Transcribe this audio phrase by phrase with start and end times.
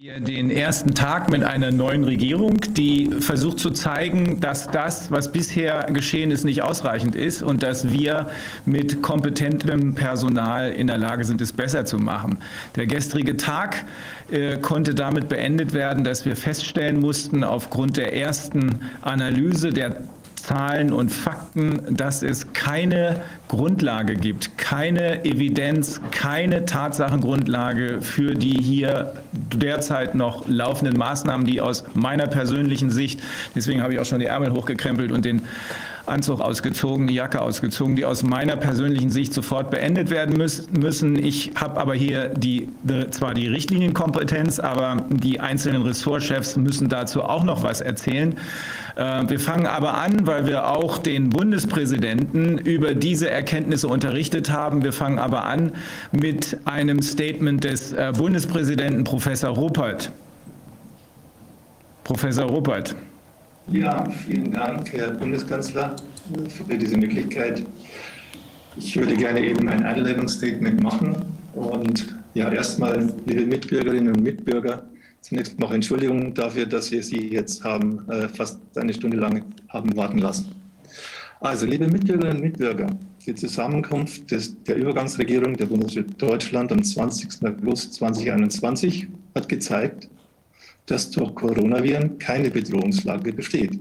[0.00, 5.84] den ersten Tag mit einer neuen Regierung, die versucht zu zeigen, dass das, was bisher
[5.84, 8.28] geschehen ist, nicht ausreichend ist und dass wir
[8.66, 12.38] mit kompetentem Personal in der Lage sind, es besser zu machen.
[12.74, 13.84] Der gestrige Tag
[14.32, 19.98] äh, konnte damit beendet werden, dass wir feststellen mussten, aufgrund der ersten Analyse der
[20.46, 29.14] Zahlen und Fakten, dass es keine Grundlage gibt, keine Evidenz, keine Tatsachengrundlage für die hier
[29.32, 33.20] derzeit noch laufenden Maßnahmen, die aus meiner persönlichen Sicht,
[33.54, 35.42] deswegen habe ich auch schon die Ärmel hochgekrempelt und den
[36.04, 41.16] Anzug ausgezogen, die Jacke ausgezogen, die aus meiner persönlichen Sicht sofort beendet werden müssen.
[41.16, 42.68] Ich habe aber hier die,
[43.10, 48.36] zwar die Richtlinienkompetenz, aber die einzelnen Ressortchefs müssen dazu auch noch was erzählen.
[48.96, 54.84] Äh, wir fangen aber an, weil wir auch den Bundespräsidenten über diese Erkenntnisse unterrichtet haben.
[54.84, 55.72] Wir fangen aber an
[56.12, 60.12] mit einem Statement des äh, Bundespräsidenten Professor Ruppert.
[62.04, 62.94] Professor Ruppert.
[63.68, 65.96] Ja, vielen Dank, Herr Bundeskanzler,
[66.48, 67.64] für diese Möglichkeit.
[68.76, 71.16] Ich würde gerne eben ein Einleitungsstatement machen.
[71.54, 74.82] Und ja, erstmal, liebe Mitbürgerinnen und Mitbürger,
[75.24, 79.96] zunächst noch Entschuldigung dafür, dass wir Sie jetzt haben äh, fast eine Stunde lang haben
[79.96, 80.54] warten lassen.
[81.40, 82.86] Also, liebe Mitbürgerinnen und Mitbürger,
[83.24, 87.42] die Zusammenkunft des, der Übergangsregierung der Bundesrepublik Deutschland am 20.
[87.42, 90.08] August 2021 hat gezeigt,
[90.86, 93.78] dass durch Coronaviren keine Bedrohungslage besteht,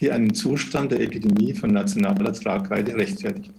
[0.00, 3.52] die einen Zustand der Epidemie von nationaler Tragweite rechtfertigt.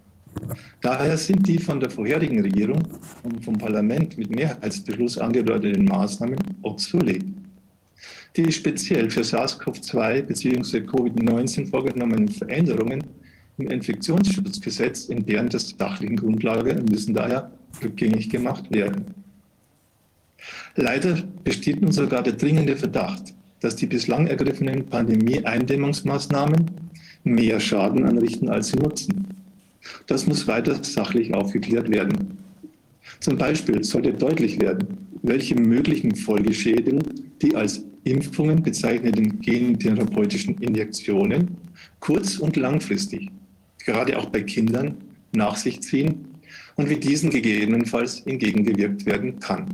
[0.82, 2.84] Daher sind die von der vorherigen Regierung
[3.24, 7.24] und vom Parlament mit Mehrheitsbeschluss angedeuteten Maßnahmen obsolet.
[8.36, 10.80] Die speziell für SARS-CoV-2 bzw.
[10.80, 13.04] Covid-19 vorgenommenen Veränderungen
[13.58, 17.52] im Infektionsschutzgesetz entbehren der sachlichen Grundlage und müssen daher
[17.84, 19.14] rückgängig gemacht werden.
[20.76, 26.72] Leider besteht nun sogar der dringende Verdacht, dass die bislang ergriffenen Pandemie-Eindämmungsmaßnahmen
[27.24, 29.33] mehr Schaden anrichten, als sie nutzen.
[30.08, 32.38] Das muss weiter sachlich aufgeklärt werden.
[33.20, 37.02] Zum Beispiel sollte deutlich werden, welche möglichen Folgeschäden
[37.42, 41.58] die als Impfungen bezeichneten gentherapeutischen Injektionen
[42.00, 43.30] kurz- und langfristig,
[43.86, 44.98] gerade auch bei Kindern,
[45.32, 46.28] nach sich ziehen
[46.76, 49.66] und wie diesen gegebenenfalls entgegengewirkt werden kann.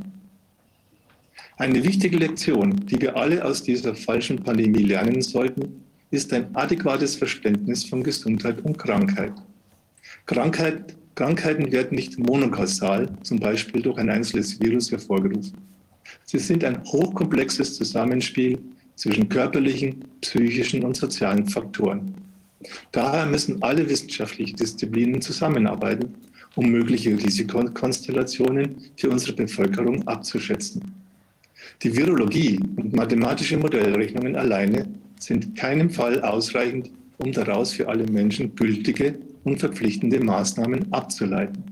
[1.56, 7.16] Eine wichtige Lektion, die wir alle aus dieser falschen Pandemie lernen sollten, ist ein adäquates
[7.16, 9.34] Verständnis von Gesundheit und Krankheit.
[10.26, 15.58] Krankheit, Krankheiten werden nicht monokausal, zum Beispiel durch ein einzelnes Virus hervorgerufen.
[16.24, 18.58] Sie sind ein hochkomplexes Zusammenspiel
[18.96, 22.14] zwischen körperlichen, psychischen und sozialen Faktoren.
[22.92, 26.14] Daher müssen alle wissenschaftlichen Disziplinen zusammenarbeiten,
[26.56, 30.82] um mögliche Risikokonstellationen für unsere Bevölkerung abzuschätzen.
[31.82, 34.86] Die Virologie und mathematische Modellrechnungen alleine
[35.18, 39.14] sind in keinem Fall ausreichend, um daraus für alle Menschen gültige
[39.44, 41.64] und verpflichtende Maßnahmen abzuleiten.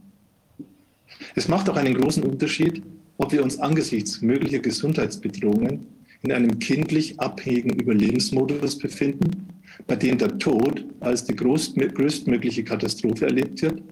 [1.35, 2.83] Es macht auch einen großen Unterschied,
[3.19, 5.87] ob wir uns angesichts möglicher Gesundheitsbedrohungen
[6.23, 9.49] in einem kindlich abhängigen Überlebensmodus befinden,
[9.87, 13.83] bei dem der Tod als die größtmögliche Katastrophe erlebt wird,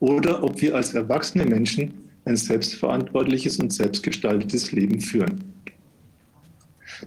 [0.00, 1.92] oder ob wir als erwachsene Menschen
[2.24, 5.44] ein selbstverantwortliches und selbstgestaltetes Leben führen.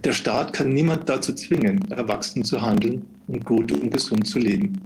[0.04, 4.80] Der Staat kann niemand dazu zwingen, erwachsen zu handeln und gut und gesund zu leben.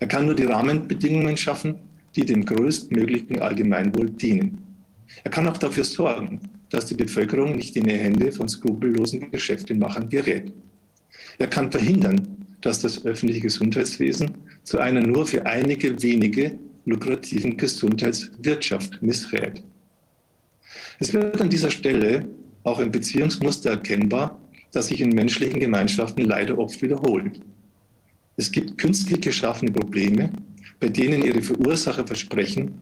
[0.00, 1.76] Er kann nur die Rahmenbedingungen schaffen,
[2.16, 4.58] die dem größtmöglichen Allgemeinwohl dienen.
[5.24, 6.40] Er kann auch dafür sorgen,
[6.70, 10.52] dass die Bevölkerung nicht in die Hände von skrupellosen Geschäftemachern gerät.
[11.38, 14.30] Er kann verhindern, dass das öffentliche Gesundheitswesen
[14.64, 19.62] zu einer nur für einige wenige lukrativen Gesundheitswirtschaft missrät.
[20.98, 22.26] Es wird an dieser Stelle
[22.64, 24.38] auch ein Beziehungsmuster erkennbar,
[24.72, 27.40] das sich in menschlichen Gemeinschaften leider oft wiederholt.
[28.40, 30.32] Es gibt künstlich geschaffene Probleme,
[30.80, 32.72] bei denen ihre Verursacher versprechen,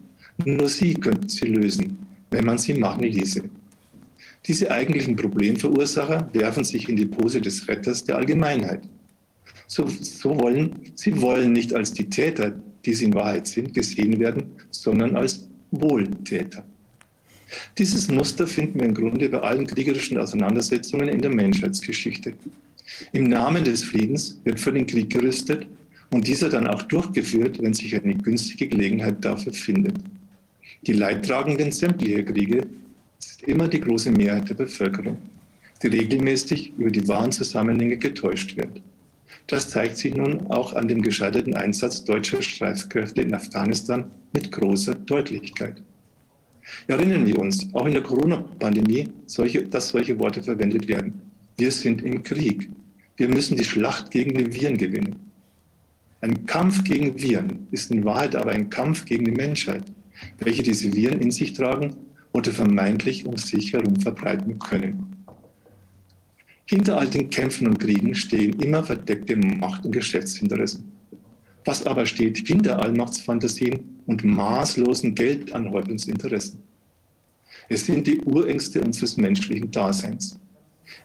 [0.44, 1.98] nur sie könnten sie lösen,
[2.30, 3.42] wenn man sie machen ließe.
[4.46, 8.82] Diese eigentlichen Problemverursacher werfen sich in die Pose des Retters der Allgemeinheit.
[9.66, 12.54] So, so wollen, sie wollen nicht als die Täter,
[12.84, 16.64] die sie in Wahrheit sind, gesehen werden, sondern als Wohltäter.
[17.76, 22.34] Dieses Muster finden wir im Grunde bei allen kriegerischen Auseinandersetzungen in der Menschheitsgeschichte.
[23.12, 25.66] Im Namen des Friedens wird für den Krieg gerüstet
[26.10, 29.96] und dieser dann auch durchgeführt, wenn sich eine günstige Gelegenheit dafür findet.
[30.82, 32.66] Die Leidtragenden sämtlicher Kriege
[33.18, 35.18] ist immer die große Mehrheit der Bevölkerung,
[35.82, 38.80] die regelmäßig über die wahren Zusammenhänge getäuscht wird.
[39.48, 44.94] Das zeigt sich nun auch an dem gescheiterten Einsatz deutscher Streitkräfte in Afghanistan mit großer
[44.94, 45.82] Deutlichkeit.
[46.86, 49.08] Erinnern wir uns, auch in der Corona-Pandemie,
[49.70, 51.20] dass solche Worte verwendet werden.
[51.56, 52.68] Wir sind im Krieg.
[53.18, 55.16] Wir müssen die Schlacht gegen die Viren gewinnen.
[56.20, 59.82] Ein Kampf gegen Viren ist in Wahrheit aber ein Kampf gegen die Menschheit,
[60.38, 61.96] welche diese Viren in sich tragen
[62.32, 65.24] oder vermeintlich um sich herum verbreiten können.
[66.66, 70.92] Hinter all den Kämpfen und Kriegen stehen immer verdeckte Macht- und Geschäftsinteressen.
[71.64, 76.62] Was aber steht hinter Allmachtsfantasien und maßlosen Geldanhäufungsinteressen?
[77.68, 80.38] Es sind die Urängste unseres menschlichen Daseins.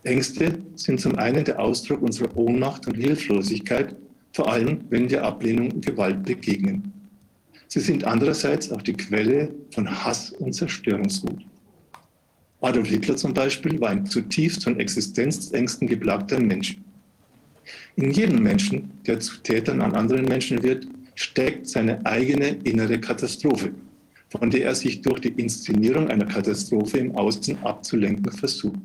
[0.04, 3.96] Ängste sind zum einen der Ausdruck unserer Ohnmacht und Hilflosigkeit,
[4.34, 6.92] vor allem wenn wir Ablehnung und Gewalt begegnen.
[7.68, 11.46] Sie sind andererseits auch die Quelle von Hass und Zerstörungswut.
[12.62, 16.78] Adolf Hitler zum Beispiel war ein zutiefst von Existenzängsten geplagter Mensch.
[17.96, 23.72] In jedem Menschen, der zu Tätern an anderen Menschen wird, steckt seine eigene innere Katastrophe,
[24.30, 28.80] von der er sich durch die Inszenierung einer Katastrophe im Außen abzulenken versucht.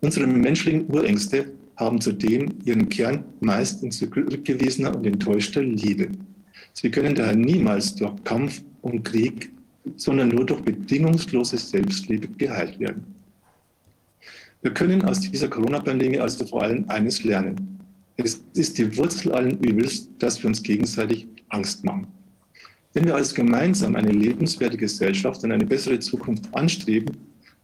[0.00, 6.08] Unsere menschlichen Urängste haben zudem ihren Kern meist in zurückgewiesener und enttäuschter Liebe.
[6.72, 9.50] Sie können daher niemals durch Kampf und Krieg
[9.96, 13.04] sondern nur durch bedingungslose Selbstliebe geheilt werden.
[14.62, 17.78] Wir können aus dieser Corona-Pandemie also vor allem eines lernen.
[18.16, 22.08] Es ist die Wurzel allen Übels, dass wir uns gegenseitig Angst machen.
[22.94, 27.14] Wenn wir als gemeinsam eine lebenswerte Gesellschaft und eine bessere Zukunft anstreben,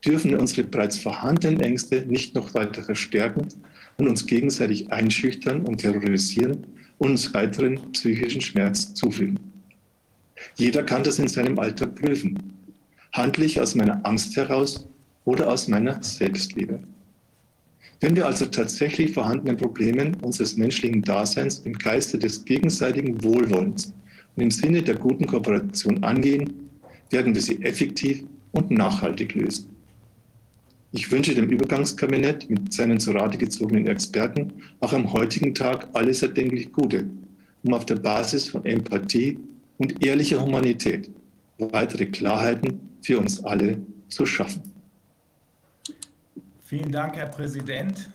[0.04, 3.48] dürfen wir unsere bereits vorhandenen Ängste nicht noch weiter verstärken
[3.98, 6.66] und uns gegenseitig einschüchtern und terrorisieren
[6.98, 9.38] und uns weiteren psychischen Schmerz zufügen.
[10.56, 12.38] Jeder kann das in seinem Alltag prüfen.
[13.12, 14.88] Handle ich aus meiner Angst heraus
[15.24, 16.80] oder aus meiner Selbstliebe?
[18.00, 23.94] Wenn wir also tatsächlich vorhandenen Problemen unseres menschlichen Daseins im Geiste des gegenseitigen Wohlwollens
[24.34, 26.68] und im Sinne der guten Kooperation angehen,
[27.10, 29.71] werden wir sie effektiv und nachhaltig lösen.
[30.94, 36.22] Ich wünsche dem Übergangskabinett mit seinen zu Rate gezogenen Experten auch am heutigen Tag alles
[36.22, 37.06] erdenklich Gute,
[37.62, 39.38] um auf der Basis von Empathie
[39.78, 41.08] und ehrlicher Humanität
[41.58, 43.78] weitere Klarheiten für uns alle
[44.08, 44.62] zu schaffen.
[46.64, 48.10] Vielen Dank, Herr Präsident.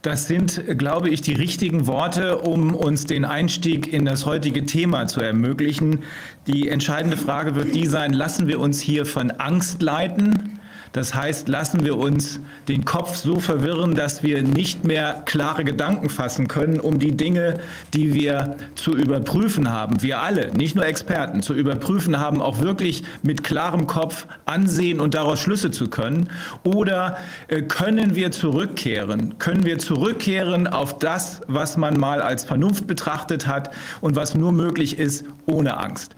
[0.00, 5.08] Das sind, glaube ich, die richtigen Worte, um uns den Einstieg in das heutige Thema
[5.08, 6.04] zu ermöglichen.
[6.46, 10.58] Die entscheidende Frage wird die sein, lassen wir uns hier von Angst leiten
[10.92, 16.10] das heißt, lassen wir uns den Kopf so verwirren, dass wir nicht mehr klare Gedanken
[16.10, 17.60] fassen können, um die Dinge,
[17.94, 23.02] die wir zu überprüfen haben, wir alle, nicht nur Experten, zu überprüfen haben, auch wirklich
[23.22, 26.30] mit klarem Kopf ansehen und daraus Schlüsse zu können?
[26.62, 27.18] Oder
[27.48, 29.38] äh, können wir zurückkehren?
[29.38, 33.70] Können wir zurückkehren auf das, was man mal als Vernunft betrachtet hat
[34.00, 36.14] und was nur möglich ist ohne Angst?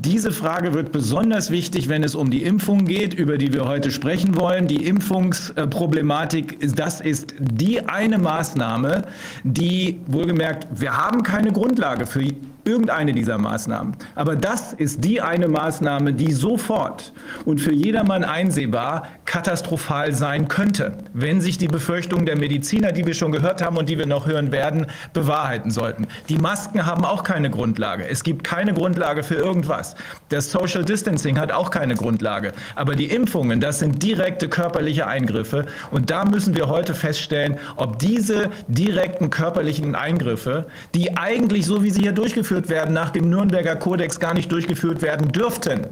[0.00, 3.90] Diese Frage wird besonders wichtig, wenn es um die Impfung geht, über die wir heute
[3.90, 4.66] sprechen wollen.
[4.66, 9.06] Die Impfungsproblematik, das ist die eine Maßnahme,
[9.44, 12.22] die wohlgemerkt, wir haben keine Grundlage für
[12.64, 13.96] irgendeine dieser Maßnahmen.
[14.14, 17.12] Aber das ist die eine Maßnahme, die sofort
[17.44, 23.14] und für jedermann einsehbar katastrophal sein könnte, wenn sich die Befürchtungen der Mediziner, die wir
[23.14, 26.06] schon gehört haben und die wir noch hören werden, bewahrheiten sollten.
[26.28, 28.08] Die Masken haben auch keine Grundlage.
[28.08, 29.96] Es gibt keine Grundlage für irgendwas.
[30.28, 32.52] Das Social Distancing hat auch keine Grundlage.
[32.76, 35.66] Aber die Impfungen, das sind direkte körperliche Eingriffe.
[35.90, 41.90] Und da müssen wir heute feststellen, ob diese direkten körperlichen Eingriffe, die eigentlich so wie
[41.90, 45.86] sie hier durchgeführt durchgeführt werden, nach dem Nürnberger Kodex gar nicht durchgeführt werden dürften.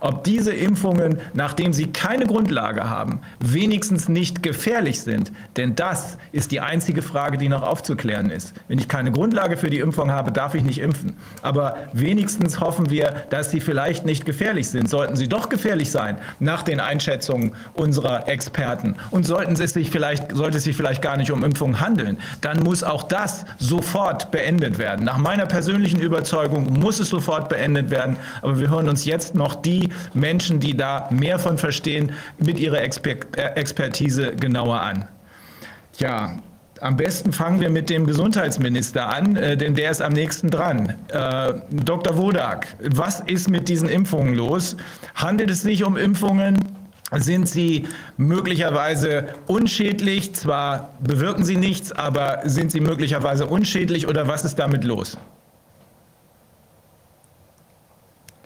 [0.00, 5.32] Ob diese Impfungen, nachdem sie keine Grundlage haben, wenigstens nicht gefährlich sind.
[5.56, 8.54] Denn das ist die einzige Frage, die noch aufzuklären ist.
[8.68, 11.16] Wenn ich keine Grundlage für die Impfung habe, darf ich nicht impfen.
[11.42, 14.88] Aber wenigstens hoffen wir, dass sie vielleicht nicht gefährlich sind.
[14.88, 20.34] Sollten sie doch gefährlich sein, nach den Einschätzungen unserer Experten, und sollten es sich vielleicht,
[20.34, 24.78] sollte es sich vielleicht gar nicht um Impfungen handeln, dann muss auch das sofort beendet
[24.78, 25.04] werden.
[25.04, 28.16] Nach meiner persönlichen Überzeugung muss es sofort beendet werden.
[28.42, 29.73] Aber wir hören uns jetzt noch die
[30.14, 35.08] Menschen, die da mehr von verstehen, mit ihrer Exper äh, Expertise genauer an.
[35.98, 36.38] Ja,
[36.80, 40.94] am besten fangen wir mit dem Gesundheitsminister an, äh, denn der ist am nächsten dran.
[41.08, 42.16] Äh, Dr.
[42.16, 44.76] Wodak, was ist mit diesen Impfungen los?
[45.14, 46.58] Handelt es sich um Impfungen?
[47.12, 50.34] Sind sie möglicherweise unschädlich?
[50.34, 55.16] Zwar bewirken sie nichts, aber sind sie möglicherweise unschädlich oder was ist damit los?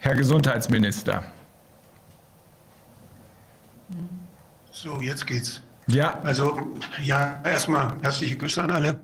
[0.00, 1.24] Herr Gesundheitsminister.
[4.70, 5.60] So, jetzt geht's.
[5.88, 6.20] Ja.
[6.20, 6.60] Also,
[7.02, 9.00] ja, erstmal herzliche Grüße an alle.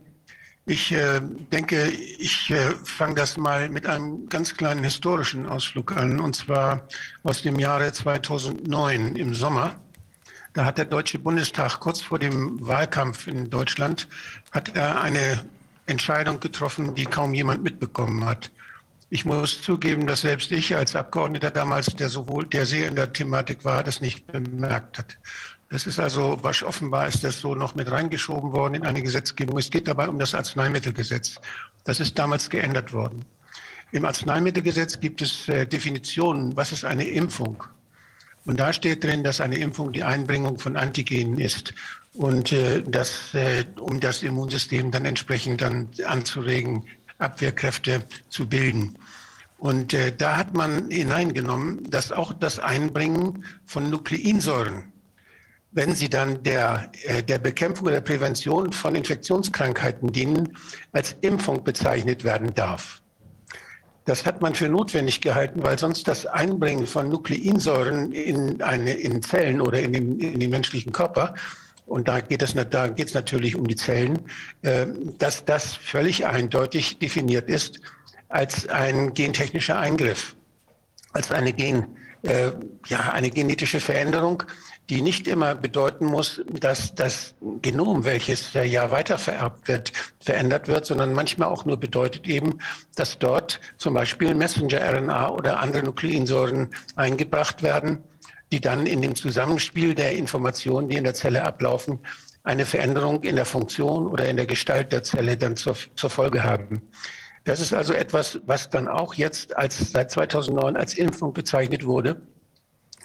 [0.66, 1.20] Ich äh,
[1.52, 6.86] denke, ich äh, fange das mal mit einem ganz kleinen historischen Ausflug an, und zwar
[7.22, 9.74] aus dem Jahre 2009 im Sommer.
[10.54, 14.08] Da hat der Deutsche Bundestag kurz vor dem Wahlkampf in Deutschland
[14.52, 15.44] hat er eine
[15.86, 18.50] Entscheidung getroffen, die kaum jemand mitbekommen hat.
[19.14, 23.12] Ich muss zugeben, dass selbst ich als Abgeordneter damals, der sowohl der sehr in der
[23.12, 25.16] Thematik war, das nicht bemerkt hat.
[25.70, 29.56] Das ist also, was offenbar ist das so noch mit reingeschoben worden in eine Gesetzgebung.
[29.56, 31.36] Es geht dabei um das Arzneimittelgesetz.
[31.84, 33.24] Das ist damals geändert worden.
[33.92, 37.62] Im Arzneimittelgesetz gibt es äh, Definitionen, was ist eine Impfung.
[38.46, 41.72] Und da steht drin, dass eine Impfung die Einbringung von Antigenen ist
[42.14, 46.82] und äh, das, äh, um das Immunsystem dann entsprechend dann anzuregen,
[47.18, 48.96] Abwehrkräfte zu bilden.
[49.64, 54.92] Und äh, da hat man hineingenommen, dass auch das Einbringen von Nukleinsäuren
[55.76, 60.56] wenn sie dann der, äh, der Bekämpfung oder der Prävention von Infektionskrankheiten dienen,
[60.92, 63.02] als Impfung bezeichnet werden darf.
[64.04, 69.20] Das hat man für notwendig gehalten, weil sonst das Einbringen von Nukleinsäuren in, eine, in
[69.20, 71.34] Zellen oder in den, in den menschlichen Körper,
[71.86, 74.26] und da geht es, da natürlich um die Zellen,
[74.62, 74.86] äh,
[75.18, 77.80] dass das völlig eindeutig definiert ist
[78.34, 80.34] als ein gentechnischer Eingriff,
[81.12, 82.50] als eine, Gen, äh,
[82.88, 84.42] ja, eine genetische Veränderung,
[84.90, 90.84] die nicht immer bedeuten muss, dass das Genom, welches ja weiter vererbt wird, verändert wird,
[90.84, 92.58] sondern manchmal auch nur bedeutet eben,
[92.96, 98.02] dass dort zum Beispiel Messenger-RNA oder andere Nukleinsäuren eingebracht werden,
[98.50, 102.00] die dann in dem Zusammenspiel der Informationen, die in der Zelle ablaufen,
[102.42, 106.42] eine Veränderung in der Funktion oder in der Gestalt der Zelle dann zur, zur Folge
[106.42, 106.82] haben.
[107.44, 112.20] Das ist also etwas, was dann auch jetzt als seit 2009 als Impfung bezeichnet wurde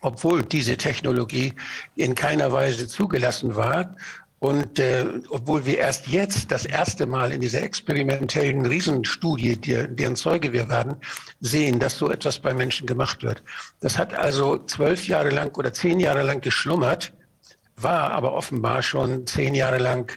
[0.01, 1.53] obwohl diese Technologie
[1.95, 3.95] in keiner Weise zugelassen war.
[4.39, 10.15] Und äh, obwohl wir erst jetzt das erste Mal in dieser experimentellen Riesenstudie, die, deren
[10.15, 10.95] Zeuge wir werden,
[11.41, 13.43] sehen, dass so etwas bei Menschen gemacht wird.
[13.81, 17.11] Das hat also zwölf Jahre lang oder zehn Jahre lang geschlummert,
[17.75, 20.09] war aber offenbar schon zehn Jahre lang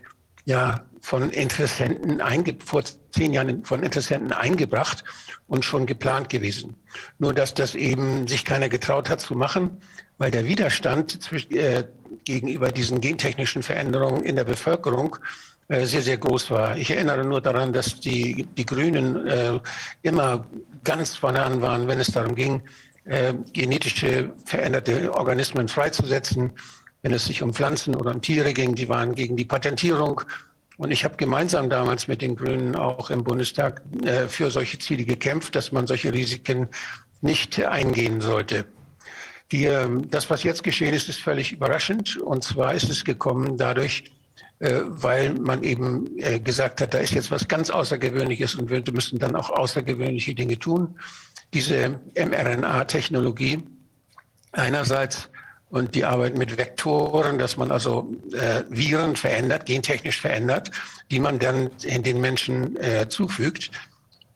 [0.45, 5.05] ja von Interessenten einge vor zehn Jahren von Interessenten eingebracht
[5.47, 6.77] und schon geplant gewesen.
[7.19, 9.79] Nur dass das eben sich keiner getraut hat zu machen,
[10.19, 11.85] weil der Widerstand zwischen, äh,
[12.25, 15.17] gegenüber diesen gentechnischen Veränderungen in der Bevölkerung
[15.69, 16.77] äh, sehr, sehr groß war.
[16.77, 19.61] Ich erinnere nur daran, dass die, die Grünen äh,
[20.03, 20.47] immer
[20.85, 22.63] ganz vorne an waren, wenn es darum ging,
[23.05, 26.53] äh, genetische veränderte Organismen freizusetzen,
[27.03, 28.75] wenn es sich um Pflanzen oder um Tiere ging.
[28.75, 30.23] Die waren gegen die Patentierung
[30.83, 35.05] und ich habe gemeinsam damals mit den Grünen auch im Bundestag äh, für solche Ziele
[35.05, 36.69] gekämpft, dass man solche Risiken
[37.21, 38.65] nicht eingehen sollte.
[39.53, 42.17] Die, äh, das, was jetzt geschehen ist, ist völlig überraschend.
[42.17, 44.11] Und zwar ist es gekommen dadurch,
[44.59, 48.83] äh, weil man eben äh, gesagt hat, da ist jetzt was ganz Außergewöhnliches und wir
[48.93, 50.99] müssen dann auch außergewöhnliche Dinge tun.
[51.55, 53.63] Diese mRNA-Technologie
[54.51, 55.29] einerseits
[55.73, 60.71] und die Arbeit mit Vektoren, dass man also äh, Viren verändert, gentechnisch verändert,
[61.11, 63.71] die man dann in den Menschen äh, zufügt,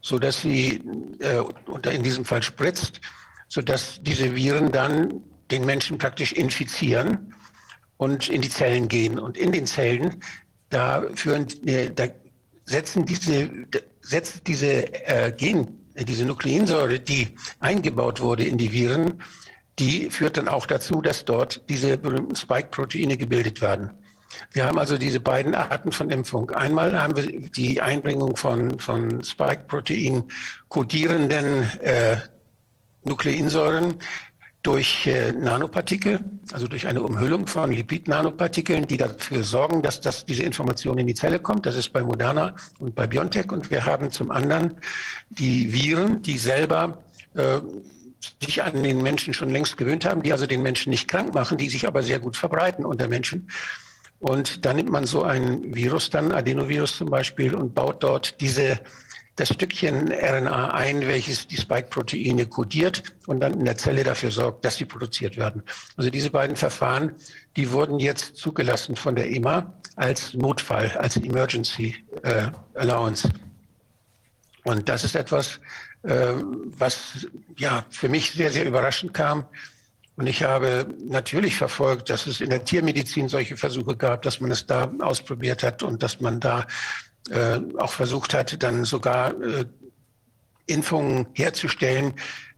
[0.01, 0.81] so dass sie
[1.19, 1.41] äh,
[1.71, 3.03] oder in diesem Fall spritzt,
[3.49, 7.35] so dass diese Viren dann den Menschen praktisch infizieren
[7.99, 9.19] und in die Zellen gehen.
[9.19, 10.23] Und in den Zellen,
[10.71, 12.07] da führen, äh, da
[12.65, 13.51] setzen diese,
[14.01, 17.29] setzt diese äh, Gen, diese Nukleinsäure, die
[17.61, 19.23] eingebaut wurde in die Viren,
[19.79, 23.91] die führt dann auch dazu, dass dort diese berühmten Spike-Proteine gebildet werden.
[24.53, 26.51] Wir haben also diese beiden Arten von Impfung.
[26.51, 30.25] Einmal haben wir die Einbringung von, von Spike-Protein
[30.69, 32.17] kodierenden äh,
[33.05, 33.95] Nukleinsäuren
[34.63, 36.19] durch äh, Nanopartikel,
[36.53, 41.15] also durch eine Umhüllung von Lipid-Nanopartikeln, die dafür sorgen, dass das, diese Information in die
[41.15, 41.67] Zelle kommt.
[41.67, 43.53] Das ist bei Moderna und bei BioNTech.
[43.53, 44.75] Und wir haben zum anderen
[45.29, 46.99] die Viren, die selber
[47.35, 47.61] äh,
[48.43, 51.59] sich an den Menschen schon längst gewöhnt haben, die also den Menschen nicht krank machen,
[51.59, 53.49] die sich aber sehr gut verbreiten unter Menschen.
[54.19, 58.81] Und dann nimmt man so ein Virus dann, Adenovirus zum Beispiel, und baut dort diese,
[59.37, 64.65] das Stückchen RNA ein, welches die Spike-Proteine kodiert und dann in der Zelle dafür sorgt,
[64.65, 65.63] dass sie produziert werden.
[65.97, 67.13] Also diese beiden Verfahren,
[67.57, 73.31] die wurden jetzt zugelassen von der EMA als Notfall, als Emergency äh, Allowance.
[74.65, 75.61] Und das ist etwas,
[76.09, 79.47] was ja für mich sehr, sehr überraschend kam.
[80.17, 84.51] Und ich habe natürlich verfolgt, dass es in der Tiermedizin solche Versuche gab, dass man
[84.51, 86.67] es da ausprobiert hat und dass man da
[87.31, 89.67] äh, auch versucht hat, dann sogar äh,
[90.67, 92.15] Impfungen herzustellen,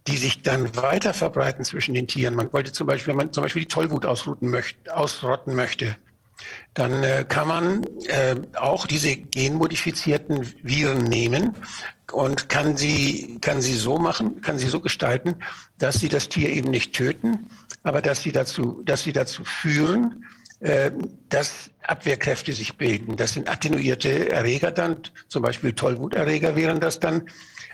[0.07, 2.35] die sich dann weiter verbreiten zwischen den Tieren.
[2.35, 5.97] Man wollte zum Beispiel, wenn man zum Beispiel die Tollwut ausrotten möchte, ausrotten möchte,
[6.73, 11.55] dann äh, kann man äh, auch diese genmodifizierten Viren nehmen
[12.13, 15.35] und kann sie, kann sie so machen, kann sie so gestalten,
[15.77, 17.47] dass sie das Tier eben nicht töten,
[17.83, 20.25] aber dass sie dazu, dass sie dazu führen,
[20.59, 20.91] äh,
[21.29, 23.15] dass Abwehrkräfte sich bilden.
[23.15, 24.97] Das sind attenuierte Erreger dann,
[25.29, 27.29] zum Beispiel Tollwuterreger wären das dann.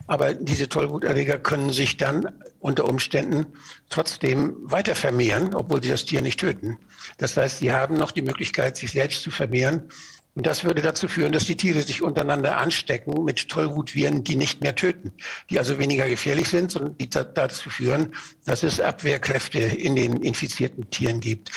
[0.07, 3.47] Aber diese Tollwuterreger können sich dann unter Umständen
[3.89, 6.77] trotzdem weiter vermehren, obwohl sie das Tier nicht töten.
[7.17, 9.89] Das heißt, sie haben noch die Möglichkeit, sich selbst zu vermehren.
[10.35, 14.61] Und das würde dazu führen, dass die Tiere sich untereinander anstecken mit Tollwutviren, die nicht
[14.61, 15.13] mehr töten,
[15.49, 18.13] die also weniger gefährlich sind, sondern die dazu führen,
[18.43, 21.51] dass es Abwehrkräfte in den infizierten Tieren gibt.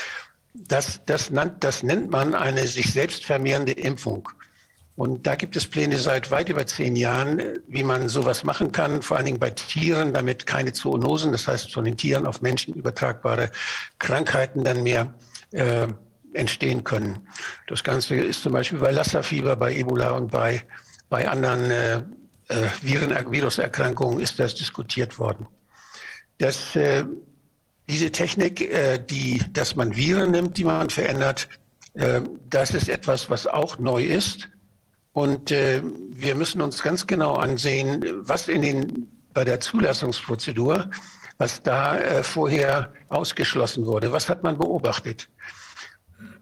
[0.55, 4.29] Das, das, nannt, das nennt man eine sich selbst vermehrende Impfung.
[4.95, 9.03] Und da gibt es Pläne seit weit über zehn Jahren, wie man sowas machen kann,
[9.03, 12.75] vor allen Dingen bei Tieren, damit keine Zoonosen, das heißt von den Tieren auf Menschen
[12.75, 13.51] übertragbare
[13.99, 15.15] Krankheiten dann mehr
[15.53, 15.89] äh,
[16.35, 17.27] entstehen können.
[17.67, 20.63] Das Ganze ist zum Beispiel bei Lassa-Fieber, bei Ebola und bei,
[21.09, 22.03] bei anderen äh,
[22.49, 25.47] äh, Viren, Viruserkrankungen ist das diskutiert worden.
[26.39, 27.05] Das, äh,
[27.89, 31.49] diese Technik, äh, die, dass man Viren nimmt, die man verändert,
[31.95, 34.49] äh, das ist etwas, was auch neu ist.
[35.13, 40.91] Und äh, wir müssen uns ganz genau ansehen, was in den, bei der Zulassungsprozedur,
[41.39, 44.13] was da äh, vorher ausgeschlossen wurde.
[44.13, 45.29] Was hat man beobachtet?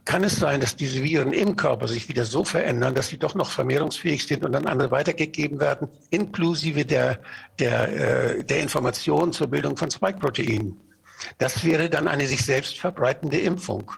[0.06, 3.34] Kann es sein, dass diese Viren im Körper sich wieder so verändern, dass sie doch
[3.34, 7.18] noch vermehrungsfähig sind und dann andere weitergegeben werden, inklusive der,
[7.58, 10.80] der, äh, der Information zur Bildung von Spike-Proteinen?
[11.38, 13.90] Das wäre dann eine sich selbst verbreitende Impfung.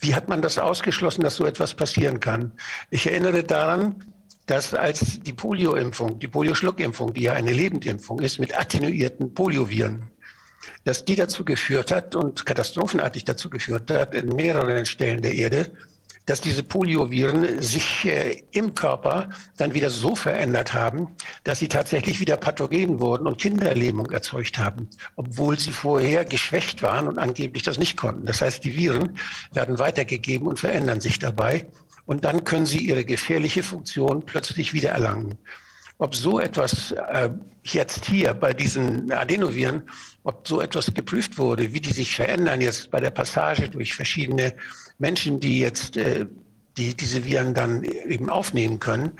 [0.00, 2.52] Wie hat man das ausgeschlossen, dass so etwas passieren kann?
[2.90, 4.04] Ich erinnere daran,
[4.46, 10.10] dass als die Polioimpfung, die Polioschluckimpfung, die ja eine Lebendimpfung ist mit attenuierten Polioviren,
[10.84, 15.70] dass die dazu geführt hat und katastrophenartig dazu geführt hat in mehreren Stellen der Erde,
[16.26, 21.08] dass diese Polioviren sich äh, im Körper dann wieder so verändert haben,
[21.44, 27.08] dass sie tatsächlich wieder pathogen wurden und Kinderlähmung erzeugt haben, obwohl sie vorher geschwächt waren
[27.08, 28.24] und angeblich das nicht konnten.
[28.24, 29.18] Das heißt, die Viren
[29.52, 31.66] werden weitergegeben und verändern sich dabei
[32.06, 35.38] und dann können sie ihre gefährliche Funktion plötzlich wieder erlangen.
[35.98, 37.30] Ob so etwas äh,
[37.62, 39.84] jetzt hier bei diesen Adenoviren,
[40.24, 44.54] ob so etwas geprüft wurde, wie die sich verändern jetzt bei der Passage durch verschiedene
[44.98, 46.26] Menschen, die jetzt äh,
[46.76, 49.12] die, diese Viren dann eben aufnehmen können,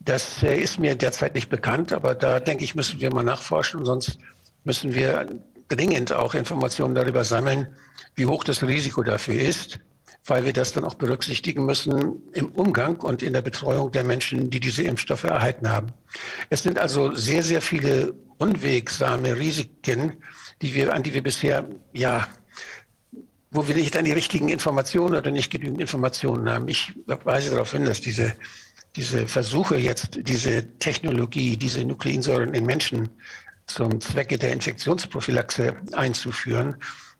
[0.00, 3.84] das äh, ist mir derzeit nicht bekannt, aber da denke ich, müssen wir mal nachforschen,
[3.84, 4.18] sonst
[4.64, 5.28] müssen wir
[5.68, 7.74] dringend auch Informationen darüber sammeln,
[8.14, 9.80] wie hoch das Risiko dafür ist
[10.26, 14.48] weil wir das dann auch berücksichtigen müssen im Umgang und in der Betreuung der Menschen,
[14.50, 15.92] die diese Impfstoffe erhalten haben.
[16.48, 20.22] Es sind also sehr, sehr viele unwegsame Risiken,
[20.62, 22.26] die wir, an die wir bisher, ja,
[23.50, 26.68] wo wir nicht an die richtigen Informationen oder nicht genügend Informationen haben.
[26.68, 28.34] Ich weise darauf hin, dass diese,
[28.96, 33.10] diese Versuche jetzt, diese Technologie, diese Nukleinsäuren in Menschen
[33.66, 36.76] zum Zwecke der Infektionsprophylaxe einzuführen,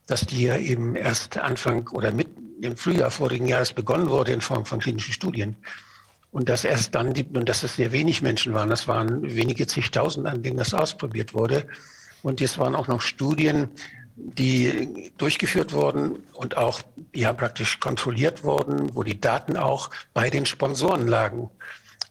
[0.06, 2.28] dass die ja eben erst Anfang oder mit
[2.60, 5.56] im Frühjahr vorigen Jahres begonnen wurde in Form von klinischen Studien.
[6.30, 9.66] Und dass erst dann, die, und dass es sehr wenig Menschen waren, das waren wenige
[9.66, 11.66] zigtausend, an denen das ausprobiert wurde.
[12.22, 13.68] Und es waren auch noch Studien,
[14.16, 16.80] die durchgeführt wurden und auch
[17.12, 21.50] ja praktisch kontrolliert wurden, wo die Daten auch bei den Sponsoren lagen.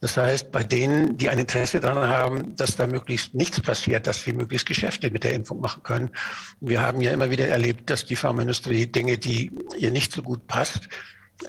[0.03, 4.25] Das heißt, bei denen, die ein Interesse daran haben, dass da möglichst nichts passiert, dass
[4.25, 6.09] wir möglichst Geschäfte mit der Impfung machen können.
[6.59, 10.45] Wir haben ja immer wieder erlebt, dass die Pharmaindustrie Dinge, die ihr nicht so gut
[10.47, 10.89] passt,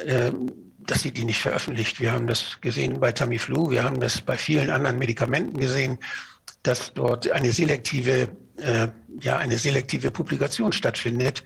[0.07, 0.31] äh,
[0.79, 2.01] dass sie die nicht veröffentlicht.
[2.01, 5.99] Wir haben das gesehen bei Tamiflu, wir haben das bei vielen anderen Medikamenten gesehen,
[6.63, 8.87] dass dort eine selektive, äh,
[9.19, 11.43] ja, eine selektive Publikation stattfindet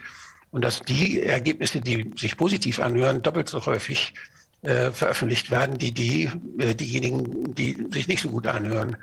[0.51, 4.13] und dass die Ergebnisse, die sich positiv anhören, doppelt so häufig
[4.63, 8.97] äh, veröffentlicht werden, die, die äh, diejenigen, die sich nicht so gut anhören.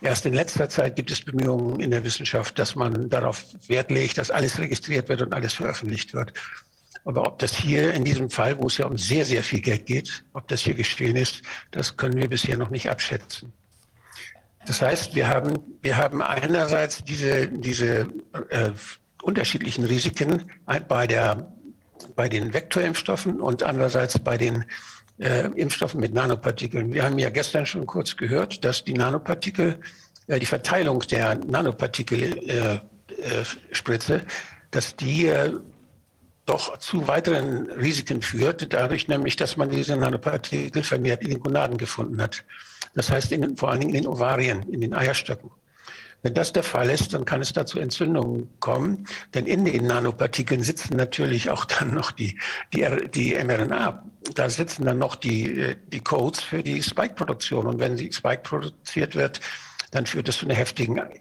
[0.00, 4.18] Erst in letzter Zeit gibt es Bemühungen in der Wissenschaft, dass man darauf Wert legt,
[4.18, 6.32] dass alles registriert wird und alles veröffentlicht wird.
[7.04, 9.86] Aber ob das hier in diesem Fall, wo es ja um sehr, sehr viel Geld
[9.86, 13.52] geht, ob das hier geschehen ist, das können wir bisher noch nicht abschätzen.
[14.66, 18.08] Das heißt, wir haben, wir haben einerseits diese, diese
[18.50, 18.70] äh,
[19.22, 20.50] unterschiedlichen Risiken
[20.86, 21.50] bei, der,
[22.14, 24.64] bei den Vektorimpfstoffen und andererseits bei den
[25.18, 26.92] äh, Impfstoffen mit Nanopartikeln.
[26.92, 29.78] Wir haben ja gestern schon kurz gehört, dass die Nanopartikel,
[30.26, 34.22] äh, die Verteilung der Nanopartikelspritze, äh, äh
[34.70, 35.52] dass die äh,
[36.46, 41.76] doch zu weiteren Risiken führt, dadurch nämlich, dass man diese Nanopartikel vermehrt in den Gonaden
[41.76, 42.44] gefunden hat.
[42.94, 45.50] Das heißt in, vor allen Dingen in den Ovarien, in den Eierstöcken.
[46.22, 49.86] Wenn das der Fall ist, dann kann es da zu Entzündungen kommen, denn in den
[49.86, 52.38] Nanopartikeln sitzen natürlich auch dann noch die,
[52.74, 54.02] die, die mRNA.
[54.34, 57.66] Da sitzen dann noch die, äh, die Codes für die Spike-Produktion.
[57.66, 59.40] Und wenn die Spike produziert wird,
[59.90, 61.14] dann führt das zu einer heftigen äh,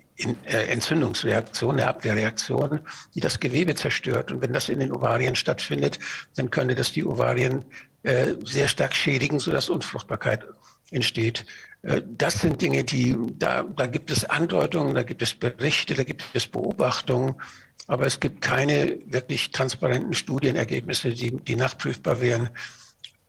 [0.46, 2.80] Entzündungsreaktion, eine Abwehrreaktion,
[3.14, 4.32] die das Gewebe zerstört.
[4.32, 6.00] Und wenn das in den Ovarien stattfindet,
[6.36, 7.64] dann könnte das die Ovarien
[8.04, 10.44] äh, sehr stark schädigen, sodass Unfruchtbarkeit
[10.92, 11.46] entsteht.
[11.88, 16.04] Äh, das sind Dinge, die, da, da gibt es Andeutungen, da gibt es Berichte, da
[16.04, 17.36] gibt es Beobachtungen,
[17.88, 22.50] aber es gibt keine wirklich transparenten Studienergebnisse, die, die nachprüfbar wären.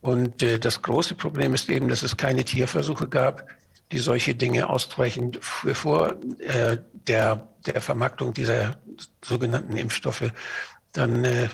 [0.00, 3.46] Und äh, das große Problem ist eben, dass es keine Tierversuche gab,
[3.92, 8.76] die solche Dinge ausreichend vor äh, der, der Vermarktung dieser
[9.24, 10.30] sogenannten Impfstoffe
[10.92, 11.48] dann äh,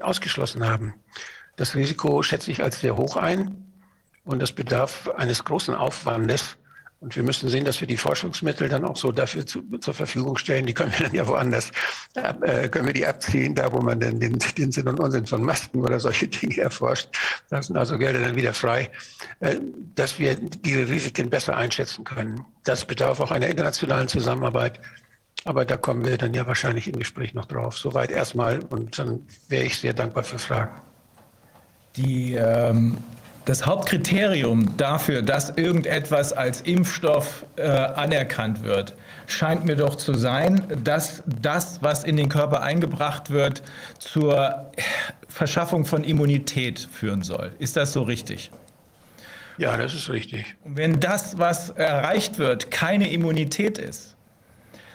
[0.00, 0.94] ausgeschlossen haben.
[1.56, 3.69] Das Risiko schätze ich als sehr hoch ein
[4.24, 6.56] und das bedarf eines großen Aufwandes,
[7.00, 10.36] und wir müssen sehen, dass wir die Forschungsmittel dann auch so dafür zu, zur Verfügung
[10.36, 10.66] stellen.
[10.66, 11.70] Die können wir dann ja woanders,
[12.14, 15.42] äh, können wir die abziehen, da wo man dann den, den Sinn und Unsinn von
[15.42, 17.08] Masken oder solche Dinge erforscht.
[17.48, 18.90] Da sind also Gelder dann wieder frei,
[19.40, 19.56] äh,
[19.94, 22.44] dass wir diese Risiken besser einschätzen können.
[22.64, 24.78] Das bedarf auch einer internationalen Zusammenarbeit.
[25.46, 27.78] Aber da kommen wir dann ja wahrscheinlich im Gespräch noch drauf.
[27.78, 30.82] Soweit erstmal und dann wäre ich sehr dankbar für Fragen.
[31.96, 32.98] Die ähm
[33.50, 38.94] das Hauptkriterium dafür, dass irgendetwas als Impfstoff äh, anerkannt wird,
[39.26, 43.64] scheint mir doch zu sein, dass das, was in den Körper eingebracht wird,
[43.98, 44.70] zur
[45.28, 47.50] Verschaffung von Immunität führen soll.
[47.58, 48.52] Ist das so richtig?
[49.58, 50.54] Ja, das ist richtig.
[50.64, 54.14] Wenn das, was erreicht wird, keine Immunität ist,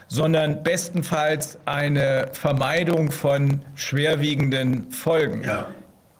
[0.08, 5.68] sondern bestenfalls eine Vermeidung von schwerwiegenden Folgen, ja.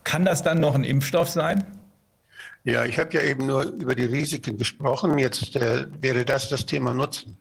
[0.05, 1.65] kann das dann noch ein Impfstoff sein?
[2.67, 5.19] Ja, ich habe ja eben nur über die Risiken gesprochen.
[5.19, 7.39] Jetzt äh, wäre das das Thema Nutzen.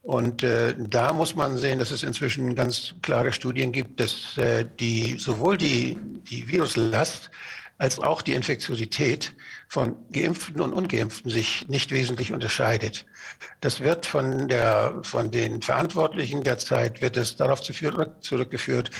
[0.00, 4.64] Und äh, da muss man sehen, dass es inzwischen ganz klare Studien gibt, dass äh,
[4.80, 5.98] die, sowohl die,
[6.30, 7.30] die Viruslast
[7.76, 9.34] als auch die Infektiosität
[9.68, 13.04] von Geimpften und Ungeimpften sich nicht wesentlich unterscheidet.
[13.60, 18.90] Das wird von, der, von den Verantwortlichen derzeit wird es darauf zurückgeführt,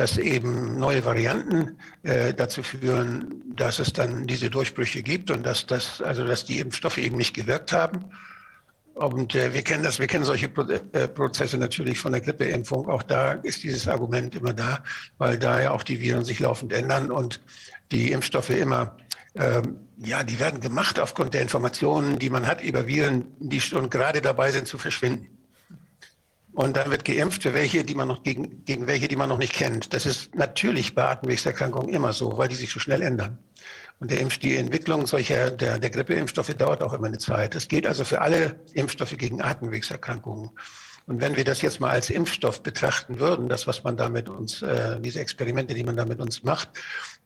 [0.00, 5.66] dass eben neue Varianten äh, dazu führen, dass es dann diese Durchbrüche gibt und dass
[5.66, 8.06] das, also dass die Impfstoffe eben nicht gewirkt haben.
[8.94, 12.88] Und äh, wir kennen das, wir kennen solche Pro äh, Prozesse natürlich von der Grippeimpfung.
[12.88, 14.82] Auch da ist dieses Argument immer da,
[15.18, 17.38] weil da ja auch die Viren sich laufend ändern und
[17.92, 18.96] die Impfstoffe immer,
[19.34, 23.90] ähm, ja, die werden gemacht aufgrund der Informationen, die man hat über Viren, die schon
[23.90, 25.39] gerade dabei sind zu verschwinden.
[26.52, 29.38] Und dann wird geimpft für welche, die man noch gegen, gegen welche, die man noch
[29.38, 29.94] nicht kennt.
[29.94, 33.38] Das ist natürlich bei Atemwegserkrankungen immer so, weil die sich so schnell ändern.
[34.00, 37.54] Und der Impf, die Entwicklung solcher, der, der Grippeimpfstoffe dauert auch immer eine Zeit.
[37.54, 40.50] Das geht also für alle Impfstoffe gegen Atemwegserkrankungen.
[41.06, 44.28] Und wenn wir das jetzt mal als Impfstoff betrachten würden, das, was man da mit
[44.28, 46.70] uns, äh, diese Experimente, die man da mit uns macht,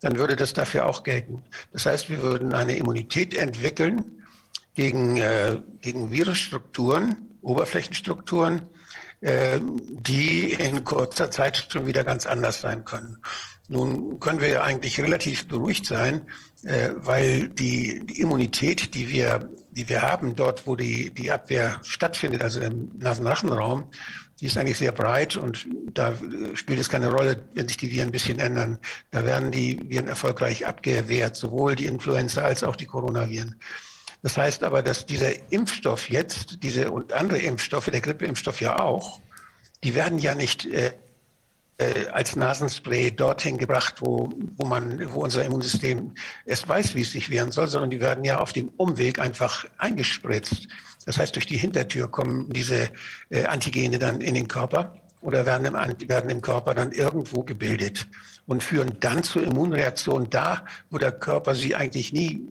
[0.01, 1.43] dann würde das dafür auch gelten.
[1.73, 4.23] Das heißt, wir würden eine Immunität entwickeln
[4.75, 8.63] gegen, äh, gegen Virusstrukturen, Oberflächenstrukturen,
[9.27, 13.19] die in kurzer Zeit schon wieder ganz anders sein können.
[13.69, 16.23] Nun können wir ja eigentlich relativ beruhigt sein,
[16.65, 21.81] äh, weil die, die Immunität, die wir, die wir haben, dort, wo die, die Abwehr
[21.83, 23.91] stattfindet, also im Nasenrachenraum,
[24.41, 26.15] die ist eigentlich sehr breit und da
[26.55, 28.79] spielt es keine Rolle, wenn sich die Viren ein bisschen ändern.
[29.11, 33.59] Da werden die Viren erfolgreich abgewehrt, sowohl die Influenza als auch die Coronaviren.
[34.25, 39.21] Das heißt aber, dass dieser Impfstoff jetzt, diese und andere Impfstoffe, der Grippeimpfstoff ja auch,
[39.85, 40.95] die werden ja nicht äh,
[41.77, 46.15] äh, als Nasenspray dorthin gebracht, wo, wo, man, wo unser Immunsystem
[46.47, 49.67] es weiß, wie es sich wehren soll, sondern die werden ja auf dem Umweg einfach
[49.77, 50.69] eingespritzt.
[51.05, 52.89] Das heißt, durch die Hintertür kommen diese
[53.29, 58.07] äh, Antigene dann in den Körper oder werden im, werden im Körper dann irgendwo gebildet
[58.47, 62.49] und führen dann zur Immunreaktion da, wo der Körper sie eigentlich nie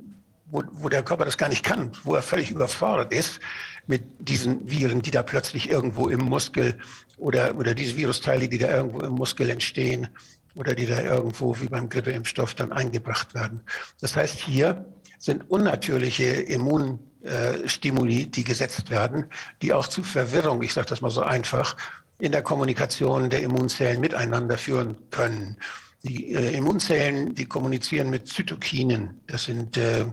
[0.53, 3.41] wo, wo der Körper das gar nicht kann, wo er völlig überfordert ist
[3.87, 6.77] mit diesen Viren, die da plötzlich irgendwo im Muskel
[7.17, 10.07] oder, oder diese Virusteile, die da irgendwo im Muskel entstehen
[10.55, 13.61] oder die da irgendwo wie beim Grippeimpfstoff dann eingebracht werden.
[13.99, 14.85] Das heißt, hier
[15.17, 19.25] sind unnatürliche Immunstimuli, die gesetzt werden,
[19.63, 21.75] die auch zu Verwirrung, ich sage das mal so einfach,
[22.19, 25.57] in der Kommunikation der Immunzellen miteinander führen können.
[26.03, 29.21] Die äh, Immunzellen, die kommunizieren mit Zytokinen.
[29.27, 30.05] Das sind äh,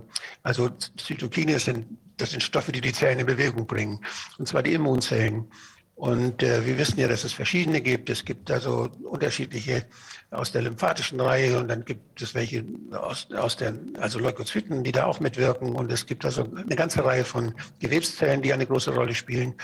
[0.43, 1.85] also Zytokine sind
[2.21, 3.99] das sind Stoffe, die die Zellen in Bewegung bringen.
[4.37, 5.51] Und zwar die Immunzellen.
[5.95, 8.09] Und äh, wir wissen ja, dass es verschiedene gibt.
[8.09, 9.85] Es gibt also unterschiedliche
[10.31, 14.91] aus der lymphatischen Reihe und dann gibt es welche aus, aus der, also Leukozyten, die
[14.91, 15.75] da auch mitwirken.
[15.75, 19.55] Und es gibt also eine ganze Reihe von Gewebszellen, die eine große Rolle spielen.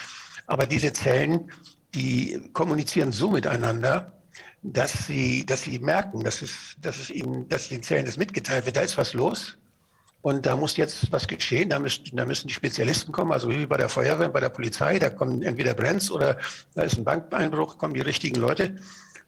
[0.46, 1.52] Aber diese Zellen,
[1.96, 4.17] die kommunizieren so miteinander,
[4.64, 8.66] dass sie, dass sie merken, dass es, dass es ihnen, dass den Zellen das mitgeteilt
[8.66, 9.58] wird, da ist was los.
[10.22, 11.70] Und da muss jetzt was geschehen.
[11.70, 15.00] Da müssen, da müssen die Spezialisten kommen, also wie bei der Feuerwehr, bei der Polizei.
[15.00, 16.38] Da kommen entweder Brenns oder
[16.74, 18.78] da ist ein Bankeinbruch, kommen die richtigen Leute.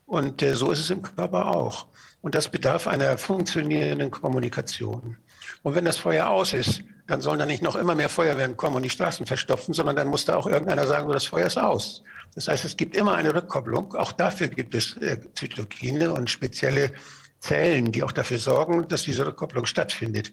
[0.05, 1.85] Und äh, so ist es im Körper auch.
[2.21, 5.17] Und das bedarf einer funktionierenden Kommunikation.
[5.63, 8.75] Und wenn das Feuer aus ist, dann sollen da nicht noch immer mehr Feuerwehren kommen
[8.75, 11.57] und die Straßen verstopfen, sondern dann muss da auch irgendeiner sagen, so, das Feuer ist
[11.57, 12.03] aus.
[12.35, 13.95] Das heißt, es gibt immer eine Rückkopplung.
[13.95, 16.91] Auch dafür gibt es äh, Zytokine und spezielle
[17.39, 20.31] Zellen, die auch dafür sorgen, dass diese Rückkopplung stattfindet.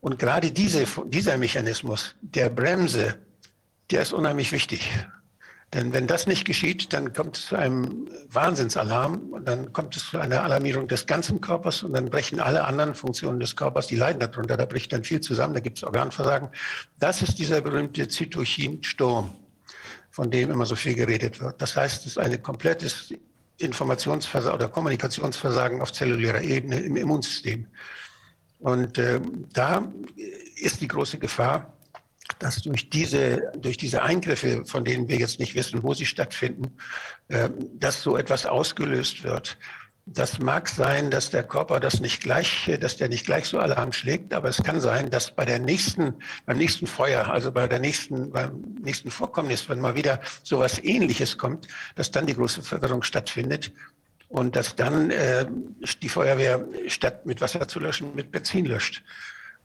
[0.00, 3.18] Und gerade diese, dieser Mechanismus der Bremse,
[3.90, 4.90] der ist unheimlich wichtig.
[5.72, 10.10] Denn wenn das nicht geschieht, dann kommt es zu einem Wahnsinnsalarm und dann kommt es
[10.10, 13.94] zu einer Alarmierung des ganzen Körpers und dann brechen alle anderen Funktionen des Körpers, die
[13.94, 14.56] leiden darunter.
[14.56, 16.48] Da bricht dann viel zusammen, da gibt es Organversagen.
[16.98, 19.36] Das ist dieser berühmte Zytochinsturm,
[20.20, 21.62] von dem immer so viel geredet wird.
[21.62, 23.14] Das heißt, es ist ein komplettes
[23.56, 27.66] Informationsversagen oder Kommunikationsversagen auf zellulärer Ebene im Immunsystem.
[28.58, 29.18] Und äh,
[29.54, 29.90] da
[30.56, 31.72] ist die große Gefahr,
[32.38, 36.76] dass durch diese, durch diese Eingriffe, von denen wir jetzt nicht wissen, wo sie stattfinden,
[37.28, 39.56] äh, dass so etwas ausgelöst wird.
[40.12, 43.92] Das mag sein, dass der Körper das nicht gleich, dass der nicht gleich so Alarm
[43.92, 46.14] schlägt, aber es kann sein, dass bei der nächsten,
[46.46, 51.38] beim nächsten Feuer, also bei der nächsten, beim nächsten Vorkommnis, wenn mal wieder sowas Ähnliches
[51.38, 53.72] kommt, dass dann die große Verwirrung stattfindet
[54.26, 55.46] und dass dann äh,
[56.02, 59.04] die Feuerwehr statt mit Wasser zu löschen, mit Benzin löscht.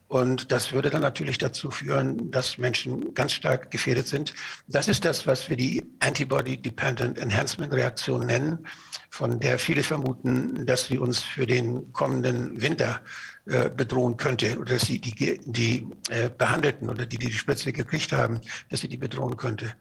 [0.07, 4.33] Und das würde dann natürlich dazu führen, dass Menschen ganz stark gefährdet sind.
[4.67, 8.67] Das ist das, was wir die Antibody-Dependent Enhancement-Reaktion nennen,
[9.09, 13.01] von der viele vermuten, dass sie uns für den kommenden Winter
[13.45, 17.73] äh, bedrohen könnte oder dass sie die, die äh, Behandelten oder die, die die Spritze
[17.73, 19.73] gekriegt haben, dass sie die bedrohen könnte.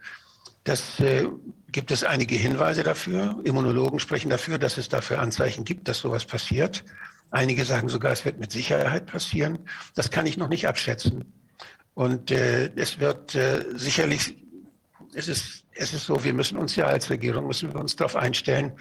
[0.65, 1.29] Das äh,
[1.73, 3.39] gibt es einige Hinweise dafür.
[3.45, 6.83] Immunologen sprechen dafür, dass es dafür Anzeichen gibt, dass sowas passiert.
[7.31, 9.59] Einige sagen sogar, es wird mit Sicherheit passieren.
[9.95, 11.33] Das kann ich noch nicht abschätzen.
[11.95, 14.37] Und äh, es wird äh, sicherlich,
[15.15, 18.17] es ist, es ist so, wir müssen uns ja als Regierung, müssen wir uns darauf
[18.17, 18.73] einstellen,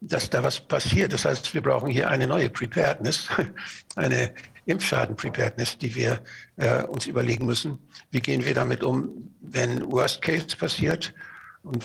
[0.00, 1.12] dass da was passiert.
[1.12, 3.28] Das heißt, wir brauchen hier eine neue Preparedness,
[3.96, 4.34] eine
[4.66, 6.22] Impfschaden-Preparedness, die wir
[6.56, 7.78] äh, uns überlegen müssen.
[8.10, 11.14] Wie gehen wir damit um, wenn Worst Case passiert
[11.62, 11.84] und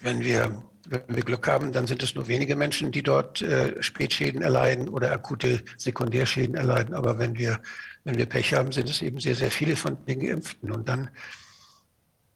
[0.00, 3.80] wenn wir wenn wir Glück haben, dann sind es nur wenige Menschen, die dort äh,
[3.80, 6.94] Spätschäden erleiden oder akute Sekundärschäden erleiden.
[6.94, 7.60] Aber wenn wir,
[8.02, 10.72] wenn wir Pech haben, sind es eben sehr, sehr viele von den Geimpften.
[10.72, 11.10] Und dann,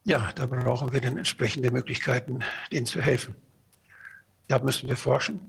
[0.04, 2.40] ja, da brauchen wir dann entsprechende Möglichkeiten,
[2.70, 3.34] denen zu helfen.
[4.46, 5.40] Da müssen wir forschen.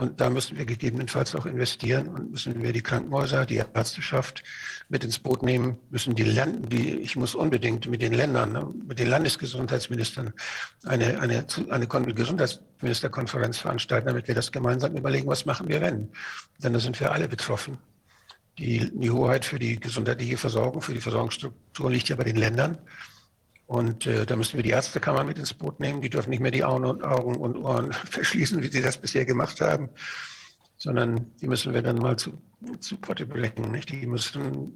[0.00, 4.42] Und da müssen wir gegebenenfalls auch investieren und müssen wir die Krankenhäuser, die Ärzteschaft
[4.88, 8.66] mit ins Boot nehmen, müssen die Länder, die, ich muss unbedingt mit den Ländern, ne,
[8.88, 10.32] mit den Landesgesundheitsministern
[10.86, 16.08] eine, eine, eine Gesundheitsministerkonferenz veranstalten, damit wir das gemeinsam überlegen, was machen wir wenn.
[16.64, 17.76] Denn da sind wir alle betroffen.
[18.56, 22.78] Die, die Hoheit für die gesundheitliche Versorgung, für die Versorgungsstruktur liegt ja bei den Ländern.
[23.70, 26.00] Und äh, da müssen wir die Ärztekammer mit ins Boot nehmen.
[26.00, 29.24] Die dürfen nicht mehr die Augen und, Augen und Ohren verschließen, wie sie das bisher
[29.24, 29.90] gemacht haben,
[30.76, 32.42] sondern die müssen wir dann mal zu,
[32.80, 33.70] zu Potte bringen.
[33.70, 33.90] Nicht?
[33.90, 34.72] Die, müssen,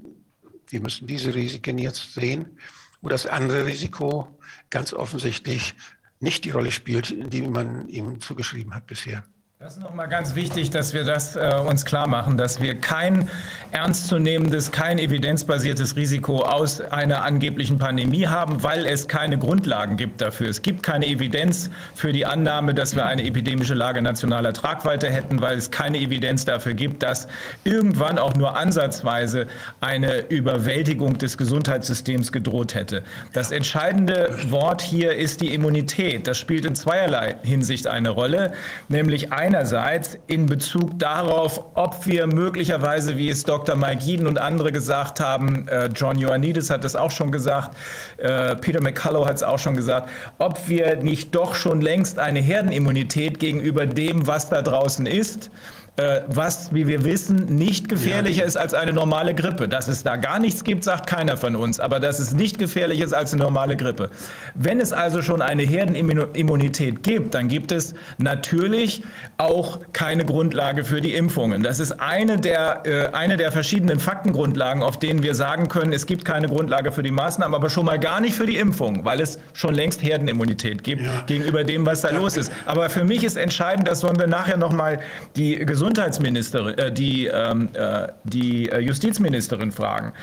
[0.70, 2.56] die müssen diese Risiken jetzt sehen,
[3.02, 4.38] wo das andere Risiko
[4.70, 5.74] ganz offensichtlich
[6.20, 9.24] nicht die Rolle spielt, die man ihm zugeschrieben hat bisher.
[9.64, 13.30] Das ist nochmal ganz wichtig, dass wir das äh, uns klar machen, dass wir kein
[13.70, 20.50] ernstzunehmendes, kein evidenzbasiertes Risiko aus einer angeblichen Pandemie haben, weil es keine Grundlagen gibt dafür.
[20.50, 25.40] Es gibt keine Evidenz für die Annahme, dass wir eine epidemische Lage nationaler Tragweite hätten,
[25.40, 27.26] weil es keine Evidenz dafür gibt, dass
[27.64, 29.46] irgendwann auch nur ansatzweise
[29.80, 33.02] eine Überwältigung des Gesundheitssystems gedroht hätte.
[33.32, 36.26] Das entscheidende Wort hier ist die Immunität.
[36.26, 38.52] Das spielt in zweierlei Hinsicht eine Rolle,
[38.90, 43.76] nämlich eine einerseits in Bezug darauf, ob wir möglicherweise, wie es Dr.
[43.76, 47.76] Mike Jeden und andere gesagt haben, äh, John Ioannidis hat es auch schon gesagt,
[48.16, 52.40] äh, Peter McCullough hat es auch schon gesagt, ob wir nicht doch schon längst eine
[52.40, 55.52] Herdenimmunität gegenüber dem, was da draußen ist,
[55.96, 58.46] was, wie wir wissen, nicht gefährlicher ja.
[58.46, 59.68] ist als eine normale Grippe.
[59.68, 63.04] Dass es da gar nichts gibt, sagt keiner von uns, aber dass es nicht gefährlicher
[63.04, 64.10] ist als eine normale Grippe.
[64.56, 69.04] Wenn es also schon eine Herdenimmunität gibt, dann gibt es natürlich
[69.38, 71.62] auch keine Grundlage für die Impfungen.
[71.62, 76.06] Das ist eine der, äh, eine der verschiedenen Faktengrundlagen, auf denen wir sagen können, es
[76.06, 79.20] gibt keine Grundlage für die Maßnahmen, aber schon mal gar nicht für die Impfung, weil
[79.20, 81.22] es schon längst Herdenimmunität gibt ja.
[81.26, 82.18] gegenüber dem, was da ja.
[82.18, 82.50] los ist.
[82.66, 84.98] Aber für mich ist entscheidend, das wollen wir nachher noch mal
[85.36, 90.14] die Gesundheit Gesundheitsministerin, äh, die, ähm, äh, die äh, Justizministerin fragen.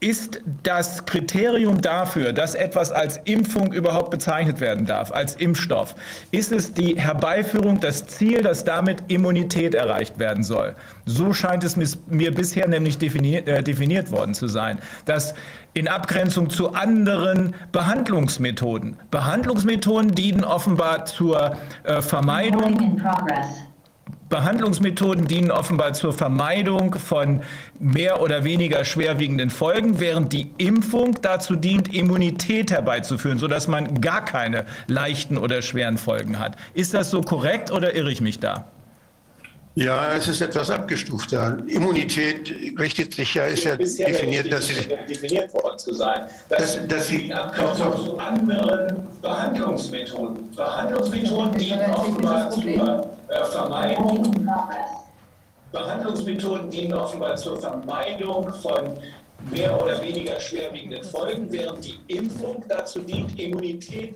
[0.00, 5.94] Ist das Kriterium dafür, dass etwas als Impfung überhaupt bezeichnet werden darf, als Impfstoff,
[6.30, 10.74] ist es die Herbeiführung, das Ziel, dass damit Immunität erreicht werden soll?
[11.04, 15.34] So scheint es mir bisher nämlich definiert, äh, definiert worden zu sein, dass
[15.74, 18.96] in Abgrenzung zu anderen Behandlungsmethoden.
[19.10, 23.00] Behandlungsmethoden dienen offenbar zur äh, Vermeidung.
[24.32, 27.42] Behandlungsmethoden dienen offenbar zur Vermeidung von
[27.78, 34.24] mehr oder weniger schwerwiegenden Folgen, während die Impfung dazu dient, Immunität herbeizuführen, sodass man gar
[34.24, 36.56] keine leichten oder schweren Folgen hat.
[36.72, 38.71] Ist das so korrekt oder irre ich mich da?
[39.74, 41.56] Ja, es ist etwas abgestufter.
[41.66, 46.88] Immunität richtet sich ja, ist ja definiert, dass sie definiert worden zu sein, dass, dass,
[46.88, 47.32] dass sie
[48.04, 54.46] zu anderen Behandlungsmethoden, Behandlungsmethoden, die offenbar zur äh, Vermeidung,
[55.72, 58.98] Behandlungsmethoden dienen offenbar zur Vermeidung von
[59.50, 64.14] mehr oder weniger schwerwiegenden Folgen, während die Impfung dazu dient, Immunität.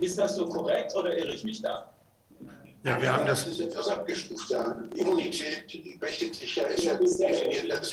[0.00, 1.90] Ist das so korrekt oder irre ich mich da?
[2.84, 4.50] Ja, wir haben das ist etwas abgestuft.
[4.50, 4.76] Ja.
[4.94, 7.92] Immunität sich ja, ist ja definiert, dass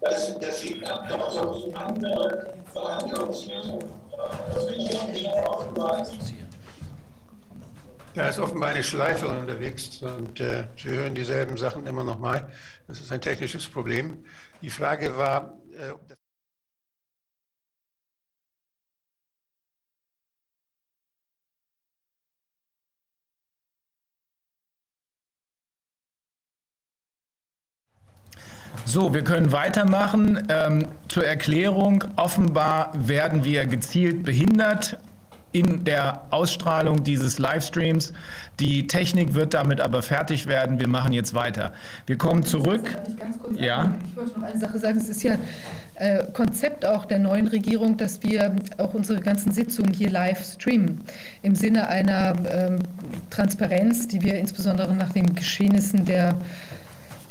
[0.00, 3.90] dass, dass sie andere Behandlungsmethoden
[8.14, 12.48] da ist offenbar eine Schleife unterwegs und äh, Sie hören dieselben Sachen immer noch mal.
[12.86, 14.24] Das ist ein technisches Problem.
[14.60, 15.92] Die Frage war, äh,
[28.84, 30.46] So, wir können weitermachen.
[30.48, 34.98] Ähm, zur Erklärung, offenbar werden wir gezielt behindert
[35.52, 38.12] in der Ausstrahlung dieses Livestreams.
[38.58, 40.80] Die Technik wird damit aber fertig werden.
[40.80, 41.72] Wir machen jetzt weiter.
[42.06, 42.96] Wir kommen zurück.
[43.54, 43.94] Ja.
[44.08, 44.98] Ich wollte noch eine Sache sagen.
[44.98, 45.36] Es ist ja
[45.96, 51.02] äh, Konzept auch der neuen Regierung, dass wir auch unsere ganzen Sitzungen hier live streamen.
[51.42, 52.78] Im Sinne einer ähm,
[53.30, 56.34] Transparenz, die wir insbesondere nach den Geschehnissen der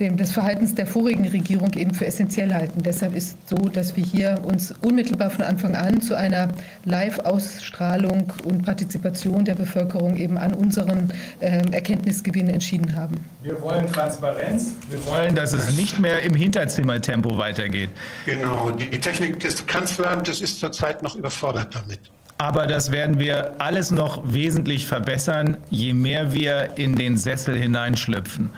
[0.02, 2.82] dem, des Verhaltens der vorigen Regierung eben für essentiell halten.
[2.84, 6.50] Deshalb ist so, dass wir hier uns unmittelbar von Anfang an zu einer
[6.84, 13.24] Live-Ausstrahlung und Partizipation der Bevölkerung eben an unseren äh, Erkenntnisgewinnen entschieden haben.
[13.44, 14.74] Wir wollen Transparenz.
[14.90, 17.92] Wir wollen, dass es nicht mehr im Hinterzimmertempo weitergeht.
[18.26, 18.72] Genau.
[18.72, 22.00] Die Technik des Kanzleramtes ist zurzeit noch überfordert damit.
[22.40, 28.50] Aber das werden wir alles noch wesentlich verbessern, je mehr wir in den Sessel hineinschlüpfen.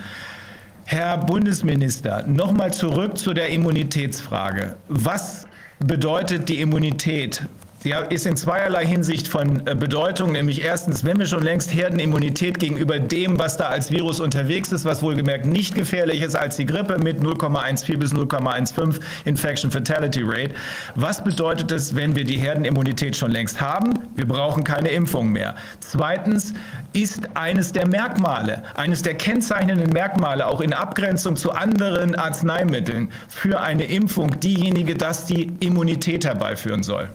[0.86, 4.76] Herr Bundesminister, nochmal zurück zu der Immunitätsfrage.
[4.90, 5.48] Was
[5.80, 7.44] bedeutet die Immunität
[7.84, 12.58] Sie ist in zweierlei Hinsicht von äh, Bedeutung, nämlich erstens, wenn wir schon längst Herdenimmunität
[12.58, 16.66] gegenüber dem, was da als Virus unterwegs ist, was wohlgemerkt nicht gefährlich ist als die
[16.66, 20.52] Grippe mit 0,14 bis 0,15 Infection Fatality Rate.
[20.96, 24.00] Was bedeutet es, wenn wir die Herdenimmunität schon längst haben?
[24.16, 25.54] Wir brauchen keine Impfung mehr.
[25.82, 26.54] Zweitens
[26.94, 33.60] ist eines der Merkmale, eines der kennzeichnenden Merkmale, auch in Abgrenzung zu anderen Arzneimitteln für
[33.60, 37.10] eine Impfung, diejenige, dass die Immunität herbeiführen soll.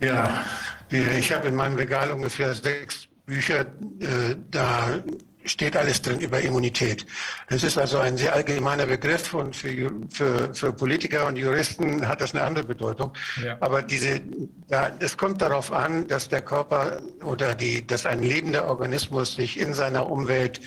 [0.00, 0.44] Ja,
[0.90, 3.60] ich habe in meinem Regal ungefähr sechs Bücher,
[4.00, 5.02] äh, da
[5.44, 7.06] steht alles drin über Immunität.
[7.48, 12.20] Es ist also ein sehr allgemeiner Begriff und für, für, für Politiker und Juristen hat
[12.20, 13.12] das eine andere Bedeutung.
[13.42, 13.56] Ja.
[13.60, 14.20] Aber diese,
[14.68, 19.58] ja, es kommt darauf an, dass der Körper oder die, dass ein lebender Organismus sich
[19.58, 20.60] in seiner Umwelt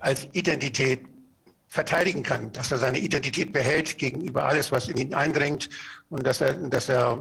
[0.00, 1.00] als Identität
[1.68, 5.70] verteidigen kann, dass er seine Identität behält gegenüber alles, was in ihn eindringt
[6.10, 7.18] und dass er, dass er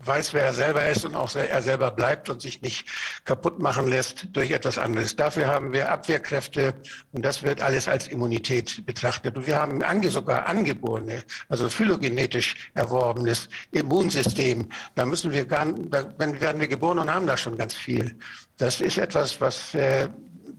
[0.00, 2.86] weiß, wer er selber ist und auch er selber bleibt und sich nicht
[3.24, 5.16] kaputt machen lässt durch etwas anderes.
[5.16, 6.74] Dafür haben wir Abwehrkräfte
[7.12, 9.36] und das wird alles als Immunität betrachtet.
[9.36, 14.68] Und wir haben ange, sogar angeborene, also phylogenetisch erworbenes Immunsystem.
[14.94, 18.16] Da müssen wir gar, da werden wir geboren und haben da schon ganz viel.
[18.56, 20.08] Das ist etwas, was äh,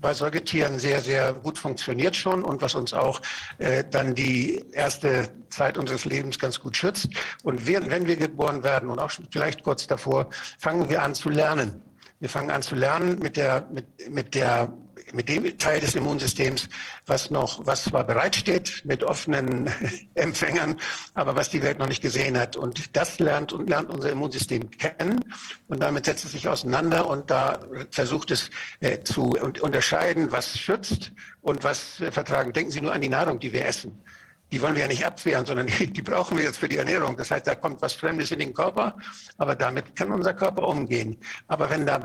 [0.02, 3.22] bei Säugetieren sehr, sehr gut funktioniert schon und was uns auch
[3.58, 7.10] äh, dann die erste Zeit unseres Lebens ganz gut schützt.
[7.44, 11.30] Und wir, wenn wir geboren werden und auch vielleicht kurz davor, fangen wir an zu
[11.30, 11.82] lernen.
[12.20, 14.74] Wir fangen an zu lernen mit der, mit, mit der
[15.14, 16.70] mit dem Teil des Immunsystems,
[17.06, 19.70] was noch, was zwar bereitsteht mit offenen
[20.16, 20.78] Empfängern,
[21.14, 22.56] aber was die Welt noch nicht gesehen hat.
[22.56, 25.24] Und das lernt und lernt unser Immunsystem kennen
[25.68, 27.60] und damit setzt es sich auseinander und da
[27.92, 31.12] versucht es äh, zu unterscheiden, was schützt
[31.42, 32.54] und was äh, vertragen.
[32.54, 34.02] Denken Sie nur an die Nahrung, die wir essen.
[34.52, 37.16] Die wollen wir ja nicht abwehren, sondern die, die, brauchen wir jetzt für die Ernährung.
[37.18, 38.96] Das heißt, da kommt was Fremdes in den Körper,
[39.38, 41.18] aber damit kann unser Körper umgehen.
[41.48, 42.02] Aber wenn da,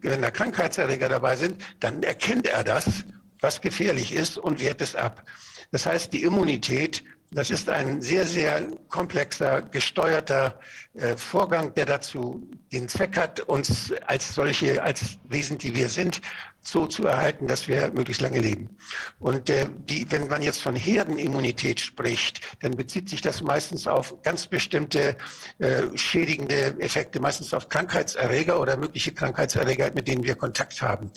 [0.00, 3.04] wenn da Krankheitserreger dabei sind, dann erkennt er das,
[3.40, 5.22] was gefährlich ist und wehrt es ab.
[5.70, 7.04] Das heißt, die Immunität
[7.34, 10.58] das ist ein sehr, sehr komplexer, gesteuerter
[10.94, 16.20] äh, Vorgang, der dazu den Zweck hat, uns als solche, als Wesen, die wir sind,
[16.62, 18.76] so zu erhalten, dass wir möglichst lange leben.
[19.18, 24.22] Und äh, die, wenn man jetzt von Herdenimmunität spricht, dann bezieht sich das meistens auf
[24.22, 25.16] ganz bestimmte
[25.58, 31.10] äh, schädigende Effekte, meistens auf Krankheitserreger oder mögliche Krankheitserreger, mit denen wir Kontakt haben.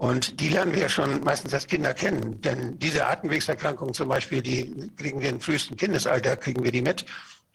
[0.00, 2.40] Und die lernen wir schon meistens als Kinder kennen.
[2.40, 7.04] Denn diese Atemwegserkrankungen zum Beispiel, die kriegen wir im frühesten Kindesalter, kriegen wir die mit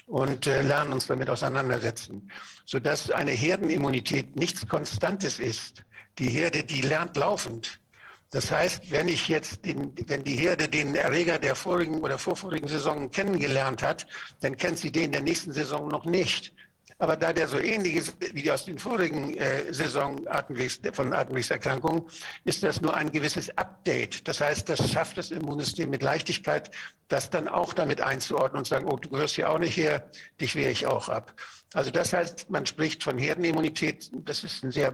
[0.05, 2.29] und äh, lernen uns damit auseinandersetzen.
[2.65, 5.83] Sodass eine Herdenimmunität nichts Konstantes ist.
[6.19, 7.79] Die Herde, die lernt laufend.
[8.29, 12.67] Das heißt, wenn ich jetzt den, wenn die Herde den Erreger der vorigen oder vorvorigen
[12.67, 14.05] Saison kennengelernt hat,
[14.41, 16.53] dann kennt sie den der nächsten Saison noch nicht.
[16.97, 22.03] Aber da der so ähnlich ist wie aus den vorigen äh, Saison Atemwegs, von Atemwegserkrankungen,
[22.45, 24.25] ist das nur ein gewisses Update.
[24.27, 26.71] Das heißt, das schafft das Immunsystem mit Leichtigkeit,
[27.09, 30.55] das dann auch damit einzuordnen und sagen, oh, du gehörst hier auch nicht her, dich
[30.55, 31.33] wehre ich auch ab.
[31.73, 34.09] Also das heißt, man spricht von Herdenimmunität.
[34.25, 34.93] Das ist ein sehr,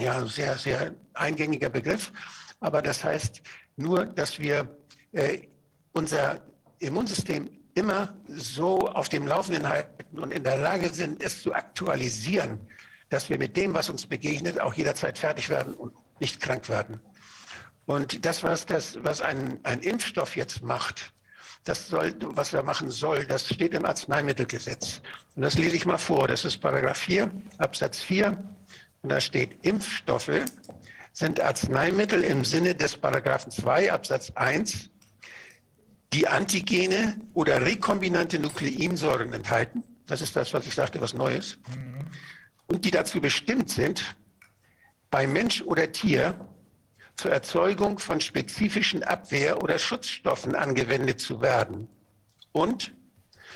[0.00, 2.12] ja, sehr, sehr eingängiger Begriff.
[2.58, 3.42] Aber das heißt
[3.76, 4.76] nur, dass wir
[5.12, 5.38] äh,
[5.92, 6.40] unser
[6.80, 7.48] Immunsystem
[7.78, 12.60] immer so auf dem Laufenden halten und in der Lage sind, es zu aktualisieren,
[13.08, 17.00] dass wir mit dem, was uns begegnet, auch jederzeit fertig werden und nicht krank werden.
[17.86, 21.12] Und das, was, das, was ein, ein Impfstoff jetzt macht,
[21.64, 25.00] das soll, was er machen soll, das steht im Arzneimittelgesetz.
[25.36, 26.26] Und das lese ich mal vor.
[26.26, 28.36] Das ist Paragraph 4, Absatz 4.
[29.02, 30.44] Und da steht, Impfstoffe
[31.12, 34.90] sind Arzneimittel im Sinne des Paragraphen 2, Absatz 1
[36.12, 39.84] die Antigene oder rekombinante Nukleinsäuren enthalten.
[40.06, 41.58] Das ist das, was ich sagte, was Neues.
[41.68, 42.06] Mhm.
[42.66, 44.16] Und die dazu bestimmt sind,
[45.10, 46.48] bei Mensch oder Tier
[47.16, 51.88] zur Erzeugung von spezifischen Abwehr- oder Schutzstoffen angewendet zu werden.
[52.52, 52.94] Und,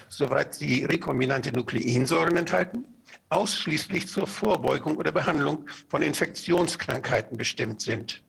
[0.08, 2.84] soweit sie rekombinante Nukleinsäuren enthalten,
[3.28, 8.22] ausschließlich zur Vorbeugung oder Behandlung von Infektionskrankheiten bestimmt sind.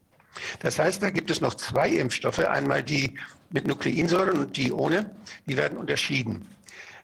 [0.59, 3.17] Das heißt, da gibt es noch zwei Impfstoffe, einmal die
[3.51, 5.11] mit Nukleinsäuren und die ohne,
[5.45, 6.47] die werden unterschieden.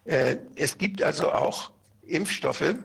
[0.06, 1.72] Äh, es gibt also auch
[2.02, 2.76] Impfstoffe,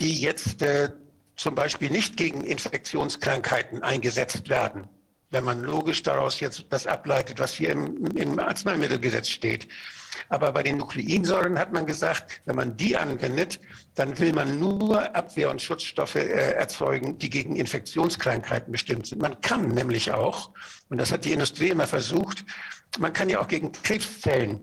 [0.00, 0.90] die jetzt äh,
[1.36, 4.88] zum Beispiel nicht gegen Infektionskrankheiten eingesetzt werden.
[5.30, 9.68] Wenn man logisch daraus jetzt das ableitet, was hier im, im Arzneimittelgesetz steht.
[10.28, 13.60] Aber bei den Nukleinsäuren hat man gesagt, wenn man die anwendet,
[13.94, 19.22] dann will man nur Abwehr- und Schutzstoffe äh, erzeugen, die gegen Infektionskrankheiten bestimmt sind.
[19.22, 20.50] Man kann nämlich auch,
[20.88, 22.44] und das hat die Industrie immer versucht,
[22.98, 24.62] man kann ja auch gegen Krebszellen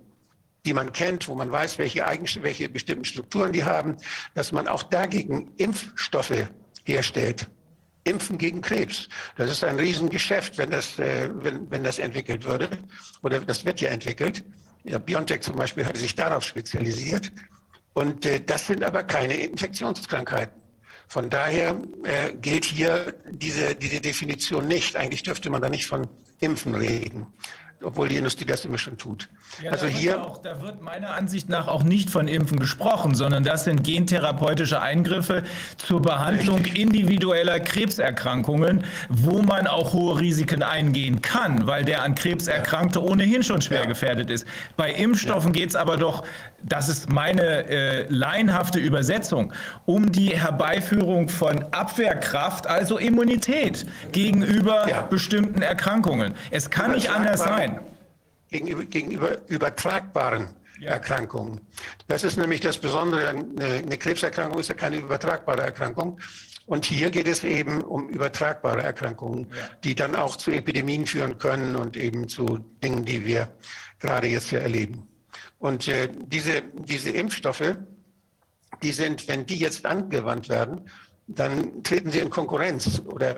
[0.66, 3.98] die man kennt, wo man weiß, welche, Eigenschaften, welche bestimmten Strukturen die haben,
[4.34, 6.48] dass man auch dagegen Impfstoffe
[6.84, 7.48] herstellt.
[8.04, 9.10] Impfen gegen Krebs.
[9.36, 12.70] Das ist ein Riesengeschäft, wenn das, äh, wenn, wenn das entwickelt würde.
[13.24, 14.44] Oder das wird ja entwickelt.
[14.86, 17.32] Ja, BioNTech zum Beispiel hat sich darauf spezialisiert.
[17.94, 20.62] Und äh, das sind aber keine Infektionskrankheiten.
[21.08, 24.96] Von daher äh, gilt hier diese, diese Definition nicht.
[24.96, 26.08] Eigentlich dürfte man da nicht von
[26.40, 27.28] Impfen reden
[27.86, 29.30] obwohl die Industrie das immer schon tut.
[29.62, 33.16] Ja, also da hier auch, da wird meiner Ansicht nach auch nicht von Impfen gesprochen,
[33.16, 35.44] sondern das sind gentherapeutische Eingriffe
[35.78, 36.80] zur Behandlung richtig.
[36.80, 43.44] individueller Krebserkrankungen, wo man auch hohe Risiken eingehen kann, weil der an Krebs Erkrankte ohnehin
[43.44, 43.86] schon schwer ja.
[43.86, 44.46] gefährdet ist.
[44.76, 46.24] Bei Impfstoffen geht es aber doch,
[46.64, 49.54] das ist meine äh, laienhafte Übersetzung,
[49.86, 56.34] um die Herbeiführung von Abwehrkraft, also Immunität gegenüber bestimmten Erkrankungen.
[56.50, 57.75] Es kann nicht anders sein
[58.50, 60.92] gegenüber, gegenüber übertragbaren ja.
[60.92, 61.62] Erkrankungen.
[62.08, 63.30] Das ist nämlich das Besondere.
[63.30, 66.20] Eine Krebserkrankung ist ja keine übertragbare Erkrankung.
[66.68, 69.70] Und hier geht es eben um übertragbare Erkrankungen, ja.
[69.84, 73.50] die dann auch zu Epidemien führen können und eben zu Dingen, die wir
[74.00, 75.08] gerade jetzt hier erleben.
[75.60, 77.76] Und äh, diese, diese Impfstoffe,
[78.82, 80.90] die sind, wenn die jetzt angewandt werden,
[81.28, 83.38] dann treten sie in Konkurrenz oder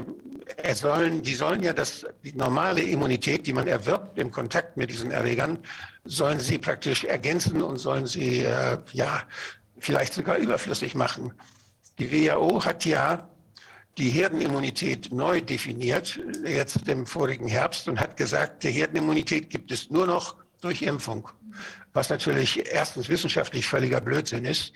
[0.56, 4.90] es sollen, die sollen ja das, die normale Immunität, die man erwirbt im Kontakt mit
[4.90, 5.60] diesen Erregern,
[6.06, 9.24] sollen sie praktisch ergänzen und sollen sie äh, ja
[9.80, 11.34] vielleicht sogar überflüssig machen.
[12.00, 13.30] Die WHO hat ja
[13.98, 19.90] die Herdenimmunität neu definiert, jetzt im vorigen Herbst, und hat gesagt, die Herdenimmunität gibt es
[19.90, 21.30] nur noch durch Impfung.
[21.94, 24.74] Was natürlich erstens wissenschaftlich völliger Blödsinn ist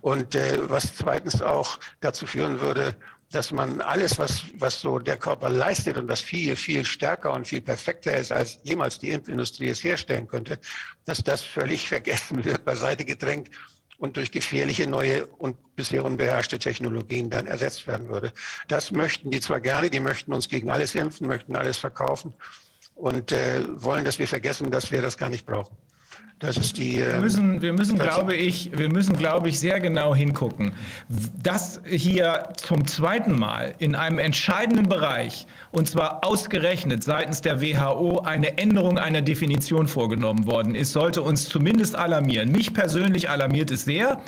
[0.00, 2.96] und äh, was zweitens auch dazu führen würde,
[3.34, 7.48] dass man alles, was, was so der Körper leistet und das viel, viel stärker und
[7.48, 10.58] viel perfekter ist, als jemals die Impfindustrie es herstellen könnte,
[11.04, 13.50] dass das völlig vergessen wird, beiseite gedrängt
[13.98, 18.32] und durch gefährliche neue und bisher unbeherrschte Technologien dann ersetzt werden würde.
[18.68, 22.34] Das möchten die zwar gerne, die möchten uns gegen alles impfen, möchten alles verkaufen
[22.94, 25.76] und äh, wollen, dass wir vergessen, dass wir das gar nicht brauchen.
[26.42, 26.96] Das ist die.
[26.96, 30.72] Wir müssen, wir müssen, glaube ich, wir müssen, glaube ich, sehr genau hingucken.
[31.40, 38.22] Dass hier zum zweiten Mal in einem entscheidenden Bereich, und zwar ausgerechnet seitens der WHO,
[38.24, 42.50] eine Änderung einer Definition vorgenommen worden ist, sollte uns zumindest alarmieren.
[42.50, 44.20] Mich persönlich alarmiert es sehr.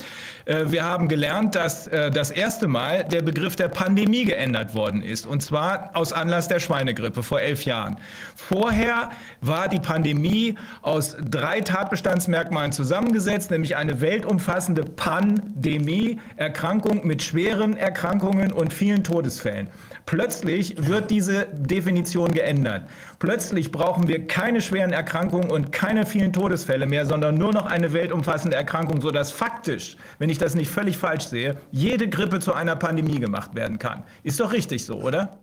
[0.45, 5.03] Äh, wir haben gelernt, dass äh, das erste Mal der Begriff der Pandemie geändert worden
[5.03, 7.97] ist, und zwar aus Anlass der Schweinegrippe vor elf Jahren.
[8.37, 17.77] Vorher war die Pandemie aus drei Tatbestandsmerkmalen zusammengesetzt, nämlich eine weltumfassende Pandemie, Erkrankung mit schweren
[17.77, 19.69] Erkrankungen und vielen Todesfällen.
[20.07, 22.85] Plötzlich wird diese Definition geändert.
[23.19, 27.93] Plötzlich brauchen wir keine schweren Erkrankungen und keine vielen Todesfälle mehr, sondern nur noch eine
[27.95, 32.77] weltumfassende Erkrankung, sodass faktisch, wenn ich das nicht völlig falsch sehe, jede Grippe zu einer
[32.77, 34.03] Pandemie gemacht werden kann.
[34.23, 35.39] Ist doch richtig so, oder?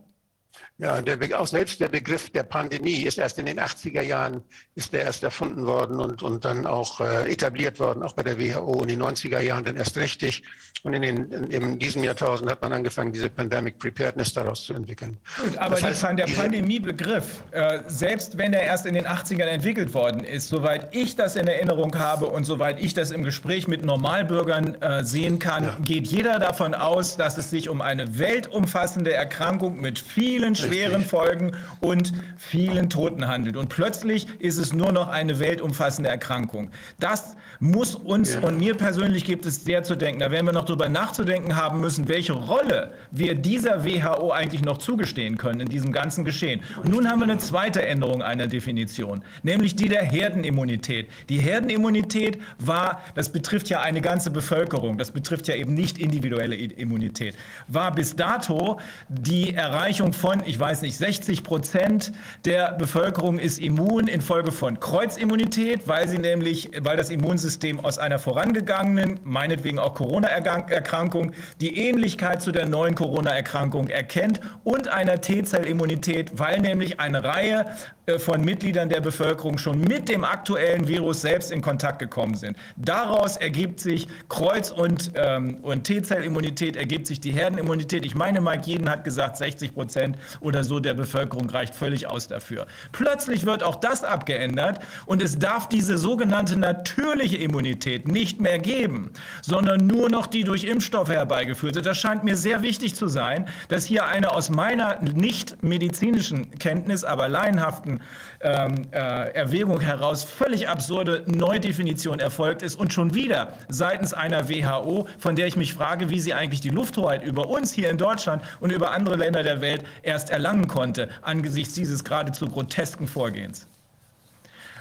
[0.82, 4.42] Ja, der, auch selbst der Begriff der Pandemie ist erst in den 80er Jahren
[4.74, 8.40] ist der erst erfunden worden und, und dann auch äh, etabliert worden, auch bei der
[8.40, 10.42] WHO in den 90er Jahren dann erst richtig.
[10.82, 14.74] Und in, den, in, in diesem Jahrtausend hat man angefangen, diese Pandemic Preparedness daraus zu
[14.74, 15.20] entwickeln.
[15.40, 19.94] Gut, aber das heißt, der Pandemiebegriff, äh, selbst wenn er erst in den 80ern entwickelt
[19.94, 23.86] worden ist, soweit ich das in Erinnerung habe und soweit ich das im Gespräch mit
[23.86, 25.78] Normalbürgern äh, sehen kann, ja.
[25.84, 31.52] geht jeder davon aus, dass es sich um eine weltumfassende Erkrankung mit vielen schweren Folgen
[31.82, 33.58] und vielen Toten handelt.
[33.58, 36.72] Und plötzlich ist es nur noch eine weltumfassende Erkrankung.
[36.98, 38.40] Das muss uns ja.
[38.42, 40.20] und mir persönlich gibt es sehr zu denken.
[40.20, 44.80] Da werden wir noch darüber nachzudenken haben müssen, welche Rolle wir dieser WHO eigentlich noch
[44.80, 46.62] zugestehen können in diesem ganzen Geschehen.
[46.84, 51.08] Und nun haben wir eine zweite Änderung einer Definition, nämlich die der Herdenimmunität.
[51.30, 56.56] Die Herdenimmunität war, das betrifft ja eine ganze Bevölkerung, das betrifft ja eben nicht individuelle
[56.56, 57.36] Immunität,
[57.68, 62.12] war bis dato die Erreichung von, ich weiß nicht, 60 Prozent
[62.44, 67.51] der Bevölkerung ist immun infolge von Kreuzimmunität, weil sie nämlich, weil das Immunsystem
[67.84, 75.20] aus einer vorangegangenen, meinetwegen auch Corona-Erkrankung, die Ähnlichkeit zu der neuen Corona-Erkrankung erkennt und einer
[75.20, 77.66] T-Zellimmunität, weil nämlich eine Reihe
[78.12, 82.58] äh, von Mitgliedern der Bevölkerung schon mit dem aktuellen Virus selbst in Kontakt gekommen sind.
[82.78, 88.06] Daraus ergibt sich Kreuz- und, ähm, und T-Zellimmunität, ergibt sich die Herdenimmunität.
[88.06, 92.28] Ich meine, Mike Jeden hat gesagt, 60 Prozent oder so der Bevölkerung reicht völlig aus
[92.28, 92.66] dafür.
[92.92, 99.12] Plötzlich wird auch das abgeändert und es darf diese sogenannte natürliche Immunität nicht mehr geben,
[99.42, 101.82] sondern nur noch die durch Impfstoffe herbeigeführte.
[101.82, 107.04] Das scheint mir sehr wichtig zu sein, dass hier eine aus meiner nicht medizinischen Kenntnis,
[107.04, 108.02] aber laienhaften
[108.42, 115.08] ähm, äh, Erwägung heraus völlig absurde Neudefinition erfolgt ist und schon wieder seitens einer WHO,
[115.20, 118.44] von der ich mich frage, wie sie eigentlich die Lufthoheit über uns hier in Deutschland
[118.60, 123.68] und über andere Länder der Welt erst erlangen konnte, angesichts dieses geradezu grotesken Vorgehens.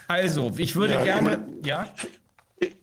[0.09, 1.87] Also, ich würde ja, gerne, ja?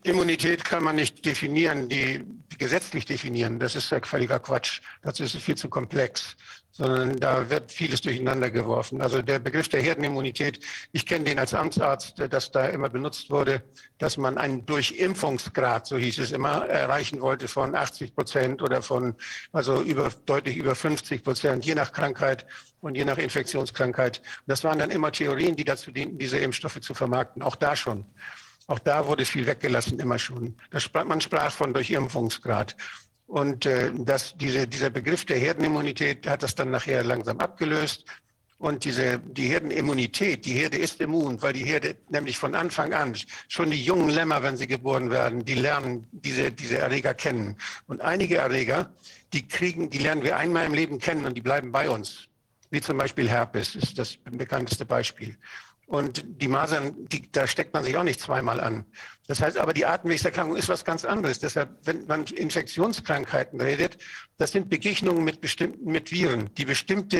[0.02, 2.24] Immunität kann man nicht definieren, die
[2.58, 3.60] gesetzlich definieren.
[3.60, 4.80] Das ist ja völliger Quatsch.
[5.02, 6.36] Dazu ist es viel zu komplex
[6.78, 9.02] sondern da wird vieles durcheinander geworfen.
[9.02, 10.60] Also der Begriff der Herdenimmunität,
[10.92, 13.64] ich kenne den als Amtsarzt, dass da immer benutzt wurde,
[13.98, 19.16] dass man einen Durchimpfungsgrad, so hieß es immer, erreichen wollte von 80 Prozent oder von,
[19.52, 22.46] also über, deutlich über 50 Prozent, je nach Krankheit
[22.80, 24.22] und je nach Infektionskrankheit.
[24.46, 27.42] Das waren dann immer Theorien, die dazu dienten, diese Impfstoffe zu vermarkten.
[27.42, 28.06] Auch da schon.
[28.68, 30.54] Auch da wurde viel weggelassen, immer schon.
[30.70, 32.76] Das, man sprach von Durchimpfungsgrad.
[33.26, 38.04] Und äh, das, diese, dieser Begriff der Herdenimmunität hat das dann nachher langsam abgelöst.
[38.58, 43.16] Und diese, die Herdenimmunität, die Herde ist immun, weil die Herde nämlich von Anfang an,
[43.48, 47.56] schon die jungen Lämmer, wenn sie geboren werden, die lernen diese, diese Erreger kennen.
[47.86, 48.92] Und einige Erreger,
[49.32, 52.28] die kriegen, die lernen wir einmal im Leben kennen und die bleiben bei uns.
[52.70, 55.38] Wie zum Beispiel Herpes ist das bekannteste Beispiel.
[55.88, 58.84] Und die Masern, die, da steckt man sich auch nicht zweimal an.
[59.26, 61.38] Das heißt aber, die Atemwegserkrankung ist was ganz anderes.
[61.38, 63.96] Deshalb, wenn man Infektionskrankheiten redet,
[64.36, 67.18] das sind Begegnungen mit bestimmten, mit Viren, die bestimmte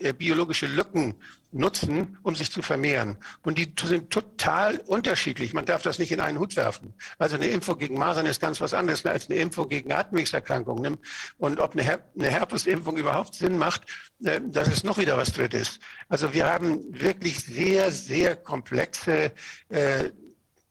[0.00, 1.16] äh, biologische Lücken
[1.50, 3.16] nutzen, um sich zu vermehren.
[3.42, 5.54] Und die sind total unterschiedlich.
[5.54, 6.94] Man darf das nicht in einen Hut werfen.
[7.18, 10.98] Also eine Impfung gegen Masern ist ganz was anderes als eine Impfung gegen Atemwegserkrankungen.
[11.38, 13.82] Und ob eine, Her eine Herpesimpfung überhaupt Sinn macht,
[14.24, 15.80] äh, das ist noch wieder was Drittes.
[16.08, 19.32] Also wir haben wirklich sehr, sehr komplexe
[19.70, 20.10] äh,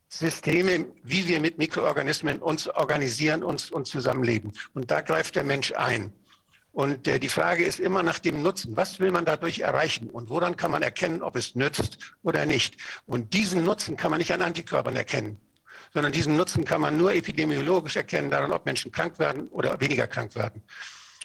[0.09, 4.53] Systeme, wie wir mit Mikroorganismen uns organisieren, uns, uns zusammenleben.
[4.73, 6.13] Und da greift der Mensch ein.
[6.77, 8.77] Und äh, die Frage ist immer nach dem Nutzen.
[8.77, 10.11] Was will man dadurch erreichen?
[10.11, 12.77] Und woran kann man erkennen, ob es nützt oder nicht?
[13.07, 15.41] Und diesen Nutzen kann man nicht an Antikörpern erkennen,
[15.91, 20.05] sondern diesen Nutzen kann man nur epidemiologisch erkennen, daran, ob Menschen krank werden oder weniger
[20.05, 20.61] krank werden.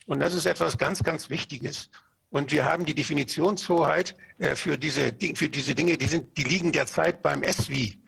[0.07, 1.91] Und das ist etwas ganz, ganz Wichtiges.
[2.31, 6.73] Und wir haben die Definitionshoheit äh, für, diese, für diese Dinge, die, sind, die liegen
[6.73, 8.02] derzeit beim SWI,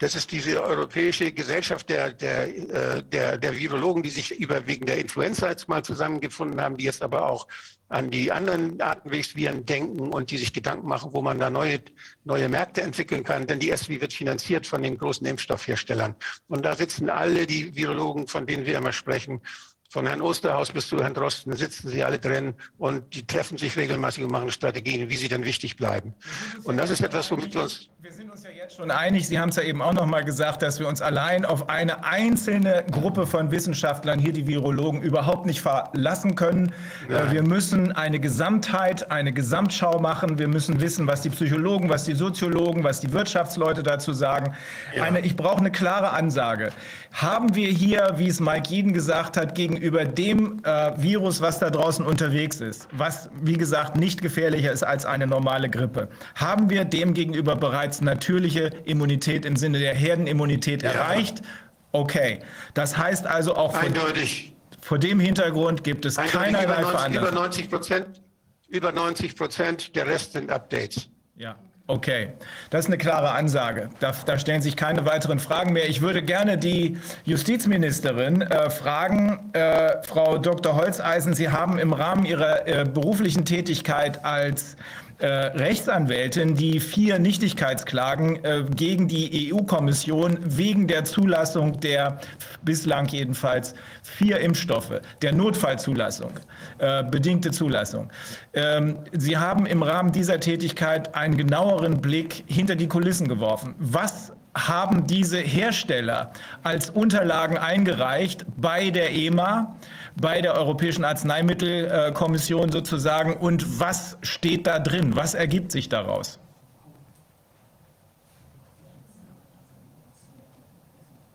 [0.00, 4.86] das ist diese europäische Gesellschaft der, der, äh, der, der Virologen, die sich über wegen
[4.86, 7.46] der Influenza jetzt mal zusammengefunden haben, die jetzt aber auch
[7.90, 11.80] an die anderen Atemwegsviren denken und die sich Gedanken machen, wo man da neue,
[12.24, 13.46] neue Märkte entwickeln kann.
[13.46, 16.16] Denn die SWI wird finanziert von den großen Impfstoffherstellern.
[16.48, 19.42] Und da sitzen alle die Virologen, von denen wir immer sprechen,
[19.90, 23.76] von Herrn Osterhaus bis zu Herrn Drosten sitzen sie alle drin und die treffen sich
[23.76, 26.14] regelmäßig und machen Strategien, wie sie dann wichtig bleiben.
[26.62, 27.88] Und das ist etwas, womit wir uns...
[27.98, 30.24] Wir sind uns ja jetzt schon einig, Sie haben es ja eben auch noch mal
[30.24, 35.44] gesagt, dass wir uns allein auf eine einzelne Gruppe von Wissenschaftlern, hier die Virologen, überhaupt
[35.44, 36.72] nicht verlassen können.
[37.08, 37.30] Ja.
[37.32, 40.38] Wir müssen eine Gesamtheit, eine Gesamtschau machen.
[40.38, 44.54] Wir müssen wissen, was die Psychologen, was die Soziologen, was die Wirtschaftsleute dazu sagen.
[44.94, 45.02] Ja.
[45.02, 46.70] Eine, ich brauche eine klare Ansage.
[47.12, 51.58] Haben wir hier, wie es Mike Jeden gesagt hat, gegen gegenüber dem äh, Virus, was
[51.58, 56.68] da draußen unterwegs ist, was, wie gesagt, nicht gefährlicher ist als eine normale Grippe, haben
[56.68, 60.90] wir dem gegenüber bereits natürliche Immunität im Sinne der Herdenimmunität ja.
[60.90, 61.40] erreicht?
[61.92, 62.40] Okay.
[62.74, 64.52] Das heißt also auch von, Eindeutig.
[64.82, 67.28] vor dem Hintergrund gibt es Eindeutig keinerlei Veränderung.
[67.28, 68.22] Über 90 Prozent,
[68.68, 71.08] über 90 Prozent, der Rest sind Updates.
[71.36, 71.56] Ja.
[71.90, 72.28] Okay,
[72.70, 73.90] das ist eine klare Ansage.
[73.98, 75.88] Da, da, stellen sich keine weiteren Fragen mehr.
[75.88, 80.76] Ich würde gerne die Justizministerin äh, fragen, äh, Frau Dr.
[80.76, 84.76] Holzeisen, Sie haben im Rahmen Ihrer äh, beruflichen Tätigkeit als
[85.20, 92.20] äh, Rechtsanwältin die vier Nichtigkeitsklagen äh, gegen die EU-Kommission wegen der Zulassung der
[92.62, 96.32] bislang jedenfalls vier Impfstoffe, der Notfallzulassung,
[96.78, 98.10] äh, bedingte Zulassung.
[98.54, 103.74] Ähm, Sie haben im Rahmen dieser Tätigkeit einen genaueren Blick hinter die Kulissen geworfen.
[103.78, 109.76] Was haben diese Hersteller als Unterlagen eingereicht bei der EMA,
[110.20, 113.34] bei der Europäischen Arzneimittelkommission sozusagen.
[113.34, 115.16] Und was steht da drin?
[115.16, 116.38] Was ergibt sich daraus?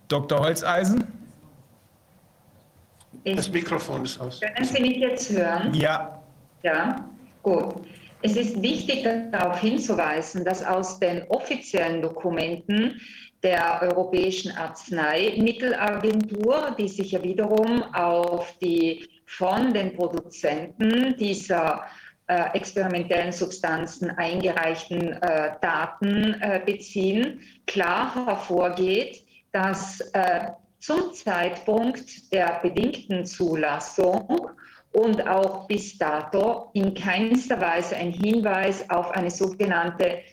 [0.08, 0.40] Dr.
[0.40, 1.04] Holzeisen?
[3.24, 4.40] Das Mikrofon ist aus.
[4.40, 5.74] Können Sie mich jetzt hören?
[5.74, 6.22] Ja.
[6.62, 7.10] Ja,
[7.42, 7.76] gut.
[8.22, 13.00] Es ist wichtig darauf hinzuweisen, dass aus den offiziellen Dokumenten
[13.46, 21.84] der Europäischen Arzneimittelagentur, die sich ja wiederum auf die von den Produzenten dieser
[22.28, 30.48] äh, experimentellen Substanzen eingereichten äh, Daten äh, beziehen, klar hervorgeht, dass äh,
[30.80, 34.50] zum Zeitpunkt der bedingten Zulassung
[34.92, 40.24] und auch bis dato in keinster Weise ein Hinweis auf eine sogenannte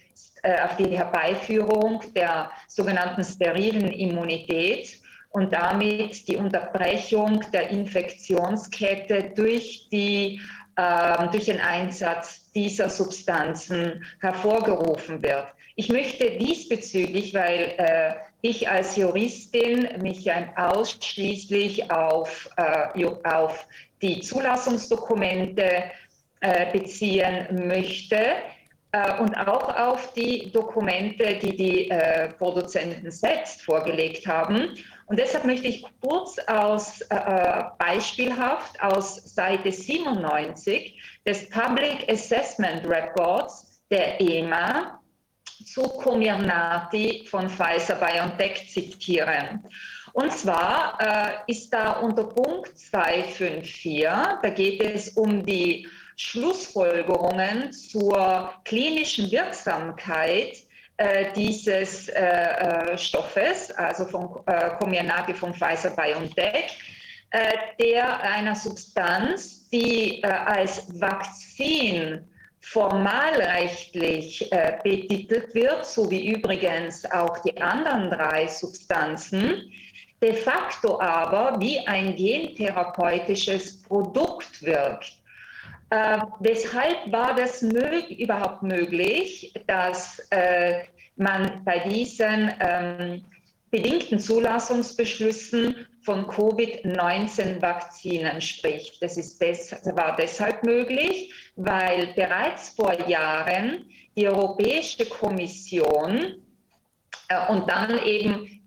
[0.42, 10.40] auf die Herbeiführung der sogenannten sterilen Immunität und damit die Unterbrechung der Infektionskette durch, die,
[10.76, 15.46] äh, durch den Einsatz dieser Substanzen hervorgerufen wird.
[15.74, 23.66] Ich möchte diesbezüglich, weil äh, ich als Juristin mich ausschließlich auf, äh, auf
[24.02, 25.84] die Zulassungsdokumente
[26.40, 28.32] äh, beziehen möchte äh,
[29.18, 34.76] und auch auf die Dokumente, die die äh, Produzenten selbst vorgelegt haben.
[35.06, 43.80] Und deshalb möchte ich kurz aus äh, beispielhaft aus Seite 97 des Public Assessment Reports
[43.90, 45.00] der EMA
[45.64, 49.64] zu Comirnaty von Pfizer BioNTech zitieren.
[50.12, 58.52] Und zwar äh, ist da unter Punkt 254, da geht es um die Schlussfolgerungen zur
[58.64, 60.56] klinischen Wirksamkeit
[60.96, 64.44] äh, dieses äh, äh Stoffes, also von
[64.78, 66.78] Comirnaty von Pfizer BioNTech,
[67.80, 72.28] der einer Substanz, die als Vakzin
[72.62, 79.72] formalrechtlich äh, betitelt wird, so wie übrigens auch die anderen drei Substanzen,
[80.22, 85.12] de facto aber wie ein gentherapeutisches Produkt wirkt.
[85.92, 90.84] Äh, weshalb war das mög überhaupt möglich, dass äh,
[91.16, 93.26] man bei diesen ähm,
[93.70, 99.02] bedingten Zulassungsbeschlüssen von Covid-19-Vakzinen spricht?
[99.02, 103.84] Das ist des, war deshalb möglich, weil bereits vor Jahren
[104.16, 106.36] die Europäische Kommission
[107.48, 108.60] und dann eben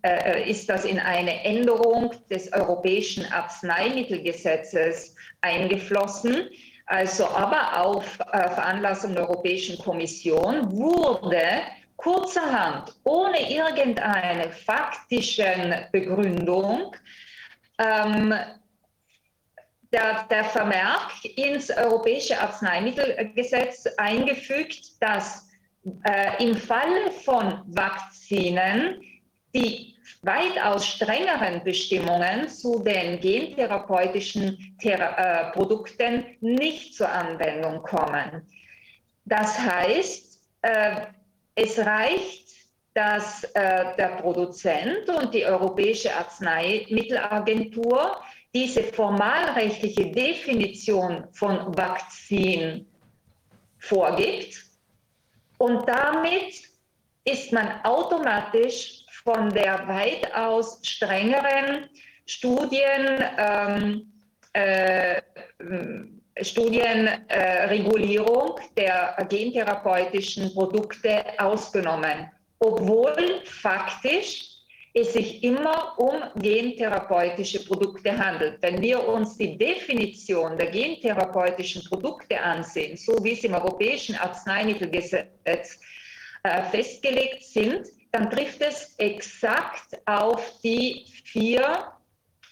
[0.47, 6.49] ist das in eine Änderung des Europäischen Arzneimittelgesetzes eingeflossen.
[6.87, 11.61] Also aber auf Veranlassung der Europäischen Kommission wurde
[11.95, 16.95] kurzerhand, ohne irgendeine faktische Begründung,
[17.79, 18.33] ähm,
[19.91, 25.47] der, der Vermerk ins Europäische Arzneimittelgesetz eingefügt, dass
[26.03, 29.01] äh, im Falle von Vakzinen
[29.55, 38.47] die weitaus strengeren Bestimmungen zu den gentherapeutischen Thera äh, Produkten nicht zur Anwendung kommen.
[39.25, 41.07] Das heißt, äh,
[41.55, 42.45] es reicht,
[42.93, 48.21] dass äh, der Produzent und die Europäische Arzneimittelagentur
[48.53, 52.87] diese formalrechtliche Definition von Vakzin
[53.79, 54.63] vorgibt.
[55.57, 56.53] Und damit
[57.25, 61.89] ist man automatisch von der weitaus strengeren
[62.27, 64.11] Studien, ähm,
[64.53, 65.21] äh,
[66.41, 74.51] Studienregulierung äh, der gentherapeutischen Produkte ausgenommen, obwohl faktisch
[74.93, 78.61] es sich immer um gentherapeutische Produkte handelt.
[78.61, 85.79] Wenn wir uns die Definition der gentherapeutischen Produkte ansehen, so wie sie im Europäischen Arzneimittelgesetz
[86.43, 91.91] äh, festgelegt sind, dann trifft es exakt auf die vier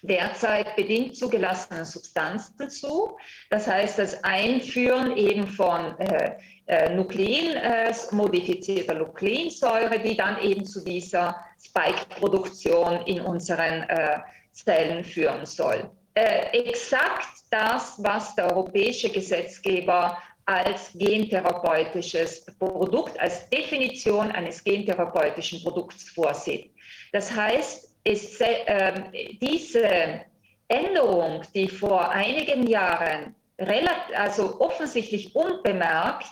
[0.02, 3.16] derzeit bedingt zugelassenen Substanzen zu.
[3.48, 6.36] Das heißt, das Einführen eben von äh,
[6.66, 14.18] äh, Nuklein, äh, modifizierter Nukleinsäure, die dann eben zu dieser Spike-Produktion in unseren äh,
[14.52, 15.88] Zellen führen soll.
[16.12, 26.10] Äh, exakt das, was der europäische Gesetzgeber als gentherapeutisches Produkt, als Definition eines gentherapeutischen Produkts
[26.10, 26.70] vorsieht.
[27.12, 28.92] Das heißt, es, äh,
[29.40, 30.20] diese
[30.68, 36.26] Änderung, die vor einigen Jahren relativ, also offensichtlich unbemerkt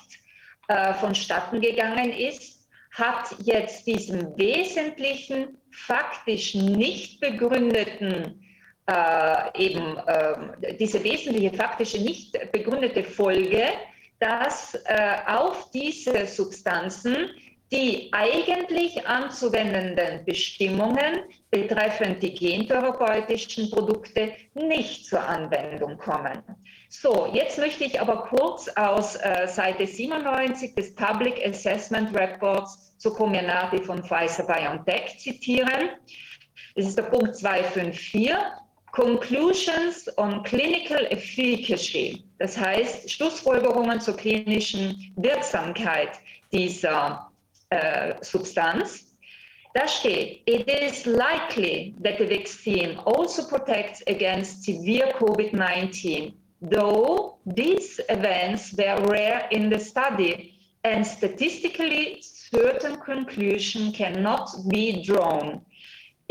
[0.69, 8.43] äh, vonstatten gegangen ist, hat jetzt diesen wesentlichen, faktisch nicht begründeten,
[8.87, 13.65] äh, eben äh, diese wesentliche faktische nicht begründete Folge,
[14.23, 17.31] dass äh, auf diese Substanzen
[17.73, 26.41] die eigentlich anzuwendenden Bestimmungen betreffend die gentherapeutischen Produkte nicht zur Anwendung kommen.
[26.91, 33.13] So, jetzt möchte ich aber kurz aus äh, Seite 97 des Public Assessment Reports zu
[33.13, 35.89] Comirnaty von Pfizer BioNTech zitieren.
[36.77, 38.37] Das ist der Punkt 254.
[38.93, 46.21] Conclusions on Clinical Efficacy, das heißt Schlussfolgerungen zur klinischen Wirksamkeit
[46.53, 47.31] dieser
[47.71, 49.07] äh, Substanz.
[49.75, 57.99] Da steht, it is likely that the vaccine also protects against severe COVID-19, though these
[58.11, 60.53] events were rare in the study
[60.85, 65.63] and statistically certain conclusion cannot be drawn.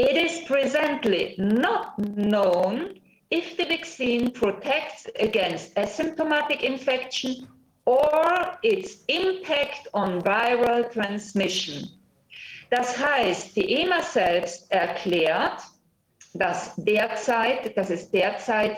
[0.01, 2.99] It is presently not known
[3.29, 7.47] if the vaccine protects against asymptomatic infection
[7.85, 11.87] or its impact on viral transmission.
[12.71, 15.61] Das heißt, die EMA selbst erklärt,
[16.33, 18.77] dass derzeit, dass es derzeit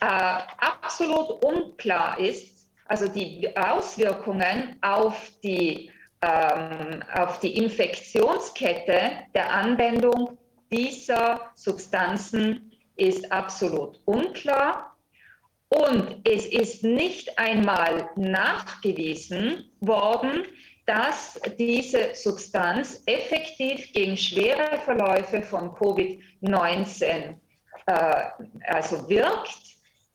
[0.00, 5.90] äh, absolut unklar ist, also die Auswirkungen auf die,
[6.22, 10.38] ähm, auf die Infektionskette der Anwendung
[10.74, 14.96] dieser Substanzen ist absolut unklar.
[15.68, 20.44] Und es ist nicht einmal nachgewiesen worden,
[20.86, 27.34] dass diese Substanz effektiv gegen schwere Verläufe von Covid-19
[27.86, 28.24] äh,
[28.66, 29.58] also wirkt,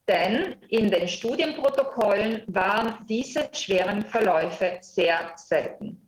[0.08, 6.02] denn in den Studienprotokollen waren diese schweren Verläufe sehr selten.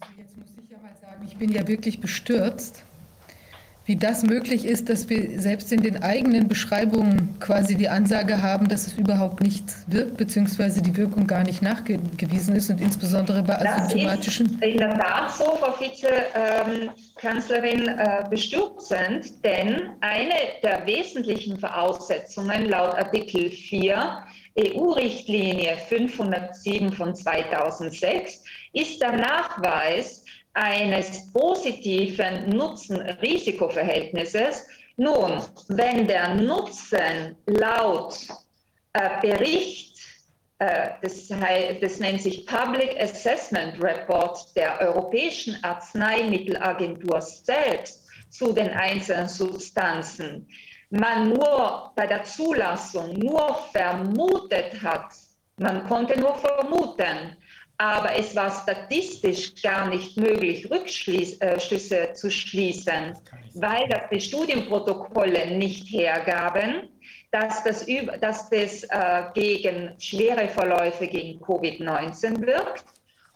[0.00, 2.85] Also jetzt muss ich aber sagen, ich bin ja wirklich bestürzt,
[3.86, 8.68] wie das möglich ist, dass wir selbst in den eigenen Beschreibungen quasi die Ansage haben,
[8.68, 13.60] dass es überhaupt nichts wirkt, beziehungsweise die Wirkung gar nicht nachgewiesen ist und insbesondere bei
[13.60, 14.46] asymptomatischen.
[14.46, 20.34] Das ist in der Tat so, Frau Vizekanzlerin, äh, bestürzend, denn eine
[20.64, 24.24] der wesentlichen Voraussetzungen laut Artikel 4
[24.58, 30.24] EU-Richtlinie 507 von 2006 ist der Nachweis,
[30.56, 34.66] eines positiven Nutzen-Risiko-Verhältnisses.
[34.96, 38.16] Nun, wenn der Nutzen laut
[38.94, 39.98] äh, Bericht
[40.58, 49.28] äh, das, das nennt sich Public Assessment Report der Europäischen Arzneimittelagentur selbst zu den einzelnen
[49.28, 50.48] Substanzen,
[50.88, 55.12] man nur bei der Zulassung nur vermutet hat,
[55.58, 57.36] man konnte nur vermuten,
[57.78, 63.16] aber es war statistisch gar nicht möglich, Rückschlüsse äh, zu schließen,
[63.54, 66.88] weil das die Studienprotokolle nicht hergaben,
[67.32, 67.86] dass das,
[68.20, 72.84] dass das äh, gegen schwere Verläufe gegen Covid-19 wirkt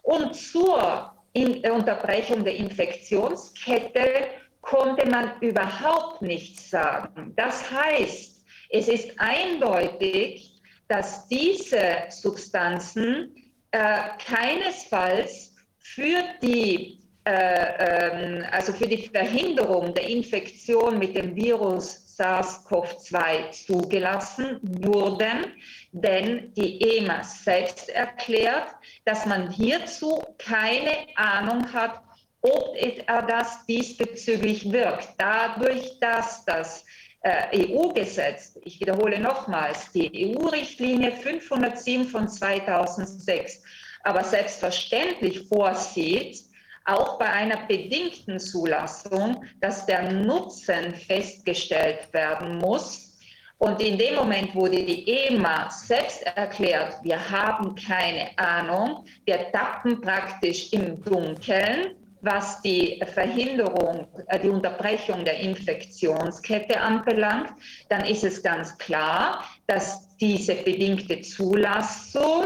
[0.01, 4.25] und zur in Unterbrechung der Infektionskette
[4.61, 7.33] konnte man überhaupt nichts sagen.
[7.35, 13.33] Das heißt, es ist eindeutig, dass diese Substanzen
[13.71, 22.17] äh, keinesfalls für die, äh, äh, also für die Verhinderung der Infektion mit dem Virus
[22.17, 25.53] SARS-CoV-2 zugelassen wurden,
[25.91, 28.67] denn die EMA selbst erklärt,
[29.05, 32.01] dass man hierzu keine Ahnung hat,
[32.41, 32.75] ob
[33.27, 35.09] das diesbezüglich wirkt.
[35.17, 36.83] Dadurch, dass das
[37.23, 43.61] EU-Gesetz, ich wiederhole nochmals, die EU-Richtlinie 507 von 2006,
[44.03, 46.43] aber selbstverständlich vorsieht,
[46.85, 53.19] auch bei einer bedingten Zulassung, dass der Nutzen festgestellt werden muss.
[53.59, 60.01] Und in dem Moment wurde die EMA selbst erklärt, wir haben keine Ahnung, wir tappen
[60.01, 67.51] praktisch im Dunkeln was die Verhinderung, äh, die Unterbrechung der Infektionskette anbelangt,
[67.89, 72.45] dann ist es ganz klar, dass diese bedingte Zulassung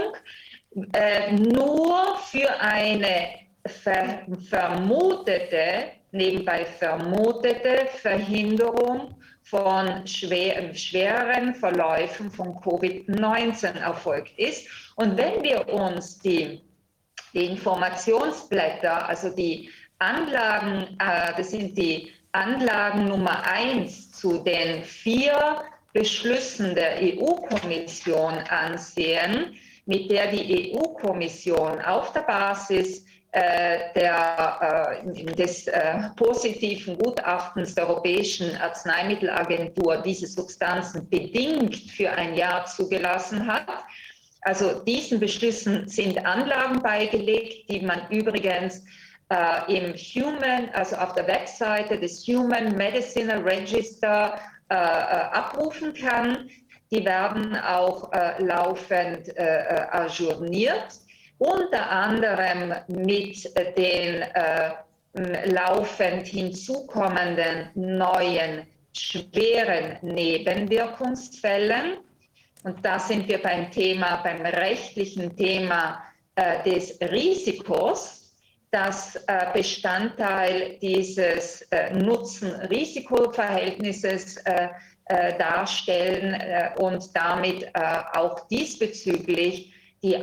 [0.94, 3.30] äh, nur für eine
[3.68, 4.20] ver
[4.50, 14.68] vermutete, nebenbei vermutete Verhinderung von schwer, schweren Verläufen von Covid-19 erfolgt ist.
[14.96, 16.62] Und wenn wir uns die
[17.36, 19.70] die Informationsblätter, also die
[20.00, 25.64] Anlagen, äh, das sind die Anlagen Nummer eins zu den vier
[25.94, 29.56] Beschlüssen der EU-Kommission ansehen,
[29.86, 37.90] mit der die EU-Kommission auf der Basis äh, der, äh, des äh, positiven Gutachtens der
[37.90, 43.68] Europäischen Arzneimittelagentur diese Substanzen bedingt für ein Jahr zugelassen hat,
[44.46, 48.84] also diesen Beschlüssen sind Anlagen beigelegt, die man übrigens
[49.30, 54.40] äh, im Human, also auf der Webseite des Human Medicine Register
[54.70, 56.50] äh, äh, abrufen kann.
[56.92, 61.00] Die werden auch äh, laufend äh, äh, ajourniert,
[61.40, 64.24] unter anderem mit den
[65.46, 71.98] laufend hinzukommenden neuen schweren Nebenwirkungsfällen.
[72.66, 76.04] Und da sind wir beim Thema, beim rechtlichen Thema
[76.34, 78.34] äh, des Risikos,
[78.72, 84.70] das äh, Bestandteil dieses äh, Nutzen-Risiko-Verhältnisses äh,
[85.06, 87.70] äh, darstellen äh, und damit
[88.16, 90.18] auch diesbezüglich die,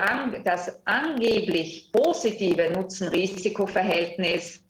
[0.45, 4.65] das angeblich positive Nutzen-Risiko-Verhältnis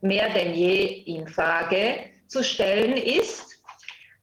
[0.00, 3.49] mehr denn je in Frage zu stellen ist.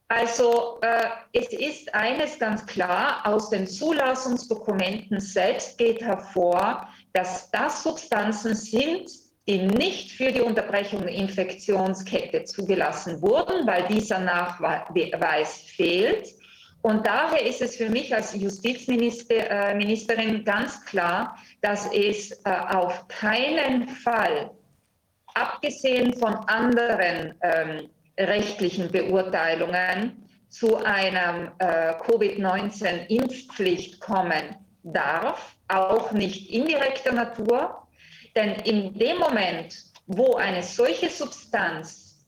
[0.10, 7.84] Also äh, es ist eines ganz klar, aus den Zulassungsdokumenten selbst geht hervor, dass das
[7.84, 9.10] Substanzen sind,
[9.48, 16.30] die nicht für die Unterbrechung der Infektionskette zugelassen wurden, weil dieser Nachweis fehlt.
[16.84, 23.06] Und daher ist es für mich als Justizministerin äh, ganz klar, dass es äh, auf
[23.10, 24.52] keinen Fall,
[25.34, 37.12] abgesehen von anderen ähm, rechtlichen Beurteilungen zu einer äh, Covid-19-Impfpflicht kommen darf, auch nicht indirekter
[37.12, 37.88] Natur.
[38.36, 39.76] Denn in dem Moment,
[40.08, 42.26] wo eine solche Substanz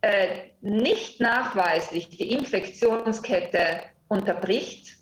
[0.00, 4.96] äh, nicht nachweislich die Infektionskette unterbricht,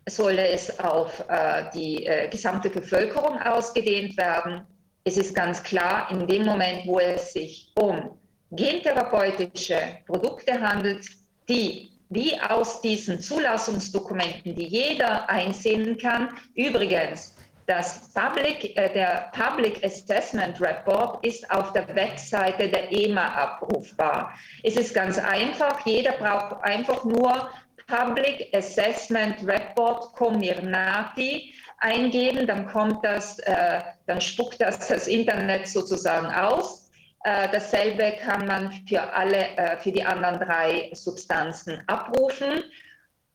[0.08, 4.62] soll es auf äh, die äh, gesamte Bevölkerung ausgedehnt werden.
[5.04, 8.18] Es ist ganz klar, in dem Moment, wo es sich um
[8.52, 11.06] gentherapeutische Produkte handelt,
[11.50, 17.35] die wie aus diesen Zulassungsdokumenten, die jeder einsehen kann, übrigens
[17.68, 24.34] das Public, äh, der Public Assessment Report ist auf der Webseite der EMA abrufbar.
[24.64, 25.86] Es ist ganz einfach.
[25.86, 27.50] Jeder braucht einfach nur
[27.88, 36.28] Public Assessment Report Comirnaty eingeben, dann kommt das, äh, dann spuckt das das Internet sozusagen
[36.28, 36.90] aus.
[37.24, 42.64] Äh, dasselbe kann man für alle, äh, für die anderen drei Substanzen abrufen.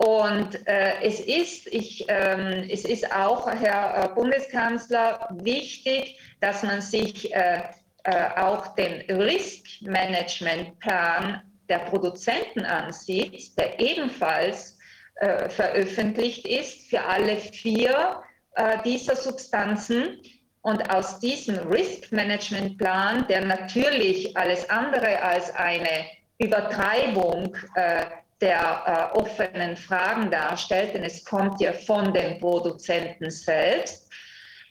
[0.03, 6.81] Und äh, es, ist, ich, ähm, es ist auch, Herr äh, Bundeskanzler, wichtig, dass man
[6.81, 7.65] sich äh,
[8.05, 14.79] äh, auch den Risk Management Plan der Produzenten ansieht, der ebenfalls
[15.17, 18.23] äh, veröffentlicht ist für alle vier
[18.55, 20.19] äh, dieser Substanzen.
[20.63, 26.07] Und aus diesem Risk Management Plan, der natürlich alles andere als eine
[26.39, 28.07] Übertreibung äh,
[28.41, 34.11] der äh, offenen Fragen darstellt, denn es kommt ja von den Produzenten selbst,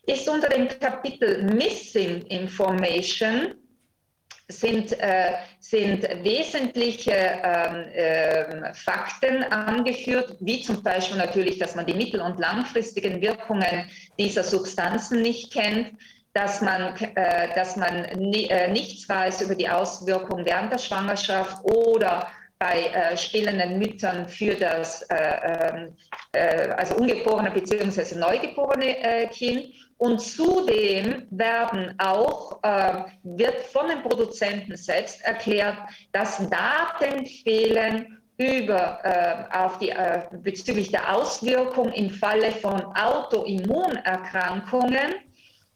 [0.05, 3.53] ist unter dem Kapitel Missing Information
[4.47, 11.93] sind, äh, sind wesentliche ähm, äh, Fakten angeführt, wie zum Beispiel natürlich, dass man die
[11.93, 15.91] mittel- und langfristigen Wirkungen dieser Substanzen nicht kennt,
[16.33, 21.63] dass man, äh, dass man ni äh, nichts weiß über die Auswirkungen während der Schwangerschaft
[21.63, 22.27] oder
[22.59, 25.87] bei äh, stillenden Müttern für das äh,
[26.33, 28.15] ähm, also ungeborene bzw.
[28.15, 35.75] neugeborene Kind und zudem werden auch, äh, wird von den Produzenten selbst erklärt,
[36.13, 45.15] dass Daten fehlen über, äh, auf die, äh, bezüglich der Auswirkung im Falle von Autoimmunerkrankungen.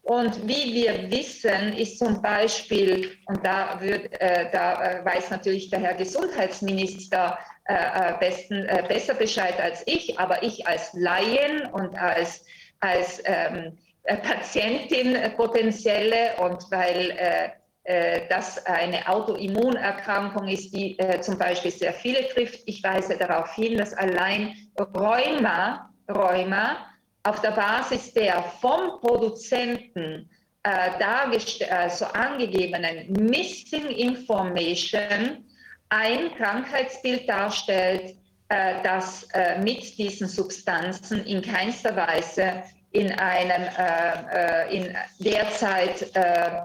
[0.04, 5.70] Und wie wir wissen, ist zum Beispiel, und da, wird, äh, da äh, weiß natürlich
[5.70, 12.45] der Herr Gesundheitsminister äh, besten, besser Bescheid als ich, aber ich als Laien und als,
[12.82, 17.49] als ähm, äh, Patientin äh, potenzielle und weil äh,
[17.86, 22.62] äh, das eine Autoimmunerkrankung ist, die äh, zum Beispiel sehr viele trifft.
[22.66, 26.93] Ich weise darauf hin, dass allein Rheuma, Rheuma
[27.24, 30.30] auf der Basis der vom Produzenten
[30.64, 30.92] äh,
[31.70, 35.46] also angegebenen Missing Information
[35.90, 38.16] ein Krankheitsbild darstellt,
[38.48, 39.28] das
[39.62, 42.64] mit diesen Substanzen in keinster Weise
[42.94, 46.62] in einem, äh, äh, in derzeit äh,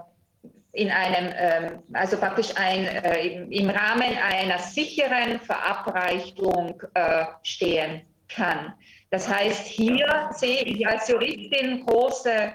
[0.73, 8.73] in einem, ähm, also praktisch ein, äh, im, Rahmen einer sicheren Verabreichung äh, stehen kann.
[9.11, 12.53] Das heißt, hier sehe ich als Juristin große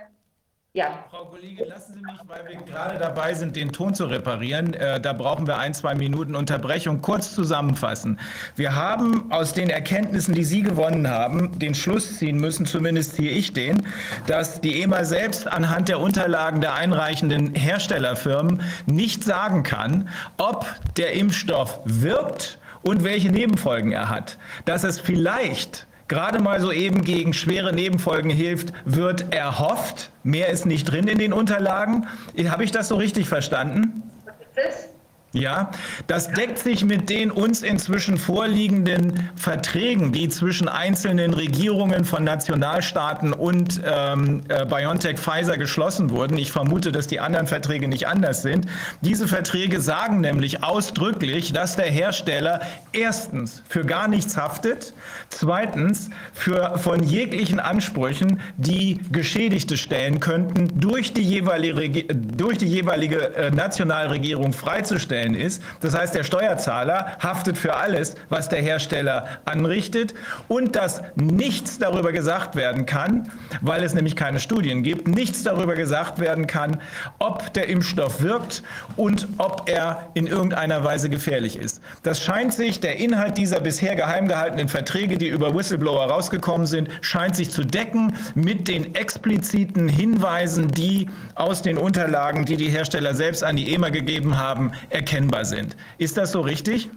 [0.77, 1.05] ja.
[1.09, 4.75] Frau Kollegin, lassen Sie mich, weil wir gerade dabei sind, den Ton zu reparieren.
[4.75, 7.01] Äh, da brauchen wir ein, zwei Minuten Unterbrechung.
[7.01, 8.19] Kurz zusammenfassen.
[8.57, 13.31] Wir haben aus den Erkenntnissen, die Sie gewonnen haben, den Schluss ziehen müssen, zumindest hier
[13.31, 13.87] ich den,
[14.27, 21.13] dass die EMA selbst anhand der Unterlagen der einreichenden Herstellerfirmen nicht sagen kann, ob der
[21.13, 24.39] Impfstoff wirkt und welche Nebenfolgen er hat.
[24.65, 30.11] Dass es vielleicht gerade mal so eben gegen schwere Nebenfolgen hilft, wird erhofft.
[30.23, 32.07] Mehr ist nicht drin in den Unterlagen.
[32.47, 34.03] Habe ich das so richtig verstanden?
[34.25, 34.94] Was ist das?
[35.35, 35.73] Ja,
[36.07, 43.33] das deckt sich mit den uns inzwischen vorliegenden Verträgen, die zwischen einzelnen Regierungen von Nationalstaaten
[43.33, 46.39] und ähm, äh, BioNTech Pfizer geschlossen wurden.
[46.39, 48.67] Ich vermute, dass die anderen Verträge nicht anders sind.
[49.01, 52.61] Diese Verträge sagen nämlich ausdrücklich, dass der Hersteller
[52.93, 54.95] erstens für gar nichts haftet,
[55.31, 63.35] zweitens für von jeglichen Ansprüchen, die Geschädigte stellen könnten, durch die jeweilige, durch die jeweilige
[63.35, 65.63] äh, Nationalregierung freizustellen Stellen ist.
[65.81, 70.15] Das heißt, der Steuerzahler haftet für alles, was der Hersteller anrichtet
[70.49, 75.75] und dass nichts darüber gesagt werden kann, weil es nämlich keine Studien gibt, nichts darüber
[75.75, 76.81] gesagt werden kann,
[77.19, 78.63] ob der Impfstoff wirkt
[78.97, 81.81] und ob er in irgendeiner Weise gefährlich ist.
[82.03, 86.89] Das scheint sich, der Inhalt dieser bisher geheim gehaltenen Verträge, die über Whistleblower rausgekommen sind,
[87.01, 93.15] scheint sich zu decken mit den expliziten Hinweisen, die aus den Unterlagen, die die Hersteller
[93.15, 95.77] selbst an die EMA gegeben haben, erkennen erkennbar sind.
[95.99, 96.89] Ist das so richtig?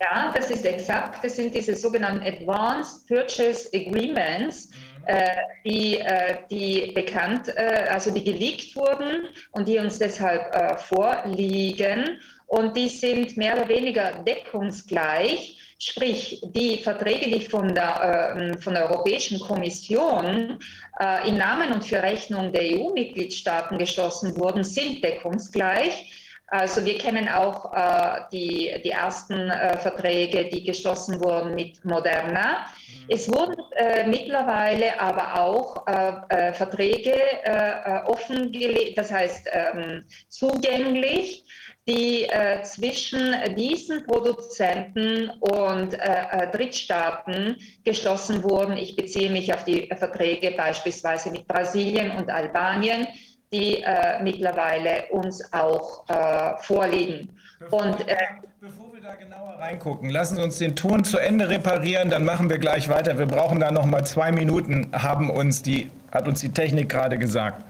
[0.00, 1.24] Ja, das ist exakt.
[1.24, 4.70] Das sind diese sogenannten Advanced Purchase Agreements,
[5.06, 5.28] äh,
[5.64, 12.20] die, äh, die bekannt, äh, also die geleakt wurden und die uns deshalb äh, vorliegen.
[12.46, 18.74] Und die sind mehr oder weniger deckungsgleich Sprich, die Verträge, die von der, äh, von
[18.74, 20.58] der Europäischen Kommission
[21.00, 26.23] äh, im Namen und für Rechnung der EU-Mitgliedstaaten geschlossen wurden, sind deckungsgleich.
[26.48, 32.66] Also wir kennen auch äh, die, die ersten äh, Verträge, die geschlossen wurden mit Moderna.
[32.86, 33.04] Mhm.
[33.08, 37.14] Es wurden äh, mittlerweile aber auch äh, äh, Verträge
[37.44, 41.44] äh, offengelegt, das heißt ähm, zugänglich
[41.86, 42.26] die
[42.62, 48.78] zwischen diesen Produzenten und Drittstaaten geschlossen wurden.
[48.78, 53.06] Ich beziehe mich auf die Verträge beispielsweise mit Brasilien und Albanien,
[53.54, 57.28] die äh, mittlerweile uns auch äh, vorliegen.
[57.60, 58.16] Bevor, und, äh,
[58.60, 62.50] bevor wir da genauer reingucken, lassen Sie uns den Ton zu Ende reparieren, dann machen
[62.50, 63.16] wir gleich weiter.
[63.16, 67.16] Wir brauchen da noch mal zwei Minuten, haben uns die, hat uns die Technik gerade
[67.16, 67.62] gesagt.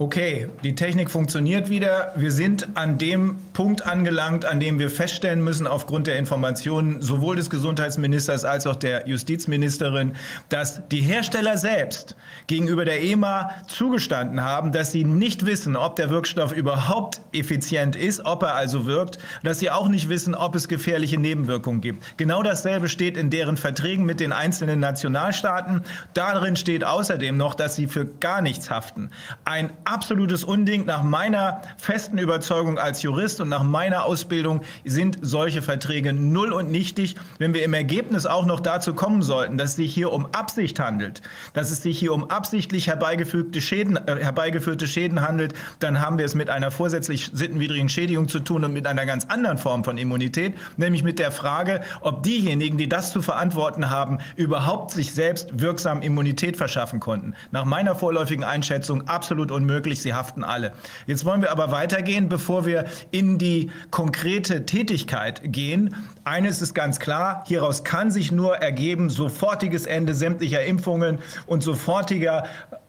[0.00, 2.12] Okay, die Technik funktioniert wieder.
[2.14, 7.34] Wir sind an dem Punkt angelangt, an dem wir feststellen müssen, aufgrund der Informationen sowohl
[7.34, 10.14] des Gesundheitsministers als auch der Justizministerin,
[10.50, 12.14] dass die Hersteller selbst
[12.46, 18.24] gegenüber der EMA zugestanden haben, dass sie nicht wissen, ob der Wirkstoff überhaupt effizient ist,
[18.24, 22.16] ob er also wirkt, dass sie auch nicht wissen, ob es gefährliche Nebenwirkungen gibt.
[22.18, 25.82] Genau dasselbe steht in deren Verträgen mit den einzelnen Nationalstaaten.
[26.14, 29.10] Darin steht außerdem noch, dass sie für gar nichts haften.
[29.44, 30.84] Ein absolutes Unding.
[30.84, 36.70] Nach meiner festen Überzeugung als Jurist und nach meiner Ausbildung sind solche Verträge null und
[36.70, 37.16] nichtig.
[37.38, 40.78] Wenn wir im Ergebnis auch noch dazu kommen sollten, dass es sich hier um Absicht
[40.78, 41.22] handelt,
[41.54, 46.26] dass es sich hier um absichtlich herbeigefügte Schäden, äh, herbeigeführte Schäden handelt, dann haben wir
[46.26, 49.98] es mit einer vorsätzlich sittenwidrigen Schädigung zu tun und mit einer ganz anderen Form von
[49.98, 55.48] Immunität, nämlich mit der Frage, ob diejenigen, die das zu verantworten haben, überhaupt sich selbst
[55.60, 57.34] wirksam Immunität verschaffen konnten.
[57.50, 60.72] Nach meiner vorläufigen Einschätzung absolut unmöglich möglich, sie haften alle.
[61.06, 65.94] Jetzt wollen wir aber weitergehen, bevor wir in die konkrete Tätigkeit gehen.
[66.24, 72.44] Eines ist ganz klar, hieraus kann sich nur ergeben sofortiges Ende sämtlicher Impfungen und sofortiger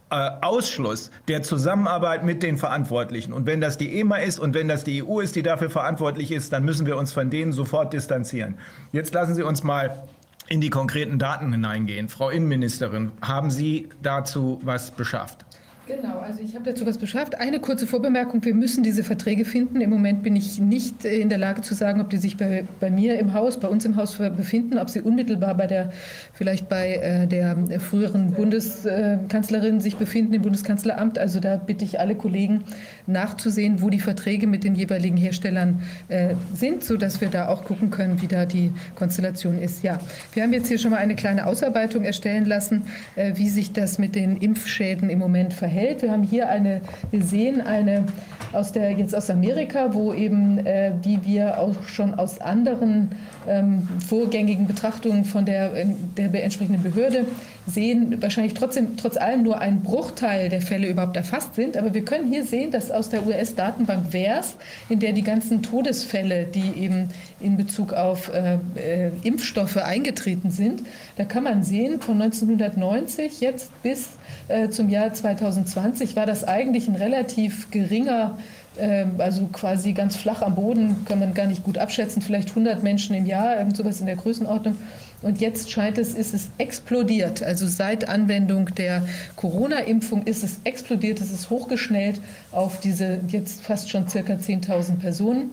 [0.10, 3.34] äh, Ausschluss der Zusammenarbeit mit den Verantwortlichen.
[3.34, 6.32] Und wenn das die EMA ist und wenn das die EU ist, die dafür verantwortlich
[6.32, 8.58] ist, dann müssen wir uns von denen sofort distanzieren.
[8.92, 10.02] Jetzt lassen Sie uns mal
[10.48, 12.10] in die konkreten Daten hineingehen.
[12.10, 15.46] Frau Innenministerin, haben Sie dazu was beschafft?
[15.90, 17.40] Genau, also ich habe dazu was beschafft.
[17.40, 19.82] Eine kurze Vorbemerkung, wir müssen diese Verträge finden.
[19.82, 22.92] Im Moment bin ich nicht in der Lage zu sagen, ob die sich bei, bei
[22.92, 25.92] mir im Haus, bei uns im Haus befinden, ob sie unmittelbar bei der,
[26.34, 31.18] vielleicht bei äh, der früheren Bundeskanzlerin sich befinden, im Bundeskanzleramt.
[31.18, 32.66] Also da bitte ich alle Kollegen
[33.10, 37.90] nachzusehen, wo die Verträge mit den jeweiligen Herstellern äh, sind, sodass wir da auch gucken
[37.90, 39.84] können, wie da die Konstellation ist.
[39.84, 40.00] Ja,
[40.34, 42.84] wir haben jetzt hier schon mal eine kleine Ausarbeitung erstellen lassen,
[43.16, 46.02] äh, wie sich das mit den Impfschäden im Moment verhält.
[46.02, 46.82] Wir haben hier eine,
[47.12, 48.06] wir sehen eine
[48.52, 53.10] aus der, jetzt aus Amerika, wo eben, äh, die wir auch schon aus anderen
[53.48, 55.72] ähm, vorgängigen Betrachtungen von der,
[56.18, 57.26] der entsprechenden Behörde
[57.70, 61.78] sehen, wahrscheinlich trotzdem, trotz allem nur ein Bruchteil der Fälle überhaupt erfasst sind.
[61.78, 64.56] Aber wir können hier sehen, dass aus der US-Datenbank VERS,
[64.90, 67.10] in der die ganzen Todesfälle, die eben
[67.40, 70.84] in Bezug auf äh, äh, Impfstoffe eingetreten sind,
[71.16, 74.10] da kann man sehen, von 1990 jetzt bis
[74.48, 78.38] äh, zum Jahr 2020 war das eigentlich ein relativ geringer
[78.78, 82.84] ähm, also quasi ganz flach am Boden, kann man gar nicht gut abschätzen, vielleicht 100
[82.84, 84.78] Menschen im Jahr, sowas in der Größenordnung.
[85.22, 87.44] Und jetzt scheint es, ist es explodiert.
[87.44, 89.06] Also seit Anwendung der
[89.36, 95.52] Corona-Impfung ist es explodiert, es ist hochgeschnellt auf diese jetzt fast schon circa 10.000 Personen.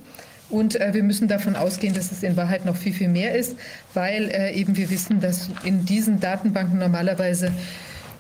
[0.49, 3.57] Und äh, wir müssen davon ausgehen, dass es in Wahrheit noch viel, viel mehr ist,
[3.95, 7.51] weil äh, eben wir wissen, dass in diesen Datenbanken normalerweise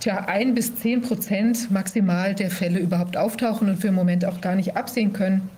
[0.00, 4.40] tja, ein bis zehn Prozent maximal der Fälle überhaupt auftauchen und wir im Moment auch
[4.40, 5.48] gar nicht absehen können,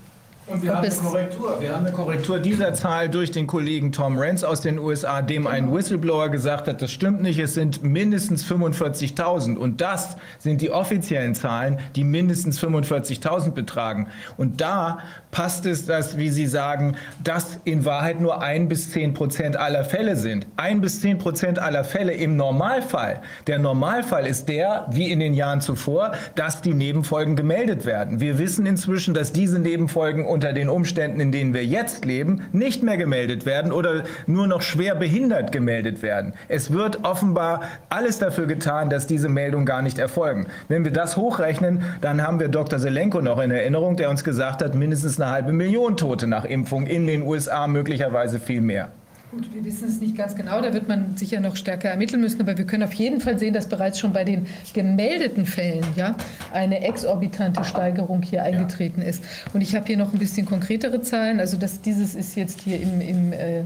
[0.50, 1.60] und wir haben, eine Korrektur.
[1.60, 5.46] wir haben eine Korrektur dieser Zahl durch den Kollegen Tom Renz aus den USA, dem
[5.46, 9.56] ein Whistleblower gesagt hat, das stimmt nicht, es sind mindestens 45.000.
[9.56, 14.08] Und das sind die offiziellen Zahlen, die mindestens 45.000 betragen.
[14.36, 14.98] Und da
[15.30, 19.84] passt es, dass, wie Sie sagen, das in Wahrheit nur ein bis zehn Prozent aller
[19.84, 20.46] Fälle sind.
[20.56, 23.20] Ein bis zehn Prozent aller Fälle im Normalfall.
[23.46, 28.20] Der Normalfall ist der, wie in den Jahren zuvor, dass die Nebenfolgen gemeldet werden.
[28.20, 32.82] Wir wissen inzwischen, dass diese Nebenfolgen unter den Umständen, in denen wir jetzt leben, nicht
[32.82, 36.34] mehr gemeldet werden oder nur noch schwer behindert gemeldet werden.
[36.48, 40.46] Es wird offenbar alles dafür getan, dass diese Meldungen gar nicht erfolgen.
[40.68, 42.78] Wenn wir das hochrechnen, dann haben wir Dr.
[42.78, 46.86] Selenko noch in Erinnerung, der uns gesagt hat, mindestens eine halbe Million Tote nach Impfung
[46.86, 48.90] in den USA, möglicherweise viel mehr.
[49.30, 52.40] Gut, wir wissen es nicht ganz genau, da wird man sicher noch stärker ermitteln müssen,
[52.40, 56.16] aber wir können auf jeden Fall sehen, dass bereits schon bei den gemeldeten Fällen ja,
[56.50, 59.22] eine exorbitante Steigerung hier eingetreten ist.
[59.52, 62.80] Und ich habe hier noch ein bisschen konkretere Zahlen, also das, dieses ist jetzt hier
[62.80, 63.64] im, im äh,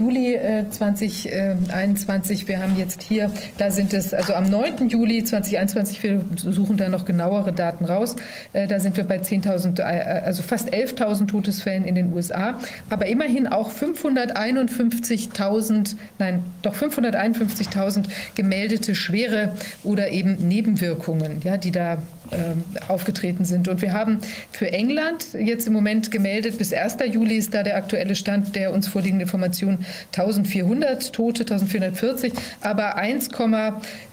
[0.00, 0.36] Juli
[0.70, 2.48] 2021.
[2.48, 4.88] Wir haben jetzt hier, da sind es, also am 9.
[4.88, 8.16] Juli 2021, wir suchen da noch genauere Daten raus,
[8.54, 12.58] äh, da sind wir bei 10.000, äh, also fast 11.000 Todesfällen in den USA,
[12.88, 19.52] aber immerhin auch 551.000, nein, doch 551.000 gemeldete schwere
[19.84, 21.98] oder eben Nebenwirkungen, ja, die da
[22.32, 23.66] ähm, aufgetreten sind.
[23.66, 24.20] Und wir haben
[24.52, 26.98] für England jetzt im Moment gemeldet, bis 1.
[27.12, 29.84] Juli ist da der aktuelle Stand der uns vorliegenden Informationen
[30.16, 33.28] 1400 Tote, 1440, aber 1,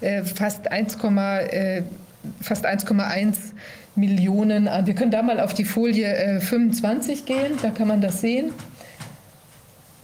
[0.00, 0.96] äh, fast 1,
[1.50, 1.82] äh,
[2.40, 3.36] fast 1,1
[3.94, 4.68] Millionen.
[4.84, 8.52] Wir können da mal auf die Folie äh, 25 gehen, da kann man das sehen.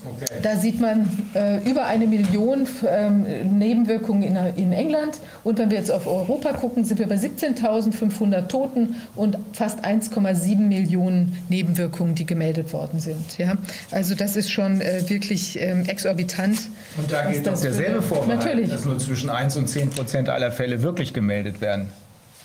[0.05, 0.41] Okay.
[0.43, 5.19] Da sieht man äh, über eine Million ähm, Nebenwirkungen in, in, England.
[5.45, 10.57] Und wenn wir jetzt auf Europa gucken, sind wir bei 17.500 Toten und fast 1,7
[10.59, 13.39] Millionen Nebenwirkungen, die gemeldet worden sind.
[13.39, 13.55] Ja?
[13.91, 16.59] Also das ist schon äh, wirklich ähm, exorbitant.
[16.99, 18.71] Und da gilt doch derselbe Vorbehalt, Natürlich.
[18.71, 21.89] dass nur zwischen 1 und 10 Prozent aller Fälle wirklich gemeldet werden.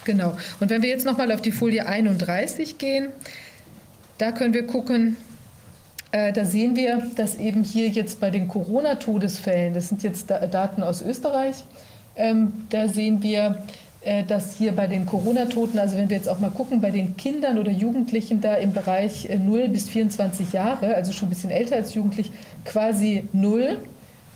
[0.06, 0.38] Genau.
[0.60, 3.10] Und wenn wir jetzt noch mal auf die Folie 31 gehen,
[4.18, 5.18] da können wir gucken,
[6.12, 10.82] äh, da sehen wir, dass eben hier jetzt bei den Corona-Todesfällen, das sind jetzt Daten
[10.84, 11.64] aus Österreich,
[12.16, 13.64] ähm, da sehen wir,
[14.02, 17.18] äh, dass hier bei den Corona-Toten, also wenn wir jetzt auch mal gucken, bei den
[17.18, 21.52] Kindern oder Jugendlichen da im Bereich 0 äh, bis 24 Jahre, also schon ein bisschen
[21.52, 22.32] älter als jugendlich,
[22.66, 23.78] quasi null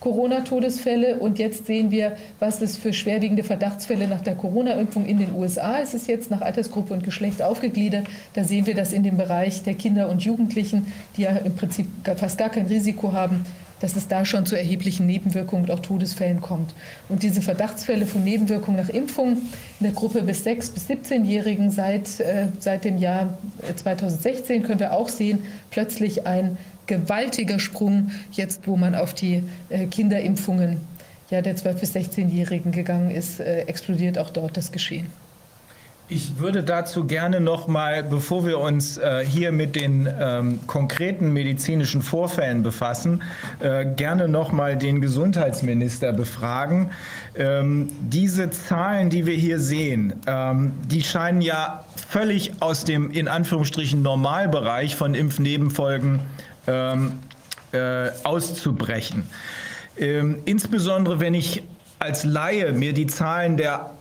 [0.03, 1.15] Corona-Todesfälle.
[1.15, 5.77] Und jetzt sehen wir, was es für schwerwiegende Verdachtsfälle nach der Corona-Impfung in den USA
[5.77, 5.93] ist.
[5.93, 8.05] Es jetzt nach Altersgruppe und Geschlecht aufgegliedert.
[8.33, 11.87] Da sehen wir, dass in dem Bereich der Kinder und Jugendlichen, die ja im Prinzip
[12.17, 13.45] fast gar kein Risiko haben,
[13.79, 16.73] dass es da schon zu erheblichen Nebenwirkungen und auch Todesfällen kommt.
[17.07, 19.37] Und diese Verdachtsfälle von Nebenwirkungen nach Impfung
[19.79, 23.37] in der Gruppe bis 6- bis 17-Jährigen seit, äh, seit dem Jahr
[23.75, 26.57] 2016 können wir auch sehen, plötzlich ein
[26.87, 30.81] gewaltiger Sprung, jetzt wo man auf die äh, Kinderimpfungen
[31.29, 35.07] ja, der 12- bis 16-Jährigen gegangen ist, äh, explodiert auch dort das Geschehen.
[36.09, 41.31] Ich würde dazu gerne noch mal, bevor wir uns äh, hier mit den ähm, konkreten
[41.31, 43.23] medizinischen Vorfällen befassen,
[43.61, 46.91] äh, gerne noch mal den Gesundheitsminister befragen.
[47.35, 53.29] Ähm, diese Zahlen, die wir hier sehen, ähm, die scheinen ja völlig aus dem in
[53.29, 56.19] Anführungsstrichen Normalbereich von Impfnebenfolgen
[56.67, 57.19] ähm,
[57.71, 59.27] äh, auszubrechen.
[59.97, 61.63] Ähm, insbesondere wenn ich
[61.99, 63.91] als Laie mir die Zahlen der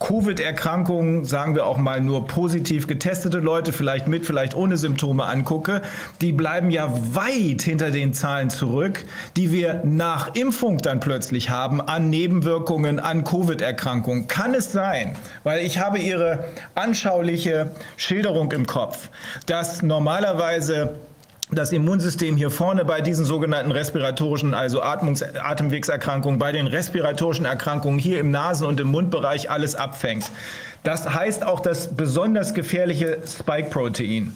[0.00, 5.82] Covid-Erkrankungen, sagen wir auch mal nur positiv getestete Leute, vielleicht mit, vielleicht ohne Symptome angucke,
[6.20, 9.04] die bleiben ja weit hinter den Zahlen zurück,
[9.36, 14.28] die wir nach Impfung dann plötzlich haben an Nebenwirkungen, an Covid-Erkrankungen.
[14.28, 16.44] Kann es sein, weil ich habe Ihre
[16.76, 19.08] anschauliche Schilderung im Kopf,
[19.46, 20.94] dass normalerweise
[21.50, 27.98] das Immunsystem hier vorne bei diesen sogenannten respiratorischen, also Atmungs Atemwegserkrankungen, bei den respiratorischen Erkrankungen
[27.98, 30.30] hier im Nasen- und im Mundbereich alles abfängt.
[30.82, 34.34] Das heißt auch das besonders gefährliche Spike-Protein.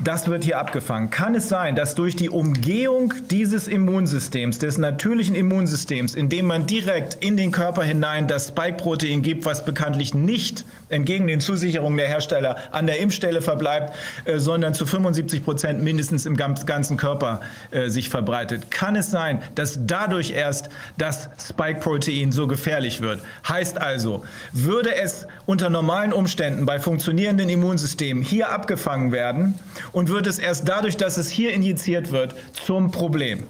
[0.00, 1.10] Das wird hier abgefangen.
[1.10, 7.22] Kann es sein, dass durch die Umgehung dieses Immunsystems, des natürlichen Immunsystems, indem man direkt
[7.24, 12.56] in den Körper hinein das Spike-Protein gibt, was bekanntlich nicht entgegen den Zusicherungen der Hersteller
[12.72, 13.94] an der Impfstelle verbleibt,
[14.24, 17.40] äh, sondern zu 75 Prozent mindestens im ganzen Körper
[17.70, 18.72] äh, sich verbreitet.
[18.72, 23.20] Kann es sein, dass dadurch erst das Spike-Protein so gefährlich wird?
[23.48, 29.54] Heißt also, würde es unter normalen Umständen bei funktionierenden Immunsystemen hier abgefangen werden
[29.92, 33.46] und wird es erst dadurch, dass es hier injiziert wird, zum Problem?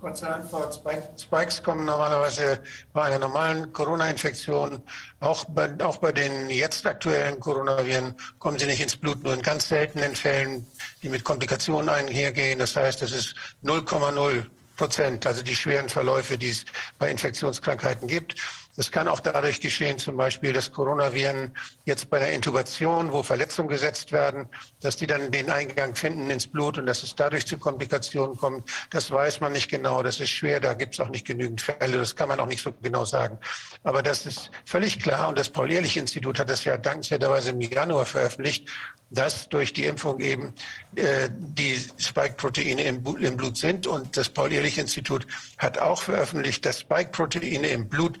[0.00, 0.80] Kurze Antwort.
[1.20, 2.60] Spikes kommen normalerweise
[2.92, 4.80] bei einer normalen Corona-Infektion,
[5.18, 9.42] auch bei, auch bei den jetzt aktuellen Coronaviren, kommen sie nicht ins Blut, nur in
[9.42, 10.64] ganz seltenen Fällen,
[11.02, 12.60] die mit Komplikationen einhergehen.
[12.60, 14.44] Das heißt, es ist 0,0
[14.76, 16.64] Prozent, also die schweren Verläufe, die es
[17.00, 18.36] bei Infektionskrankheiten gibt.
[18.78, 21.52] Das kann auch dadurch geschehen, zum Beispiel, dass Coronaviren
[21.84, 24.48] jetzt bei der Intubation, wo Verletzungen gesetzt werden,
[24.80, 28.70] dass die dann den Eingang finden ins Blut und dass es dadurch zu Komplikationen kommt.
[28.90, 30.04] Das weiß man nicht genau.
[30.04, 30.60] Das ist schwer.
[30.60, 31.98] Da gibt es auch nicht genügend Fälle.
[31.98, 33.40] Das kann man auch nicht so genau sagen.
[33.82, 35.28] Aber das ist völlig klar.
[35.28, 38.68] Und das Paul-Ehrlich-Institut hat das ja dankenswerterweise im Januar veröffentlicht,
[39.10, 40.54] dass durch die Impfung eben
[40.94, 43.86] äh, die Spike-Proteine im, im, Blut sind.
[43.86, 45.26] Und das Paul-Ehrlich Paul-Ehrlich-Institut
[45.56, 48.18] hat auch veröffentlicht, dass Spike-Proteine im Blut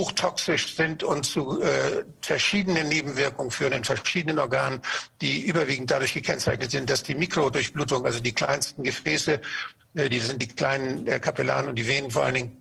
[0.00, 4.80] hochtoxisch sind und zu äh, verschiedenen Nebenwirkungen führen in verschiedenen Organen,
[5.20, 9.40] die überwiegend dadurch gekennzeichnet sind, dass die Mikrodurchblutung, also die kleinsten Gefäße,
[9.94, 12.56] äh, die sind die kleinen äh, Kapillaren und die Venen vor allen Dingen,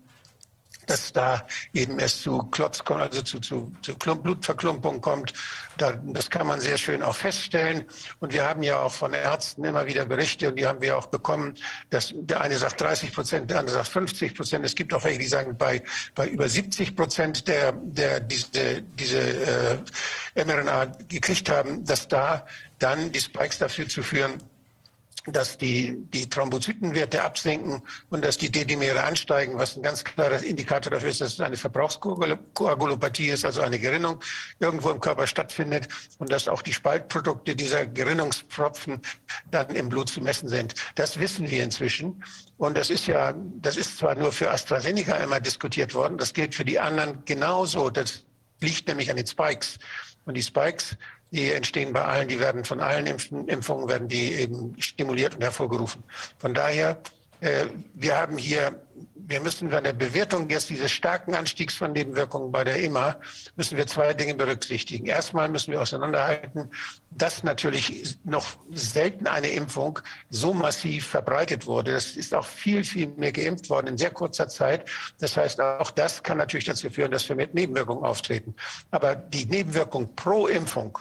[0.89, 5.33] dass da eben es zu Klotz, also zu, zu, zu Blutverklumpung kommt.
[5.77, 7.85] Da, das kann man sehr schön auch feststellen.
[8.19, 11.05] Und wir haben ja auch von Ärzten immer wieder Berichte und die haben wir auch
[11.05, 11.55] bekommen,
[11.91, 14.65] dass der eine sagt 30 Prozent, der andere sagt 50 Prozent.
[14.65, 15.83] Es gibt auch welche, die sagen, bei,
[16.15, 19.77] bei über 70 Prozent der, der diese, diese äh,
[20.43, 22.45] mRNA gekriegt haben, dass da
[22.79, 24.41] dann die Spikes dafür zu führen,
[25.31, 30.91] dass die, die Thrombozytenwerte absinken und dass die D-Dimere ansteigen, was ein ganz klarer Indikator
[30.91, 34.19] dafür ist, dass es eine Verbrauchskoagulopathie ist, also eine Gerinnung
[34.59, 35.87] irgendwo im Körper stattfindet
[36.17, 39.01] und dass auch die Spaltprodukte dieser Gerinnungspfropfen
[39.51, 40.73] dann im Blut zu messen sind.
[40.95, 42.23] Das wissen wir inzwischen.
[42.57, 46.55] Und das ist ja, das ist zwar nur für AstraZeneca einmal diskutiert worden, das gilt
[46.55, 47.89] für die anderen genauso.
[47.89, 48.25] Das
[48.61, 49.77] liegt nämlich an den Spikes.
[50.25, 50.97] Und die Spikes
[51.31, 56.03] die entstehen bei allen, die werden von allen Impfungen, werden die eben stimuliert und hervorgerufen.
[56.37, 57.01] Von daher,
[57.41, 58.81] äh, wir haben hier,
[59.15, 63.15] wir müssen bei der Bewertung jetzt dieses starken Anstiegs von Nebenwirkungen bei der EMA,
[63.55, 65.05] müssen wir zwei Dinge berücksichtigen.
[65.05, 66.71] Erstmal müssen wir auseinanderhalten,
[67.11, 69.99] dass natürlich noch selten eine Impfung
[70.29, 71.93] so massiv verbreitet wurde.
[71.93, 74.89] Das ist auch viel, viel mehr geimpft worden in sehr kurzer Zeit.
[75.19, 78.55] Das heißt, auch das kann natürlich dazu führen, dass wir mit Nebenwirkungen auftreten.
[78.91, 80.97] Aber die Nebenwirkung pro Impfung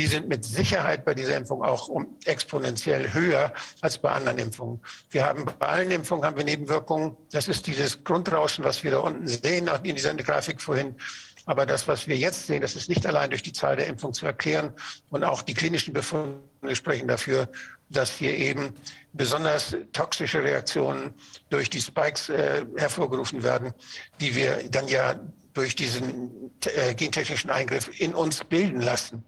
[0.00, 1.90] die sind mit Sicherheit bei dieser Impfung auch
[2.24, 3.52] exponentiell höher
[3.82, 4.80] als bei anderen Impfungen.
[5.10, 7.18] Wir haben bei allen Impfungen haben wir Nebenwirkungen.
[7.32, 10.96] Das ist dieses Grundrauschen, was wir da unten sehen in dieser Grafik vorhin.
[11.44, 14.14] Aber das, was wir jetzt sehen, das ist nicht allein durch die Zahl der Impfungen
[14.14, 14.72] zu erklären.
[15.10, 16.40] Und auch die klinischen Befunde
[16.72, 17.50] sprechen dafür,
[17.90, 18.72] dass hier eben
[19.12, 21.12] besonders toxische Reaktionen
[21.50, 23.74] durch die Spikes äh, hervorgerufen werden,
[24.18, 25.20] die wir dann ja
[25.52, 29.24] durch diesen äh, gentechnischen Eingriff in uns bilden lassen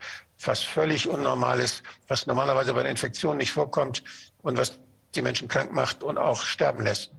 [0.46, 4.02] was völlig unnormal ist, was normalerweise bei der Infektion nicht vorkommt
[4.42, 4.78] und was
[5.14, 7.10] die Menschen krank macht und auch sterben lässt.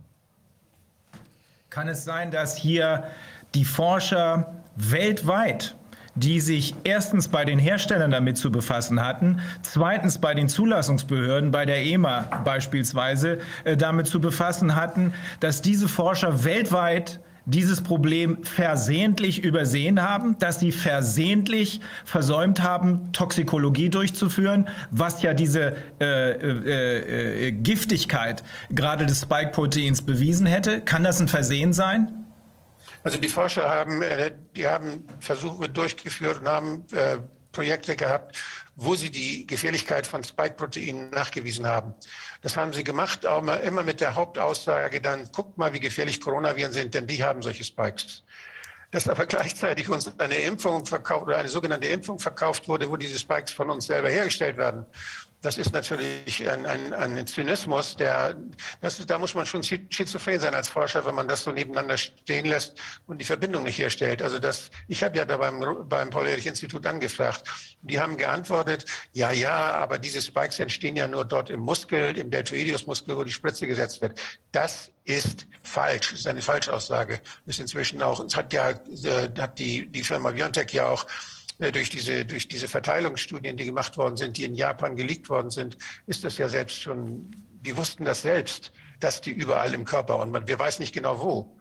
[1.70, 3.10] Kann es sein, dass hier
[3.54, 5.76] die Forscher weltweit
[6.16, 11.66] die sich erstens bei den Herstellern damit zu befassen hatten, zweitens bei den Zulassungsbehörden, bei
[11.66, 19.44] der EMA beispielsweise, äh, damit zu befassen hatten, dass diese Forscher weltweit dieses Problem versehentlich
[19.44, 27.52] übersehen haben, dass sie versehentlich versäumt haben, Toxikologie durchzuführen, was ja diese äh, äh, äh,
[27.52, 30.82] Giftigkeit gerade des Spike-Proteins bewiesen hätte.
[30.82, 32.26] Kann das ein Versehen sein?
[33.04, 37.18] Also die Forscher haben, äh, die haben Versuche durchgeführt und haben äh,
[37.52, 38.38] Projekte gehabt,
[38.76, 41.94] wo sie die Gefährlichkeit von Spike-Proteinen nachgewiesen haben.
[42.44, 46.74] Das haben sie gemacht, aber immer mit der Hauptaussage dann, guckt mal, wie gefährlich Coronaviren
[46.74, 48.22] sind, denn die haben solche Spikes.
[48.92, 53.18] Dass aber gleichzeitig uns eine Impfung verkauft oder eine sogenannte Impfung verkauft wurde, wo diese
[53.18, 54.86] Spikes von uns selber hergestellt werden.
[55.44, 58.34] Das ist natürlich ein, ein, ein Zynismus, der,
[58.80, 62.46] das, da muss man schon schizophren sein als Forscher, wenn man das so nebeneinander stehen
[62.46, 64.22] lässt und die Verbindung nicht herstellt.
[64.22, 67.44] Also das, ich habe ja da beim, beim Paul-Ehrlich-Institut angefragt.
[67.82, 72.32] Die haben geantwortet, ja, ja, aber diese Spikes entstehen ja nur dort im Muskel, im
[72.32, 74.18] Deltoideus-Muskel, wo die Spritze gesetzt wird.
[74.54, 76.12] Das ist falsch.
[76.12, 77.20] Das ist eine Falschaussage.
[77.46, 81.06] Ist inzwischen auch, es hat ja, äh, hat die, die Firma BioNTech ja auch
[81.60, 85.78] durch diese, durch diese Verteilungsstudien, die gemacht worden sind, die in Japan geleakt worden sind,
[86.08, 90.32] ist das ja selbst schon, die wussten das selbst, dass die überall im Körper und
[90.32, 91.58] man, wir weiß nicht genau wo.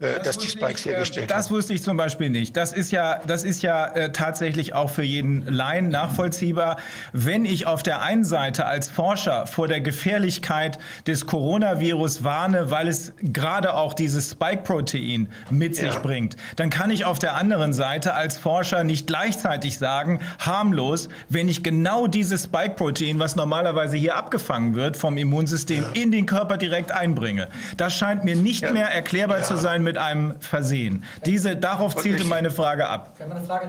[0.00, 2.56] Äh, dass die Spikes ich, hergestellt Das wusste ich zum Beispiel nicht.
[2.56, 6.76] Das ist ja, das ist ja äh, tatsächlich auch für jeden Laien nachvollziehbar.
[7.12, 12.86] Wenn ich auf der einen Seite als Forscher vor der Gefährlichkeit des Coronavirus warne, weil
[12.86, 15.98] es gerade auch dieses Spike-Protein mit sich ja.
[15.98, 21.48] bringt, dann kann ich auf der anderen Seite als Forscher nicht gleichzeitig sagen, harmlos, wenn
[21.48, 26.00] ich genau dieses Spike-Protein, was normalerweise hier abgefangen wird vom Immunsystem, ja.
[26.00, 27.48] in den Körper direkt einbringe.
[27.76, 28.70] Das scheint mir nicht ja.
[28.70, 31.02] mehr erklärbar zu sein mit einem Versehen.
[31.24, 33.16] Diese, darauf zielte meine Frage ab.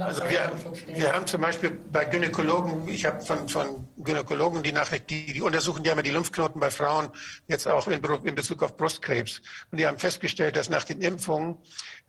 [0.02, 0.52] Also wir,
[0.94, 5.41] wir haben zum Beispiel bei Gynäkologen, ich habe von, von Gynäkologen die Nachricht, die, die
[5.41, 7.08] untersuchen ja immer die Lymphknoten bei Frauen,
[7.48, 9.41] jetzt auch in, in Bezug auf Brustkrebs.
[9.72, 11.58] Und die haben festgestellt, dass nach den Impfungen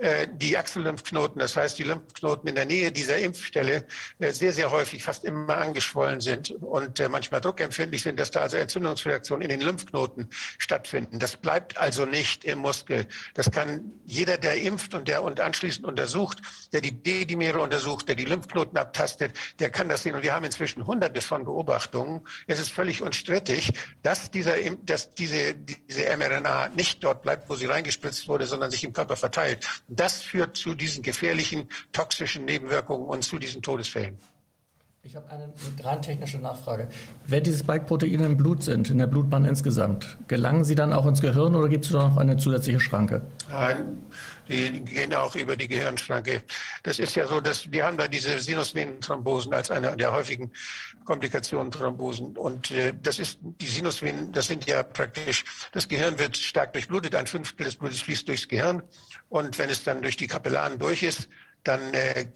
[0.01, 3.87] äh, die Achsellymphknoten, das heißt die Lymphknoten in der Nähe dieser Impfstelle,
[4.19, 8.41] äh, sehr, sehr häufig fast immer angeschwollen sind und äh, manchmal druckempfindlich sind, dass da
[8.41, 11.19] also Entzündungsreaktionen in den Lymphknoten stattfinden.
[11.19, 13.07] Das bleibt also nicht im Muskel.
[13.35, 16.39] Das kann jeder, der impft und der und anschließend untersucht,
[16.73, 20.15] der die D-Dimere untersucht, der die Lymphknoten abtastet, der kann das sehen.
[20.15, 22.27] Und wir haben inzwischen hunderte von Beobachtungen.
[22.47, 23.73] Es ist völlig unstrittig,
[24.03, 28.83] dass, dieser, dass diese, diese mRNA nicht dort bleibt, wo sie reingespritzt wurde, sondern sich
[28.83, 29.67] im Körper verteilt.
[29.93, 34.19] Das führt zu diesen gefährlichen, toxischen Nebenwirkungen und zu diesen Todesfällen.
[35.03, 35.51] Ich habe eine
[35.83, 36.87] rein technische Nachfrage.
[37.27, 41.23] Wenn diese Spike-Proteine im Blut sind, in der Blutbahn insgesamt, gelangen sie dann auch ins
[41.23, 43.23] Gehirn oder gibt es da noch eine zusätzliche Schranke?
[43.49, 43.99] Nein,
[44.47, 46.43] die gehen auch über die Gehirnschranke.
[46.83, 50.53] Das ist ja so, dass wir haben da diese Sinusvenenthrombosen als eine der häufigen
[51.07, 52.37] Komplikationen Thrombosen.
[52.37, 57.15] Und äh, das ist die Sinusvenen, das sind ja praktisch, das Gehirn wird stark durchblutet,
[57.15, 58.83] ein Fünftel des Blutes fließt durchs Gehirn.
[59.31, 61.29] Und wenn es dann durch die Kapillaren durch ist,
[61.65, 62.27] dann äh,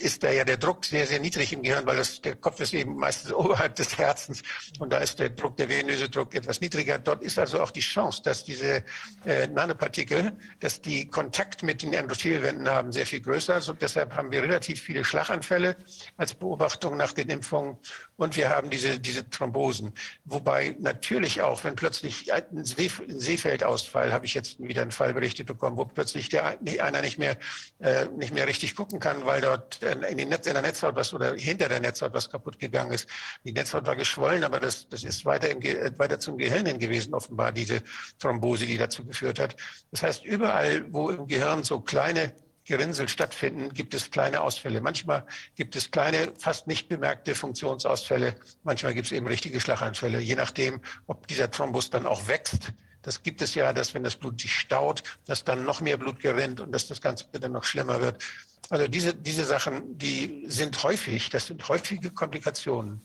[0.00, 2.72] ist da ja der Druck sehr, sehr niedrig im Gehirn, weil das, der Kopf ist
[2.72, 4.42] eben meistens oberhalb des Herzens
[4.78, 6.98] und da ist der Druck, der venöse Druck etwas niedriger.
[6.98, 8.82] Dort ist also auch die Chance, dass diese
[9.26, 13.54] äh, Nanopartikel, dass die Kontakt mit den Endothelwänden haben, sehr viel größer.
[13.54, 15.76] Also deshalb haben wir relativ viele Schlaganfälle
[16.16, 17.78] als Beobachtung nach den Impfungen
[18.22, 19.92] und wir haben diese, diese Thrombosen.
[20.24, 25.12] Wobei natürlich auch, wenn plötzlich ein, See, ein Seefeldausfall, habe ich jetzt wieder einen Fall
[25.12, 27.36] berichtet bekommen, wo plötzlich der, einer nicht mehr,
[27.80, 31.12] äh, nicht mehr richtig gucken kann, weil dort in, den Netz, in der Netzhaut was
[31.12, 33.08] oder hinter der Netzhaut was kaputt gegangen ist.
[33.44, 35.60] Die Netzhaut war geschwollen, aber das, das ist weiter, im,
[35.98, 37.82] weiter zum Gehirn hin gewesen, offenbar, diese
[38.18, 39.56] Thrombose, die dazu geführt hat.
[39.90, 42.32] Das heißt, überall, wo im Gehirn so kleine
[42.64, 44.80] Gerinnsel stattfinden, gibt es kleine Ausfälle.
[44.80, 45.26] Manchmal
[45.56, 48.36] gibt es kleine, fast nicht bemerkte Funktionsausfälle.
[48.62, 52.72] Manchmal gibt es eben richtige Schlaganfälle, je nachdem, ob dieser Thrombus dann auch wächst.
[53.02, 56.20] Das gibt es ja, dass wenn das Blut sich staut, dass dann noch mehr Blut
[56.20, 58.22] gerinnt und dass das Ganze dann noch schlimmer wird.
[58.70, 63.04] Also diese, diese Sachen, die sind häufig, das sind häufige Komplikationen.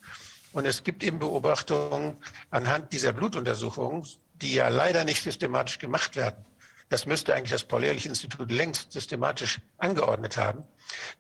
[0.52, 2.18] Und es gibt eben Beobachtungen
[2.52, 6.46] anhand dieser Blutuntersuchungen, die ja leider nicht systematisch gemacht werden
[6.90, 10.64] das müsste eigentlich das Paul-Ehrlich-Institut längst systematisch angeordnet haben,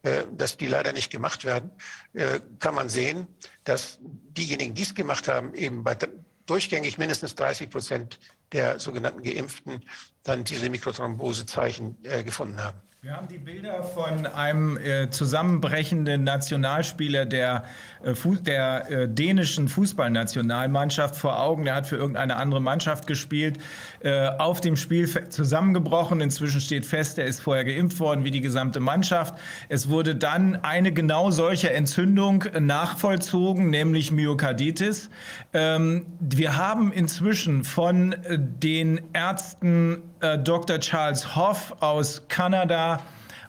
[0.03, 1.71] äh, dass die leider nicht gemacht werden,
[2.13, 3.27] äh, kann man sehen,
[3.63, 5.97] dass diejenigen, die es gemacht haben, eben bei
[6.45, 8.19] durchgängig mindestens 30 Prozent
[8.53, 9.83] der sogenannten Geimpften
[10.23, 12.81] dann diese Mikrothrombosezeichen äh, gefunden haben.
[13.03, 17.63] Wir haben die Bilder von einem äh, zusammenbrechenden Nationalspieler der,
[18.03, 21.65] äh, der äh, dänischen Fußballnationalmannschaft vor Augen.
[21.65, 23.59] Der hat für irgendeine andere Mannschaft gespielt,
[24.07, 26.21] äh, auf dem Spiel zusammengebrochen.
[26.21, 29.35] Inzwischen steht fest, er ist vorher geimpft worden, wie die gesamte Mannschaft.
[29.67, 35.09] Es wurde dann eine genau solche Entzündung nachvollzogen, nämlich Myokarditis.
[35.51, 40.79] Ähm, wir haben inzwischen von äh, den Ärzten äh, Dr.
[40.79, 43.01] Charles Hoff aus Kanada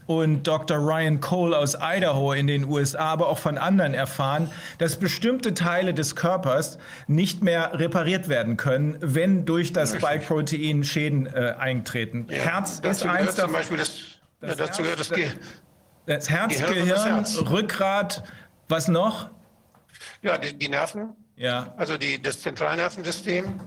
[0.09, 0.79] und Dr.
[0.79, 5.93] Ryan Cole aus Idaho in den USA, aber auch von anderen erfahren, dass bestimmte Teile
[5.93, 12.27] des Körpers nicht mehr repariert werden können, wenn durch das Spike-Protein Schäden äh, eintreten.
[12.31, 13.77] Ja, Herz ist eins davon.
[13.77, 13.99] Das,
[14.41, 15.29] das, ja, dazu gehört das, Ge
[16.07, 17.51] das Herz, Gehirn, Gehirn das Herz.
[17.51, 18.25] Rückgrat,
[18.69, 19.29] was noch?
[20.23, 21.15] Ja, die, die Nerven.
[21.37, 21.75] Ja.
[21.77, 23.61] Also die, das Zentralnervensystem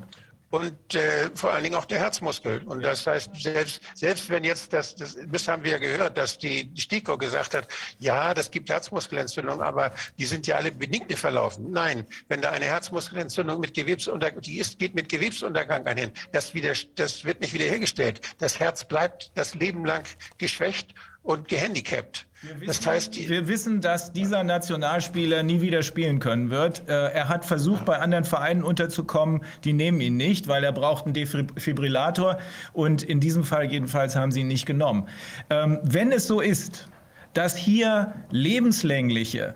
[0.51, 2.61] und äh, vor allen Dingen auch der Herzmuskel.
[2.65, 6.37] Und das heißt, selbst, selbst wenn jetzt das, das, das haben wir ja gehört, dass
[6.37, 7.67] die STIKO gesagt hat,
[7.99, 11.71] ja, das gibt Herzmuskelentzündung, aber die sind ja alle benigne verlaufen.
[11.71, 16.11] Nein, wenn da eine Herzmuskelentzündung mit Gewebsuntergang, die ist, geht mit Gewebsuntergang einhin.
[16.33, 18.21] Das, wieder, das wird nicht wiederhergestellt.
[18.39, 20.03] Das Herz bleibt das Leben lang
[20.37, 22.25] geschwächt und gehandicapt.
[22.41, 26.89] Wissen, das heißt, wir wissen, dass dieser Nationalspieler nie wieder spielen können wird.
[26.89, 29.43] Äh, er hat versucht, bei anderen Vereinen unterzukommen.
[29.63, 32.39] Die nehmen ihn nicht, weil er braucht einen Defibrillator.
[32.73, 35.07] Und in diesem Fall jedenfalls haben sie ihn nicht genommen.
[35.51, 36.87] Ähm, wenn es so ist,
[37.33, 39.53] dass hier lebenslängliche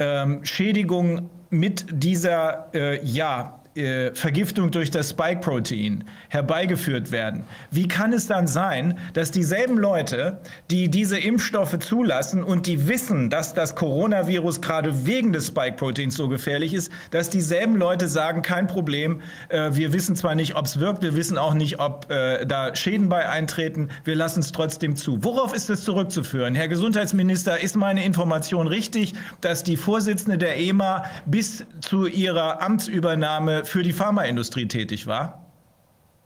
[0.00, 7.44] ähm, Schädigungen mit dieser, äh, ja, äh, Vergiftung durch das Spike-Protein herbeigeführt werden.
[7.70, 10.38] Wie kann es dann sein, dass dieselben Leute,
[10.70, 16.28] die diese Impfstoffe zulassen und die wissen, dass das Coronavirus gerade wegen des Spike-Proteins so
[16.28, 20.78] gefährlich ist, dass dieselben Leute sagen, kein Problem, äh, wir wissen zwar nicht, ob es
[20.78, 24.94] wirkt, wir wissen auch nicht, ob äh, da Schäden bei eintreten, wir lassen es trotzdem
[24.96, 25.22] zu.
[25.24, 26.54] Worauf ist es zurückzuführen?
[26.54, 33.63] Herr Gesundheitsminister, ist meine Information richtig, dass die Vorsitzende der EMA bis zu ihrer Amtsübernahme
[33.64, 35.44] für die Pharmaindustrie tätig war?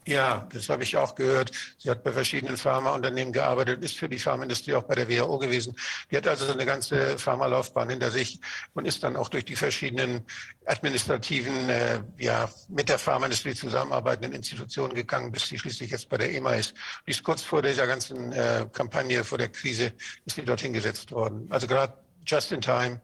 [0.08, 1.50] Ja, das habe ich auch gehört.
[1.76, 5.76] Sie hat bei verschiedenen Pharmaunternehmen gearbeitet, ist für die Pharmaindustrie auch bei der WHO gewesen.
[6.10, 8.40] Die hat also so eine ganze Pharmalaufbahn hinter sich
[8.72, 10.24] und ist dann auch durch die verschiedenen
[10.64, 16.32] administrativen, äh, ja, mit der Pharmaindustrie zusammenarbeitenden Institutionen gegangen, bis sie schließlich jetzt bei der
[16.32, 16.72] EMA ist.
[17.06, 19.92] Die ist kurz vor dieser ganzen äh, Kampagne, vor der Krise,
[20.24, 21.46] ist sie dorthin gesetzt worden.
[21.50, 21.92] Also gerade
[22.24, 23.02] just in time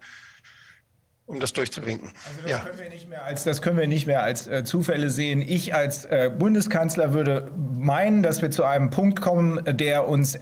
[1.26, 2.10] um das durchzuwinken.
[2.26, 2.58] Also das, ja.
[2.58, 5.40] können wir nicht mehr als, das können wir nicht mehr als äh, Zufälle sehen.
[5.40, 10.40] Ich als äh, Bundeskanzler würde meinen, dass wir zu einem Punkt kommen, der uns äh,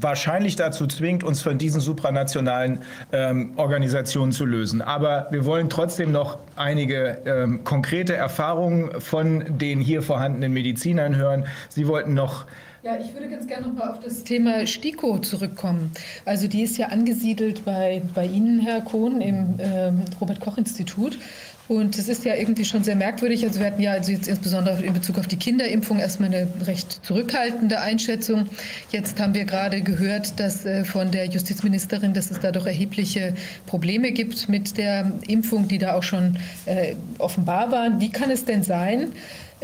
[0.00, 2.80] wahrscheinlich dazu zwingt, uns von diesen supranationalen
[3.12, 4.80] ähm, Organisationen zu lösen.
[4.80, 11.46] Aber wir wollen trotzdem noch einige ähm, konkrete Erfahrungen von den hier vorhandenen Medizinern hören.
[11.68, 12.46] Sie wollten noch
[12.84, 15.90] Ja, ich würde ganz gerne noch mal auf das Thema STIKO zurückkommen.
[16.26, 21.18] Also die ist ja angesiedelt bei, bei Ihnen, Herr Kohn, im ähm, Robert-Koch-Institut.
[21.66, 23.42] Und es ist ja irgendwie schon sehr merkwürdig.
[23.46, 27.06] Also wir hatten ja also jetzt insbesondere in Bezug auf die Kinderimpfung erstmal eine recht
[27.06, 28.50] zurückhaltende Einschätzung.
[28.90, 33.32] Jetzt haben wir gerade gehört, dass äh, von der Justizministerin, dass es da doch erhebliche
[33.64, 36.36] Probleme gibt mit der Impfung, die da auch schon
[36.66, 37.98] äh, offenbar waren.
[37.98, 39.12] Wie kann es denn sein,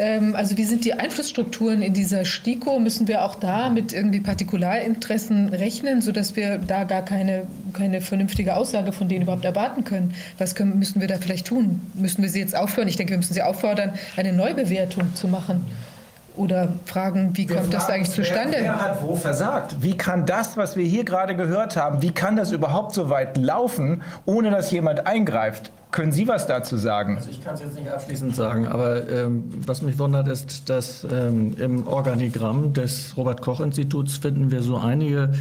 [0.01, 2.79] also wie sind die Einflussstrukturen in dieser STIKO?
[2.79, 8.57] Müssen wir auch da mit irgendwie Partikularinteressen rechnen, sodass wir da gar keine, keine vernünftige
[8.57, 10.15] Aussage von denen überhaupt erwarten können?
[10.39, 11.83] Was können, müssen wir da vielleicht tun?
[11.95, 12.89] Müssen wir sie jetzt aufhören?
[12.89, 15.67] Ich denke, wir müssen sie auffordern, eine Neubewertung zu machen.
[16.41, 18.53] Oder fragen, wie kommt das eigentlich zustande?
[18.53, 19.77] Wer, wer hat wo versagt?
[19.81, 23.37] Wie kann das, was wir hier gerade gehört haben, wie kann das überhaupt so weit
[23.37, 25.71] laufen, ohne dass jemand eingreift?
[25.91, 27.17] Können Sie was dazu sagen?
[27.19, 31.05] Also ich kann es jetzt nicht abschließend sagen, aber ähm, was mich wundert, ist, dass
[31.05, 35.35] ähm, im Organigramm des Robert-Koch-Instituts finden wir so einige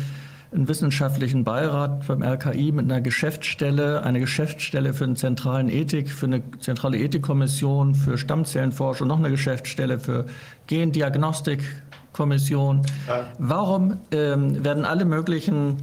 [0.51, 6.25] einen wissenschaftlichen Beirat beim RKI mit einer Geschäftsstelle, eine Geschäftsstelle für eine zentralen Ethik, für
[6.25, 10.25] eine zentrale Ethikkommission, für Stammzellenforschung, noch eine Geschäftsstelle für
[10.67, 12.81] Gendiagnostikkommission.
[13.07, 13.27] Ja.
[13.37, 15.77] Warum ähm, werden alle möglichen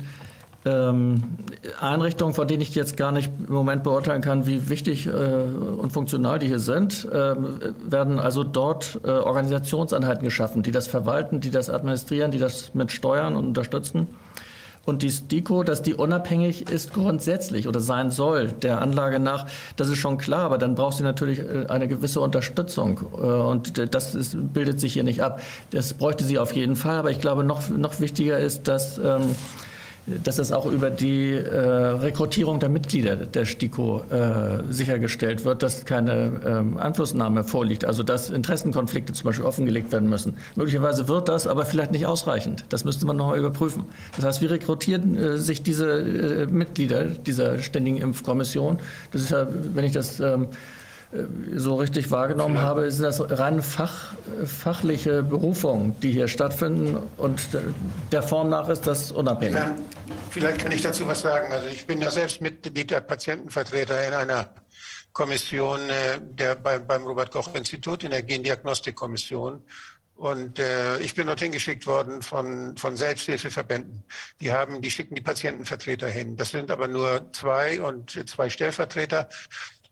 [0.65, 1.23] ähm,
[1.81, 5.93] Einrichtungen, von denen ich jetzt gar nicht im Moment beurteilen kann, wie wichtig äh, und
[5.93, 11.51] funktional die hier sind, ähm, werden also dort äh, Organisationseinheiten geschaffen, die das verwalten, die
[11.51, 14.09] das administrieren, die das mit steuern und unterstützen.
[14.87, 19.89] Und die STIKO, dass die unabhängig ist grundsätzlich oder sein soll, der Anlage nach, das
[19.89, 23.01] ist schon klar, aber dann braucht sie natürlich äh, eine gewisse Unterstützung.
[23.13, 25.41] Äh, Und das ist, bildet sich hier nicht ab.
[25.71, 29.35] Das bräuchte sie auf jeden Fall, aber ich glaube, noch, noch wichtiger ist, dass ähm,
[30.07, 35.85] dass es auch über die äh, Rekrutierung der Mitglieder der STIKO äh, sichergestellt wird, dass
[35.85, 40.37] keine ähm, Einflussnahme vorliegt, also dass Interessenkonflikte zum Beispiel offengelegt werden müssen.
[40.55, 42.65] Möglicherweise wird das, aber vielleicht nicht ausreichend.
[42.69, 43.85] Das müsste man noch mal überprüfen.
[44.15, 48.79] Das heißt, wie rekrutieren äh, sich diese äh, Mitglieder dieser Ständigen Impfkommission?
[49.11, 50.49] Das ist ja, wenn ich das ähm,
[51.55, 54.15] so richtig wahrgenommen habe, sind das rein fach,
[54.45, 56.99] fachliche Berufungen, die hier stattfinden.
[57.17, 57.41] Und
[58.13, 59.57] der Form nach ist das unabhängig.
[59.57, 59.77] Vielleicht,
[60.31, 61.53] vielleicht kann ich dazu was sagen.
[61.53, 64.49] Also ich bin ja selbst Mitglied der Patientenvertreter in einer
[65.13, 69.63] Kommission äh, der, bei, beim Robert-Koch-Institut, in der Gendiagnostikkommission.
[70.17, 74.03] Und äh, ich bin dorthin geschickt worden von, von Selbsthilfeverbänden.
[74.41, 76.37] Die haben, die schicken die Patientenvertreter hin.
[76.37, 79.29] Das sind aber nur zwei und zwei Stellvertreter.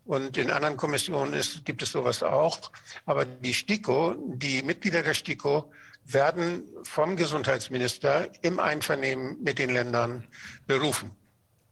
[0.04, 2.70] Und in anderen Kommissionen ist, gibt es sowas auch.
[3.06, 5.72] Aber die STIKO, die Mitglieder der STIKO
[6.04, 10.26] werden vom Gesundheitsminister im Einvernehmen mit den Ländern
[10.66, 11.10] berufen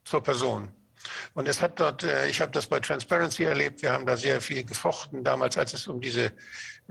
[0.05, 0.69] zur Person.
[1.35, 4.41] Und es hat dort, äh, ich habe das bei Transparency erlebt, wir haben da sehr
[4.41, 6.33] viel gefochten, damals als es um diese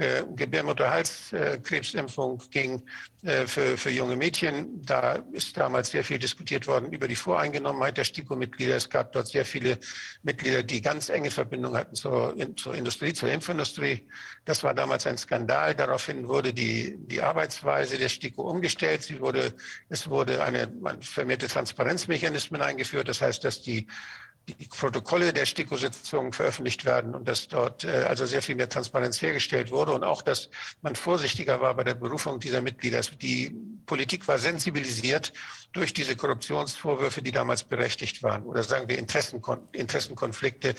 [0.02, 2.84] äh, Gebärmutterhalskrebsimpfung ging
[3.22, 4.84] äh, für, für junge Mädchen.
[4.84, 8.76] Da ist damals sehr viel diskutiert worden über die Voreingenommenheit der STIKO-Mitglieder.
[8.76, 9.78] Es gab dort sehr viele
[10.24, 14.08] Mitglieder, die ganz enge Verbindungen hatten zur, in, zur Industrie, zur Impfindustrie.
[14.46, 15.76] Das war damals ein Skandal.
[15.76, 19.04] Daraufhin wurde die, die Arbeitsweise der STIKO umgestellt.
[19.04, 19.54] Sie wurde,
[19.90, 20.68] es wurde eine,
[21.02, 23.08] vermehrte Transparenzmechanismen eingeführt.
[23.08, 23.86] Das heißt, dass die
[24.48, 29.22] die Protokolle der STIKO-Sitzungen veröffentlicht werden und dass dort äh, also sehr viel mehr Transparenz
[29.22, 30.50] hergestellt wurde und auch, dass
[30.82, 33.02] man vorsichtiger war bei der Berufung dieser Mitglieder.
[33.22, 33.56] Die
[33.86, 35.32] Politik war sensibilisiert
[35.74, 40.76] durch diese Korruptionsvorwürfe, die damals berechtigt waren oder sagen wir Interessenkon Interessenkonflikte,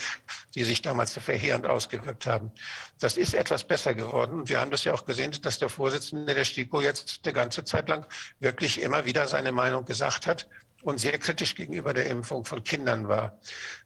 [0.54, 2.50] die sich damals verheerend ausgewirkt haben.
[2.98, 6.34] Das ist etwas besser geworden und wir haben das ja auch gesehen, dass der Vorsitzende
[6.34, 8.06] der STIKO jetzt eine ganze Zeit lang
[8.40, 10.48] wirklich immer wieder seine Meinung gesagt hat
[10.82, 13.38] und sehr kritisch gegenüber der Impfung von Kindern war.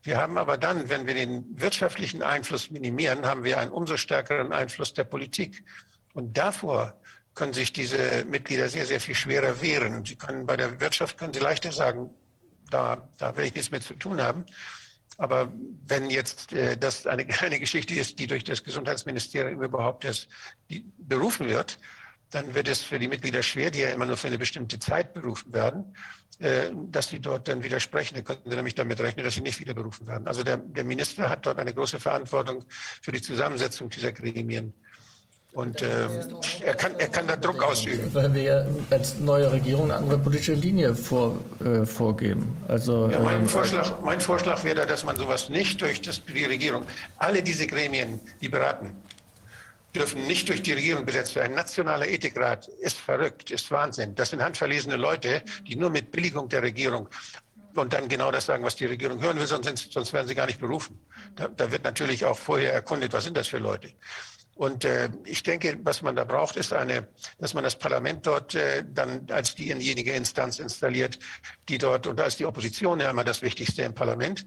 [0.02, 4.52] Wir haben aber dann, wenn wir den wirtschaftlichen Einfluss minimieren, haben wir einen umso stärkeren
[4.52, 5.62] Einfluss der Politik.
[6.14, 6.98] Und davor
[7.34, 10.04] können sich diese Mitglieder sehr, sehr viel schwerer wehren.
[10.04, 12.10] Sie können bei der Wirtschaft können sie leichter sagen,
[12.70, 14.46] da, da will ich nichts mehr zu tun haben.
[15.18, 15.52] Aber
[15.86, 20.28] wenn jetzt äh, das eine, eine Geschichte ist, die durch das Gesundheitsministerium überhaupt erst
[20.96, 21.78] berufen wird,
[22.30, 25.14] dann wird es für die Mitglieder schwer, die ja immer nur für eine bestimmte Zeit
[25.14, 25.96] berufen werden,
[26.38, 28.14] dass die dort dann widersprechen.
[28.16, 30.26] Dann könnten sie nämlich damit rechnen, dass sie nicht wieder berufen werden.
[30.28, 32.64] Also der, der Minister hat dort eine große Verantwortung
[33.00, 34.74] für die Zusammensetzung dieser Gremien.
[35.56, 35.86] Und äh,
[36.66, 38.12] er, kann, er kann da Druck ausüben.
[38.12, 42.54] Weil wir als neue Regierung eine andere politische Linie vor, äh, vorgeben.
[42.68, 46.44] Also, Ja, mein, ähm, Vorschlag, mein Vorschlag wäre, dass man sowas nicht durch das, die
[46.44, 46.84] Regierung,
[47.16, 48.90] alle diese Gremien, die beraten,
[49.96, 51.54] dürfen nicht durch die Regierung besetzt werden.
[51.54, 54.14] Nationaler Ethikrat ist verrückt, ist Wahnsinn.
[54.14, 57.08] Das sind handverlesene Leute, die nur mit Billigung der Regierung
[57.74, 60.46] und dann genau das sagen, was die Regierung hören will, sonst, sonst werden sie gar
[60.46, 60.98] nicht berufen.
[61.34, 63.92] Da, da wird natürlich auch vorher erkundet, was sind das für Leute.
[64.54, 67.08] Und äh, ich denke, was man da braucht, ist eine,
[67.38, 71.18] dass man das Parlament dort äh, dann als diejenige Instanz installiert,
[71.68, 74.46] die dort, und da ist die Opposition ja immer das Wichtigste im Parlament,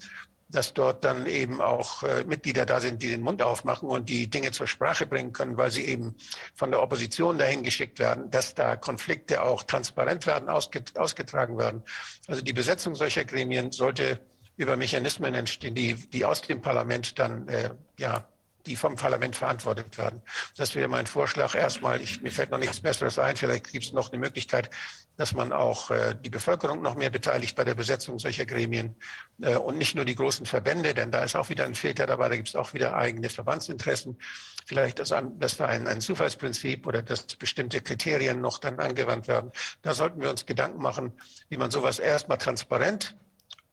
[0.49, 4.27] dass dort dann eben auch äh, Mitglieder da sind, die den Mund aufmachen und die
[4.30, 6.15] Dinge zur Sprache bringen können, weil sie eben
[6.55, 11.84] von der Opposition dahin geschickt werden, dass da Konflikte auch transparent werden, ausget ausgetragen werden.
[12.27, 14.19] Also die Besetzung solcher Gremien sollte
[14.57, 18.27] über Mechanismen entstehen, die, die aus dem Parlament dann, äh, ja,
[18.65, 20.22] die vom Parlament verantwortet werden.
[20.57, 21.56] Das wäre mein Vorschlag.
[21.56, 23.36] Erstmal, ich, mir fällt noch nichts Besseres ein.
[23.36, 24.69] Vielleicht gibt es noch eine Möglichkeit,
[25.18, 28.95] dass man auch äh, die Bevölkerung noch mehr beteiligt bei der Besetzung solcher Gremien
[29.41, 32.30] äh, und nicht nur die großen Verbände, denn da ist auch wieder ein Filter dabei,
[32.30, 34.18] da gibt es auch wieder eigene Verbandsinteressen.
[34.65, 39.52] Vielleicht, dass, dass da ein, ein Zufallsprinzip oder dass bestimmte Kriterien noch dann angewandt werden.
[39.81, 41.11] Da sollten wir uns Gedanken machen,
[41.49, 43.18] wie man sowas erstmal transparent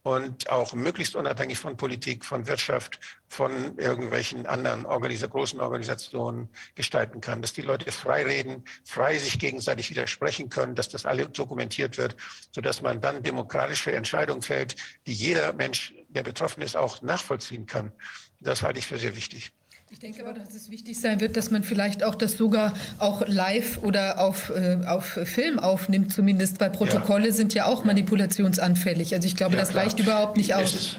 [0.07, 7.21] und auch möglichst unabhängig von Politik, von Wirtschaft, von irgendwelchen anderen Organisa großen Organisationen gestalten
[7.21, 11.99] kann, dass die Leute frei reden, frei sich gegenseitig widersprechen können, dass das alle dokumentiert
[11.99, 12.15] wird,
[12.53, 14.77] sodass man dann demokratische Entscheidungen fällt,
[15.09, 17.91] die jeder Mensch, der betroffen ist, auch nachvollziehen kann.
[18.39, 19.51] Das halte ich für sehr wichtig.
[19.91, 23.23] Ich denke aber, dass es wichtig sein wird, dass man vielleicht auch das sogar auch
[23.27, 29.15] live oder auf, äh, auf Film aufnimmt, zumindest, weil Protokolle sind ja auch manipulationsanfällig.
[29.15, 29.85] Also ich glaube, Ja, das klar.
[29.85, 30.75] reicht überhaupt nicht Es, aus.
[30.75, 30.97] ist,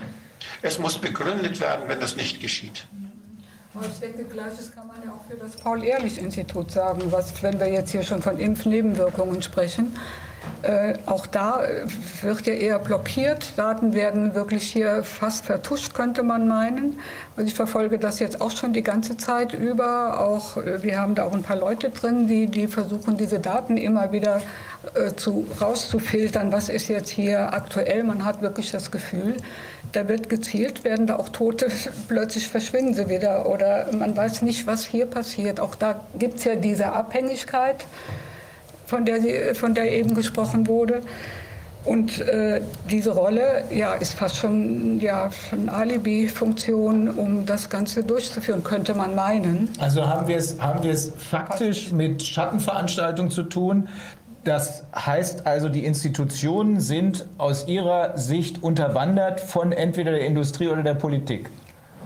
[0.62, 2.88] es muss begründet werden, wenn das nicht geschieht.
[3.76, 7.68] Aber ich denke, Gleiches kann man ja auch für das Paul-Ehrlich-Institut sagen, was, wenn wir
[7.68, 9.96] jetzt hier schon von Impfnebenwirkungen sprechen.
[10.64, 11.86] Äh, auch da äh,
[12.22, 13.54] wird ja eher blockiert.
[13.58, 17.00] Daten werden wirklich hier fast vertuscht, könnte man meinen.
[17.36, 20.20] Also ich verfolge das jetzt auch schon die ganze Zeit über.
[20.20, 23.78] Auch, äh, wir haben da auch ein paar Leute drin, die, die versuchen, diese Daten
[23.78, 24.42] immer wieder
[24.96, 26.52] äh, zu, rauszufiltern.
[26.52, 28.04] Was ist jetzt hier aktuell?
[28.04, 29.38] Man hat wirklich das Gefühl,
[29.92, 31.68] da wird gezielt, werden da auch Tote,
[32.08, 35.60] plötzlich verschwinden sie wieder oder man weiß nicht, was hier passiert.
[35.60, 37.86] Auch da gibt es ja diese Abhängigkeit,
[38.88, 41.02] von der, sie, von der eben gesprochen wurde.
[41.86, 42.60] Und äh,
[42.90, 49.16] diese Rolle ja, ist fast schon ja, eine Alibi-Funktion, um das Ganze durchzuführen, könnte man
[49.16, 49.70] meinen.
[49.80, 53.88] Also haben wir es, haben wir es faktisch mit Schattenveranstaltungen zu tun.
[54.44, 60.84] Das heißt also, die Institutionen sind aus Ihrer Sicht unterwandert von entweder der Industrie oder
[60.84, 61.50] der Politik,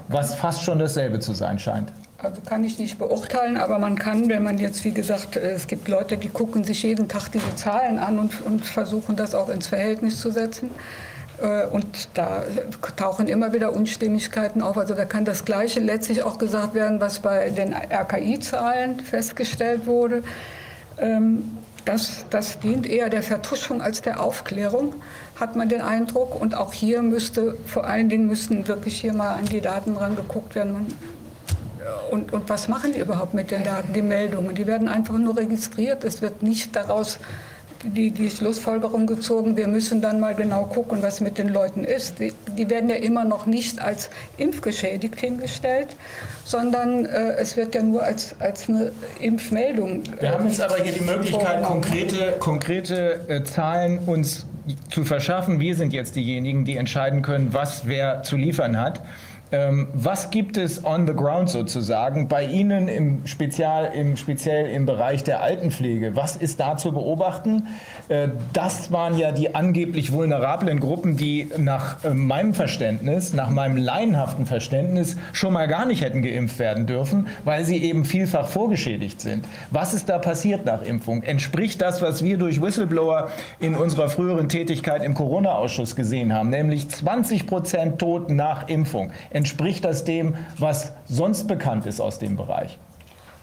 [0.10, 1.92] was fast schon dasselbe zu sein scheint.
[2.24, 5.88] Also kann ich nicht beurteilen, aber man kann, wenn man jetzt, wie gesagt, es gibt
[5.88, 9.68] Leute, die gucken sich jeden Tag diese Zahlen an und, und versuchen das auch ins
[9.68, 10.70] Verhältnis zu setzen.
[11.42, 12.44] Äh, Und da
[12.96, 14.78] tauchen immer wieder Unstimmigkeiten auf.
[14.78, 20.24] Also da kann das Gleiche letztlich auch gesagt werden, was bei den RKI-Zahlen festgestellt wurde.
[21.00, 24.94] Ähm, Das, das dient eher der Vertuschung als der Aufklärung,
[25.40, 26.40] hat man den Eindruck.
[26.40, 30.54] Und auch hier müsste, vor allen Dingen müssten wirklich hier mal an die Daten rangeguckt
[30.54, 30.94] werden.
[32.12, 34.56] Und, und was machen die überhaupt mit den Daten, die Meldungen?
[34.56, 36.04] Die werden einfach nur registriert.
[36.04, 37.20] Es wird nicht daraus
[37.84, 42.20] die, die Schlussfolgerung gezogen, wir müssen dann mal genau gucken, was mit den Leuten ist.
[42.20, 45.90] Die, die werden ja immer noch nicht als impfgeschädigt hingestellt,
[46.44, 50.04] sondern äh, es wird ja nur als, als eine Impfmeldung.
[50.20, 54.46] Wir haben jetzt aber hier die Möglichkeit, konkrete, konkrete äh, Zahlen uns
[54.90, 55.60] zu verschaffen.
[55.60, 59.02] Wir sind jetzt diejenigen, die entscheiden können, was wer zu liefern hat.
[59.54, 64.86] Ähm, was gibt es on the ground sozusagen bei Ihnen im Spezial, im, speziell im
[64.86, 66.16] Bereich der Altenpflege?
[66.16, 67.68] Was ist da zu beobachten?
[68.08, 73.76] Äh, das waren ja die angeblich vulnerablen Gruppen, die nach äh, meinem Verständnis, nach meinem
[73.76, 79.20] laienhaften Verständnis schon mal gar nicht hätten geimpft werden dürfen, weil sie eben vielfach vorgeschädigt
[79.20, 79.46] sind.
[79.70, 81.24] Was ist da passiert nach Impfung?
[81.24, 83.30] Entspricht das, was wir durch Whistleblower
[83.60, 89.12] in unserer früheren Tätigkeit im Corona-Ausschuss gesehen haben, nämlich 20 Prozent Toten nach Impfung?
[89.42, 92.78] Entspricht das dem, was sonst bekannt ist aus dem Bereich?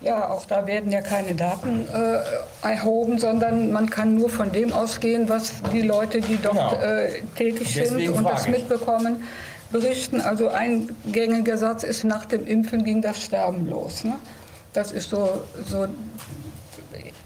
[0.01, 4.73] Ja, auch da werden ja keine Daten äh, erhoben, sondern man kann nur von dem
[4.73, 6.73] ausgehen, was die Leute, die dort Genau.
[6.75, 9.25] äh, tätig Deswegen sind und das mitbekommen,
[9.73, 10.21] berichten.
[10.21, 14.05] Also ein gängiger Satz ist, nach dem Impfen ging das Sterben los.
[14.05, 14.15] Ne?
[14.73, 15.87] Das ist so, so,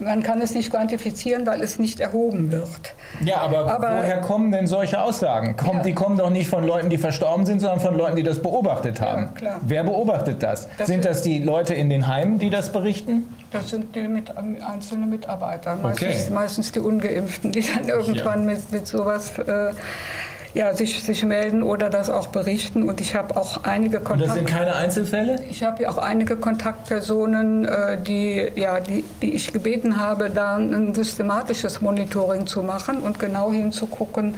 [0.04, 2.94] man kann es nicht quantifizieren, weil es nicht erhoben wird.
[3.24, 5.56] Ja, aber, Aber- woher kommen denn solche Aussagen?
[5.56, 5.82] Kommt, Ja.
[5.84, 9.00] Die kommen doch nicht von Leuten, die verstorben sind, sondern von Leuten, die das beobachtet
[9.00, 9.34] haben.
[9.34, 9.60] klar.
[9.62, 10.68] Wer beobachtet das?
[10.78, 13.34] Das sind das die Leute in den Heimen, die das berichten?
[13.50, 16.34] Das sind die mit, einzelne Mitarbeiter, meistens, Okay.
[16.34, 19.72] meistens die Ungeimpften, die dann irgendwann mit, mit sowas äh,
[20.54, 22.88] ja, sich, sich melden oder das auch berichten.
[22.88, 24.52] Und ich habe auch einige Und das sind Kontakte.
[24.52, 25.42] keine Einzelfälle?
[25.48, 30.56] Ich habe ja auch einige Kontaktpersonen, äh, die, ja, die, die ich gebeten habe, da
[30.56, 34.34] ein systematisches Monitoring zu machen und genau hinzugucken,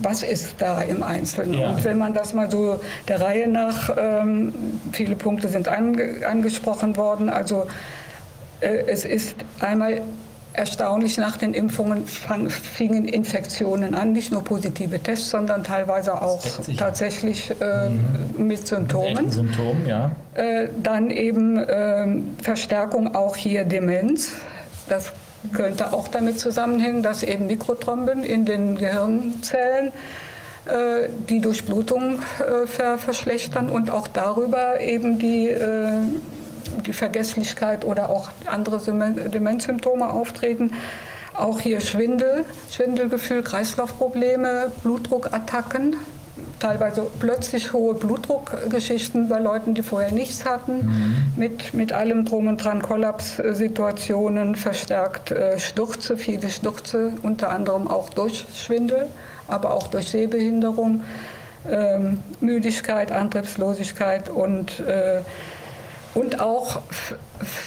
[0.00, 1.54] was ist da im Einzelnen.
[1.54, 1.70] Ja.
[1.70, 4.52] Und wenn man das mal so der Reihe nach, ähm,
[4.92, 7.66] viele Punkte sind ange, angesprochen worden, also
[8.60, 10.02] äh, es ist einmal
[10.54, 16.42] erstaunlich, nach den Impfungen fang, fingen Infektionen an, nicht nur positive Tests, sondern teilweise auch
[16.78, 17.90] tatsächlich äh,
[18.38, 19.16] mit Symptomen.
[19.16, 20.12] Echten Symptomen, ja.
[20.34, 24.32] Äh, Dann eben ähm, Verstärkung auch hier Demenz.
[24.88, 25.12] Das
[25.52, 29.92] könnte auch damit zusammenhängen, dass eben Mikrothromben in den Gehirnzellen
[30.66, 36.43] äh, die Durchblutung äh, ver verschlechtern und auch darüber eben die, äh, die
[36.92, 40.72] Vergesslichkeit oder auch andere Demen- Demenzsymptome auftreten.
[41.34, 45.96] Auch hier Schwindel, Schwindelgefühl, Kreislaufprobleme, Blutdruckattacken,
[46.60, 52.62] teilweise plötzlich hohe Blutdruckgeschichten bei Leuten, die vorher nichts hatten, mit, mit allem drum und
[52.62, 59.06] dran, Kollapssituationen, verstärkt äh, Stürze, viele Stürze, unter anderem auch durch Schwindel,
[59.48, 61.02] aber auch durch Sehbehinderung,
[61.68, 65.20] ähm, Müdigkeit, Antriebslosigkeit und, äh,
[66.14, 66.80] und auch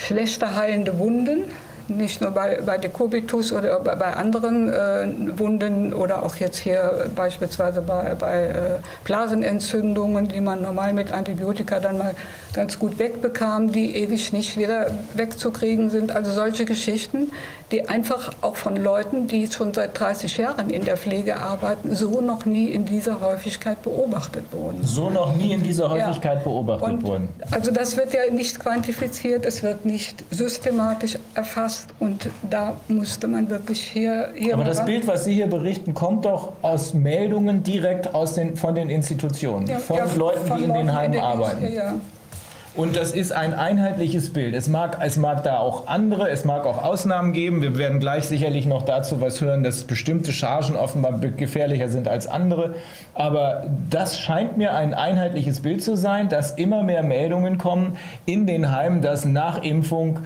[0.05, 1.45] schlechter heilende Wunden.
[1.89, 7.09] Nicht nur bei, bei Dekubitus oder bei, bei anderen äh, Wunden oder auch jetzt hier
[7.15, 8.53] beispielsweise bei, bei äh,
[9.05, 12.13] Blasenentzündungen, die man normal mit Antibiotika dann mal
[12.51, 16.13] ganz gut wegbekam, die ewig nicht wieder wegzukriegen sind.
[16.13, 17.31] Also solche Geschichten,
[17.71, 22.21] die einfach auch von Leuten, die schon seit 30 Jahren in der Pflege arbeiten, so
[22.21, 24.79] noch nie in dieser Häufigkeit beobachtet wurden.
[24.83, 26.07] So noch nie in dieser Ja.
[26.07, 27.29] Häufigkeit beobachtet Und wurden.
[27.51, 33.49] Also das wird ja nicht quantifiziert, es wird nicht systematisch erfasst und da musste man
[33.49, 34.85] wirklich hier, hier Aber das.
[34.85, 39.67] Bild, was Sie hier berichten, kommt doch aus Meldungen direkt aus den, von den Institutionen,
[39.67, 41.67] Ja, von ja, Leuten, von die in den Heimen arbeiten.
[42.77, 44.53] Und das ist ein einheitliches Bild.
[44.53, 47.63] Es mag, es mag da auch andere, es mag auch Ausnahmen geben.
[47.63, 52.27] Wir werden gleich sicherlich noch dazu was hören, dass bestimmte Chargen offenbar gefährlicher sind als
[52.27, 52.75] andere.
[53.15, 57.97] Aber das scheint mir ein einheitliches Bild zu sein, dass immer mehr Meldungen kommen
[58.27, 60.19] in den Heimen, dass nach Impfung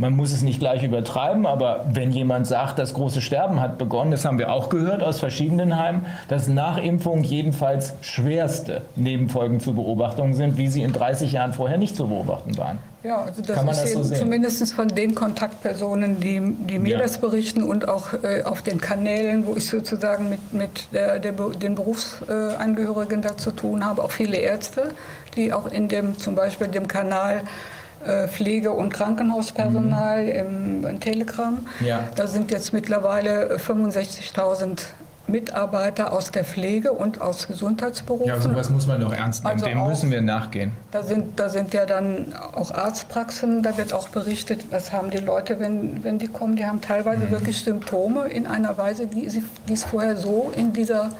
[0.00, 4.10] man muss es nicht gleich übertreiben, aber wenn jemand sagt, das große Sterben hat begonnen,
[4.10, 9.74] das haben wir auch gehört aus verschiedenen Heimen, dass nach Impfung jedenfalls schwerste Nebenfolgen zu
[9.74, 12.78] beobachten sind, wie sie in 30 Jahren vorher nicht zu beobachten waren.
[13.02, 14.18] Ja, also das Kann man ist das so sehen?
[14.18, 16.98] zumindest von den Kontaktpersonen, die, die mir Ja.
[16.98, 21.32] das berichten und auch äh, auf den Kanälen, wo ich sozusagen mit, mit der, der,
[21.32, 24.90] Be- den Berufsangehörigen da zu tun habe, auch viele Ärzte,
[25.36, 27.42] die auch in dem zum Beispiel dem Kanal äh,
[28.28, 31.54] Pflege- und Krankenhauspersonal im, im Telegram.
[31.80, 31.86] Mhm.
[31.86, 32.04] Ja.
[32.14, 34.80] Da sind jetzt mittlerweile 65.000
[35.26, 38.26] Mitarbeiter aus der Pflege und aus Gesundheitsberufen.
[38.26, 39.54] Ja, sowas muss man doch ernst nehmen.
[39.54, 40.72] Also Dem auch- müssen wir nachgehen.
[40.90, 45.18] Da sind, da sind ja dann auch Arztpraxen, da wird auch berichtet, was haben die
[45.18, 49.44] Leute, wenn, wenn die kommen, die haben teilweise wirklich Symptome in einer Weise, die, sie,
[49.68, 51.10] die es vorher so in dieser,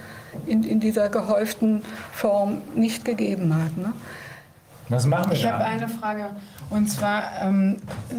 [0.47, 1.82] in, in dieser gehäuften
[2.12, 3.77] Form nicht gegeben hat.
[3.77, 3.93] Ne?
[4.89, 6.31] Was machen wir Ich habe eine Frage.
[6.70, 7.78] Und zwar, ähm,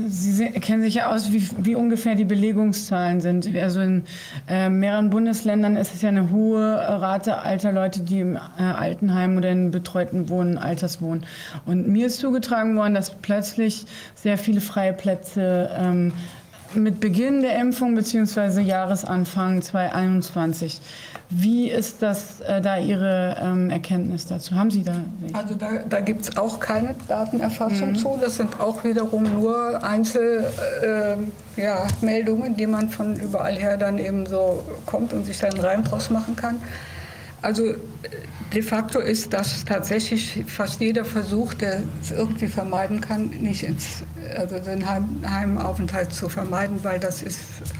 [0.09, 3.55] Sie kennen sich ja aus, wie, wie ungefähr die Belegungszahlen sind.
[3.55, 4.03] Also in
[4.49, 9.37] äh, mehreren Bundesländern ist es ja eine hohe Rate alter Leute, die im äh, Altenheim
[9.37, 11.25] oder in betreuten Wohnen, Alterswohnen.
[11.65, 16.11] Und mir ist zugetragen worden, dass plötzlich sehr viele freie Plätze ähm,
[16.73, 18.61] mit Beginn der Impfung bzw.
[18.61, 20.81] Jahresanfang 2021.
[21.33, 24.53] Wie ist das äh, da Ihre ähm, Erkenntnis dazu?
[24.53, 25.35] Haben Sie da welche?
[25.35, 28.19] Also da, da gibt es auch keine Datenerfassung zu.
[28.19, 34.25] Das sind auch wiederum nur Einzelmeldungen, äh, ja, die man von überall her dann eben
[34.25, 36.61] so kommt und sich dann rein draus machen kann.
[37.41, 37.77] Also äh,
[38.53, 44.03] de facto ist das tatsächlich fast jeder Versuch, der es irgendwie vermeiden kann, nicht ins,
[44.35, 47.39] also den Heim, Heimaufenthalt zu vermeiden, weil das ist,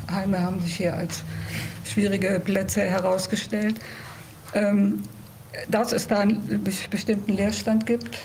[0.09, 1.23] Heime haben sich hier als
[1.85, 3.79] schwierige Plätze herausgestellt.
[4.53, 5.03] Ähm,
[5.69, 8.17] dass es da einen bes- bestimmten Leerstand gibt,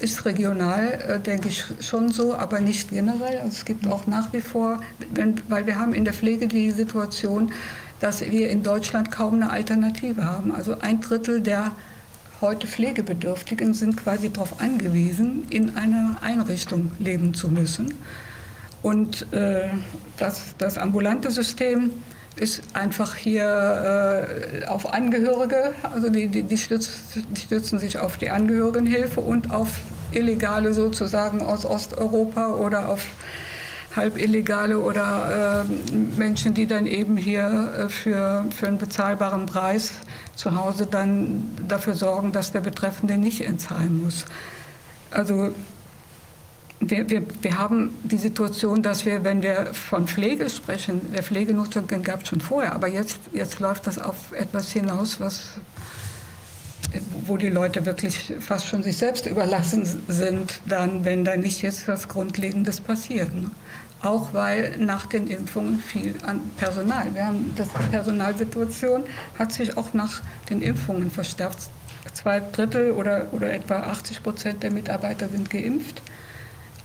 [0.00, 3.38] ist regional, äh, denke ich, schon so, aber nicht generell.
[3.38, 4.80] Also es gibt auch nach wie vor,
[5.12, 7.52] wenn, weil wir haben in der Pflege die Situation,
[8.00, 10.52] dass wir in Deutschland kaum eine Alternative haben.
[10.52, 11.72] Also ein Drittel der
[12.40, 17.94] heute Pflegebedürftigen sind quasi darauf angewiesen, in einer Einrichtung leben zu müssen.
[18.82, 19.68] Und äh,
[20.16, 21.90] das, das ambulante System
[22.36, 28.16] ist einfach hier äh, auf Angehörige, also die, die, die, stütz, die stützen sich auf
[28.16, 29.68] die Angehörigenhilfe und auf
[30.12, 33.04] Illegale sozusagen aus Osteuropa oder auf
[33.96, 39.92] halb Illegale oder äh, Menschen, die dann eben hier äh, für, für einen bezahlbaren Preis
[40.36, 43.40] zu Hause dann dafür sorgen, dass der Betreffende nicht
[43.70, 44.24] Heim muss.
[45.10, 45.52] Also
[46.80, 51.86] wir, wir, wir haben die Situation, dass wir, wenn wir von Pflege sprechen, der Pflegenutzung
[51.86, 55.58] gab es schon vorher, aber jetzt, jetzt läuft das auf etwas hinaus, was,
[57.26, 61.86] wo die Leute wirklich fast schon sich selbst überlassen sind, dann, wenn da nicht jetzt
[61.86, 63.34] was Grundlegendes passiert.
[63.34, 63.50] Ne?
[64.02, 67.14] Auch weil nach den Impfungen viel an Personal.
[67.14, 69.04] Wir haben das Personalsituation
[69.38, 71.68] hat sich auch nach den Impfungen verstärkt.
[72.14, 76.00] Zwei Drittel oder, oder etwa 80 Prozent der Mitarbeiter sind geimpft.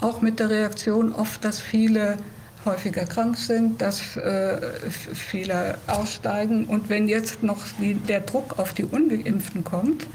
[0.01, 2.17] Auch mit der Reaktion oft, dass viele
[2.65, 4.59] häufiger krank sind, dass äh,
[4.89, 6.65] viele aussteigen.
[6.65, 10.05] Und wenn jetzt noch die, der Druck auf die Ungeimpften kommt,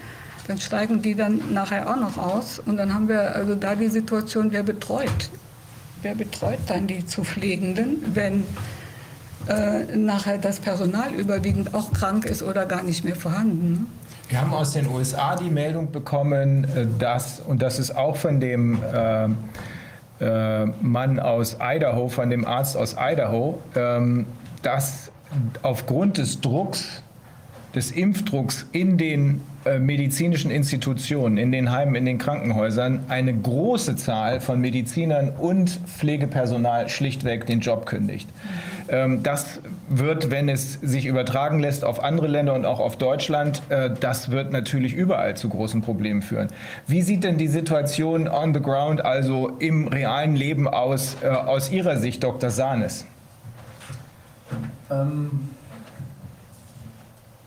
[0.49, 2.59] dann steigen die dann nachher auch noch aus.
[2.59, 5.31] Und dann haben wir also da die Situation, wer betreut.
[6.03, 8.45] Wer betreut dann die zu Pflegenden, wenn
[9.49, 13.73] äh, nachher das Personal überwiegend auch krank ist oder gar nicht mehr vorhanden?
[13.73, 13.87] Ne?
[14.29, 18.41] Wir haben aus den USA die Meldung bekommen, äh, dass, und das ist auch von
[18.41, 19.29] dem äh,
[20.21, 24.27] äh, Mann aus Idaho, von dem Arzt aus Idaho, ähm,
[24.63, 25.11] dass
[25.63, 27.03] aufgrund des Drucks,
[27.75, 33.97] des Impfdrucks in den äh, medizinischen Institutionen, in den Heimen, in den Krankenhäusern eine große
[33.97, 38.29] Zahl von Medizinern und Pflegepersonal schlichtweg den Job kündigt.
[38.89, 43.63] Ähm, das wird, wenn es sich übertragen lässt auf andere Länder und auch auf Deutschland,
[43.69, 46.49] äh, das wird natürlich überall zu großen Problemen führen.
[46.87, 51.71] Wie sieht denn die Situation on the ground, also im realen Leben aus, äh, aus
[51.71, 52.51] Ihrer Sicht, Dr.
[52.51, 53.07] Sahnes?
[54.91, 55.51] Ähm,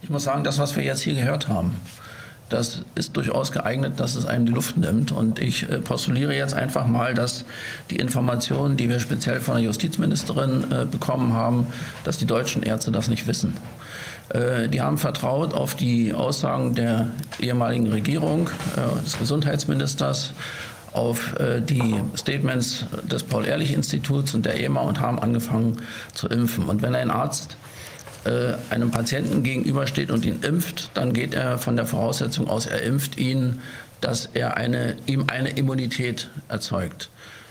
[0.03, 1.77] ich muss sagen, das, was wir jetzt hier gehört haben,
[2.49, 5.11] das ist durchaus geeignet, dass es einem die Luft nimmt.
[5.11, 7.45] Und ich äh, postuliere jetzt einfach mal, dass
[7.89, 11.67] die Informationen, die wir speziell von der Justizministerin äh, bekommen haben,
[12.03, 13.55] dass die deutschen Ärzte das nicht wissen.
[14.29, 17.07] Äh, die haben vertraut auf die Aussagen der
[17.39, 18.49] ehemaligen Regierung,
[19.03, 20.33] des Gesundheitsministers,
[20.91, 25.77] auf die Statements des Paul-Ehrlich-Instituts und der EMA und haben angefangen
[26.13, 26.65] zu impfen.
[26.65, 27.57] Und wenn ein Arzt
[28.25, 32.81] äh, einem Patienten gegenübersteht und ihn impft, dann geht er von der Voraussetzung aus, er
[32.81, 33.59] impft ihn,
[34.01, 37.09] dass er eine, ihm eine Immunität erzeugt.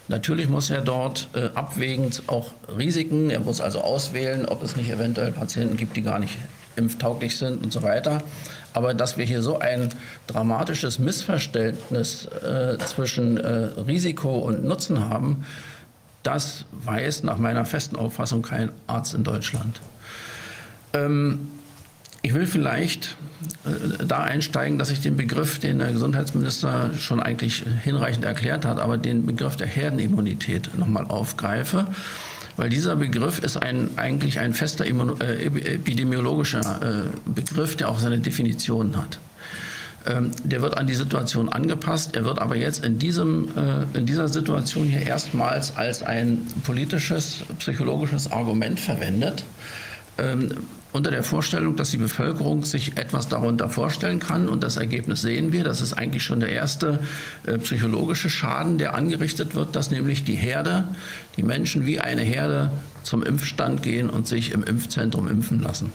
[0.08, 4.90] Natürlich muss er dort äh, abwägend auch Risiken, er muss also auswählen, ob es nicht
[4.90, 6.36] eventuell Patienten gibt, die gar nicht
[6.76, 8.22] impftauglich sind und so weiter.
[8.72, 9.90] Aber dass wir hier so ein
[10.26, 13.48] dramatisches Missverständnis äh, zwischen äh,
[13.86, 15.44] Risiko und Nutzen haben,
[16.22, 19.80] das weiß nach meiner festen Auffassung kein Arzt in Deutschland.
[20.94, 21.48] Ähm,
[22.22, 23.16] ich will vielleicht
[23.64, 28.78] äh, da einsteigen, dass ich den Begriff, den der Gesundheitsminister schon eigentlich hinreichend erklärt hat,
[28.78, 31.88] aber den Begriff der Herdenimmunität nochmal aufgreife.
[32.56, 38.18] Weil dieser Begriff ist ein, eigentlich ein fester äh, epidemiologischer äh, Begriff, der auch seine
[38.18, 39.18] Definition hat.
[40.06, 42.14] Ähm, der wird an die Situation angepasst.
[42.14, 47.42] Er wird aber jetzt in, diesem, äh, in dieser Situation hier erstmals als ein politisches,
[47.58, 49.44] psychologisches Argument verwendet.
[50.18, 50.50] Ähm,
[50.92, 54.48] unter der Vorstellung, dass die Bevölkerung sich etwas darunter vorstellen kann.
[54.48, 55.64] Und das Ergebnis sehen wir.
[55.64, 57.00] Das ist eigentlich schon der erste
[57.46, 60.88] äh, psychologische Schaden, der angerichtet wird, dass nämlich die Herde,
[61.36, 62.70] die Menschen wie eine Herde
[63.02, 65.92] zum Impfstand gehen und sich im Impfzentrum impfen lassen.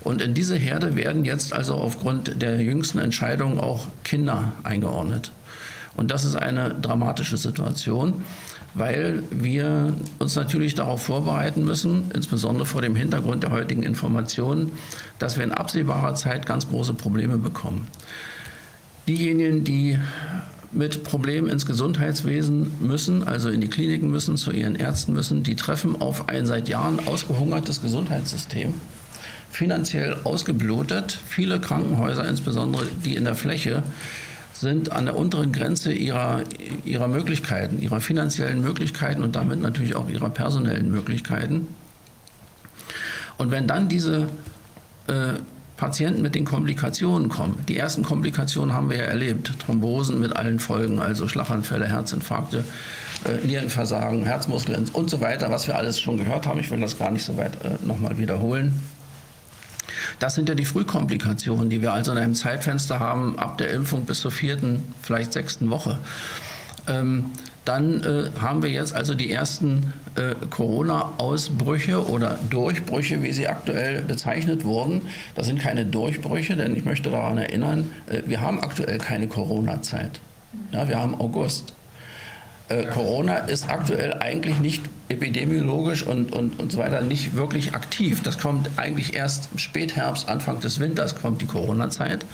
[0.00, 5.32] Und in diese Herde werden jetzt also aufgrund der jüngsten Entscheidungen auch Kinder eingeordnet.
[5.94, 8.24] Und das ist eine dramatische Situation
[8.74, 14.72] weil wir uns natürlich darauf vorbereiten müssen, insbesondere vor dem Hintergrund der heutigen Informationen,
[15.18, 17.86] dass wir in absehbarer Zeit ganz große Probleme bekommen.
[19.06, 19.98] Diejenigen, die
[20.72, 25.54] mit Problemen ins Gesundheitswesen müssen, also in die Kliniken müssen, zu ihren Ärzten müssen, die
[25.54, 28.72] treffen auf ein seit Jahren ausgehungertes Gesundheitssystem,
[29.50, 31.18] finanziell ausgeblutet.
[31.26, 33.82] Viele Krankenhäuser, insbesondere die in der Fläche,
[34.62, 36.44] sind an der unteren Grenze ihrer,
[36.84, 41.66] ihrer Möglichkeiten, ihrer finanziellen Möglichkeiten und damit natürlich auch ihrer personellen Möglichkeiten.
[43.36, 44.28] Und wenn dann diese
[45.08, 45.34] äh,
[45.76, 50.60] Patienten mit den Komplikationen kommen, die ersten Komplikationen haben wir ja erlebt, Thrombosen mit allen
[50.60, 52.64] Folgen, also Schlaganfälle, Herzinfarkte,
[53.24, 56.60] äh, Nierenversagen, Herzmuskeln und so weiter, was wir alles schon gehört haben.
[56.60, 58.80] Ich will das gar nicht so weit äh, nochmal wiederholen.
[60.18, 64.04] Das sind ja die Frühkomplikationen, die wir also in einem Zeitfenster haben, ab der Impfung
[64.04, 65.98] bis zur vierten, vielleicht sechsten Woche.
[66.88, 67.30] Ähm,
[67.64, 74.02] dann äh, haben wir jetzt also die ersten äh, Corona-Ausbrüche oder Durchbrüche, wie sie aktuell
[74.02, 75.02] bezeichnet wurden.
[75.36, 80.20] Das sind keine Durchbrüche, denn ich möchte daran erinnern, äh, wir haben aktuell keine Corona-Zeit.
[80.72, 81.74] Ja, wir haben August.
[82.72, 88.22] Äh, Corona ist aktuell eigentlich nicht epidemiologisch und, und, und so weiter nicht wirklich aktiv.
[88.22, 92.24] Das kommt eigentlich erst im Spätherbst, Anfang des Winters kommt die Corona-Zeit.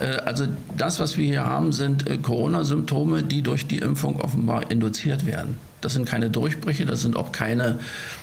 [0.00, 0.46] Äh, also
[0.76, 5.58] das, was wir hier haben, sind äh, Corona-Symptome, die durch die Impfung offenbar induziert werden.
[5.80, 7.78] Das sind keine Durchbrüche, das sind auch keine,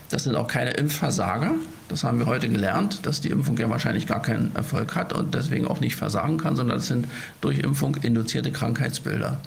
[0.10, 1.56] das sind auch keine Impfversager.
[1.90, 5.34] Das haben wir heute gelernt, dass die Impfung ja wahrscheinlich gar keinen Erfolg hat und
[5.34, 7.08] deswegen auch nicht versagen kann, sondern es sind
[7.40, 9.38] durch Impfung induzierte Krankheitsbilder.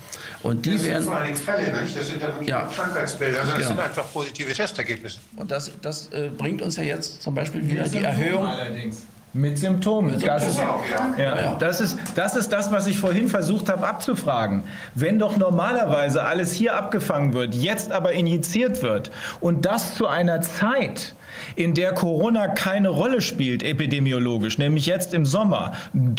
[0.42, 1.96] Und die Das sind werden vor allen Dingen Fälle, nicht?
[1.98, 2.62] Das sind dann nicht Ja.
[2.74, 3.68] Krankheitsbilder, sondern das Ja.
[3.68, 5.18] sind einfach positive Testergebnisse.
[5.36, 8.46] und das, das äh, bringt uns ja jetzt zum Beispiel wieder die Erhöhung.
[8.46, 9.02] Allerdings.
[9.32, 10.18] Mit Symptomen.
[10.20, 14.64] Das ist, ja, das, ist, das ist das, was ich vorhin versucht habe abzufragen.
[14.96, 20.40] Wenn doch normalerweise alles hier abgefangen wird, jetzt aber injiziert wird und das zu einer
[20.40, 21.14] Zeit,
[21.56, 25.72] in der Corona keine Rolle spielt epidemiologisch, nämlich jetzt im Sommer,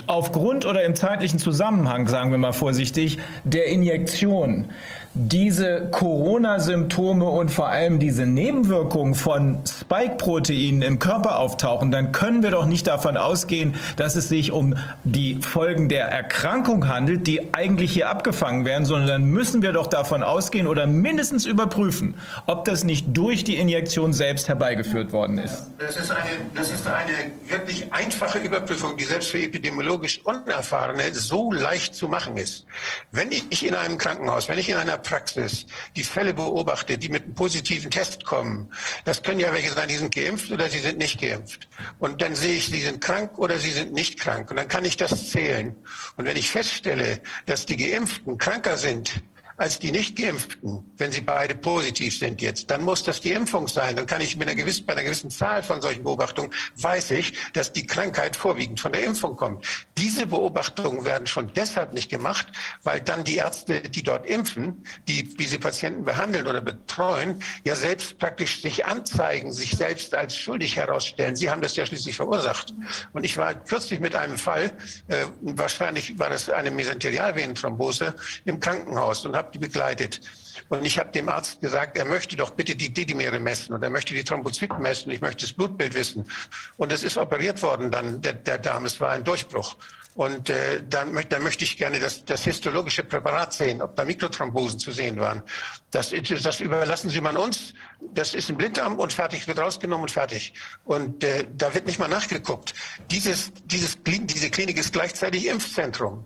[0.08, 4.66] aufgrund oder im zeitlichen Zusammenhang, sagen wir mal vorsichtig, der Injektion,
[5.14, 12.52] diese Corona-Symptome und vor allem diese Nebenwirkungen von Spike-Proteinen im Körper auftauchen, dann können wir
[12.52, 17.92] doch nicht davon ausgehen, dass es sich um die Folgen der Erkrankung handelt, die eigentlich
[17.92, 22.16] hier abgefangen werden, sondern dann müssen wir doch davon ausgehen oder mindestens überprüfen,
[22.46, 25.68] ob das nicht durch die Injektion selbst herbeigeführt worden ist.
[25.78, 31.52] Das ist, eine, das ist eine wirklich einfache Überprüfung, die selbst für epidemiologisch Unerfahrene so
[31.52, 32.66] leicht zu machen ist.
[33.12, 35.66] Wenn ich in einem Krankenhaus, wenn ich in einer Praxis
[35.96, 38.72] die Fälle beobachte, die mit einem positiven Test kommen,
[39.06, 41.68] das können ja welche sein, die sind geimpft oder sie sind nicht geimpft.
[42.00, 44.50] Und dann sehe ich, sie sind krank oder sie sind nicht krank.
[44.50, 45.76] Und dann kann ich das zählen.
[46.18, 49.22] Und wenn ich feststelle, dass die Geimpften kranker sind
[49.62, 53.96] als die Nicht-Geimpften, wenn sie beide positiv sind jetzt, dann muss das die Impfung sein.
[53.96, 57.34] Dann kann ich mit einer gewissen, bei einer gewissen Zahl von solchen Beobachtungen, weiß ich,
[57.54, 59.64] dass die Krankheit vorwiegend von der Impfung kommt.
[60.00, 62.48] Diese Beobachtungen werden schon deshalb nicht gemacht,
[62.82, 68.18] weil dann die Ärzte, die dort impfen, die diese Patienten behandeln oder betreuen, ja selbst
[68.18, 71.36] praktisch sich anzeigen, sich selbst als schuldig herausstellen.
[71.36, 72.74] Sie haben das ja schließlich verursacht.
[73.14, 74.72] Und ich war kürzlich mit einem Fall,
[75.08, 78.16] äh, wahrscheinlich war das eine Mesenterialvenenthrombose
[78.46, 80.22] im Krankenhaus und habe begleitet.
[80.70, 83.90] Und ich habe dem Arzt gesagt, er möchte doch bitte die Didimere messen und er
[83.90, 85.12] möchte die Thrombozyten messen.
[85.12, 86.30] Ich möchte das Blutbild wissen.
[86.78, 88.88] Und es ist operiert worden dann, der, der Dame.
[88.88, 89.76] Es war ein Durchbruch.
[90.14, 94.78] Und äh, dann, dann möchte ich gerne das, das histologische Präparat sehen, ob da Mikrothrombosen
[94.78, 95.42] zu sehen waren.
[95.90, 97.74] Das, das überlassen Sie mal uns.
[98.14, 100.54] Das ist ein Blindarm und fertig, wird rausgenommen und fertig.
[100.84, 102.74] Und äh, da wird nicht mal nachgeguckt.
[103.10, 106.26] Dieses, dieses, diese Klinik ist gleichzeitig Impfzentrum.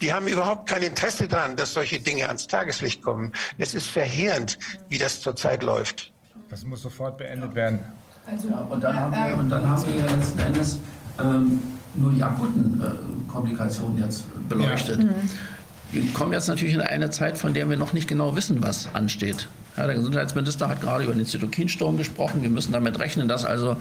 [0.00, 3.32] Die haben überhaupt kein Interesse daran, dass solche Dinge ans Tageslicht kommen.
[3.58, 4.58] Es ist verheerend,
[4.88, 6.12] wie das zurzeit läuft.
[6.48, 7.80] Das muss sofort beendet werden.
[8.48, 10.78] Ja, und, dann haben wir, und dann haben wir ja letzten Endes
[11.18, 11.62] ähm,
[11.94, 15.00] nur die akuten äh, Komplikationen jetzt beleuchtet.
[15.90, 18.94] Wir kommen jetzt natürlich in eine Zeit, von der wir noch nicht genau wissen, was
[18.94, 19.48] ansteht.
[19.78, 22.42] Ja, der Gesundheitsminister hat gerade über den Zytokinsturm gesprochen.
[22.42, 23.76] Wir müssen damit rechnen, dass also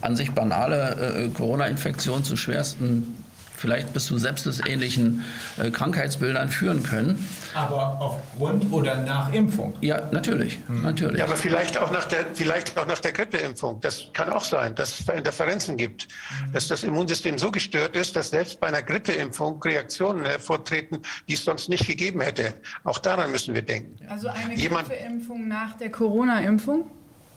[0.00, 3.19] an sich banale äh, Corona-Infektionen zu schwersten,
[3.60, 5.22] vielleicht bis zu sepsisähnlichen
[5.58, 7.28] äh, Krankheitsbildern führen können.
[7.54, 9.74] Aber aufgrund oder nach Impfung?
[9.82, 11.18] Ja, natürlich, natürlich.
[11.18, 13.80] Ja, aber vielleicht auch nach der, vielleicht auch nach der Grippeimpfung.
[13.82, 16.08] Das kann auch sein, dass es da Interferenzen gibt.
[16.52, 21.44] Dass das Immunsystem so gestört ist, dass selbst bei einer Grippeimpfung Reaktionen hervortreten, die es
[21.44, 22.54] sonst nicht gegeben hätte.
[22.84, 23.96] Auch daran müssen wir denken.
[24.08, 26.90] Also eine Jemand- Grippeimpfung nach der Corona-Impfung?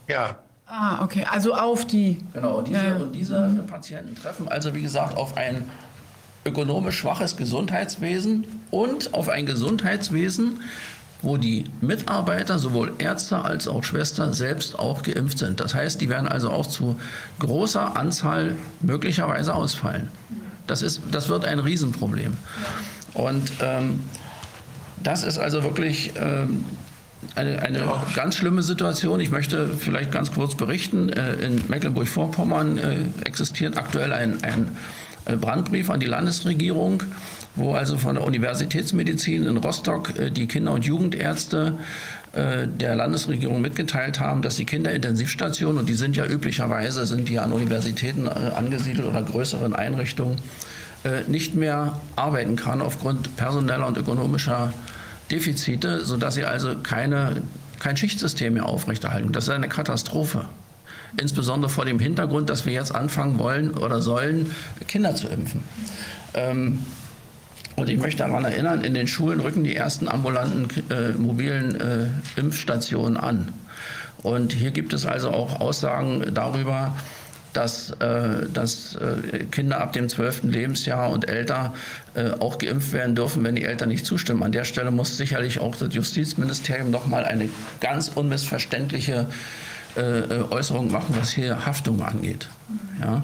[0.08, 0.38] Ja.
[0.66, 1.26] Ah, okay.
[1.30, 2.24] Also auf die.
[2.32, 2.96] Genau, diese, Ja.
[2.96, 5.68] und diese Patienten treffen also, wie gesagt, auf ein
[6.44, 10.60] ökonomisch schwaches Gesundheitswesen und auf ein Gesundheitswesen,
[11.22, 15.60] wo die Mitarbeiter, sowohl Ärzte als auch Schwestern, selbst auch geimpft sind.
[15.60, 16.96] Das heißt, die werden also auch zu
[17.38, 20.10] großer Anzahl möglicherweise ausfallen.
[20.66, 22.36] Das, ist, das wird ein Riesenproblem.
[23.14, 24.00] Und ähm,
[25.02, 26.64] das ist also wirklich ähm,
[27.34, 27.84] eine, eine
[28.14, 29.20] ganz schlimme Situation.
[29.20, 31.08] Ich möchte vielleicht ganz kurz berichten.
[31.08, 34.76] Äh, In Mecklenburg-Vorpommern äh, existiert aktuell ein, ein
[35.24, 37.02] Brandbrief an die Landesregierung,
[37.56, 41.78] wo also von der Universitätsmedizin in Rostock äh, die Kinder- und Jugendärzte
[42.32, 47.38] äh, der Landesregierung mitgeteilt haben, dass die Kinderintensivstationen, und die sind ja üblicherweise, sind die
[47.38, 50.38] an Universitäten äh, angesiedelt oder größeren Einrichtungen,
[51.04, 54.72] äh, nicht mehr arbeiten kann aufgrund personeller und ökonomischer
[55.30, 57.42] Defizite, sodass sie also keine,
[57.78, 59.32] kein Schichtsystem mehr aufrechterhalten.
[59.32, 60.46] Das ist eine Katastrophe.
[61.20, 64.54] Insbesondere vor dem Hintergrund, dass wir jetzt anfangen wollen oder sollen,
[64.88, 65.62] Kinder zu impfen.
[66.34, 66.80] Ähm,
[67.76, 72.06] und ich möchte daran erinnern, in den Schulen rücken die ersten ambulanten äh, mobilen äh,
[72.40, 73.52] Impfstationen an.
[74.22, 76.94] Und hier gibt es also auch Aussagen darüber,
[77.52, 80.44] dass, äh, dass äh, Kinder ab dem 12.
[80.44, 81.74] Lebensjahr und älter
[82.14, 84.42] äh, auch geimpft werden dürfen, wenn die Eltern nicht zustimmen.
[84.42, 87.48] An der Stelle muss sicherlich auch das Justizministerium noch mal eine
[87.80, 89.28] ganz unmissverständliche
[89.96, 92.48] äh, äh, Äußerung machen, was hier Haftung angeht.
[93.00, 93.22] Ja.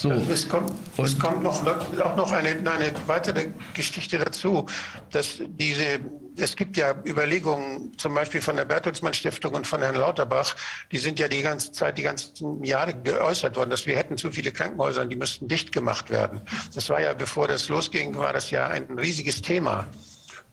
[0.00, 0.10] So.
[0.12, 4.64] Es kommt, es kommt noch, auch noch eine, eine weitere Geschichte dazu,
[5.10, 6.00] dass diese,
[6.38, 10.56] es gibt ja Überlegungen, zum Beispiel von der Bertelsmann Stiftung und von Herrn Lauterbach,
[10.90, 14.30] die sind ja die ganze Zeit, die ganzen Jahre geäußert worden, dass wir hätten zu
[14.30, 16.40] viele Krankenhäuser und die müssten dicht gemacht werden.
[16.74, 19.86] Das war ja, bevor das losging, war das ja ein riesiges Thema.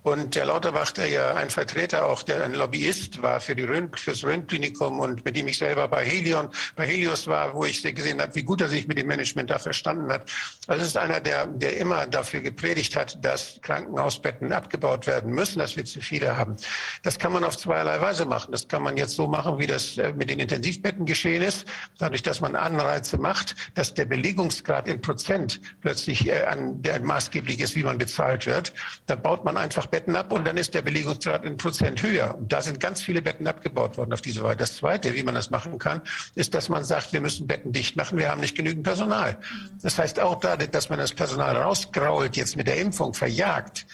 [0.08, 3.92] Und der Lauterbach, der ja ein Vertreter, auch der ein Lobbyist war für, die Rhön,
[3.94, 6.48] für das Rhön-Klinikum und mit dem ich selber bei Helion,
[6.78, 9.60] bei Helios war, wo ich gesehen habe, wie gut er sich mit dem Management da
[9.60, 10.32] verstanden hat.
[10.68, 15.60] Also es ist einer, der, der immer dafür gepredigt hat, dass Krankenhausbetten abgebaut werden müssen,
[15.60, 16.56] dass wir zu viele haben.
[17.04, 18.54] Das kann man auf zweierlei Weise machen.
[18.54, 21.66] Das kann man jetzt so machen, wie das äh, mit den Intensivbetten geschehen ist,
[21.98, 27.60] dadurch, dass man Anreize macht, dass der Belegungsgrad in Prozent plötzlich äh, an der maßgeblich
[27.60, 28.72] ist, wie man bezahlt wird.
[29.08, 32.36] Dann baut man einfach ab und dann ist der Belegungsgrad in Prozent höher.
[32.38, 34.58] Und da sind ganz viele Betten abgebaut worden auf diese Weise.
[34.58, 36.02] Das Zweite, wie man das machen kann,
[36.36, 39.38] ist, dass man sagt, wir müssen Betten dicht machen, wir haben nicht genügend Personal.
[39.82, 43.86] Das heißt auch dadurch, dass man das Personal rausgrault, jetzt mit der Impfung verjagt,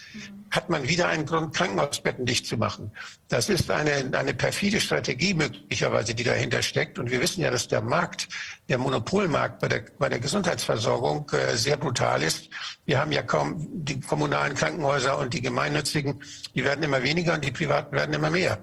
[0.54, 2.92] hat man wieder einen Grund, Krankenhausbetten dicht zu machen.
[3.28, 6.98] Das ist eine, eine perfide Strategie möglicherweise, die dahinter steckt.
[6.98, 8.28] Und wir wissen ja, dass der Markt,
[8.68, 12.50] der Monopolmarkt bei der, bei der Gesundheitsversorgung äh, sehr brutal ist.
[12.84, 16.22] Wir haben ja kaum die kommunalen Krankenhäuser und die gemeinnützigen,
[16.54, 18.62] die werden immer weniger und die privaten werden immer mehr.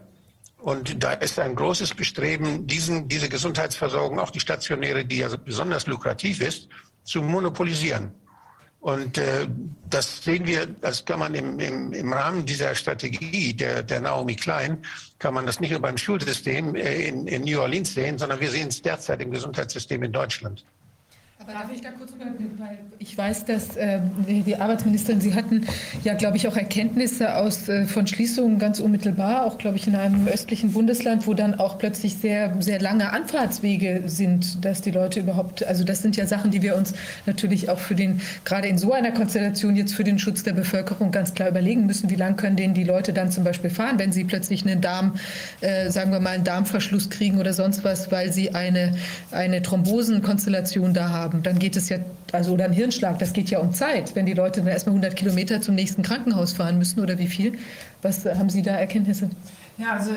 [0.61, 5.87] Und da ist ein großes Bestreben, diesen, diese Gesundheitsversorgung, auch die stationäre, die ja besonders
[5.87, 6.69] lukrativ ist,
[7.03, 8.13] zu monopolisieren.
[8.81, 9.47] Und äh,
[9.91, 14.35] das sehen wir, das kann man im, im, im Rahmen dieser Strategie der, der Naomi
[14.35, 14.79] Klein,
[15.19, 18.49] kann man das nicht nur beim Schulsystem äh, in, in New Orleans sehen, sondern wir
[18.49, 20.65] sehen es derzeit im Gesundheitssystem in Deutschland.
[21.41, 25.65] Aber darf ich da kurz weil ich weiß, dass äh, die Arbeitsministerin, Sie hatten
[26.03, 29.95] ja, glaube ich, auch Erkenntnisse aus, äh, von Schließungen ganz unmittelbar, auch, glaube ich, in
[29.95, 35.19] einem östlichen Bundesland, wo dann auch plötzlich sehr, sehr lange Anfahrtswege sind, dass die Leute
[35.19, 36.93] überhaupt, also das sind ja Sachen, die wir uns
[37.25, 41.11] natürlich auch für den, gerade in so einer Konstellation jetzt für den Schutz der Bevölkerung
[41.11, 44.11] ganz klar überlegen müssen, wie lang können denn die Leute dann zum Beispiel fahren, wenn
[44.11, 45.15] sie plötzlich einen Darm,
[45.61, 48.93] äh, sagen wir mal, einen Darmverschluss kriegen oder sonst was, weil sie eine,
[49.31, 51.97] eine Thrombosenkonstellation da haben haben, dann geht es ja,
[52.31, 54.15] also oder ein Hirnschlag, das geht ja um Zeit.
[54.15, 57.53] Wenn die Leute dann erstmal 100 Kilometer zum nächsten Krankenhaus fahren müssen oder wie viel,
[58.01, 59.29] was haben Sie da Erkenntnisse?
[59.77, 60.11] Ja, also,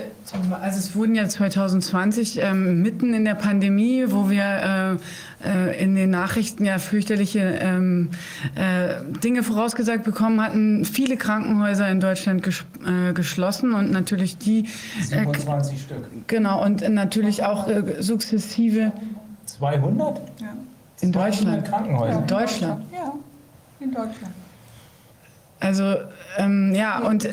[0.60, 4.98] also es wurden ja 2020 ähm, mitten in der Pandemie, wo wir
[5.42, 8.10] äh, äh, in den Nachrichten ja fürchterliche ähm,
[8.56, 14.68] äh, Dinge vorausgesagt bekommen hatten, viele Krankenhäuser in Deutschland ges äh, geschlossen und natürlich die
[15.00, 16.10] 27 äh, Stück.
[16.26, 18.92] Genau und natürlich auch äh, sukzessive
[19.46, 20.18] 200?
[20.40, 20.54] Ja.
[21.00, 21.64] In Deutschland.
[21.66, 22.18] Krankenhäuser.
[22.18, 22.84] In Deutschland.
[22.92, 23.12] Ja,
[23.80, 24.34] in Deutschland.
[25.60, 25.94] Also,
[26.38, 27.24] ähm, ja, und.
[27.24, 27.32] Äh,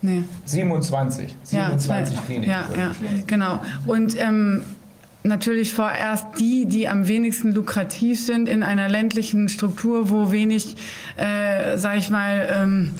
[0.00, 0.24] nee.
[0.44, 1.34] 27.
[1.42, 2.50] 27 ja, Kliniken.
[2.50, 2.92] Ja, ja,
[3.26, 3.60] genau.
[3.86, 4.64] Und ähm,
[5.22, 10.76] natürlich vorerst die, die am wenigsten lukrativ sind in einer ländlichen Struktur, wo wenig,
[11.16, 12.94] äh, sag ich mal, ähm,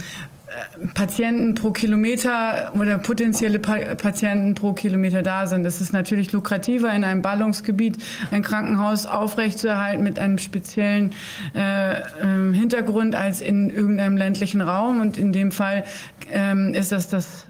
[0.95, 5.65] Patienten pro Kilometer oder potenzielle pa Patienten pro Kilometer da sind.
[5.65, 7.99] Es ist natürlich lukrativer, in einem Ballungsgebiet
[8.31, 11.13] ein Krankenhaus aufrechtzuerhalten mit einem speziellen
[11.55, 15.01] äh, äh, Hintergrund als in irgendeinem ländlichen Raum.
[15.01, 15.85] Und in dem Fall
[16.31, 17.47] ähm, ist das das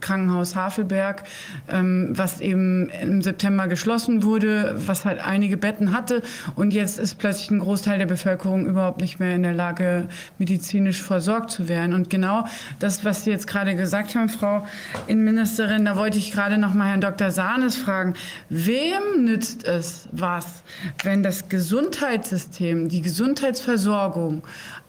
[0.00, 1.24] Krankenhaus Havelberg,
[1.68, 6.22] ähm, was eben im September geschlossen wurde, was halt einige Betten hatte.
[6.54, 10.08] Und jetzt ist plötzlich ein Großteil der Bevölkerung überhaupt nicht mehr in der Lage,
[10.38, 11.94] medizinisch versorgt zu werden.
[11.94, 12.44] Und genau
[12.78, 14.66] das, was Sie jetzt gerade gesagt haben, Frau
[15.06, 17.30] Innenministerin, da wollte ich gerade noch mal Herrn Dr.
[17.30, 18.14] Sahnes fragen.
[18.50, 20.62] Wem nützt es was,
[21.02, 24.42] wenn das Gesundheitssystem, die Gesundheitsversorgung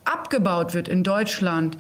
[0.06, 1.78] abgebaut wird in Deutschland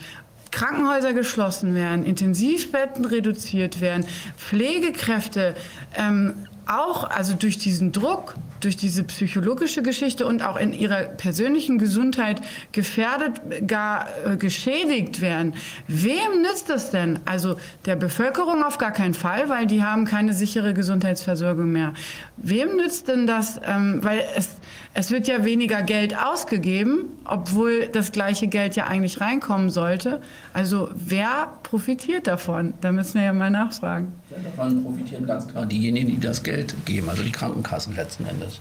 [0.55, 4.05] Krankenhäuser geschlossen werden, Intensivbetten reduziert werden,
[4.37, 5.53] Pflegekräfte
[5.97, 11.77] ähm, auch, also durch diesen Druck, durch diese psychologische Geschichte und auch in ihrer persönlichen
[11.77, 15.53] Gesundheit gefährdet, gar äh, geschädigt werden.
[15.87, 17.19] Wem nützt das denn?
[17.25, 17.55] Also
[17.85, 21.93] der Bevölkerung auf gar keinen Fall, weil die haben keine sichere Gesundheitsversorgung mehr.
[22.37, 23.59] Wem nützt denn das?
[23.63, 24.49] Ähm, weil es,
[24.93, 30.21] es wird ja weniger Geld ausgegeben, obwohl das gleiche Geld ja eigentlich reinkommen sollte.
[30.53, 32.73] Also wer profitiert davon?
[32.81, 34.13] Da müssen wir ja mal nachfragen.
[34.43, 38.54] Davon profitieren ganz klar diejenigen, die das Geld geben, also die Krankenkassen letzten Endes.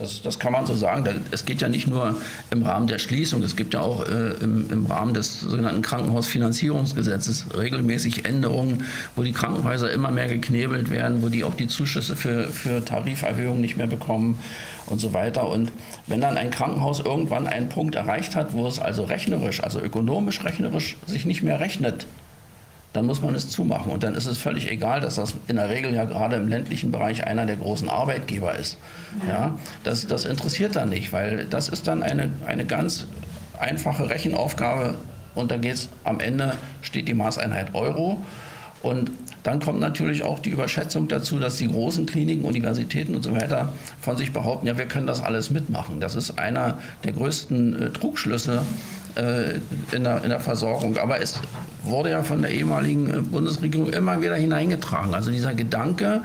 [0.00, 1.26] Das, das kann man so sagen.
[1.30, 2.16] Es geht ja nicht nur
[2.50, 7.46] im Rahmen der Schließung, es gibt ja auch äh, im, im Rahmen des sogenannten Krankenhausfinanzierungsgesetzes
[7.54, 12.48] regelmäßig Änderungen, wo die Krankenhäuser immer mehr geknebelt werden, wo die auch die Zuschüsse für,
[12.48, 14.38] für Tariferhöhungen nicht mehr bekommen
[14.86, 15.46] und so weiter.
[15.46, 15.70] Und
[16.06, 20.42] wenn dann ein Krankenhaus irgendwann einen Punkt erreicht hat, wo es also rechnerisch, also ökonomisch
[20.42, 22.06] rechnerisch sich nicht mehr rechnet,
[22.92, 23.92] dann muss man es zumachen.
[23.92, 26.90] Und dann ist es völlig egal, dass das in der Regel ja gerade im ländlichen
[26.90, 28.78] Bereich einer der großen Arbeitgeber ist.
[29.28, 33.06] Ja, das, das interessiert dann nicht, weil das ist dann eine, eine ganz
[33.58, 34.96] einfache Rechenaufgabe
[35.34, 38.18] und da geht es am Ende, steht die Maßeinheit Euro.
[38.82, 39.10] Und
[39.42, 43.72] dann kommt natürlich auch die Überschätzung dazu, dass die großen Kliniken, Universitäten und so weiter
[44.00, 46.00] von sich behaupten, ja, wir können das alles mitmachen.
[46.00, 48.62] Das ist einer der größten äh, Trugschlüsse
[49.92, 50.96] in, der, in der Versorgung.
[50.98, 51.40] Aber es
[51.82, 55.14] wurde ja von der ehemaligen äh, Bundesregierung immer wieder hineingetragen.
[55.14, 56.22] Also dieser Gedanke,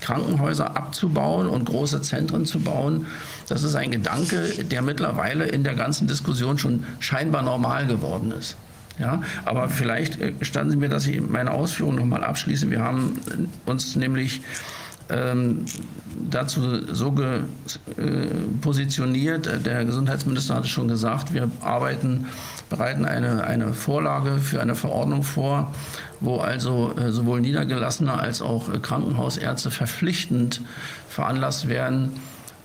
[0.00, 3.06] Krankenhäuser abzubauen und große Zentren zu bauen,
[3.48, 8.56] das ist ein Gedanke, der mittlerweile in der ganzen Diskussion schon scheinbar normal geworden ist.
[8.98, 12.70] Ja, aber vielleicht gestatten Sie mir, dass ich meine Ausführungen noch mal abschließe.
[12.70, 13.18] Wir haben
[13.64, 14.42] uns nämlich
[15.12, 15.64] ähm,
[16.30, 17.42] dazu so ge,
[17.96, 18.26] äh,
[18.60, 19.46] positioniert.
[19.64, 22.26] Der Herr Gesundheitsminister hat es schon gesagt, wir arbeiten,
[22.68, 25.72] bereiten eine, eine Vorlage für eine Verordnung vor,
[26.20, 30.60] wo also äh, sowohl Niedergelassene als auch äh, Krankenhausärzte verpflichtend
[31.08, 32.12] veranlasst werden,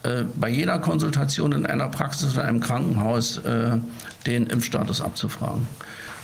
[0.04, 3.78] äh, bei jeder Konsultation in einer Praxis oder einem Krankenhaus äh,
[4.26, 5.68] den Impfstatus abzufragen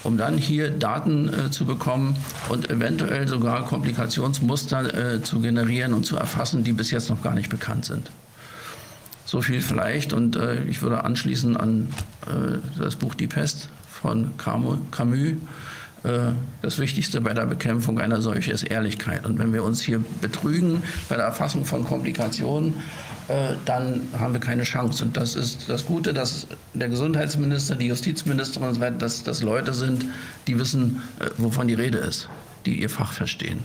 [0.04, 2.18] um dann hier Daten äh, zu bekommen
[2.50, 7.34] und eventuell sogar Komplikationsmuster äh, zu generieren und zu erfassen, die bis jetzt noch gar
[7.34, 8.12] nicht bekannt sind.
[9.26, 11.90] So viel vielleicht und äh, ich würde anschließen an
[12.28, 14.78] äh, das Buch Die Pest von Camus.
[16.04, 19.26] Äh, das Wichtigste bei der Bekämpfung einer solchen ist Ehrlichkeit.
[19.26, 22.76] Und wenn wir uns hier betrügen bei der Erfassung von Komplikationen,
[23.28, 25.04] äh, dann haben wir keine Chance.
[25.04, 29.41] Und das ist das Gute, dass der Gesundheitsminister, die Justizministerin und so weiter, dass das
[29.41, 30.06] Leute sind,
[30.48, 32.30] die wissen, äh, wovon die Rede ist,
[32.66, 33.64] die ihr Fach verstehen.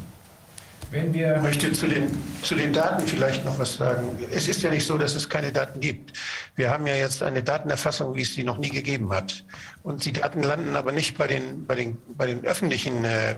[0.91, 2.09] Wenn wir ich möchte zu den,
[2.43, 4.19] zu den Daten vielleicht noch was sagen.
[4.31, 6.17] Es ist ja nicht so, dass es keine Daten gibt.
[6.57, 9.45] Wir haben ja jetzt eine Datenerfassung, wie es sie noch nie gegeben hat.
[9.83, 13.35] Und die Daten landen aber nicht bei den, bei den, bei den öffentlichen, äh,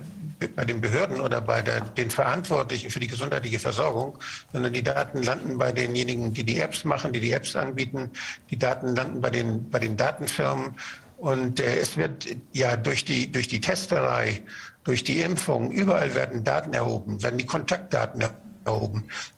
[0.57, 4.19] bei den Behörden oder bei der, den Verantwortlichen für die gesundheitliche Versorgung,
[4.53, 8.11] sondern die Daten landen bei denjenigen, die die Apps machen, die die Apps anbieten.
[8.51, 10.75] Die Daten landen bei den, bei den Datenfirmen.
[11.19, 14.43] Und äh, es wird ja durch die, durch die Testerei
[14.85, 18.50] durch die Impfung, überall werden Daten erhoben, werden die Kontaktdaten erhoben.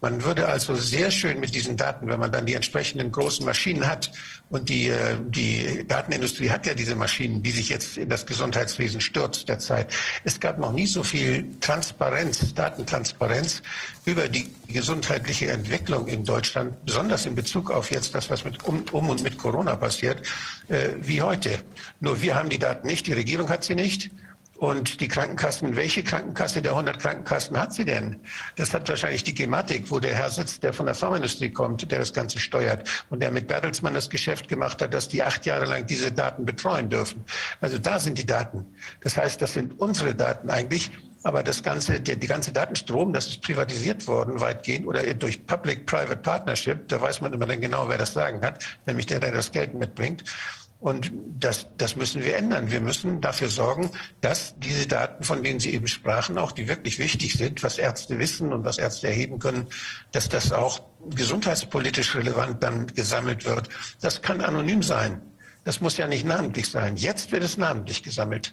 [0.01, 3.87] Man würde also sehr schön mit diesen Daten, wenn man dann die entsprechenden großen Maschinen
[3.87, 4.11] hat,
[4.53, 9.01] und die, äh, die Datenindustrie hat ja diese Maschinen, die sich jetzt in das Gesundheitswesen
[9.01, 9.91] stürzt derzeit.
[10.25, 13.63] Es gab noch nie so viel Transparenz, Datentransparenz
[14.05, 18.85] über die gesundheitliche Entwicklung in Deutschland, besonders in Bezug auf jetzt das, was mit um,
[18.93, 20.21] um und mit Corona passiert,
[20.69, 21.59] äh, wie heute.
[22.01, 24.11] Nur wir haben die Daten nicht, die Regierung hat sie nicht.
[24.63, 28.21] Und die Krankenkassen, welche Krankenkasse der 100 Krankenkassen hat sie denn?
[28.55, 31.99] Das hat wahrscheinlich die Gematik, wo der Herr sitzt, der von der Pharmaindustrie kommt, der
[31.99, 35.65] das Ganze steuert und der mit Bertelsmann das Geschäft gemacht hat, dass die acht Jahre
[35.65, 37.25] lang diese Daten betreuen dürfen.
[37.61, 38.65] Also da sind die Daten.
[39.01, 40.93] Das heißt, das sind unsere Daten eigentlich.
[41.25, 46.17] Aber das ganze, der, die ganze Datenstrom, das ist privatisiert worden weitgehend oder durch Public-Private
[46.17, 46.89] Partnership.
[46.89, 49.75] Da weiß man immer dann genau, wer das Sagen hat, nämlich der, der das Geld
[49.75, 50.25] mitbringt.
[50.83, 52.73] Und das, das müssen wir ändern.
[52.73, 56.99] Wir müssen dafür sorgen, dass diese Daten, von denen Sie eben sprachen, auch die wirklich
[56.99, 59.69] wichtig sind, was Ärzte wissen und was Ärzte erheben können,
[60.11, 60.81] dass das auch
[61.15, 63.69] gesundheitspolitisch relevant dann gesammelt wird.
[64.01, 65.23] Das kann anonym sein.
[65.63, 66.97] Das muss ja nicht namentlich sein.
[66.97, 68.53] Jetzt wird es namentlich gesammelt.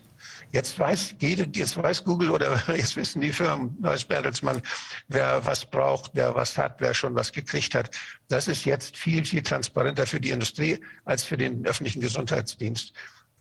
[0.51, 4.61] Jetzt weiß jede, jetzt weiß Google oder jetzt wissen die Firmen, weiß Bertelsmann,
[5.07, 7.91] wer was braucht, wer was hat, wer schon was gekriegt hat.
[8.29, 12.93] Das ist jetzt viel, viel transparenter für die Industrie als für den öffentlichen Gesundheitsdienst.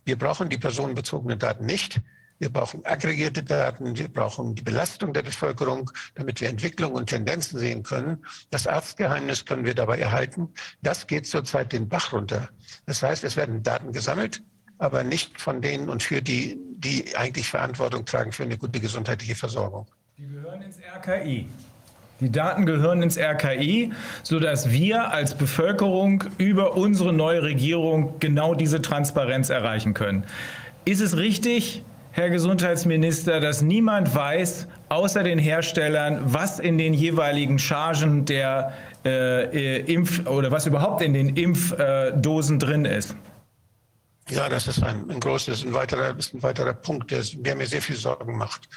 [0.05, 1.99] Wir brauchen die personenbezogenen Daten nicht.
[2.39, 7.59] Wir brauchen aggregierte Daten, wir brauchen die Belastung der Bevölkerung, damit wir Entwicklungen und Tendenzen
[7.59, 8.25] sehen können.
[8.49, 10.53] Das Arztgeheimnis können wir dabei erhalten.
[10.81, 12.49] Das geht zurzeit den Bach runter.
[12.85, 14.41] Das heißt, es werden Daten gesammelt,
[14.79, 19.35] aber nicht von denen und für die, die eigentlich Verantwortung tragen für eine gute gesundheitliche
[19.35, 19.85] Versorgung.
[20.17, 21.47] Die gehören ins RKI.
[22.21, 23.93] Die Daten gehören ins RKI,
[24.23, 30.25] sodass wir als Bevölkerung über unsere neue Regierung genau diese Transparenz erreichen können.
[30.83, 37.59] Ist es richtig, Herr Gesundheitsminister, dass niemand weiß, außer den Herstellern, was in den jeweiligen
[37.59, 38.73] Chargen der
[39.05, 43.15] äh, äh Impf- oder was überhaupt in den Impfdosen drin ist?
[44.29, 47.23] Ja, das ist ein, ein großes, ein weiterer, ein weiterer Punkt, der,
[47.55, 48.69] mir sehr viel Sorgen macht.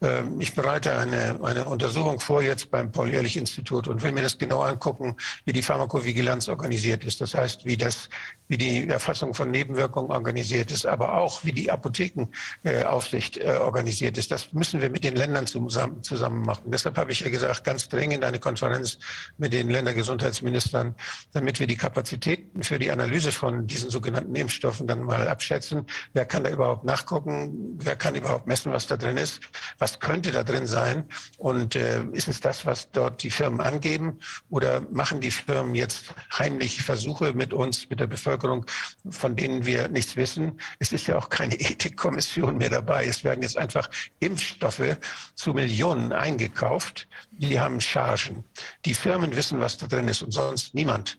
[0.00, 4.62] Ähm, ich bereite eine, eine Untersuchung vor jetzt beim Paul-Ehrlich-Institut und will mir das genau
[4.62, 7.20] angucken, wie die Pharmakovigilanz organisiert ist.
[7.20, 8.08] Das heißt, wie, das,
[8.48, 14.30] wie die Erfassung von Nebenwirkungen organisiert ist, aber auch wie die Apothekenaufsicht äh, organisiert ist.
[14.30, 16.70] Das müssen wir mit den Ländern zusammen, zusammen machen.
[16.70, 18.98] Deshalb habe ich ja gesagt, ganz dringend eine Konferenz
[19.36, 20.94] mit den Ländergesundheitsministern,
[21.32, 25.86] damit wir die Kapazitäten für die Analyse von diesen sogenannten Impfstoffen dann mal abschätzen.
[26.12, 27.78] Wer kann da überhaupt nachgucken?
[27.82, 29.40] Wer kann überhaupt messen, was da drin ist?
[29.78, 31.08] Was was könnte da drin sein
[31.38, 34.18] und äh, ist es das, was dort die Firmen angeben
[34.50, 38.66] oder machen die Firmen jetzt heimlich Versuche mit uns, mit der Bevölkerung,
[39.08, 40.60] von denen wir nichts wissen?
[40.78, 43.06] Es ist ja auch keine Ethikkommission mehr dabei.
[43.06, 43.88] Es werden jetzt einfach
[44.20, 44.98] Impfstoffe
[45.34, 47.08] zu Millionen eingekauft.
[47.30, 48.44] Die haben Chargen.
[48.84, 51.18] Die Firmen wissen, was da drin ist und sonst niemand.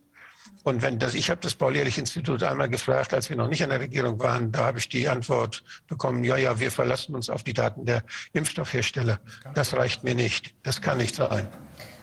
[0.63, 3.79] Und wenn das, ich habe das Paul-Ehrlich-Institut einmal gefragt, als wir noch nicht an der
[3.79, 7.53] Regierung waren, da habe ich die Antwort bekommen, ja, ja, wir verlassen uns auf die
[7.53, 8.03] Daten der
[8.33, 9.19] Impfstoffhersteller.
[9.53, 10.53] Das reicht mir nicht.
[10.63, 11.47] Das kann nicht sein.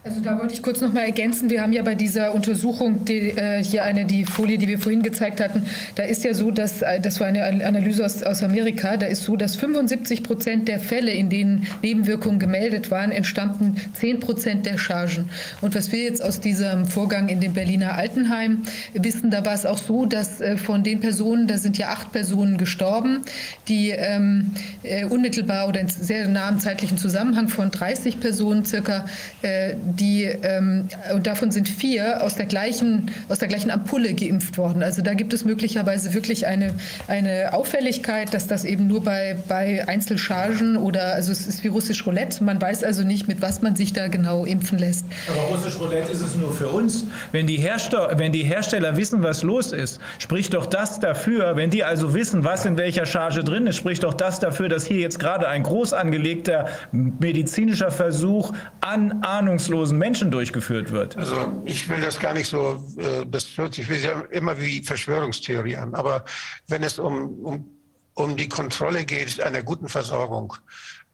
[0.07, 1.51] Also da wollte ich kurz noch mal ergänzen.
[1.51, 5.03] Wir haben ja bei dieser Untersuchung die, äh, hier eine die Folie, die wir vorhin
[5.03, 5.65] gezeigt hatten.
[5.97, 8.97] Da ist ja so, dass äh, das war eine Analyse aus, aus Amerika.
[8.99, 14.21] Da ist so, dass 75 Prozent der Fälle, in denen Nebenwirkungen gemeldet waren, entstammten 10
[14.21, 15.29] Prozent der Chargen.
[15.61, 18.63] Und was wir jetzt aus diesem Vorgang in dem Berliner Altenheim
[18.95, 22.13] wissen, da war es auch so, dass äh, von den Personen, da sind ja acht
[22.13, 23.23] Personen gestorben,
[23.67, 24.53] die ähm,
[24.85, 29.07] äh, unmittelbar oder in sehr nahem zeitlichen Zusammenhang von 30 Personen circa
[29.43, 34.59] äh, die, ähm, und davon sind vier aus der, gleichen, aus der gleichen Ampulle geimpft
[34.59, 34.83] worden.
[34.83, 36.75] Also da gibt es möglicherweise wirklich eine,
[37.09, 42.07] eine Auffälligkeit, dass das eben nur bei, bei Einzelchargen oder, also es ist wie russisch
[42.07, 42.43] Roulette.
[42.45, 45.07] Man weiß also nicht, mit was man sich da genau impfen lässt.
[45.29, 47.05] Aber russisch Roulette ist es nur für uns.
[47.33, 51.71] Wenn die, Hersteller, wenn die Hersteller wissen, was los ist, spricht doch das dafür, wenn
[51.71, 54.99] die also wissen, was in welcher Charge drin ist, spricht doch das dafür, dass hier
[54.99, 61.17] jetzt gerade ein groß angelegter medizinischer Versuch an ahnungslosen ahnungslosen Menschen durchgeführt wird.
[61.17, 63.89] Also ich will das gar nicht so, äh, das hört sich
[64.31, 66.25] immer wie Verschwörungstheorie an, aber
[66.69, 67.71] wenn es um, um,
[68.15, 70.55] um die Kontrolle geht einer guten Versorgung,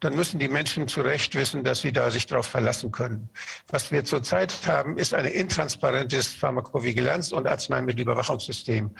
[0.03, 3.29] dann müssen die Menschen zu Recht wissen, dass sie da sich darauf verlassen können.
[3.69, 8.91] Was wir zurzeit haben, ist ein intransparentes Pharmakovigilanz- und Arzneimittelüberwachungssystem.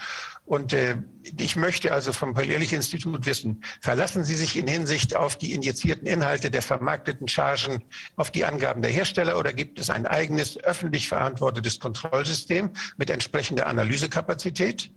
[0.46, 0.98] Und äh,
[1.38, 6.50] ich möchte also vom Paul-Ehrlich-Institut wissen, verlassen Sie sich in Hinsicht auf die injizierten Inhalte
[6.50, 7.84] der vermarkteten Chargen
[8.16, 13.68] auf die Angaben der Hersteller oder gibt es ein eigenes öffentlich verantwortetes Kontrollsystem mit entsprechender
[13.68, 14.90] Analysekapazität?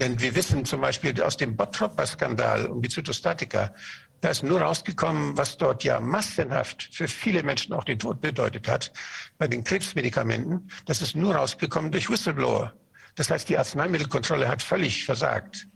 [0.00, 3.74] Denn wir wissen zum Beispiel aus dem Bottropper-Skandal um die Zytostatika,
[4.20, 8.68] da ist nur rausgekommen, was dort ja massenhaft für viele Menschen auch den Tod bedeutet
[8.68, 8.92] hat,
[9.38, 10.70] bei den Krebsmedikamenten.
[10.86, 12.72] Das ist nur rausgekommen durch Whistleblower.
[13.14, 15.66] Das heißt, die Arzneimittelkontrolle hat völlig versagt.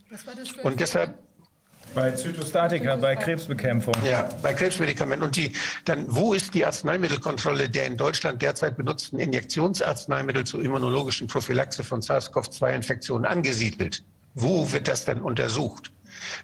[0.62, 1.18] Und deshalb
[1.94, 3.94] bei Zytostatika, bei Krebsbekämpfung.
[4.02, 5.26] Ja, bei Krebsmedikamenten.
[5.26, 5.52] Und die,
[5.84, 12.00] dann, wo ist die Arzneimittelkontrolle der in Deutschland derzeit benutzten Injektionsarzneimittel zur immunologischen Prophylaxe von
[12.00, 14.02] SARS-CoV-2-Infektionen angesiedelt?
[14.34, 15.92] Wo wird das denn untersucht?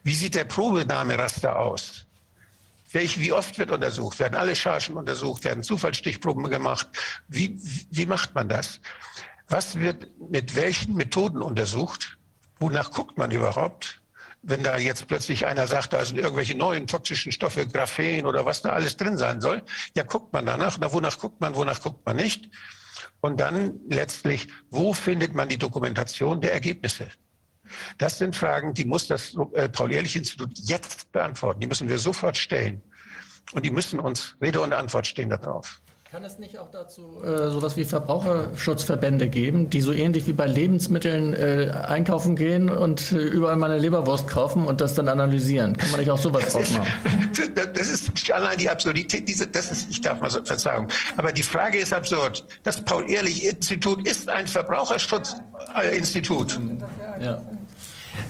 [0.03, 2.07] Wie sieht der Probenahmeraster aus?
[2.93, 4.19] Wie oft wird untersucht?
[4.19, 5.45] Werden alle Chargen untersucht?
[5.45, 6.89] Werden Zufallsstichproben gemacht?
[7.29, 7.61] Wie,
[7.91, 8.81] wie macht man das?
[9.49, 12.19] Was wird mit welchen Methoden untersucht?
[12.59, 14.01] Wonach guckt man überhaupt?
[14.43, 18.63] Wenn da jetzt plötzlich einer sagt, da sind irgendwelche neuen toxischen Stoffe, Graphen oder was
[18.63, 19.63] da alles drin sein soll,
[19.97, 20.79] ja, guckt man danach.
[20.79, 22.49] Na, wonach guckt man, wonach guckt man nicht?
[23.21, 27.09] Und dann letztlich, wo findet man die Dokumentation der Ergebnisse?
[27.99, 31.61] Das sind Fragen, die muss das äh, Paul-Ehrlich-Institut jetzt beantworten.
[31.61, 32.83] Die müssen wir sofort stellen.
[33.53, 35.81] Und die müssen uns Rede und Antwort stehen darauf.
[36.11, 40.47] Kann es nicht auch dazu äh, sowas wie Verbraucherschutzverbände geben, die so ähnlich wie bei
[40.47, 45.77] Lebensmitteln äh, einkaufen gehen und äh, überall mal eine Leberwurst kaufen und das dann analysieren?
[45.77, 46.89] Kann man nicht auch sowas das draus machen?
[47.75, 49.29] das ist allein die Absurdität.
[49.29, 50.89] Diese, das ist, ich darf mal so, Verzeihung.
[51.19, 52.43] Aber die Frage ist absurd.
[52.63, 56.59] Das Paul-Ehrlich-Institut ist ein Verbraucherschutzinstitut.
[57.21, 57.43] Ja.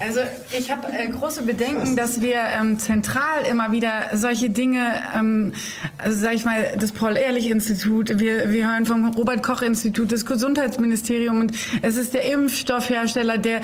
[0.00, 0.20] Also
[0.56, 5.52] ich habe äh, große Bedenken, dass wir ähm, zentral immer wieder solche Dinge, ähm,
[5.98, 11.52] also sage ich mal, das Paul-Ehrlich-Institut, wir, wir hören vom Robert-Koch-Institut, das Gesundheitsministerium und
[11.82, 13.60] es ist der Impfstoffhersteller, der,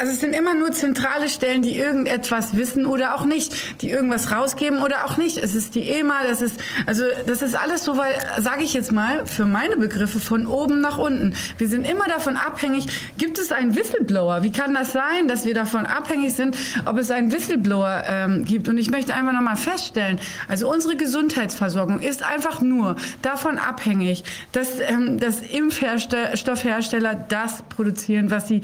[0.00, 4.32] also es sind immer nur zentrale Stellen, die irgendetwas wissen oder auch nicht, die irgendwas
[4.32, 5.38] rausgeben oder auch nicht.
[5.38, 8.92] Es ist die EMA, das ist, also das ist alles so, weil, sage ich jetzt
[8.92, 11.34] mal, für meine Begriffe von oben nach unten.
[11.58, 14.42] Wir sind immer davon abhängig, gibt es einen Whistleblower?
[14.42, 16.56] Wie kann das sein, dass wir wir davon abhängig sind,
[16.86, 18.68] ob es einen Whistleblower ähm, gibt.
[18.68, 24.24] Und ich möchte einfach noch mal feststellen, also unsere Gesundheitsversorgung ist einfach nur davon abhängig,
[24.52, 28.62] dass, ähm, dass Impfstoffhersteller das produzieren, was sie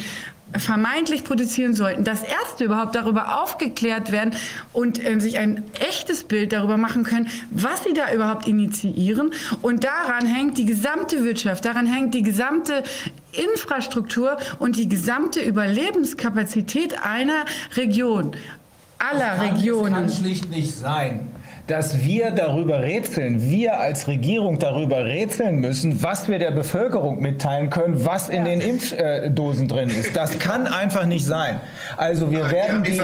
[0.57, 4.35] vermeintlich produzieren sollten, dass Ärzte überhaupt darüber aufgeklärt werden
[4.73, 9.33] und äh, sich ein echtes Bild darüber machen können, was sie da überhaupt initiieren.
[9.61, 12.83] Und daran hängt die gesamte Wirtschaft, daran hängt die gesamte
[13.33, 17.45] Infrastruktur und die gesamte Überlebenskapazität einer
[17.77, 18.33] Region,
[18.99, 20.05] aller kann, Regionen.
[20.05, 21.29] Es kann schlicht nicht sein,
[21.69, 27.69] dass wir darüber rätseln, wir als Regierung darüber rätseln müssen, was wir der Bevölkerung mitteilen
[27.69, 30.17] können, was in den Impfdosen drin ist.
[30.17, 31.61] Das kann einfach nicht sein.
[31.99, 33.01] Also wir werden die,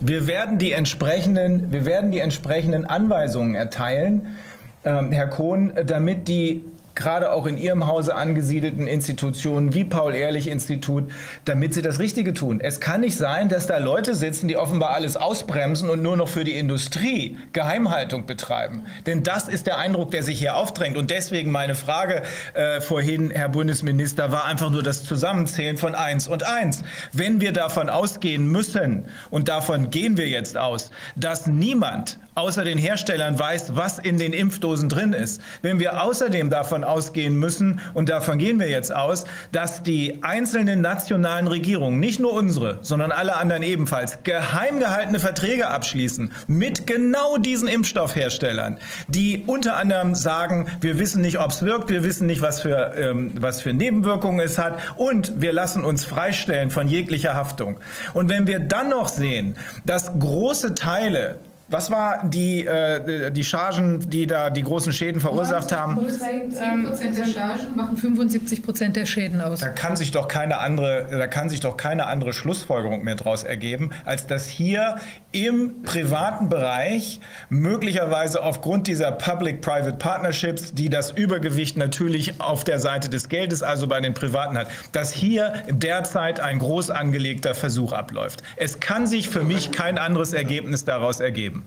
[0.00, 4.36] wir werden die entsprechenden, wir werden die entsprechenden Anweisungen erteilen,
[4.84, 11.10] ähm, Herr Kohn, damit die gerade auch in Ihrem Hause angesiedelten Institutionen wie Paul-Ehrlich-Institut,
[11.44, 12.60] damit sie das Richtige tun.
[12.60, 16.28] Es kann nicht sein, dass da Leute sitzen, die offenbar alles ausbremsen und nur noch
[16.28, 18.86] für die Industrie Geheimhaltung betreiben.
[19.06, 20.96] Denn das ist der Eindruck, der sich hier aufdrängt.
[20.96, 22.22] Und deswegen meine Frage
[22.54, 26.82] äh, vorhin, Herr Bundesminister, war einfach nur das Zusammenzählen von eins und eins.
[27.12, 32.78] Wenn wir davon ausgehen müssen, und davon gehen wir jetzt aus, dass niemand außer den
[32.78, 35.40] Herstellern weiß, was in den Impfdosen drin ist.
[35.60, 40.80] Wenn wir außerdem davon ausgehen müssen, und davon gehen wir jetzt aus, dass die einzelnen
[40.80, 47.36] nationalen Regierungen, nicht nur unsere, sondern alle anderen ebenfalls, geheim gehaltene Verträge abschließen mit genau
[47.36, 48.78] diesen Impfstoffherstellern,
[49.08, 52.94] die unter anderem sagen, wir wissen nicht, ob es wirkt, wir wissen nicht, was für,
[52.96, 57.78] ähm, was für Nebenwirkungen es hat und wir lassen uns freistellen von jeglicher Haftung.
[58.14, 61.38] Und wenn wir dann noch sehen, dass große Teile
[61.72, 65.98] was war die, äh, die Chargen, die da die großen Schäden verursacht haben?
[66.08, 69.60] 10 Prozent der Chargen machen 75 Prozent der Schäden aus.
[69.60, 73.44] Da kann sich doch keine andere, da kann sich doch keine andere Schlussfolgerung mehr daraus
[73.44, 74.96] ergeben, als dass hier
[75.32, 83.08] im privaten Bereich möglicherweise aufgrund dieser Public-Private Partnerships, die das Übergewicht natürlich auf der Seite
[83.08, 88.42] des Geldes, also bei den Privaten hat, dass hier derzeit ein groß angelegter Versuch abläuft.
[88.56, 91.61] Es kann sich für mich kein anderes Ergebnis daraus ergeben.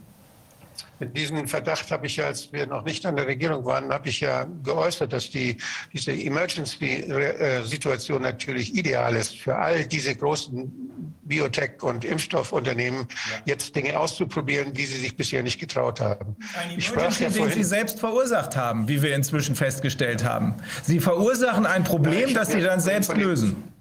[1.00, 4.10] Mit diesem Verdacht habe ich ja, als wir noch nicht an der Regierung waren, habe
[4.10, 5.58] ich ja geäußert, dass die,
[5.92, 10.72] diese Emergency-Situation natürlich ideal ist für all diese großen
[11.28, 13.08] Biotech- und Impfstoffunternehmen, ja.
[13.46, 16.38] jetzt Dinge auszuprobieren, die sie sich bisher nicht getraut haben.
[16.58, 20.54] Ein ich sprach ja den Sie selbst verursacht haben, wie wir inzwischen festgestellt haben.
[20.84, 23.75] Sie verursachen ein Problem, ja, das Sie dann selbst lösen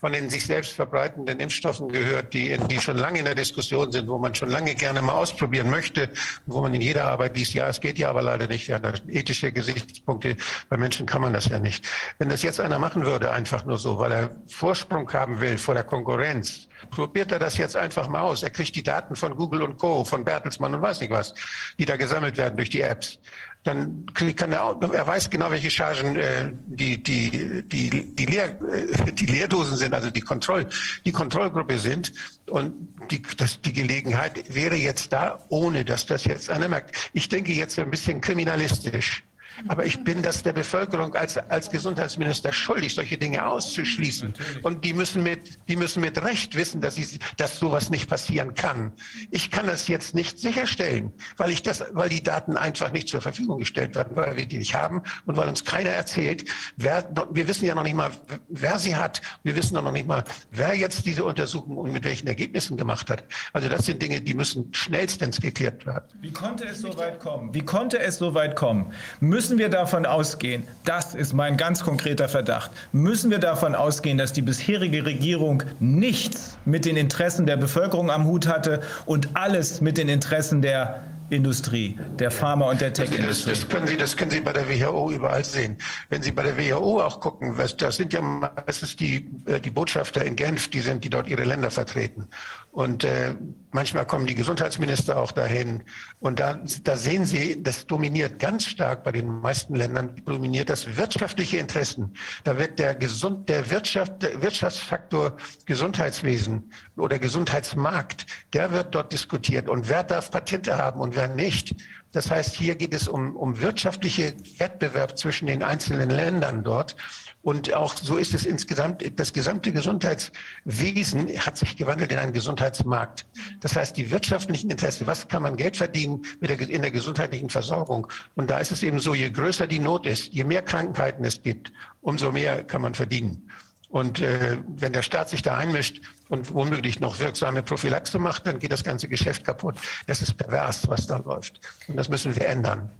[0.00, 4.08] von den sich selbst verbreitenden Impfstoffen gehört, die, die schon lange in der Diskussion sind,
[4.08, 6.08] wo man schon lange gerne mal ausprobieren möchte,
[6.46, 8.66] wo man in jeder Arbeit liest, ja, es geht ja aber leider nicht.
[8.68, 10.36] Ja, ethische Gesichtspunkte,
[10.68, 11.86] bei Menschen kann man das ja nicht.
[12.18, 15.74] Wenn das jetzt einer machen würde, einfach nur so, weil er Vorsprung haben will vor
[15.74, 18.42] der Konkurrenz, probiert er das jetzt einfach mal aus.
[18.42, 21.34] Er kriegt die Daten von Google und Co., von Bertelsmann und weiß nicht was,
[21.78, 23.18] die da gesammelt werden durch die Apps
[23.62, 29.12] dann kann er, er weiß genau, welche Chargen äh, die, die, die, die, Leer, äh,
[29.12, 30.66] die Leerdosen sind, also die, Kontroll,
[31.04, 32.12] die Kontrollgruppe sind.
[32.48, 37.10] Und die, das, die Gelegenheit wäre jetzt da, ohne dass das jetzt einer merkt.
[37.12, 39.22] Ich denke jetzt ein bisschen kriminalistisch.
[39.68, 44.34] Aber ich bin das der Bevölkerung als, als Gesundheitsminister schuldig, solche Dinge auszuschließen.
[44.62, 48.54] Und die müssen mit, die müssen mit Recht wissen, dass, ich, dass sowas nicht passieren
[48.54, 48.92] kann.
[49.30, 53.20] Ich kann das jetzt nicht sicherstellen, weil, ich das, weil die Daten einfach nicht zur
[53.20, 56.44] Verfügung gestellt werden, weil wir die nicht haben und weil uns keiner erzählt,
[56.76, 58.10] wer, wir wissen ja noch nicht mal,
[58.48, 59.20] wer sie hat.
[59.42, 63.24] Wir wissen noch nicht mal, wer jetzt diese Untersuchung und mit welchen Ergebnissen gemacht hat.
[63.52, 66.04] Also das sind Dinge, die müssen schnellstens geklärt werden.
[66.20, 67.54] Wie konnte es so weit kommen?
[67.54, 68.92] Wie konnte es so weit kommen?
[69.20, 74.16] Müssen müssen wir davon ausgehen, das ist mein ganz konkreter Verdacht, müssen wir davon ausgehen,
[74.16, 79.80] dass die bisherige Regierung nichts mit den Interessen der Bevölkerung am Hut hatte und alles
[79.80, 83.50] mit den Interessen der Industrie, der Pharma- und der Tech-Industrie.
[83.50, 85.78] Das, das, können Sie, das können Sie bei der WHO überall sehen.
[86.10, 90.24] Wenn Sie bei der WHO auch gucken, das sind ja meistens die, äh, die Botschafter
[90.24, 92.28] in Genf, die sind, die dort ihre Länder vertreten.
[92.72, 93.34] Und äh,
[93.72, 95.82] manchmal kommen die Gesundheitsminister auch dahin.
[96.20, 100.96] Und da, da sehen Sie, das dominiert ganz stark bei den meisten Ländern, dominiert das
[100.96, 102.14] wirtschaftliche Interessen.
[102.44, 105.36] Da wird der, Gesund, der, Wirtschaft, der Wirtschaftsfaktor
[105.66, 109.68] Gesundheitswesen oder Gesundheitsmarkt, der wird dort diskutiert.
[109.68, 111.74] Und wer darf Patente haben und wer nicht?
[112.12, 116.96] Das heißt, hier geht es um, um wirtschaftliche Wettbewerb zwischen den einzelnen Ländern dort.
[117.42, 123.24] Und auch so ist es insgesamt, das gesamte Gesundheitswesen hat sich gewandelt in einen Gesundheitsmarkt.
[123.60, 128.06] Das heißt, die wirtschaftlichen Interessen, was kann man Geld verdienen der, in der gesundheitlichen Versorgung?
[128.34, 131.42] Und da ist es eben so, je größer die Not ist, je mehr Krankheiten es
[131.42, 131.72] gibt,
[132.02, 133.48] umso mehr kann man verdienen.
[133.88, 138.58] Und äh, wenn der Staat sich da einmischt und womöglich noch wirksame Prophylaxe macht, dann
[138.58, 139.76] geht das ganze Geschäft kaputt.
[140.06, 141.60] Das ist pervers, was da läuft.
[141.88, 142.92] Und das müssen wir ändern.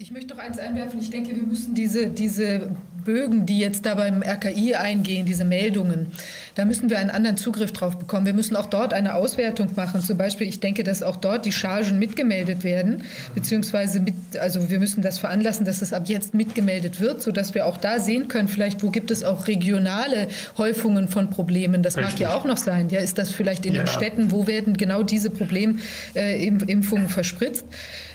[0.00, 1.00] Ich möchte noch eins einwerfen.
[1.00, 2.70] Ich denke, wir müssen diese, diese
[3.04, 6.12] Bögen, die jetzt da beim RKI eingehen, diese Meldungen,
[6.58, 8.26] da müssen wir einen anderen Zugriff drauf bekommen.
[8.26, 10.00] Wir müssen auch dort eine Auswertung machen.
[10.00, 14.80] Zum Beispiel, ich denke, dass auch dort die Chargen mitgemeldet werden, beziehungsweise mit, also wir
[14.80, 18.48] müssen das veranlassen, dass es ab jetzt mitgemeldet wird, sodass wir auch da sehen können,
[18.48, 20.26] vielleicht, wo gibt es auch regionale
[20.56, 21.84] Häufungen von Problemen.
[21.84, 22.14] Das Richtig.
[22.14, 22.88] mag ja auch noch sein.
[22.88, 23.84] Ja, ist das vielleicht in ja.
[23.84, 27.66] den Städten, wo werden genau diese Problemimpfungen verspritzt?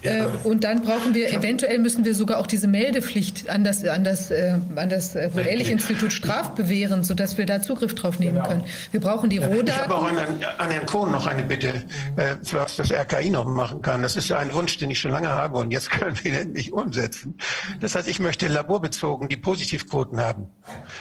[0.03, 0.11] Ja.
[0.11, 4.03] Äh, und dann brauchen wir eventuell müssen wir sogar auch diese Meldepflicht an das, an
[4.03, 8.47] das, äh, an das äh, Ehrlich-Institut strafbewähren, sodass wir da Zugriff drauf nehmen genau.
[8.47, 8.65] können.
[8.91, 9.67] Wir brauchen die Rohdaten.
[9.67, 11.83] Ich habe auch an, an Herrn Kohn noch eine Bitte,
[12.15, 14.01] äh, was das RKI noch machen kann.
[14.01, 16.37] Das ist ja ein Wunsch, den ich schon lange habe und jetzt können wir ihn
[16.37, 17.37] endlich umsetzen.
[17.79, 20.47] Das heißt, ich möchte laborbezogen die Positivquoten haben.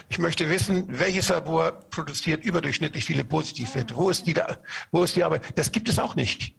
[0.09, 3.97] Ich möchte wissen, welches Labor produziert überdurchschnittlich viele Positivwerte.
[3.97, 4.59] Wo ist die da,
[4.91, 5.43] wo ist die Arbeit?
[5.57, 6.55] Das gibt es auch nicht.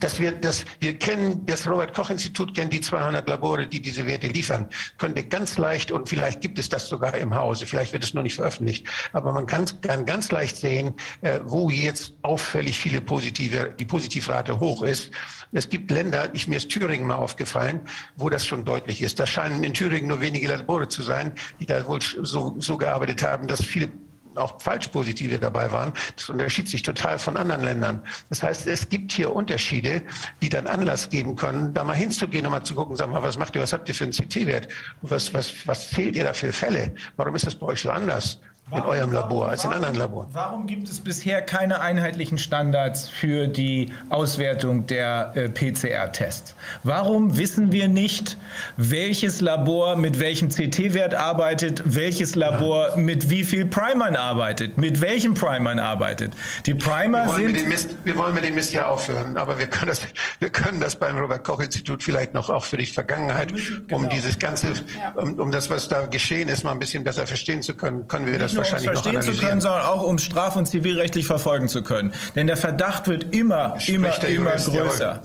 [0.00, 4.68] Dass wir, dass wir kennen, das Robert-Koch-Institut kennt die 200 Labore, die diese Werte liefern.
[4.98, 8.22] Könnte ganz leicht, und vielleicht gibt es das sogar im Hause, vielleicht wird es noch
[8.22, 13.74] nicht veröffentlicht, aber man kann, kann ganz leicht sehen, äh, wo jetzt auffällig viele positive,
[13.78, 15.10] die Positivrate hoch ist.
[15.52, 17.80] Es gibt Länder, ich, mir ist Thüringen mal aufgefallen,
[18.16, 19.20] wo das schon deutlich ist.
[19.20, 23.22] Da scheinen in Thüringen nur wenige Labore zu sein, die da wohl so, so gearbeitet
[23.22, 23.88] haben, dass viele
[24.36, 25.92] auch Falschpositive dabei waren.
[26.16, 28.02] Das unterschied sich total von anderen Ländern.
[28.28, 30.02] Das heißt, es gibt hier Unterschiede,
[30.42, 33.38] die dann Anlass geben können, da mal hinzugehen und mal zu gucken, sag mal, was
[33.38, 34.68] macht ihr, was habt ihr für einen CT-Wert?
[35.02, 36.94] Was, was, was zählt ihr da für Fälle?
[37.16, 38.38] Warum ist das bei euch so anders?
[38.72, 40.26] In eurem Labor als in anderen Laboren.
[40.32, 46.54] Warum gibt es bisher keine einheitlichen Standards für die Auswertung der äh, PCR-Tests?
[46.82, 48.38] Warum wissen wir nicht,
[48.78, 52.96] welches Labor mit welchem CT-Wert arbeitet, welches Labor ja.
[52.96, 56.32] mit wie viel Primern arbeitet, mit welchem Primern arbeitet?
[56.64, 57.68] Die Primer wir sind...
[57.68, 60.00] Mist, wir wollen mit dem Mist ja aufhören, aber wir können das,
[60.38, 63.96] wir können das beim Robert-Koch-Institut vielleicht noch auch für die Vergangenheit, genau.
[63.98, 64.72] um dieses ganze,
[65.16, 68.26] um, um das, was da geschehen ist, mal ein bisschen besser verstehen zu können, können
[68.26, 71.82] wir das nur um verstehen zu können, sondern auch um straf- und zivilrechtlich verfolgen zu
[71.82, 72.12] können.
[72.34, 75.20] Denn der Verdacht wird immer, immer, immer größer.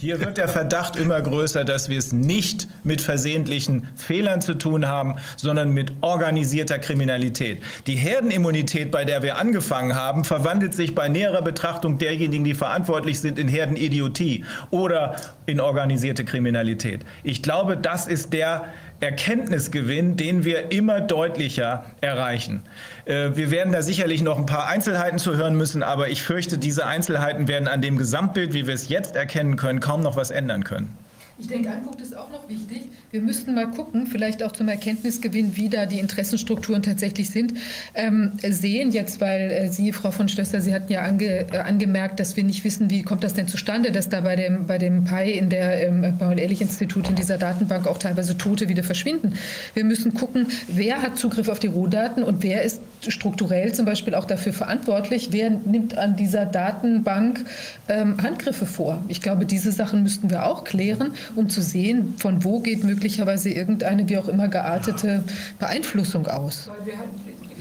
[0.00, 4.88] Hier wird der Verdacht immer größer, dass wir es nicht mit versehentlichen Fehlern zu tun
[4.88, 7.62] haben, sondern mit organisierter Kriminalität.
[7.86, 13.20] Die Herdenimmunität, bei der wir angefangen haben, verwandelt sich bei näherer Betrachtung derjenigen, die verantwortlich
[13.20, 17.02] sind, in Herdenidiotie oder in organisierte Kriminalität.
[17.22, 22.62] Ich glaube, das ist der Erkenntnisgewinn, den wir immer deutlicher erreichen.
[23.06, 26.58] Äh, wir werden da sicherlich noch ein paar Einzelheiten zu hören müssen, aber ich fürchte,
[26.58, 30.30] diese Einzelheiten werden an dem Gesamtbild, wie wir es jetzt erkennen können, kaum noch was
[30.30, 30.96] ändern können.
[31.40, 32.82] Ich denke, ein Punkt ist auch noch wichtig.
[33.10, 37.54] Wir müssten mal gucken, vielleicht auch zum Erkenntnisgewinn, wie da die Interessenstrukturen tatsächlich sind.
[37.94, 42.20] Ähm, sehen jetzt, weil äh, Sie, Frau von Stöster, Sie hatten ja ange, äh, angemerkt,
[42.20, 45.04] dass wir nicht wissen, wie kommt das denn zustande, dass da bei dem, bei dem
[45.04, 49.32] PI in der ähm, Paul-Ehrlich-Institut in dieser Datenbank auch teilweise Tote wieder verschwinden.
[49.72, 54.14] Wir müssen gucken, wer hat Zugriff auf die Rohdaten und wer ist strukturell zum Beispiel
[54.14, 57.44] auch dafür verantwortlich, wer nimmt an dieser Datenbank
[57.88, 59.02] ähm, Handgriffe vor.
[59.08, 63.50] Ich glaube, diese Sachen müssten wir auch klären um zu sehen, von wo geht möglicherweise
[63.50, 65.24] irgendeine wie auch immer geartete
[65.58, 66.68] Beeinflussung aus.
[66.68, 66.94] Weil wir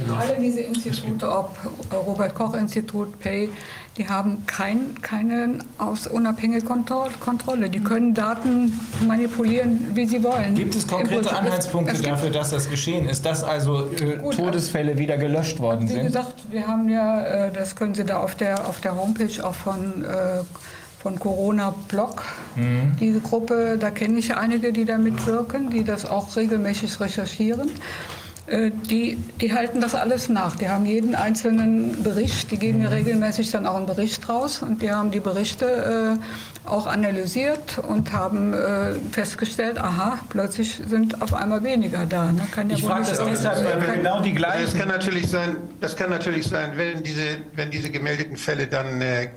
[0.07, 1.57] haben alle diese Institute, ob
[1.91, 3.49] Robert-Koch-Institut, PAY,
[3.97, 7.69] die haben kein, keine aus unabhängige Kontrolle.
[7.69, 10.55] Die können Daten manipulieren, wie sie wollen.
[10.55, 14.35] Gibt es konkrete Anhaltspunkte es, es dafür, dass das geschehen ist, dass also äh, gut,
[14.35, 16.01] Todesfälle wieder gelöscht worden wie sind?
[16.01, 19.43] Wie gesagt, wir haben ja, äh, das können Sie da auf der, auf der Homepage
[19.43, 20.43] auch von äh,
[21.01, 22.23] von Corona Blog.
[22.55, 22.95] Mhm.
[22.99, 27.71] Diese Gruppe, da kenne ich einige, die da mitwirken, die das auch regelmäßig recherchieren.
[28.49, 30.55] Äh, die, die halten das alles nach.
[30.55, 32.95] Die haben jeden einzelnen Bericht, die geben ja mhm.
[32.95, 38.11] regelmäßig dann auch einen Bericht raus und die haben die Berichte äh, auch analysiert und
[38.11, 42.31] haben äh, festgestellt, aha, plötzlich sind auf einmal weniger da.
[42.31, 42.47] Ne?
[42.51, 44.65] Kann ja ich frage das deshalb, weil wir genau die gleichen...
[44.65, 49.01] Das kann natürlich sein, das kann natürlich sein wenn, diese, wenn diese gemeldeten Fälle dann
[49.01, 49.29] äh,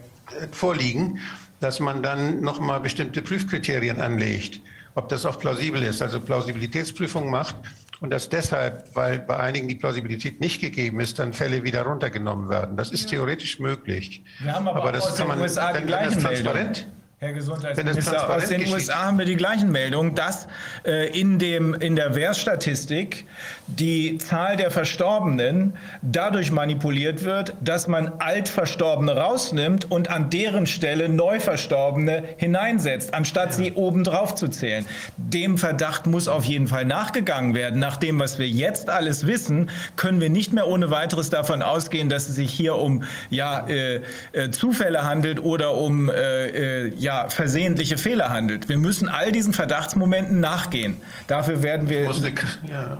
[0.53, 1.19] vorliegen,
[1.61, 4.61] dass man dann nochmal bestimmte Prüfkriterien anlegt,
[4.95, 7.57] ob das auch plausibel ist, also Plausibilitätsprüfung macht
[8.03, 12.51] und dass deshalb, weil bei einigen die Plausibilität nicht gegeben ist, dann Fälle wieder runtergenommen
[12.51, 12.77] werden.
[12.77, 14.25] Das ist theoretisch möglich.
[14.41, 16.89] Wir haben aber, aber das kann man, USA die gleichen transparent.
[17.23, 20.49] Herr Gesundheitsminister, aus den USA haben wir die gleichen Meldungen, dass
[20.85, 23.27] äh, in, dem, in der Wehrstatistik
[23.69, 31.09] die Zahl der Verstorbenen dadurch manipuliert wird, dass man Altverstorbene rausnimmt und an deren Stelle
[31.09, 34.85] Neuverstorbene hineinsetzt, anstatt sie obendrauf zu zählen.
[35.17, 37.79] Dem Verdacht muss auf jeden Fall nachgegangen werden.
[37.79, 42.09] Nach dem, was wir jetzt alles wissen, können wir nicht mehr ohne weiteres davon ausgehen,
[42.09, 44.01] dass es sich hier um ja, äh,
[44.33, 48.69] äh, Zufälle handelt oder um äh, äh ja, ja versehentliche Fehler handelt.
[48.69, 50.97] Wir müssen all diesen Verdachtsmomenten nachgehen.
[51.27, 52.33] Dafür werden wir eine
[52.69, 52.99] ja,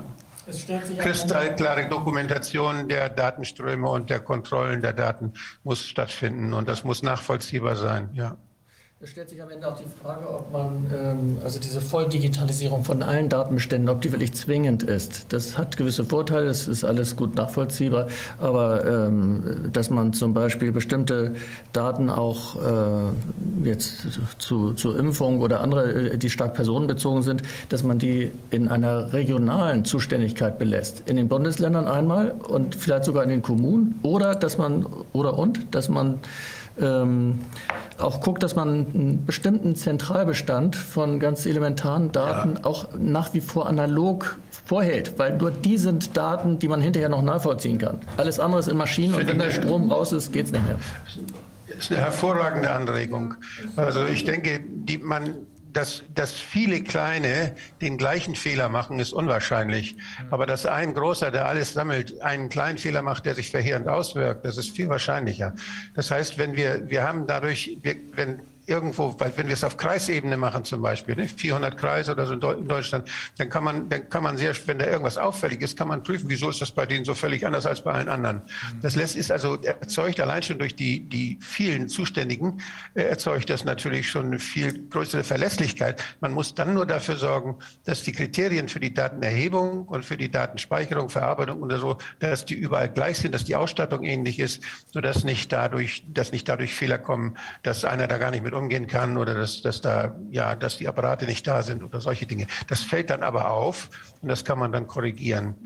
[0.99, 5.33] kristallklare Dokumentation der Datenströme und der Kontrollen der Daten
[5.65, 8.11] muss stattfinden und das muss nachvollziehbar sein.
[8.13, 8.37] Ja.
[9.05, 13.03] Es stellt sich am Ende auch die Frage, ob man, ähm, also diese Volldigitalisierung von
[13.03, 15.33] allen Datenbeständen, ob die wirklich zwingend ist.
[15.33, 18.07] Das hat gewisse Vorteile, es ist alles gut nachvollziehbar,
[18.39, 21.35] aber ähm, dass man zum Beispiel bestimmte
[21.73, 24.07] Daten auch äh, jetzt
[24.39, 29.13] zu, zur Impfung oder andere, äh, die stark personenbezogen sind, dass man die in einer
[29.13, 31.09] regionalen Zuständigkeit belässt.
[31.11, 35.75] In den Bundesländern einmal und vielleicht sogar in den Kommunen oder dass man, oder und,
[35.75, 36.21] dass man
[36.81, 37.41] ähm,
[37.99, 42.65] auch guckt, dass man einen bestimmten Zentralbestand von ganz elementaren Daten ja.
[42.65, 47.23] auch nach wie vor analog vorhält, weil nur die sind Daten, die man hinterher noch
[47.23, 48.01] nachvollziehen kann.
[48.17, 50.77] Alles andere ist in Maschinen und wenn der Strom raus ist, geht es nicht mehr.
[51.69, 53.35] Das ist eine hervorragende Anregung.
[53.77, 55.35] Also ich denke, die, man
[55.73, 59.97] dass, dass viele kleine den gleichen Fehler machen, ist unwahrscheinlich.
[60.31, 64.45] Aber dass ein großer, der alles sammelt, einen kleinen Fehler macht, der sich verheerend auswirkt,
[64.45, 65.55] das ist viel wahrscheinlicher.
[65.95, 69.77] Das heißt, wenn wir, wir haben dadurch, wir, wenn irgendwo, weil wenn wir es auf
[69.77, 73.09] Kreisebene machen zum Beispiel, ne, 400 Kreise oder so in Deutschland,
[73.39, 76.29] dann kann man, dann kann man sehr, wenn da irgendwas auffällig ist, kann man prüfen,
[76.29, 78.43] wieso ist das bei denen so völlig anders als bei allen anderen.
[78.81, 82.61] Das lässt ist also erzeugt allein schon durch die die vielen Zuständigen
[82.95, 86.03] äh, erzeugt das natürlich schon eine viel größere Verlässlichkeit.
[86.21, 90.31] Man muss dann nur dafür sorgen, dass die Kriterien für die Datenerhebung und für die
[90.31, 94.63] Datenspeicherung, Verarbeitung oder so, dass die überall gleich sind, dass die Ausstattung ähnlich ist,
[94.93, 98.55] sodass nicht dadurch, dass nicht dadurch Fehler kommen, dass einer da gar nicht mit damit
[98.55, 102.27] umgehen kann oder dass, dass, da, ja, dass die Apparate nicht da sind oder solche
[102.27, 102.47] Dinge.
[102.69, 105.57] Das fällt dann aber auf und das kann man dann korrigieren.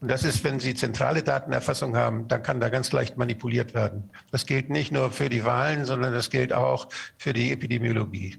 [0.00, 4.10] Und das ist, wenn Sie zentrale Datenerfassung haben, dann kann da ganz leicht manipuliert werden.
[4.30, 6.88] Das gilt nicht nur für die Wahlen, sondern das gilt auch
[7.18, 8.38] für die Epidemiologie.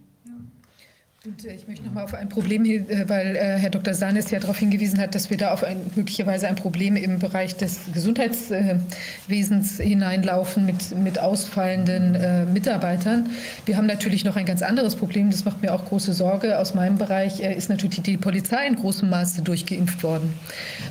[1.24, 3.94] Und äh, ich möchte noch mal auf ein Problem, äh, weil äh, Herr Dr.
[3.94, 7.56] Sanes ja darauf hingewiesen hat, dass wir da auf ein, möglicherweise ein Problem im Bereich
[7.56, 13.30] des Gesundheitswesens hineinlaufen mit, mit ausfallenden Mitarbeitern.
[13.68, 16.58] Wir haben natürlich noch ein ganz anderes Problem, das macht mir auch große Sorge.
[16.58, 20.34] Aus meinem Bereich ist natürlich die Polizei in großem Maße durchgeimpft worden.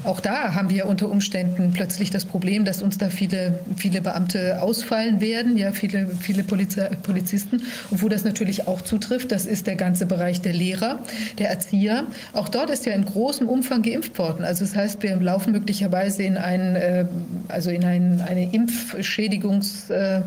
[0.04, 4.62] Auch da haben wir unter Umständen plötzlich das Problem, dass uns da viele, viele Beamte
[4.62, 7.62] ausfallen werden, ja, viele, viele Polizisten.
[7.90, 10.98] Und wo das natürlich auch zutrifft, das ist der ganze Bereich Bereich der Lehrer,
[11.38, 12.04] der Erzieher.
[12.34, 14.44] Auch dort ist ja in großem Umfang geimpft worden.
[14.44, 17.06] Also das heißt, wir laufen möglicherweise in, einen, äh,
[17.48, 20.22] also in ein, eine Impfschädigungs- äh,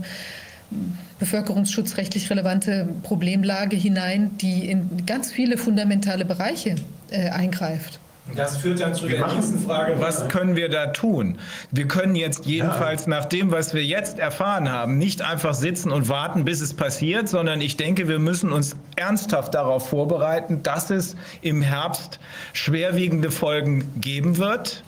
[1.19, 6.75] bevölkerungsschutzrechtlich relevante Problemlage hinein, die in ganz viele fundamentale Bereiche
[7.11, 7.99] äh, eingreift.
[8.35, 11.37] Das führt dann zu der nächsten Frage, was können wir da tun?
[11.71, 16.07] Wir können jetzt jedenfalls nach dem, was wir jetzt erfahren haben, nicht einfach sitzen und
[16.07, 21.17] warten, bis es passiert, sondern ich denke, wir müssen uns ernsthaft darauf vorbereiten, dass es
[21.41, 22.19] im Herbst
[22.53, 24.83] schwerwiegende Folgen geben wird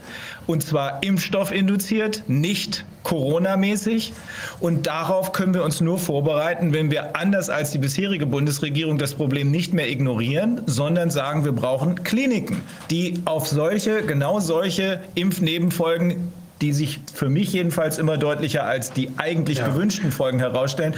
[0.48, 4.14] und zwar impfstoffinduziert, nicht Corona-mäßig.
[4.60, 9.14] Und darauf können wir uns nur vorbereiten, wenn wir anders als die bisherige Bundesregierung das
[9.14, 16.34] Problem nicht mehr ignorieren, sondern sagen, wir brauchen Kliniken, die auf solche, genau solche Impfnebenfolgen
[16.62, 19.68] die sich für mich jedenfalls immer deutlicher als die eigentlich ja.
[19.68, 20.96] gewünschten Folgen herausstellen,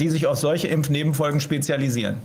[0.00, 2.16] die sich auf solche Impfnebenfolgen spezialisieren.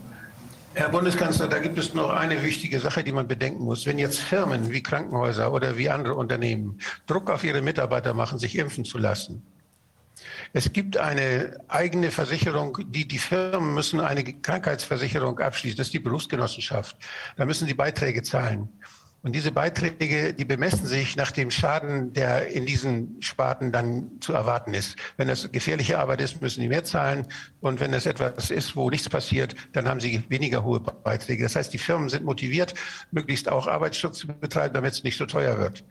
[0.77, 3.87] Herr Bundeskanzler, da gibt es noch eine wichtige Sache, die man bedenken muss.
[3.87, 8.55] Wenn jetzt Firmen wie Krankenhäuser oder wie andere Unternehmen Druck auf ihre Mitarbeiter machen, sich
[8.55, 9.41] impfen zu lassen,
[10.53, 15.77] es gibt eine eigene Versicherung, die, die Firmen müssen eine Krankheitsversicherung abschließen.
[15.77, 16.95] Das ist die Berufsgenossenschaft.
[17.37, 18.69] Da müssen sie Beiträge zahlen.
[19.27, 24.31] Und diese Beiträge, die bemessen sich nach dem Schaden, der in diesen Sparten dann zu
[24.31, 24.95] erwarten ist.
[25.17, 27.27] Wenn es gefährliche Arbeit ist, müssen die mehr zahlen.
[27.59, 31.43] Und wenn es etwas ist, wo nichts passiert, dann haben sie weniger hohe Beiträge.
[31.43, 32.73] Das heißt, die Firmen sind motiviert,
[33.11, 35.83] möglichst auch Arbeitsschutz zu betreiben, damit es nicht so teuer wird.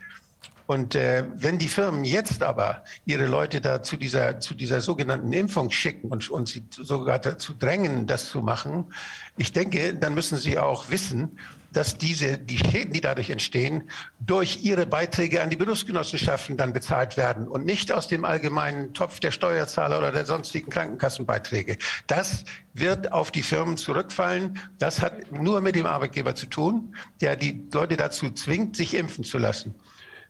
[0.66, 5.32] Und äh, wenn die Firmen jetzt aber ihre Leute da zu dieser, zu dieser sogenannten
[5.32, 8.86] Impfung schicken und, und sie sogar dazu drängen, das zu machen,
[9.36, 11.38] ich denke, dann müssen sie auch wissen,
[11.76, 17.18] dass diese, die Schäden, die dadurch entstehen, durch ihre Beiträge an die Berufsgenossenschaften dann bezahlt
[17.18, 21.76] werden und nicht aus dem allgemeinen Topf der Steuerzahler oder der sonstigen Krankenkassenbeiträge.
[22.06, 24.58] Das wird auf die Firmen zurückfallen.
[24.78, 29.22] Das hat nur mit dem Arbeitgeber zu tun, der die Leute dazu zwingt, sich impfen
[29.22, 29.74] zu lassen.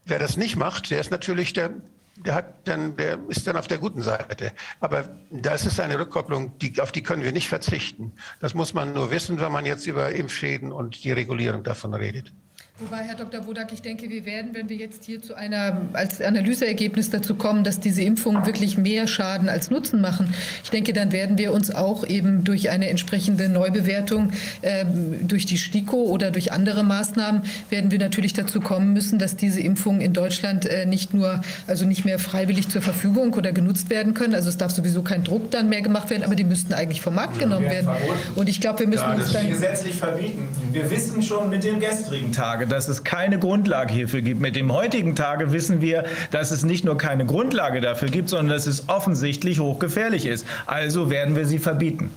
[0.05, 1.71] Wer das nicht macht, der ist natürlich der
[2.17, 4.53] der, hat dann, der ist dann auf der guten Seite.
[4.81, 8.13] Aber das ist eine Rückkopplung, die, auf die können wir nicht verzichten.
[8.41, 12.33] Das muss man nur wissen, wenn man jetzt über Impfschäden und die Regulierung davon redet.
[12.79, 13.41] Wobei, Herr Dr.
[13.41, 17.65] Bodak, ich denke, wir werden, wenn wir jetzt hier zu einer als Analyseergebnis dazu kommen,
[17.65, 21.75] dass diese Impfungen wirklich mehr Schaden als Nutzen machen, ich denke, dann werden wir uns
[21.75, 24.85] auch eben durch eine entsprechende Neubewertung äh,
[25.23, 29.61] durch die STIKO oder durch andere Maßnahmen werden wir natürlich dazu kommen müssen, dass diese
[29.61, 34.13] Impfungen in Deutschland äh, nicht nur, also nicht mehr freiwillig zur Verfügung oder genutzt werden
[34.13, 34.35] können.
[34.35, 37.15] Also es darf sowieso kein Druck dann mehr gemacht werden, aber die müssten eigentlich vom
[37.15, 37.89] Markt genommen werden.
[38.35, 40.47] Und ich glaube, wir müssen Ja, uns das dann gesetzlich verbieten.
[40.73, 44.41] Wir wissen schon mit dem gestrigen Tage, dass es keine Grundlage hierfür gibt.
[44.41, 48.49] Mit dem heutigen Tage wissen wir, dass es nicht nur keine Grundlage dafür gibt, sondern
[48.49, 50.47] dass es offensichtlich hochgefährlich ist.
[50.67, 52.11] Also werden wir sie verbieten.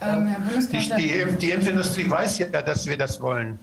[0.00, 0.38] Ähm, Herr
[0.72, 3.58] Die, die, die Impfindustrie weiß ja, dass wir das wollen.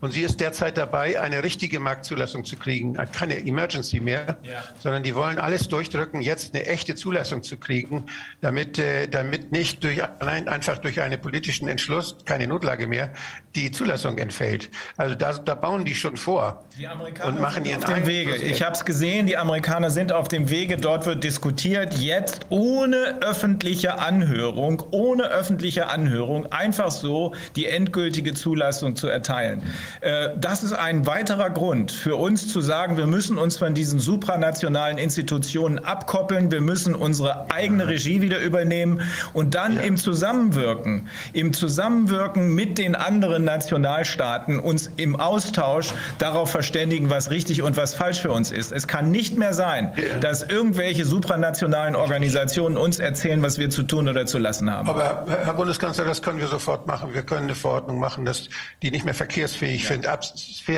[0.00, 2.94] Und sie ist derzeit dabei, eine richtige Marktzulassung zu kriegen.
[3.12, 4.62] Keine Emergency mehr, Ja.
[4.78, 8.04] sondern die wollen alles durchdrücken, jetzt eine echte Zulassung zu kriegen,
[8.42, 13.10] damit, äh, damit nicht durch, allein einfach durch einen politischen Entschluss, keine Notlage mehr,
[13.54, 14.70] die Zulassung entfällt.
[14.98, 18.36] Also da, da bauen die schon vor Die Amerikaner und machen ihren auf dem Wege.
[18.36, 20.76] Ich habe es gesehen, die Amerikaner sind auf dem Wege.
[20.76, 28.94] Dort wird diskutiert, jetzt ohne öffentliche Anhörung, ohne öffentliche Anhörung, einfach so die endgültige Zulassung
[28.94, 29.62] zu erteilen.
[30.00, 33.98] Äh, Das ist ein weiterer Grund für uns zu sagen, wir müssen uns von diesen
[33.98, 36.50] supranationalen Institutionen abkoppeln.
[36.50, 42.94] Wir müssen unsere eigene Regie wieder übernehmen und dann im Zusammenwirken, im Zusammenwirken mit den
[42.94, 48.72] anderen Nationalstaaten uns im Austausch darauf verständigen, was richtig und was falsch für uns ist.
[48.72, 54.08] Es kann nicht mehr sein, dass irgendwelche supranationalen Organisationen uns erzählen, was wir zu tun
[54.08, 54.88] oder zu lassen haben.
[54.88, 57.12] Aber Herr Bundeskanzler, das können wir sofort machen.
[57.12, 58.48] Wir können eine Verordnung machen, dass
[58.82, 60.24] die nicht mehr verkehrsfähig sind, ab,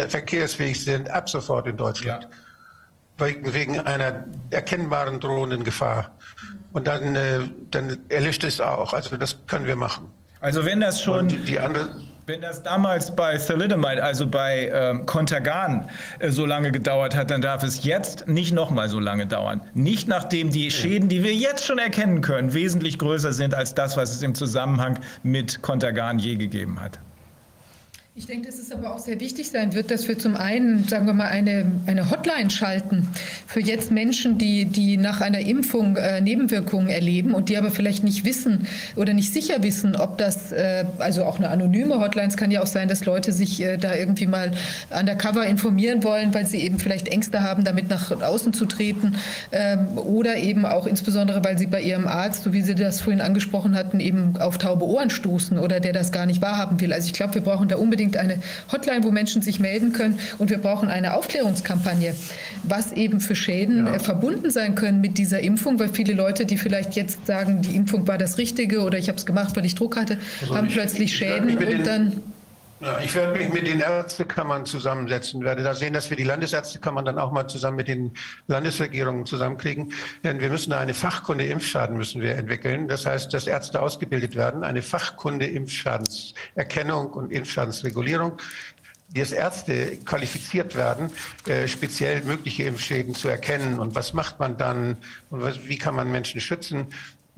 [0.09, 2.27] verkehrsfähig sind, ab sofort in Deutschland.
[3.19, 6.11] Wegen, wegen einer erkennbaren drohenden Gefahr.
[6.73, 8.93] Und dann, äh, dann erlischt es auch.
[8.93, 10.09] Also das können wir machen.
[10.41, 11.91] Also wenn das schon Und die, andere,
[12.29, 15.07] Wenn das damals bei Thalidomide, also bei ähm,
[16.19, 19.63] äh, so lange gedauert hat, dann darf es jetzt nicht nochmal so lange dauern.
[19.73, 23.97] Nicht nachdem die Schäden, die wir jetzt schon erkennen können, wesentlich größer sind als das,
[23.97, 27.01] was es im Zusammenhang mit Contergan je gegeben hat.
[28.19, 31.07] Ich denke, dass es aber auch sehr wichtig sein wird, dass wir zum einen, sagen
[31.07, 33.07] wir mal, eine, eine Hotline schalten
[33.47, 38.03] für jetzt Menschen, die, die nach einer Impfung äh, Nebenwirkungen erleben und die aber vielleicht
[38.03, 38.67] nicht wissen
[38.97, 42.61] oder nicht sicher wissen, ob das, äh, also auch eine anonyme Hotline, es kann ja
[42.61, 44.51] auch sein, dass Leute sich äh, da irgendwie mal
[44.91, 49.15] undercover informieren wollen, weil sie eben vielleicht Ängste haben, damit nach außen zu treten
[49.53, 53.21] ähm, oder eben auch insbesondere, weil sie bei ihrem Arzt, so wie Sie das vorhin
[53.21, 56.93] angesprochen hatten, eben auf taube Ohren stoßen oder der das gar nicht wahrhaben will.
[56.93, 58.39] Also ich glaube, wir brauchen da unbedingt eine
[58.73, 60.19] Hotline, wo Menschen sich melden können.
[60.39, 62.15] Und wir brauchen eine Aufklärungskampagne,
[62.63, 66.57] was eben für Schäden äh, verbunden sein können mit dieser Impfung, weil viele Leute, die
[66.57, 69.75] vielleicht jetzt sagen, die Impfung war das Richtige oder ich habe es gemacht, weil ich
[69.75, 70.19] Druck hatte,
[70.51, 72.13] haben ich- werd Schäden und dann
[73.03, 77.19] Ich werde mich mit den Ärztekammern zusammensetzen, werde da sehen, dass wir die Landesärztekammern dann
[77.19, 78.13] auch mal zusammen mit den
[78.47, 79.93] Landesregierungen zusammenkriegen.
[80.23, 82.87] Denn wir müssen eine Fachkunde Impfschaden müssen wir entwickeln.
[82.87, 88.39] Das heißt, dass Ärzte ausgebildet werden, eine Fachkunde Impfschadenserkennung und Impfschadensregulierung
[89.15, 91.11] dass Ärzte qualifiziert werden,
[91.47, 94.99] äh, speziell mögliche Impfschäden zu erkennen und was macht man dann
[95.31, 96.89] und wie kann man Menschen schützen.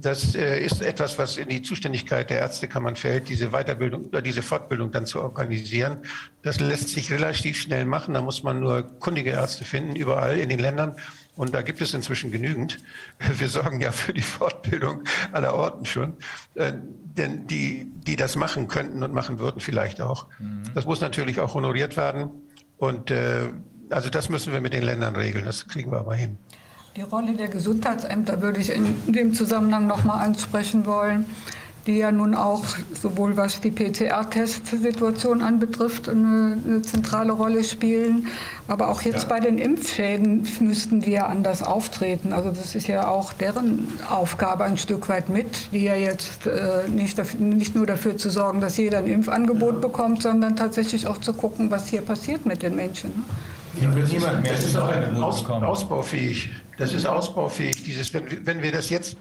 [0.02, 4.42] Das äh, ist etwas, was in die Zuständigkeit der Ärztekammern fällt, diese Weiterbildung oder diese
[4.42, 5.98] Fortbildung dann zu organisieren.
[6.42, 8.14] Das lässt sich relativ schnell machen.
[8.14, 10.96] Da muss man nur kundige Ärzte finden, überall in den Ländern.
[11.36, 12.78] Und da gibt es inzwischen genügend.
[13.18, 16.14] Wir sorgen ja für die Fortbildung aller Orten schon.
[16.54, 20.26] Äh, denn die, die das machen könnten und machen würden vielleicht auch.
[20.74, 22.30] Das muss natürlich auch honoriert werden.
[22.78, 23.50] Und äh,
[23.90, 25.44] also das müssen wir mit den Ländern regeln.
[25.44, 26.38] Das kriegen wir aber hin.
[26.96, 31.24] Die Rolle der Gesundheitsämter würde ich in dem Zusammenhang noch mal ansprechen wollen,
[31.86, 32.64] die ja nun auch
[33.00, 38.26] sowohl was die PCR-Testsituation anbetrifft eine, eine zentrale Rolle spielen,
[38.66, 42.32] aber auch jetzt bei den Impfschäden müssten die ja anders auftreten.
[42.32, 46.88] Also das ist ja auch deren Aufgabe ein Stück weit mit, die ja jetzt äh,
[46.88, 51.18] nicht, dafür, nicht nur dafür zu sorgen, dass jeder ein Impfangebot bekommt, sondern tatsächlich auch
[51.18, 53.24] zu gucken, was hier passiert mit den Menschen.
[53.78, 56.50] Hier wird niemand mehr Das ist auch eine aus, ausbaufähig.
[56.80, 57.84] Das ist ausbaufähig.
[57.84, 59.18] Dieses, wenn, wir- wenn wir das jetzt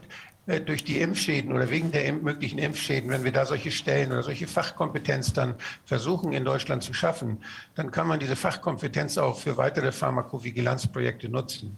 [0.48, 4.24] äh, durch die Impfschäden oder wegen der möglichen Impfschäden, wenn wir da solche Stellen oder
[4.24, 5.56] solche Fachkompetenz dann
[5.86, 7.44] versuchen in Deutschland zu schaffen,
[7.76, 11.78] dann kann man diese Fachkompetenz auch für weitere Pharmakovigilanzprojekte nutzen.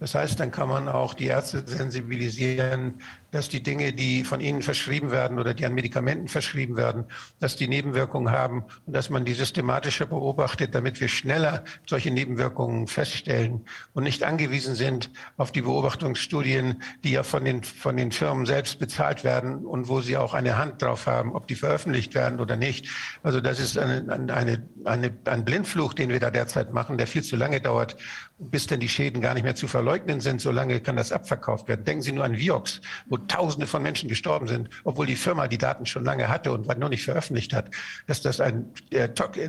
[0.00, 4.62] Das heißt, dann kann man auch die Ärzte sensibilisieren, dass die Dinge, die von ihnen
[4.62, 7.04] verschrieben werden oder die an Medikamenten verschrieben werden,
[7.40, 12.86] dass die Nebenwirkungen haben und dass man die systematischer beobachtet, damit wir schneller solche Nebenwirkungen
[12.86, 18.46] feststellen und nicht angewiesen sind auf die Beobachtungsstudien, die ja von den, von den Firmen
[18.46, 22.40] selbst bezahlt werden und wo sie auch eine Hand drauf haben, ob die veröffentlicht werden
[22.40, 22.88] oder nicht.
[23.22, 27.22] Also das ist eine, eine, eine, ein Blindfluch, den wir da derzeit machen, der viel
[27.22, 27.96] zu lange dauert,
[28.38, 30.40] bis denn die Schäden gar nicht mehr zu verleugnen sind.
[30.42, 31.84] So lange kann das abverkauft werden.
[31.84, 35.56] Denken Sie nur an Vioxx, wo Tausende von Menschen gestorben sind, obwohl die Firma die
[35.56, 37.70] Daten schon lange hatte und noch nicht veröffentlicht hat,
[38.06, 39.08] dass das ein, äh,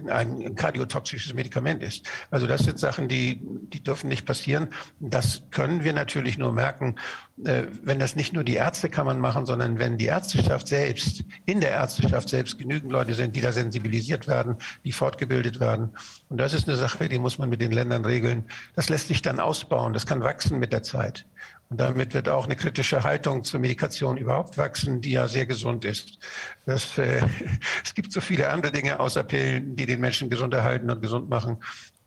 [0.09, 2.09] ein kardiotoxisches Medikament ist.
[2.31, 3.41] Also das sind Sachen, die,
[3.73, 4.69] die dürfen nicht passieren.
[4.99, 6.95] Das können wir natürlich nur merken,
[7.41, 12.27] wenn das nicht nur die Ärztekammern machen, sondern wenn die Ärzteschaft selbst, in der Ärzteschaft
[12.27, 15.91] selbst genügend Leute sind, die da sensibilisiert werden, die fortgebildet werden.
[16.27, 18.45] Und das ist eine Sache, die muss man mit den Ländern regeln.
[18.75, 19.93] Das lässt sich dann ausbauen.
[19.93, 21.25] Das kann wachsen mit der Zeit.
[21.69, 25.85] Und damit wird auch eine kritische Haltung zur Medikation überhaupt wachsen, die ja sehr gesund
[25.85, 26.19] ist.
[26.65, 27.21] Das, äh,
[27.83, 31.29] es gibt so viele andere Dinge außer Pillen, die den Menschen gesund erhalten und gesund
[31.29, 31.57] machen.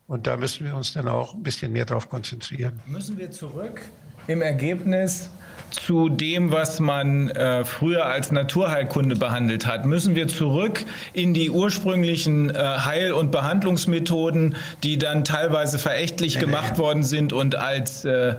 [0.05, 2.79] Und da müssen wir uns dann auch ein bisschen mehr darauf konzentrieren.
[2.85, 3.81] Müssen wir zurück
[4.27, 5.29] im Ergebnis
[5.73, 9.85] zu dem, was man äh, früher als Naturheilkunde behandelt hat?
[9.85, 16.77] Müssen wir zurück in die ursprünglichen äh, Heil- und Behandlungsmethoden, die dann teilweise verächtlich gemacht
[16.77, 18.05] worden sind und als...
[18.05, 18.35] Äh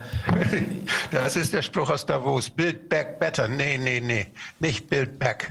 [1.11, 3.49] das ist der Spruch aus Davos, Build back better.
[3.49, 4.27] Nee, nee, nee,
[4.61, 5.51] nicht Build back.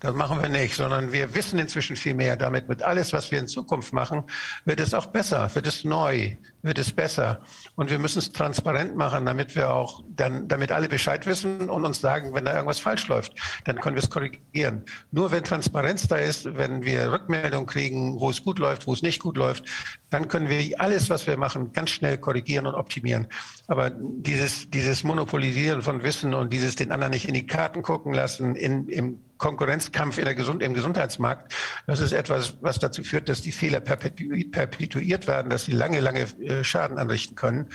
[0.00, 2.68] Das machen wir nicht, sondern wir wissen inzwischen viel mehr damit.
[2.68, 4.22] Mit alles, was wir in Zukunft machen,
[4.64, 7.40] wird es auch besser, wird es neu, wird es besser.
[7.76, 11.84] Und wir müssen es transparent machen, damit wir auch dann, damit alle Bescheid wissen und
[11.84, 14.84] uns sagen, wenn da irgendwas falsch läuft, dann können wir es korrigieren.
[15.12, 19.02] Nur wenn Transparenz da ist, wenn wir Rückmeldung kriegen, wo es gut läuft, wo es
[19.02, 19.64] nicht gut läuft,
[20.10, 23.28] dann können wir alles, was wir machen, ganz schnell korrigieren und optimieren.
[23.68, 28.14] Aber dieses, dieses Monopolisieren von Wissen und dieses den anderen nicht in die Karten gucken
[28.14, 31.54] lassen, in, im Konkurrenzkampf in der Gesund im Gesundheitsmarkt.
[31.86, 36.22] Das ist etwas, was dazu führt, dass die Fehler perpetuiert werden, dass sie lange, lange
[36.40, 37.68] äh, Schaden anrichten können.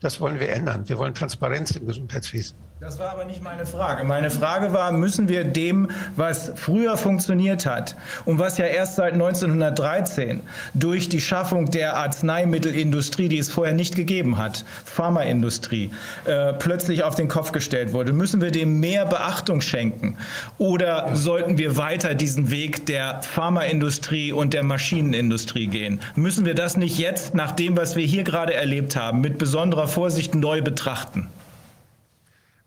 [0.00, 0.88] Das wollen wir ändern.
[0.88, 2.67] Wir wollen Transparenz im Gesundheitswesen.
[2.80, 4.04] Das war aber nicht meine Frage.
[4.04, 9.14] Meine Frage war, müssen wir dem, was früher funktioniert hat und was ja erst seit
[9.14, 10.42] 1913
[10.74, 15.90] durch die Schaffung der Arzneimittelindustrie, die es vorher nicht gegeben hat, Pharmaindustrie,
[16.24, 20.16] äh, plötzlich auf den Kopf gestellt wurde, müssen wir dem mehr Beachtung schenken?
[20.58, 25.98] Oder sollten wir weiter diesen Weg der Pharmaindustrie und der Maschinenindustrie gehen?
[26.14, 29.88] Müssen wir das nicht jetzt, nach dem, was wir hier gerade erlebt haben, mit besonderer
[29.88, 31.28] Vorsicht neu betrachten?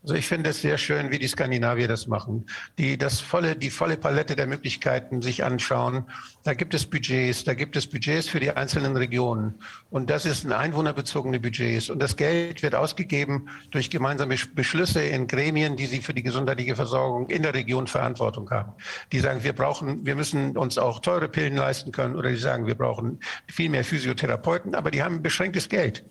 [0.04, 2.48] Also ich finde es sehr schön, wie die Skandinavier das machen,
[2.80, 6.06] die das volle, die volle Palette der Möglichkeiten sich anschauen.
[6.44, 9.60] Da gibt es Budgets, da gibt es Budgets für die einzelnen Regionen.
[9.92, 11.92] Und das ist ein einwohnerbezogene Budgets.
[11.92, 16.76] Und das Geld wird ausgegeben durch gemeinsame Beschlüsse in Gremien, die sie für die gesundheitliche
[16.76, 18.74] Versorgung in der Region Verantwortung haben.
[19.12, 22.16] Die sagen, wir brauchen, wir müssen uns auch teure Pillen leisten können.
[22.16, 26.04] Oder die sagen, wir brauchen viel mehr Physiotherapeuten, aber die haben beschränktes Geld.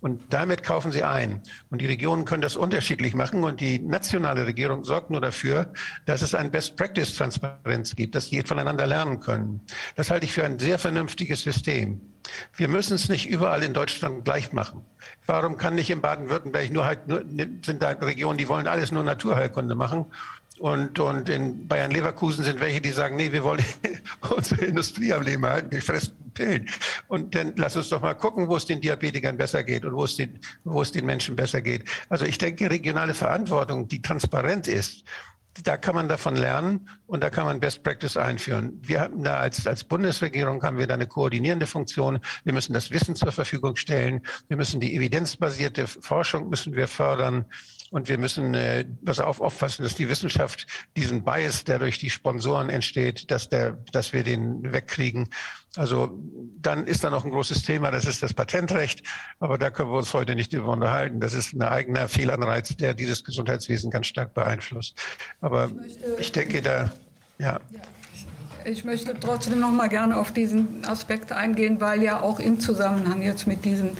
[0.00, 1.42] Und damit kaufen sie ein.
[1.70, 3.42] Und die Regionen können das unterschiedlich machen.
[3.44, 5.72] Und die nationale Regierung sorgt nur dafür,
[6.06, 9.60] dass es ein Best-Practice-Transparenz gibt, dass die voneinander lernen können.
[9.96, 12.00] Das halte ich für ein sehr vernünftiges System.
[12.56, 14.84] Wir müssen es nicht überall in Deutschland gleich machen.
[15.26, 17.22] Warum kann nicht in Baden-Württemberg nur halt, nur,
[17.64, 20.06] sind da Regionen, die wollen alles nur Naturheilkunde machen
[20.58, 23.64] und, und in Bayern Leverkusen sind welche, die sagen, nee, wir wollen
[24.36, 26.68] unsere Industrie am Leben halten, wir fressen Pillen.
[27.08, 30.04] Und dann lass uns doch mal gucken, wo es den Diabetikern besser geht und wo
[30.04, 31.84] es den, wo es den Menschen besser geht.
[32.08, 35.04] Also ich denke, regionale Verantwortung, die transparent ist,
[35.64, 38.80] da kann man davon lernen und da kann man Best Practice einführen.
[38.82, 42.20] Wir haben da als, als Bundesregierung haben wir da eine koordinierende Funktion.
[42.44, 44.22] Wir müssen das Wissen zur Verfügung stellen.
[44.48, 47.46] Wir müssen die evidenzbasierte Forschung müssen wir fördern.
[47.90, 52.10] Und wir müssen äh, das auf, aufpassen, dass die Wissenschaft diesen Bias, der durch die
[52.10, 55.30] Sponsoren entsteht, dass, der, dass wir den wegkriegen.
[55.76, 56.18] Also
[56.60, 59.02] dann ist da noch ein großes Thema, das ist das Patentrecht.
[59.38, 61.20] Aber da können wir uns heute nicht darüber unterhalten.
[61.20, 64.94] Das ist ein eigener Fehlanreiz, der dieses Gesundheitswesen ganz stark beeinflusst.
[65.40, 66.92] Aber ich, ich denke, da,
[67.38, 67.60] ja.
[68.64, 73.22] Ich möchte trotzdem noch mal gerne auf diesen Aspekt eingehen, weil ja auch im Zusammenhang
[73.22, 73.96] jetzt mit diesen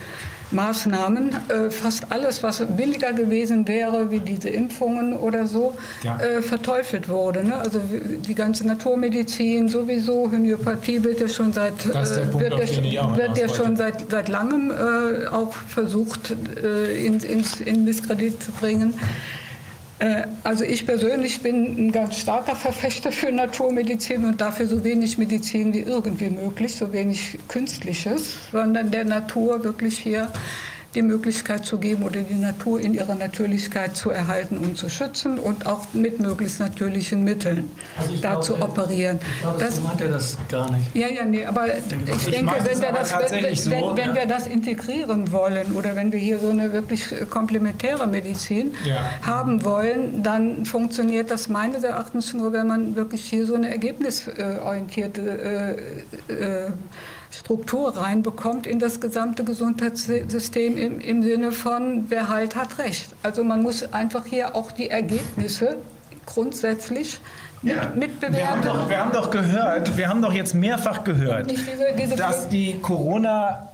[0.50, 1.30] Maßnahmen.
[1.48, 6.18] Äh, fast alles, was billiger gewesen wäre, wie diese Impfungen oder so, ja.
[6.18, 7.44] äh, verteufelt wurde.
[7.44, 7.56] Ne?
[7.56, 11.94] Also die ganze Naturmedizin sowieso, Homöopathie wird ja schon seit, äh,
[12.38, 17.84] wird ja, wird ja schon seit, seit langem äh, auch versucht, äh, in, ins, in
[17.84, 18.94] Misskredit zu bringen.
[19.98, 25.18] Äh, also ich persönlich bin ein ganz starker Verfechter für Naturmedizin und dafür so wenig
[25.18, 30.30] Medizin wie irgendwie möglich, so wenig Künstliches, sondern der Natur wirklich hier
[30.94, 35.38] die Möglichkeit zu geben oder die Natur in ihrer Natürlichkeit zu erhalten und zu schützen
[35.38, 39.18] und auch mit möglichst natürlichen Mitteln Also ich da zu operieren.
[39.36, 40.96] Ich glaube, Das- so meint er das gar nicht.
[40.96, 44.08] ja, ja, nee, aber ich denke, meine es wenn wir, das, wenn, so, wenn, wenn
[44.08, 44.14] ja.
[44.14, 49.10] wir das integrieren wollen oder wenn wir hier so eine wirklich äh, komplementäre Medizin Ja.
[49.22, 55.76] haben wollen, dann funktioniert das meines Erachtens nur, wenn man wirklich hier so eine ergebnisorientierte
[56.28, 56.70] äh, äh,
[57.30, 63.14] Struktur reinbekommt in das gesamte Gesundheitssystem im, im Sinne von, wer halt hat Recht.
[63.22, 65.76] Also man muss einfach hier auch die Ergebnisse
[66.26, 67.20] grundsätzlich
[67.62, 68.62] mit, Wir haben, mitbewerten.
[68.64, 71.66] doch, wir haben doch gehört, wir haben doch jetzt mehrfach gehört, diese,
[71.98, 73.72] diese dass die Corona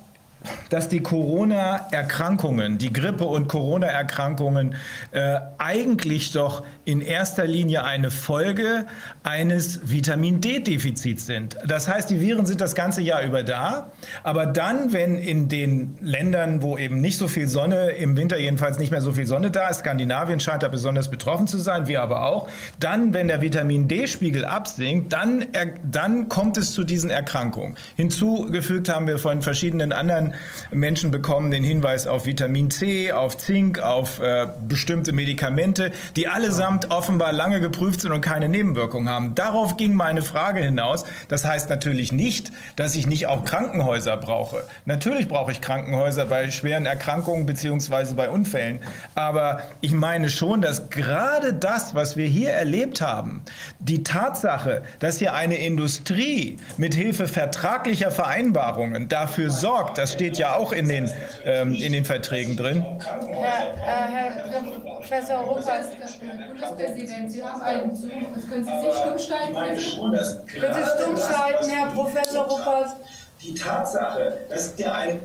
[0.69, 4.75] dass die Corona-Erkrankungen, die Grippe- und Corona-Erkrankungen
[5.11, 8.85] äh, eigentlich doch in erster Linie eine Folge
[9.23, 11.57] eines Vitamin D-Defizits sind.
[11.65, 13.91] Das heißt, die Viren sind das ganze Jahr über da,
[14.23, 18.77] aber dann, wenn in den Ländern, wo eben nicht so viel Sonne, im Winter jedenfalls
[18.77, 22.03] nicht mehr so viel Sonne da ist, Skandinavien scheint da besonders betroffen zu sein, wir
[22.03, 22.47] aber auch,
[22.79, 27.75] dann, wenn der Vitamin D-Spiegel absinkt, dann, er, dann kommt es zu diesen Erkrankungen.
[27.95, 30.34] Hinzugefügt haben wir von verschiedenen anderen
[30.71, 36.91] Menschen bekommen den Hinweis auf Vitamin C, auf Zink, auf äh, bestimmte Medikamente, die allesamt
[36.91, 39.35] offenbar lange geprüft sind und keine Nebenwirkungen haben.
[39.35, 41.05] Darauf ging meine Frage hinaus.
[41.27, 44.63] Das heißt natürlich nicht, dass ich nicht auch Krankenhäuser brauche.
[44.85, 48.79] Natürlich brauche ich Krankenhäuser bei schweren Erkrankungen beziehungsweise bei Unfällen.
[49.13, 53.41] Aber ich meine schon, dass gerade das, was wir hier erlebt haben,
[53.79, 60.55] die Tatsache, dass hier eine Industrie mit Hilfe vertraglicher Vereinbarungen dafür sorgt, das steht ja
[60.55, 61.11] auch in den,
[61.43, 62.83] ähm, in den Verträgen drin.
[62.99, 64.63] Herr, äh, Herr
[64.95, 65.87] Professor Ruppers,
[66.19, 68.33] Bundespräsident, Sie haben einen Zoom.
[68.49, 70.35] Können Sie sich stumm stellen?
[70.53, 72.95] bitte stumm schalten, Herr Professor Ruppers.
[73.43, 75.19] Die Tatsache, dass hier eine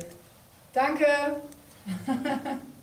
[0.73, 1.05] Danke.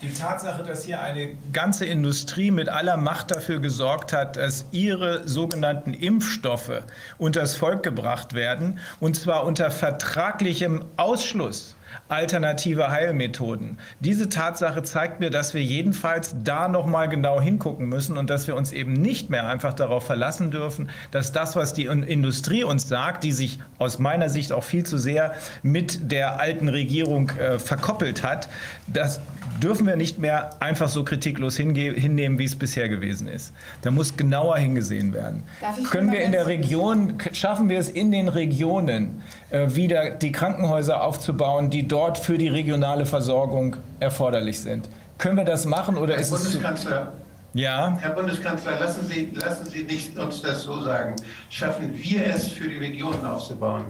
[0.02, 5.26] Die Tatsache, dass hier eine ganze Industrie mit aller Macht dafür gesorgt hat, dass ihre
[5.26, 6.82] sogenannten Impfstoffe
[7.16, 11.76] unters Volk gebracht werden, und zwar unter vertraglichem Ausschluss
[12.08, 13.78] alternative Heilmethoden.
[14.00, 18.46] Diese Tatsache zeigt mir, dass wir jedenfalls da noch mal genau hingucken müssen und dass
[18.46, 22.64] wir uns eben nicht mehr einfach darauf verlassen dürfen, dass das, was die In- Industrie
[22.64, 27.30] uns sagt, die sich aus meiner Sicht auch viel zu sehr mit der alten Regierung
[27.30, 28.48] äh, verkoppelt hat,
[28.86, 29.20] das
[29.62, 33.52] dürfen wir nicht mehr einfach so kritiklos hinnehmen, wie es bisher gewesen ist.
[33.82, 35.42] Da muss genauer hingesehen werden.
[35.90, 41.70] Können wir in der Region, schaffen wir es in den Regionen wieder die Krankenhäuser aufzubauen,
[41.70, 44.88] die dort für die regionale Versorgung erforderlich sind?
[45.16, 47.12] Können wir das machen oder Herr ist es Bundeskanzler,
[47.54, 47.96] ja?
[48.00, 51.16] Herr Bundeskanzler, lassen Sie, lassen Sie nicht uns das so sagen.
[51.50, 53.86] Schaffen wir es, für die Regionen aufzubauen,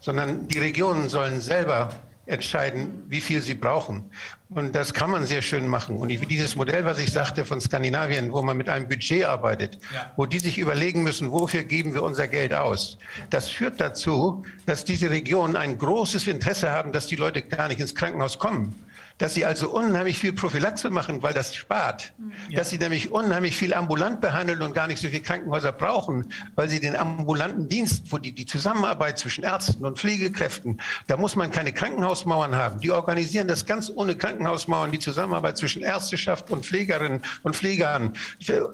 [0.00, 1.90] sondern die Regionen sollen selber
[2.26, 4.10] entscheiden, wie viel sie brauchen.
[4.48, 5.96] Und das kann man sehr schön machen.
[5.96, 10.12] Und dieses Modell, was ich sagte von Skandinavien, wo man mit einem Budget arbeitet, Ja.
[10.16, 12.98] wo die sich überlegen müssen, wofür geben wir unser Geld aus,
[13.30, 17.80] das führt dazu, dass diese Regionen ein großes Interesse haben, dass die Leute gar nicht
[17.80, 18.74] ins Krankenhaus kommen.
[19.18, 22.12] Dass sie also unheimlich viel Prophylaxe machen, weil das spart.
[22.52, 26.68] Dass sie nämlich unheimlich viel ambulant behandeln und gar nicht so viele Krankenhäuser brauchen, weil
[26.68, 31.52] sie den ambulanten Dienst, wo die, die Zusammenarbeit zwischen Ärzten und Pflegekräften, da muss man
[31.52, 32.80] keine Krankenhausmauern haben.
[32.80, 38.14] Die organisieren das ganz ohne Krankenhausmauern, die Zusammenarbeit zwischen Ärzteschaft und Pflegerinnen und Pflegern,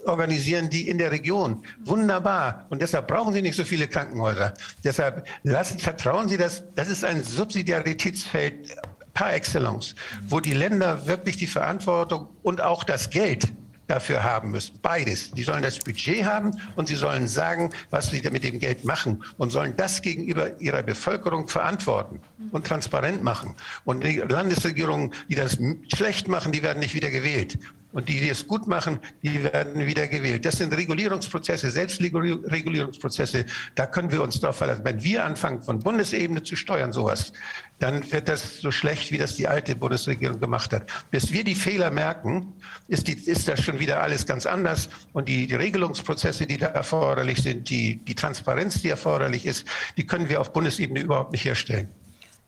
[0.07, 1.63] organisieren die in der Region.
[1.85, 2.67] Wunderbar.
[2.71, 4.55] Und deshalb brauchen sie nicht so viele Krankenhäuser.
[4.85, 8.77] Deshalb lassen, vertrauen Sie das, das ist ein Subsidiaritätsfeld
[9.15, 9.95] par excellence,
[10.29, 13.49] wo die Länder wirklich die Verantwortung und auch das Geld
[13.91, 14.79] dafür haben müssen.
[14.81, 15.33] Beides.
[15.33, 19.25] Die sollen das Budget haben und sie sollen sagen, was sie mit dem Geld machen
[19.37, 22.21] und sollen das gegenüber ihrer Bevölkerung verantworten
[22.53, 23.57] und transparent machen.
[23.85, 25.59] Und die Landesregierungen, die das
[25.93, 27.59] schlecht machen, die werden nicht wieder gewählt.
[27.93, 30.45] Und die, die es gut machen, die werden wieder gewählt.
[30.45, 33.47] Das sind Regulierungsprozesse, Selbstregulierungsprozesse.
[33.75, 34.85] Da können wir uns darauf verlassen.
[34.85, 37.33] Wenn wir anfangen, von Bundesebene zu steuern, sowas,
[37.81, 40.87] dann wird das so schlecht, wie das die alte Bundesregierung gemacht hat.
[41.11, 42.53] Bis wir die Fehler merken,
[42.87, 44.89] ist, die, ist das schon wieder alles ganz anders.
[45.13, 50.07] Und die, die Regelungsprozesse, die da erforderlich sind, die, die Transparenz, die erforderlich ist, die
[50.07, 51.89] können wir auf Bundesebene überhaupt nicht herstellen.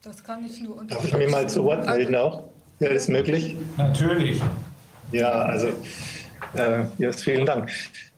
[0.02, 2.44] Das kann ich nur Darf ich mich mal zu Wort melden auch?
[2.80, 3.56] Ja, ist möglich.
[3.76, 4.40] Natürlich.
[5.12, 5.68] Ja, also
[6.54, 7.70] äh, ja, vielen Dank.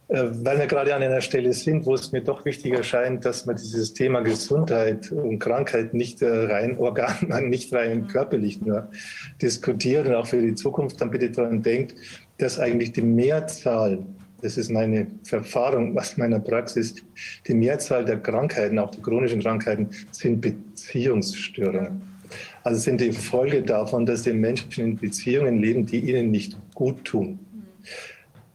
[0.08, 3.46] Äh, weil wir gerade an einer Stelle sind, wo es mir doch wichtig erscheint, dass
[3.46, 7.16] man dieses Thema Gesundheit und Krankheit nicht äh, rein organ,
[7.48, 8.88] nicht rein körperlich nur
[9.40, 11.94] diskutiert und auch für die Zukunft dann bitte daran denkt,
[12.38, 14.04] dass eigentlich die Mehrzahl,
[14.42, 16.96] das ist meine Erfahrung aus meiner Praxis,
[17.46, 22.13] die Mehrzahl der Krankheiten, auch die chronischen Krankheiten, sind Beziehungsstörungen.
[22.64, 27.04] Also sind die Folge davon, dass die Menschen in Beziehungen leben, die ihnen nicht gut
[27.04, 27.38] tun.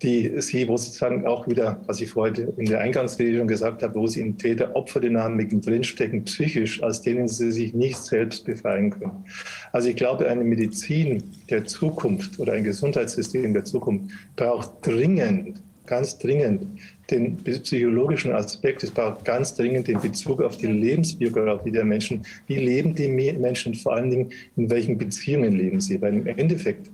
[0.01, 3.93] Die sie, wo sozusagen auch wieder, was ich vorhin in der Eingangsrede schon gesagt habe,
[3.93, 9.25] wo sie in Täter-Opfer-Dynamiken drinstecken, psychisch, aus denen sie sich nicht selbst befreien können.
[9.73, 16.17] Also ich glaube, eine Medizin der Zukunft oder ein Gesundheitssystem der Zukunft braucht dringend, ganz
[16.17, 16.65] dringend
[17.09, 22.23] den psychologischen Aspekt, es braucht ganz dringend den Bezug auf die Lebensbiografie der Menschen.
[22.47, 25.99] Wie leben die Menschen vor allen Dingen, in welchen Beziehungen leben sie?
[25.99, 26.89] Weil im Endeffekt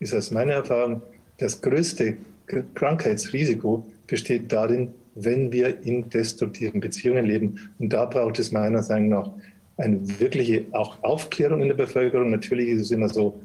[0.00, 1.00] ist aus meiner Erfahrung
[1.38, 2.16] das größte
[2.74, 7.70] Krankheitsrisiko besteht darin, wenn wir in destruktiven Beziehungen leben.
[7.78, 9.30] Und da braucht es meiner Meinung nach
[9.76, 12.30] eine wirkliche auch Aufklärung in der Bevölkerung.
[12.30, 13.40] Natürlich ist es immer so,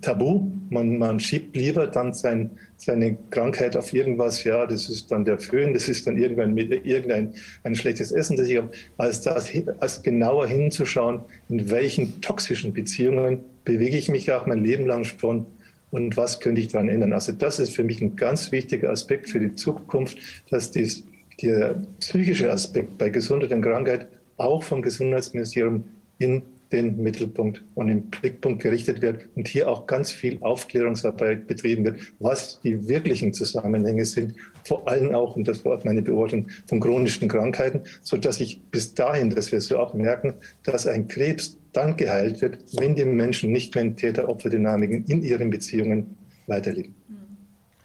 [0.00, 0.50] tabu.
[0.70, 5.38] Man, man schiebt lieber dann sein, seine Krankheit auf irgendwas, ja, das ist dann der
[5.38, 9.50] Föhn, das ist dann irgendwann mit irgendein ein schlechtes Essen, das ich habe, als das
[9.80, 15.46] als genauer hinzuschauen, in welchen toxischen Beziehungen bewege ich mich auch mein Leben lang schon
[15.90, 17.12] und was könnte ich daran ändern.
[17.12, 20.18] Also das ist für mich ein ganz wichtiger Aspekt für die Zukunft,
[20.50, 21.04] dass dies,
[21.40, 25.84] der psychische Aspekt bei Gesundheit und Krankheit auch vom Gesundheitsministerium
[26.18, 26.42] in
[26.74, 32.00] den Mittelpunkt und den Blickpunkt gerichtet wird und hier auch ganz viel Aufklärungsarbeit betrieben wird,
[32.18, 37.28] was die wirklichen Zusammenhänge sind, vor allem auch, und das war meine Beobachtung, von chronischen
[37.28, 42.40] Krankheiten, sodass ich bis dahin, dass wir so auch merken, dass ein Krebs dann geheilt
[42.40, 46.94] wird, wenn die Menschen nicht mehr in Täter-Opfer-Dynamiken in ihren Beziehungen weiterleben.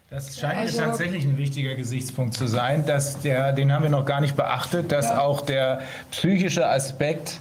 [0.09, 4.05] Das scheint also, tatsächlich ein wichtiger Gesichtspunkt zu sein, dass der, den haben wir noch
[4.05, 5.21] gar nicht beachtet, dass ja.
[5.21, 7.39] auch der psychische Aspekt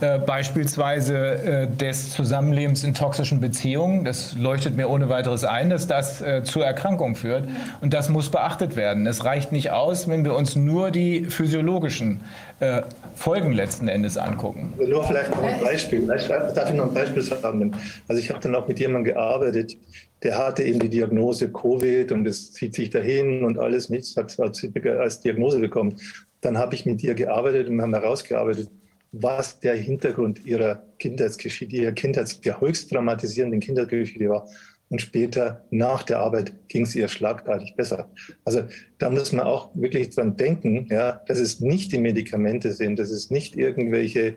[0.00, 4.04] äh, beispielsweise äh, des Zusammenlebens in toxischen Beziehungen.
[4.04, 7.48] Das leuchtet mir ohne weiteres ein, dass das äh, zur Erkrankung führt.
[7.80, 9.06] Und das muss beachtet werden.
[9.06, 12.20] Es reicht nicht aus, wenn wir uns nur die physiologischen
[12.60, 12.82] äh,
[13.14, 14.74] Folgen letzten Endes angucken.
[14.76, 16.06] Nur vielleicht noch ein Beispiel.
[16.06, 17.74] Darf ich noch ein Beispiel sagen?
[18.06, 19.78] Also ich habe dann auch mit jemandem gearbeitet,
[20.22, 24.38] der hatte eben die Diagnose Covid und es zieht sich dahin und alles nichts, hat
[24.38, 25.98] als Diagnose bekommen.
[26.42, 28.68] Dann habe ich mit ihr gearbeitet und haben herausgearbeitet,
[29.12, 34.48] was der Hintergrund ihrer Kindheitsgeschichte, ihrer Kindheits, der höchst dramatisierenden Kindheitsgeschichte war.
[34.88, 38.08] Und später, nach der Arbeit, ging es ihr schlagartig besser.
[38.44, 38.62] Also
[38.98, 43.10] da muss man auch wirklich dran denken, ja, dass es nicht die Medikamente sind, dass
[43.10, 44.36] es nicht irgendwelche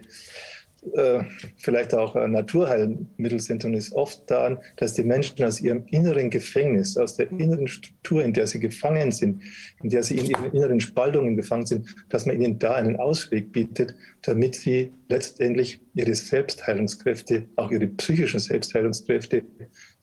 [0.93, 1.23] äh,
[1.57, 6.29] vielleicht auch äh, Naturheilmittel sind und ist oft daran, dass die Menschen aus ihrem inneren
[6.29, 9.43] Gefängnis, aus der inneren Struktur, in der sie gefangen sind,
[9.83, 13.51] in der sie in ihren inneren Spaltungen gefangen sind, dass man ihnen da einen Ausweg
[13.51, 19.43] bietet, damit sie letztendlich ihre Selbstheilungskräfte, auch ihre psychischen Selbstheilungskräfte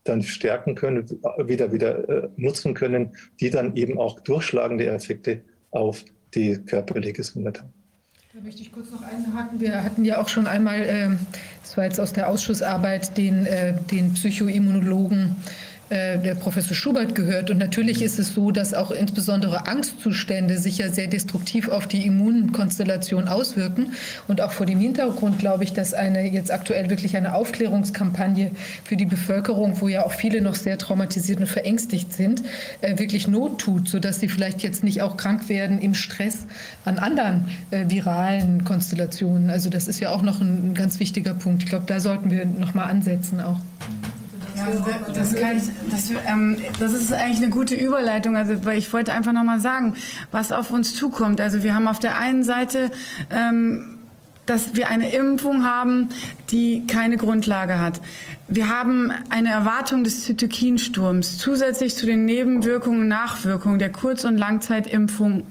[0.05, 1.09] dann stärken können,
[1.47, 7.61] wieder wieder äh, nutzen können, die dann eben auch durchschlagende Effekte auf die körperliche Gesundheit
[7.61, 7.76] haben.
[8.37, 9.61] Da möchte ich kurz noch einhaken.
[9.61, 11.19] Wir hatten ja auch schon einmal, ähm,
[11.63, 15.37] das war jetzt aus der Ausschussarbeit, den, äh, den Psychoimmunologen
[15.89, 17.51] der Professor Schubert gehört.
[17.51, 22.05] Und natürlich ist es so, dass auch insbesondere Angstzustände sich ja sehr destruktiv auf die
[22.07, 23.93] Immunkonstellation auswirken.
[24.27, 28.51] Und auch vor dem Hintergrund glaube ich, dass eine jetzt aktuell wirklich eine Aufklärungskampagne
[28.85, 32.43] für die Bevölkerung, wo ja auch viele noch sehr traumatisiert und verängstigt sind,
[32.81, 36.47] äh, wirklich Not tut, sodass sie vielleicht jetzt nicht auch krank werden im Stress
[36.85, 39.51] an anderen äh, viralen Konstellationen.
[39.51, 41.63] Also das ist ja auch noch ein, ganz wichtiger Punkt.
[41.63, 43.61] Ich glaube, da sollten wir noch mal ansetzen auch.
[44.57, 44.67] Ja,
[45.13, 45.61] das, kann,
[45.91, 48.37] das, ähm, das, ist eigentlich eine gute Überleitung.
[48.37, 49.95] Also, weil ich wollte einfach nochmal sagen,
[50.31, 51.41] was auf uns zukommt.
[51.41, 52.91] Also wir haben auf der einen Seite
[53.31, 53.97] ähm,
[54.47, 56.09] dass wir eine Impfung haben,
[56.51, 58.01] die keine Grundlage hat.
[58.49, 64.39] Wir haben eine Erwartung des Zytokinsturms zusätzlich zu den Nebenwirkungen und Nachwirkungen der Kurz- und
[64.39, 65.45] Langzeitimpfung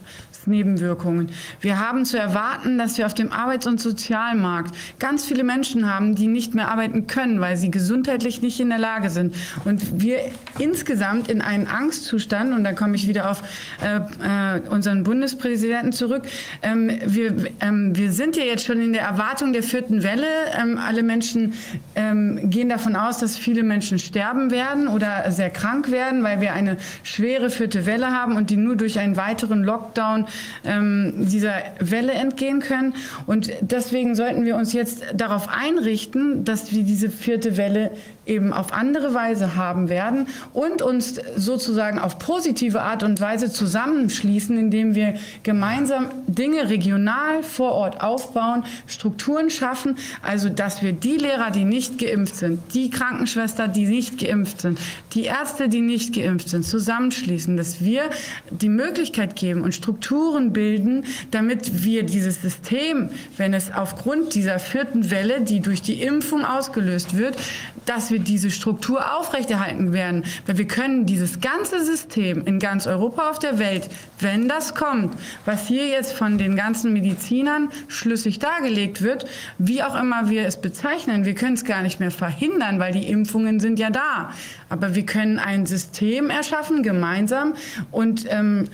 [0.47, 1.29] Nebenwirkungen.
[1.61, 6.15] Wir haben zu erwarten, dass wir auf dem Arbeits- und Sozialmarkt ganz viele Menschen haben,
[6.15, 9.35] die nicht mehr arbeiten können, weil sie gesundheitlich nicht in der Lage sind.
[9.63, 10.19] Und wir
[10.59, 13.43] insgesamt in einen Angstzustand, und da komme ich wieder auf
[13.83, 16.23] äh, äh, unseren Bundespräsidenten zurück,
[16.61, 20.27] ähm, wir, ähm, wir sind ja jetzt schon in der Erwartung der vierten Welle.
[20.59, 21.53] Ähm, alle Menschen
[21.95, 26.53] ähm, gehen davon aus, dass viele Menschen sterben werden oder sehr krank werden, weil wir
[26.53, 30.25] eine schwere vierte Welle haben und die nur durch einen weiteren Lockdown
[30.63, 32.93] ähm, dieser Welle entgehen können.
[33.25, 37.91] Und deswegen sollten wir uns jetzt darauf einrichten, dass wir diese vierte Welle
[38.25, 44.57] eben auf andere Weise haben werden und uns sozusagen auf positive Art und Weise zusammenschließen,
[44.57, 51.51] indem wir gemeinsam Dinge regional vor Ort aufbauen, Strukturen schaffen, also dass wir die Lehrer,
[51.51, 54.79] die nicht geimpft sind, die Krankenschwester, die nicht geimpft sind,
[55.13, 58.03] die Ärzte, die nicht geimpft sind, zusammenschließen, dass wir
[58.49, 65.11] die Möglichkeit geben und Strukturen bilden, damit wir dieses System, wenn es aufgrund dieser vierten
[65.11, 67.37] Welle, die durch die Impfung ausgelöst wird,
[67.85, 70.23] dass wir diese Struktur aufrechterhalten werden.
[70.45, 75.15] Weil wir können dieses ganze System in ganz Europa auf der Welt, wenn das kommt,
[75.45, 79.25] was hier jetzt von den ganzen Medizinern schlüssig dargelegt wird,
[79.57, 83.07] wie auch immer wir es bezeichnen, wir können es gar nicht mehr verhindern, weil die
[83.07, 84.31] Impfungen sind ja da.
[84.69, 87.53] Aber wir können ein System erschaffen, gemeinsam,
[87.91, 88.69] und ähm,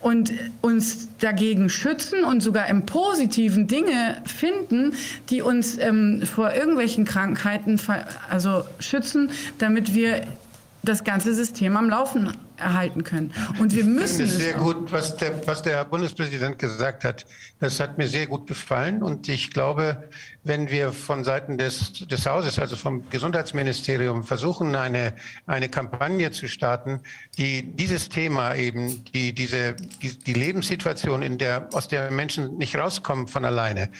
[0.00, 4.94] und uns dagegen schützen und sogar im Positiven Dinge finden,
[5.30, 7.80] die uns ähm, vor irgendwelchen Krankheiten
[8.28, 10.22] also schützen, damit wir
[10.82, 13.32] das ganze System am Laufen erhalten können.
[13.58, 14.24] Und wir müssen.
[14.24, 17.26] Ich finde sehr gut, was der, was der Herr Bundespräsident gesagt hat.
[17.60, 19.02] Das hat mir sehr gut gefallen.
[19.02, 20.08] Und ich glaube,
[20.44, 25.14] wenn wir von Seiten des, des Hauses, also vom Gesundheitsministerium, versuchen, eine,
[25.46, 27.00] eine Kampagne zu starten,
[27.36, 32.76] die dieses Thema eben, die, diese, die, die Lebenssituation, in der, aus der Menschen nicht
[32.76, 33.90] rauskommen von alleine,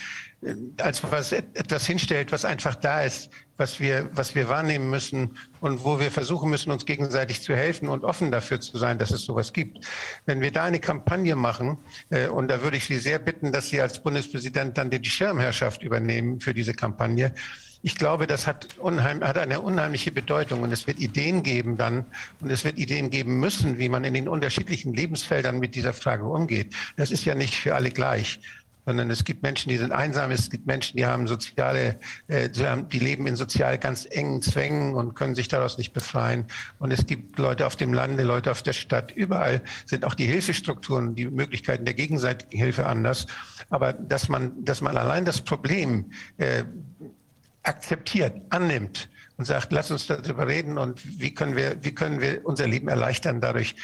[0.43, 5.37] äh, als was etwas hinstellt, was einfach da ist, was wir, was wir wahrnehmen müssen
[5.61, 9.11] und wo wir versuchen müssen, uns gegenseitig zu helfen und offen dafür zu sein, dass
[9.11, 9.85] es sowas gibt.
[10.25, 11.77] Wenn wir da eine Kampagne machen,
[12.09, 15.83] äh, und da würde ich Sie sehr bitten, dass Sie als Bundespräsident dann die Schirmherrschaft
[15.83, 17.35] übernehmen für diese Kampagne,
[17.83, 22.07] ich glaube, das hat, unheim, hat eine unheimliche Bedeutung und es wird Ideen geben dann
[22.41, 26.25] und es wird Ideen geben müssen, wie man in den unterschiedlichen Lebensfeldern mit dieser Frage
[26.25, 26.75] umgeht.
[26.97, 28.41] Das ist ja nicht für alle gleich
[28.89, 32.99] sondern es gibt Menschen, die sind einsam, es gibt Menschen, die haben soziale, äh, die
[32.99, 36.47] leben in sozial ganz engen Zwängen und können sich daraus nicht befreien.
[36.79, 39.13] Und es gibt Leute auf dem Lande, Leute auf der Stadt.
[39.13, 43.27] Überall sind auch die Hilfestrukturen, die Möglichkeiten der gegenseitigen Hilfe anders.
[43.69, 46.65] Aber dass man, dass man allein das Problem äh,
[47.65, 52.41] akzeptiert, annimmt und sagt, lass uns darüber reden und wie können wir, wie können wir
[52.47, 53.77] unser Leben erleichtern dadurch,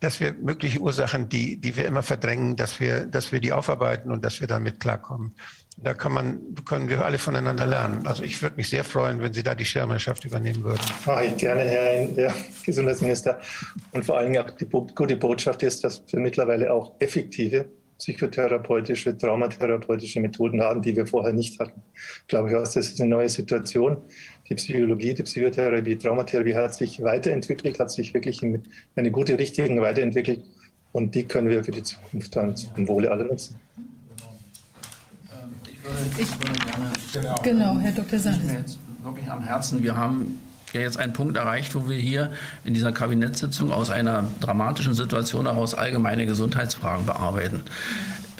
[0.00, 4.10] dass wir mögliche Ursachen, die, die wir immer verdrängen, dass wir, dass wir die aufarbeiten
[4.10, 5.34] und dass wir damit klarkommen.
[5.76, 8.06] Da kann man, können wir alle voneinander lernen.
[8.06, 10.80] Also ich würde mich sehr freuen, wenn Sie da die Schirmherrschaft übernehmen würden.
[11.06, 12.34] Mache ich gerne, Herr,
[12.66, 13.40] Gesundheitsminister.
[13.92, 17.66] Und vor allen Dingen auch die gute Botschaft ist, dass wir mittlerweile auch effektive
[17.98, 21.82] psychotherapeutische, traumatherapeutische Methoden haben, die wir vorher nicht hatten.
[22.22, 23.98] Ich glaube, das ist eine neue Situation
[24.48, 28.62] die Psychologie, die Psychotherapie, die Traumatherapie hat sich weiterentwickelt, hat sich wirklich in
[28.96, 30.40] eine gute Richtung weiterentwickelt.
[30.92, 33.56] Und die können wir für die Zukunft dann zum Wohle aller nutzen.
[35.70, 38.18] Ich würde, ich würde gerne, genau, genau Herr Dr.
[38.18, 38.44] Sand.
[38.46, 39.82] Mir jetzt wirklich am Herzen.
[39.82, 40.40] Wir haben
[40.72, 42.32] ja jetzt einen Punkt erreicht, wo wir hier
[42.64, 47.62] in dieser Kabinettssitzung aus einer dramatischen Situation heraus allgemeine Gesundheitsfragen bearbeiten.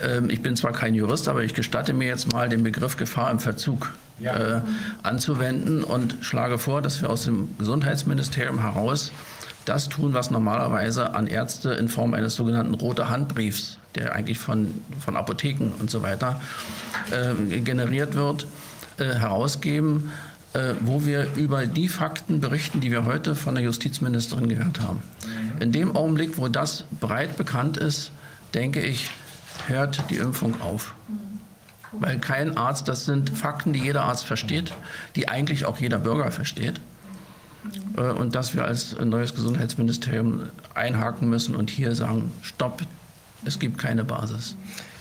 [0.03, 3.31] Ähm, ich bin zwar kein Jurist, aber ich gestatte mir jetzt mal den Begriff Gefahr
[3.31, 4.59] im Verzug ja.
[4.59, 4.61] äh,
[5.03, 9.13] anzuwenden und schlage vor, dass wir aus dem Gesundheitsministerium heraus
[9.65, 14.83] das tun, was normalerweise an Ärzte in Form eines sogenannten rote Handbriefs, der eigentlich von,
[15.05, 16.41] von Apotheken und so weiter
[17.11, 18.47] äh, generiert wird,
[18.99, 20.11] äh, herausgeben,
[20.55, 25.03] äh, wo wir über die Fakten berichten, die wir heute von der Justizministerin gehört haben.
[25.27, 25.63] Mhm.
[25.63, 28.11] In dem Augenblick, wo das breit bekannt ist,
[28.55, 29.11] denke ich,
[29.67, 30.95] hört die Impfung auf.
[31.92, 34.73] Weil kein Arzt, das sind Fakten, die jeder Arzt versteht,
[35.17, 36.81] die eigentlich auch jeder Bürger versteht.
[37.97, 42.83] Äh, und dass wir als neues Gesundheitsministerium einhaken müssen und hier sagen, stopp,
[43.44, 44.57] es gibt keine Basis.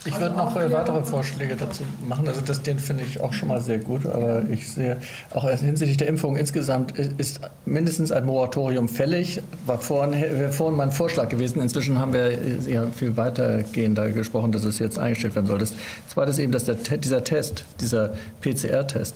[0.06, 2.27] Ich würde noch weitere Vorschläge dazu machen.
[2.27, 4.06] Also das, den finde ich auch schon mal sehr gut.
[4.06, 4.98] Aber ich sehe,
[5.34, 9.42] auch hinsichtlich der Impfung insgesamt ist mindestens ein Moratorium fällig.
[9.66, 11.61] War vorhin, vorhin mein Vorschlag gewesen.
[11.61, 15.59] Inzwischen haben wir ja viel weitergehender gesprochen, dass es jetzt eingestellt werden soll.
[15.59, 15.74] Das
[16.08, 19.16] Zweite ist eben, dass der, dieser Test, dieser PCR-Test,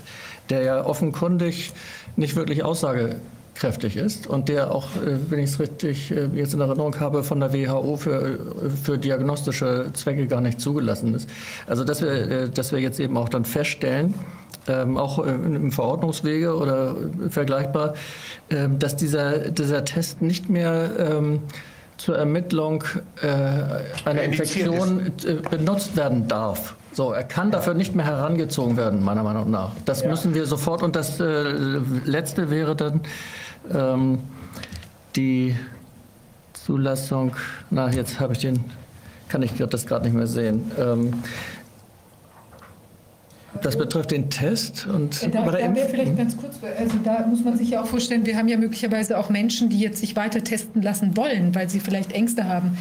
[0.50, 1.72] der ja offenkundig
[2.16, 3.16] nicht wirklich Aussage
[3.56, 7.24] kräftig ist und der auch, äh, wenn ich es richtig äh, jetzt in Erinnerung habe,
[7.24, 8.40] von der WHO für,
[8.84, 11.30] für diagnostische Zwecke gar nicht zugelassen ist.
[11.68, 14.16] Also dass wir, äh, dass wir jetzt eben auch dann feststellen,
[14.68, 16.96] ähm, auch im Verordnungswege oder
[17.30, 17.96] vergleichbar,
[18.50, 21.40] ähm, dass dieser, dieser Test nicht mehr ähm,
[21.98, 22.84] zur Ermittlung
[23.22, 23.28] äh,
[24.08, 26.76] einer Infektion äh, benutzt werden darf.
[26.94, 29.72] So, er kann dafür nicht mehr herangezogen werden, meiner Meinung nach.
[29.86, 30.10] Das ja.
[30.10, 30.84] müssen wir sofort.
[30.84, 31.54] Und das äh,
[32.06, 33.02] Letzte wäre dann
[33.70, 34.20] ähm,
[35.16, 35.56] die
[36.54, 37.36] Zulassung.
[37.70, 38.64] Na, jetzt habe ich den,
[39.28, 40.72] kann ich das gerade nicht mehr sehen.
[40.78, 41.14] Ähm,
[43.62, 46.96] Das betrifft den Test und Da, bei der da wäre Impf- vielleicht ganz kurz, also
[47.04, 50.00] da muss man sich ja auch vorstellen, wir haben ja möglicherweise auch Menschen, die jetzt
[50.00, 52.78] sich weiter testen lassen wollen, weil sie vielleicht Ängste haben.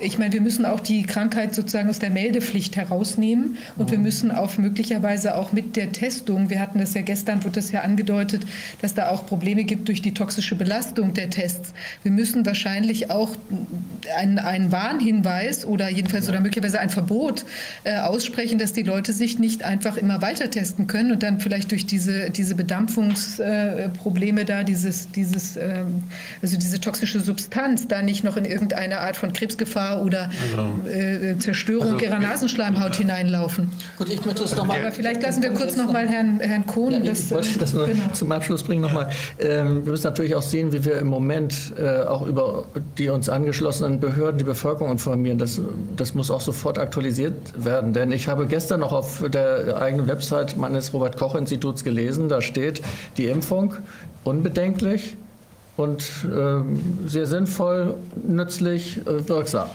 [0.00, 4.30] Ich meine, wir müssen auch die Krankheit sozusagen aus der Meldepflicht herausnehmen und wir müssen
[4.30, 8.46] auch möglicherweise auch mit der Testung, wir hatten das ja gestern, wurde das ja angedeutet,
[8.80, 11.74] dass da auch Probleme gibt durch die toxische Belastung der Tests.
[12.02, 13.30] Wir müssen wahrscheinlich auch
[14.16, 17.44] einen, einen Warnhinweis oder jedenfalls oder möglicherweise ein Verbot
[17.84, 21.70] äh, aussprechen, dass die Leute sich nicht einfach immer weiter testen können und dann vielleicht
[21.70, 26.04] durch diese, diese Bedampfungsprobleme äh, da, dieses, dieses, ähm,
[26.42, 30.30] also diese toxische Substanz da nicht noch in irgendeine Art von Krebsgefahr oder
[30.86, 33.70] äh, Zerstörung ihrer Nasenschleimhaut hineinlaufen.
[33.98, 34.80] Gut, ich möchte das nochmal.
[34.80, 37.20] Aber vielleicht lassen wir kurz noch mal Herrn, Herrn Kohn Ja, das.
[37.20, 38.08] ich wollte das nur genau.
[38.12, 39.10] zum Abschluss bringen nochmal.
[39.38, 42.66] Ähm, wir müssen natürlich auch sehen, wie wir im Moment äh, auch über
[42.98, 45.38] die uns angeschlossenen Behörden die Bevölkerung informieren.
[45.38, 45.60] Das,
[45.96, 47.92] das muss auch sofort aktualisiert werden.
[47.92, 52.82] Denn ich habe gestern noch auf der eigenen Website meines Robert-Koch-Instituts gelesen, da steht
[53.16, 53.74] die Impfung
[54.24, 55.16] unbedenklich
[55.76, 57.94] und ähm, sehr sinnvoll,
[58.26, 59.68] nützlich, äh, wirksam.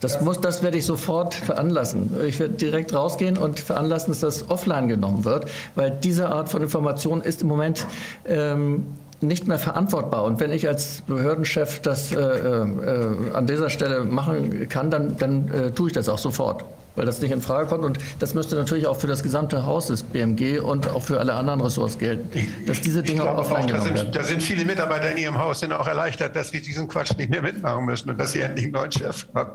[0.00, 2.10] Das, muss, das werde ich sofort veranlassen.
[2.26, 6.60] Ich werde direkt rausgehen und veranlassen, dass das offline genommen wird, weil diese Art von
[6.60, 7.86] Information ist im Moment
[8.26, 8.84] ähm,
[9.20, 10.24] nicht mehr verantwortbar.
[10.24, 15.48] Und wenn ich als Behördenchef das äh, äh, an dieser Stelle machen kann, dann, dann
[15.52, 16.64] äh, tue ich das auch sofort,
[16.96, 17.84] weil das nicht in Frage kommt.
[17.84, 21.34] Und das müsste natürlich auch für das gesamte Haus des BMG und auch für alle
[21.34, 22.28] anderen Ressorts gelten,
[22.66, 24.06] dass diese Ich Dinge glaube auch, offline da genommen werden.
[24.06, 27.16] sind, da sind viele Mitarbeiter in Ihrem Haus sind auch erleichtert, dass sie diesen Quatsch
[27.16, 29.52] nicht mehr mitmachen müssen und dass sie endlich einen neuen Chef haben.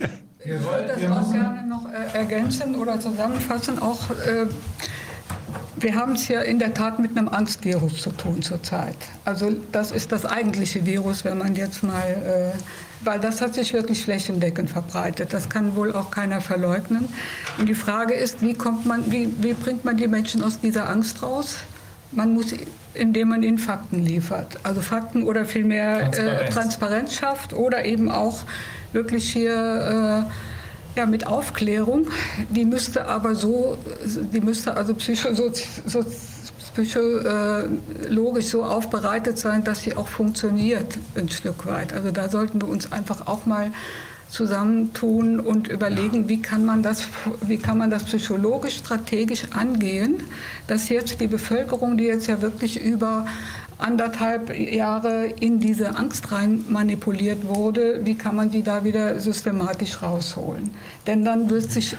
[0.46, 3.78] Ich würde das auch gerne noch äh, ergänzen oder zusammenfassen.
[3.78, 4.44] Auch, äh,
[5.76, 8.96] wir haben es ja in der Tat mit einem Angstvirus zu tun zurzeit.
[9.24, 12.58] Also das ist das eigentliche Virus, wenn man jetzt mal, äh,
[13.04, 15.32] weil das hat sich wirklich flächendeckend verbreitet.
[15.32, 17.08] Das kann wohl auch keiner verleugnen.
[17.58, 20.88] Und die Frage ist, wie kommt man, wie, wie bringt man die Menschen aus dieser
[20.88, 21.56] Angst raus?
[22.12, 22.54] Man muss,
[22.94, 24.58] indem man ihnen Fakten liefert.
[24.62, 26.54] Also Fakten oder vielmehr äh, Transparenz.
[26.54, 28.44] Transparenz schafft oder eben auch
[28.92, 30.26] wirklich hier
[30.96, 32.08] äh, ja, mit Aufklärung.
[32.50, 35.34] Die müsste aber so, die müsste also psycho,
[36.74, 41.92] psychologisch so aufbereitet sein, dass sie auch funktioniert ein Stück weit.
[41.92, 43.70] Also da sollten wir uns einfach auch mal
[44.28, 47.06] zusammentun und überlegen, wie kann man das,
[47.42, 50.24] wie kann man das psychologisch, strategisch angehen,
[50.66, 53.26] dass jetzt die Bevölkerung, die jetzt ja wirklich über
[53.78, 60.02] anderthalb Jahre in diese Angst rein manipuliert wurde, wie kann man die da wieder systematisch
[60.02, 60.70] rausholen?
[61.06, 61.94] Denn dann wird sich,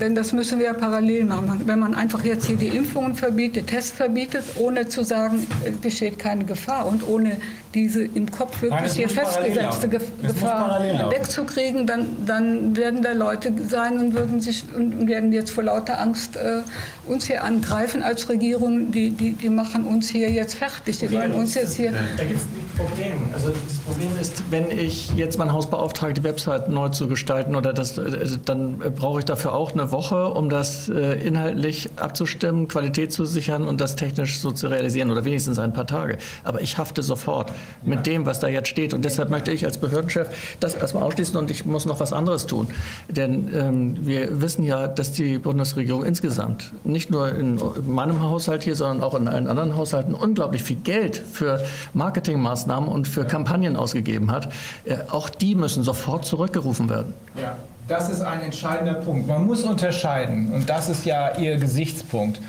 [0.00, 1.62] denn das müssen wir ja parallel machen.
[1.64, 6.20] Wenn man einfach jetzt hier die Impfungen verbietet, Tests verbietet, ohne zu sagen, es besteht
[6.20, 7.38] keine Gefahr und ohne
[7.74, 14.14] diese im Kopf wirklich hier festgesetzte Gefahr wegzukriegen, dann, dann werden da Leute sein und
[14.14, 16.62] würden sich und werden jetzt vor lauter Angst äh,
[17.06, 18.90] uns hier angreifen als Regierung.
[18.92, 20.98] Die, die, die machen uns hier jetzt fertig.
[20.98, 21.92] Die wollen uns jetzt hier.
[22.16, 23.12] Da gibt es ein Problem.
[23.34, 27.54] Also das Problem ist, wenn ich jetzt mein Haus beauftrage, die Website neu zu gestalten,
[27.54, 31.90] oder das, äh, dann äh, brauche ich dafür auch eine Woche, um das äh, inhaltlich
[31.96, 36.18] abzustimmen, Qualität zu sichern und das technisch so zu realisieren, oder wenigstens ein paar Tage.
[36.44, 38.94] Aber ich hafte sofort mit dem, was da jetzt steht.
[38.94, 40.28] Und deshalb möchte ich als Behördenchef
[40.60, 42.68] das erstmal ausschließen und ich muss noch was anderes tun.
[43.08, 48.76] Denn ähm, wir wissen ja, dass die Bundesregierung insgesamt, nicht nur in meinem Haushalt hier,
[48.76, 54.30] sondern auch in allen anderen Haushalten, unglaublich viel Geld für Marketingmaßnahmen und für Kampagnen ausgegeben
[54.30, 54.52] hat.
[54.84, 57.14] Äh, auch die müssen sofort zurückgerufen werden.
[57.40, 57.56] Ja,
[57.88, 59.26] das ist ein entscheidender Punkt.
[59.26, 62.40] Man muss unterscheiden, und das ist ja Ihr Gesichtspunkt,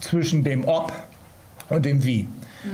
[0.00, 0.92] zwischen dem Ob
[1.68, 2.26] und dem Wie.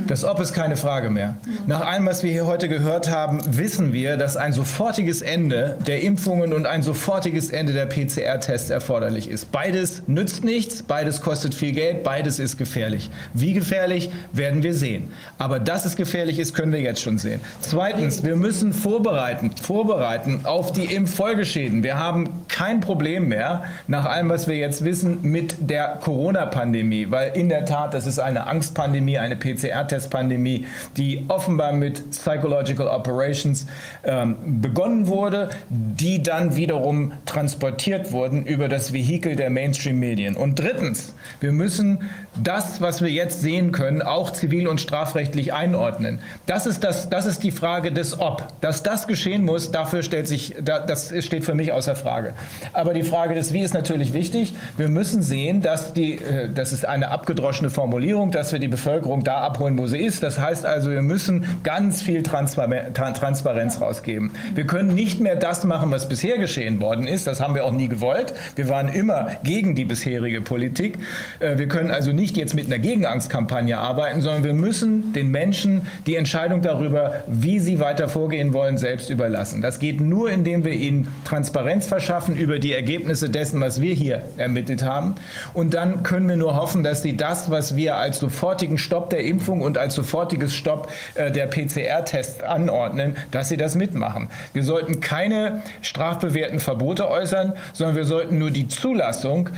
[0.06, 1.36] Das Ob ist keine Frage mehr.
[1.66, 6.02] Nach allem, was wir hier heute gehört haben, wissen wir, dass ein sofortiges Ende der
[6.02, 9.52] Impfungen und ein sofortiges Ende der PCR-Tests erforderlich ist.
[9.52, 13.10] Beides nützt nichts, beides kostet viel Geld, beides ist gefährlich.
[13.32, 15.12] Wie gefährlich, werden wir sehen.
[15.39, 17.40] Aber dass es gefährlich ist, können wir jetzt schon sehen.
[17.60, 21.82] Zweitens, wir müssen vorbereiten, vorbereiten auf die Impffolgeschäden.
[21.84, 27.32] Wir haben kein Problem mehr, nach allem, was wir jetzt wissen, mit der Corona-Pandemie, weil
[27.36, 29.36] in der Tat, das ist eine Angstpandemie, eine
[29.76, 33.66] PCR-Testpandemie, die offenbar mit Psychological Operations
[34.05, 40.36] ähm, begonnen wurde, die dann wiederum transportiert wurden über das Vehikel der Mainstream-Medien.
[40.36, 41.98] Und drittens, wir müssen
[42.42, 46.20] das, was wir jetzt sehen können, auch zivil- und strafrechtlich einordnen.
[46.46, 48.48] Das ist, das, das ist die Frage des Ob.
[48.60, 52.34] Dass das geschehen muss, dafür stellt sich, da- das steht für mich außer Frage.
[52.72, 54.55] Aber die Frage des Wie ist natürlich wichtig.
[54.76, 59.24] Wir müssen sehen, dass die, äh, das ist eine abgedroschene Formulierung, dass wir die Bevölkerung
[59.24, 60.23] da abholen, abholen, wo sie ist.
[60.23, 64.31] Das heißt also, wir müssen ganz viel Transparenz rausgeben.
[64.55, 67.27] Wir können nicht mehr das machen, was bisher geschehen worden ist.
[67.27, 68.35] Das haben wir auch nie gewollt.
[68.55, 70.99] Wir waren immer gegen die bisherige Politik.
[71.41, 75.83] Äh, wir können also nicht jetzt mit einer Gegenangstkampagne arbeiten, sondern wir müssen den Menschen
[76.07, 79.62] die Entscheidung darüber, wie sie weiter vorgehen wollen, selbst überlassen.
[79.62, 84.23] Das geht nur, indem wir ihnen Transparenz verschaffen über die Ergebnisse dessen, was wir hier
[84.36, 85.17] ermittelt haben.
[85.55, 89.25] Und dann können wir nur hoffen, dass sie das, was wir als sofortigen Stopp der
[89.25, 94.28] Impfung und als sofortiges Stopp äh, der PCR-Tests anordnen, dass sie das mitmachen.
[94.52, 99.51] Wir sollten keine strafbewährten Verbote äußern, sondern wir sollten nur die Zulassung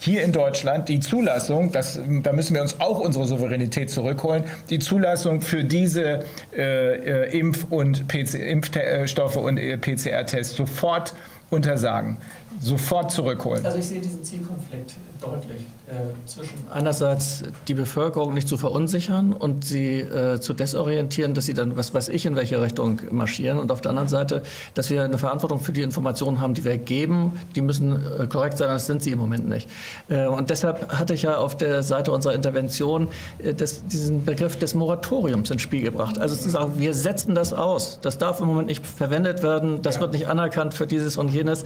[0.00, 4.78] hier in Deutschland die Zulassung, das, da müssen wir uns auch unsere Souveränität zurückholen, die
[4.78, 6.24] Zulassung für diese
[6.56, 11.14] äh, äh Impf- und PC, Impfstoffe und äh, PCR-Tests sofort
[11.50, 12.18] untersagen,
[12.60, 13.64] sofort zurückholen.
[13.64, 15.66] Also ich sehe diesen Zielkonflikt deutlich.
[15.88, 21.54] Äh, zwischen einerseits die Bevölkerung nicht zu verunsichern und sie äh, zu desorientieren, dass sie
[21.54, 23.58] dann, was weiß ich, in welche Richtung marschieren.
[23.58, 24.42] Und auf der anderen Seite,
[24.74, 28.58] dass wir eine Verantwortung für die Informationen haben, die wir geben, die müssen äh, korrekt
[28.58, 29.66] sein, das sind sie im Moment nicht.
[30.10, 33.08] Äh, und deshalb hatte ich ja auf der Seite unserer Intervention
[33.38, 36.18] äh, das, diesen Begriff des Moratoriums ins Spiel gebracht.
[36.18, 40.00] Also zu sagen, wir setzen das aus, das darf im Moment nicht verwendet werden, das
[40.00, 41.64] wird nicht anerkannt für dieses und jenes,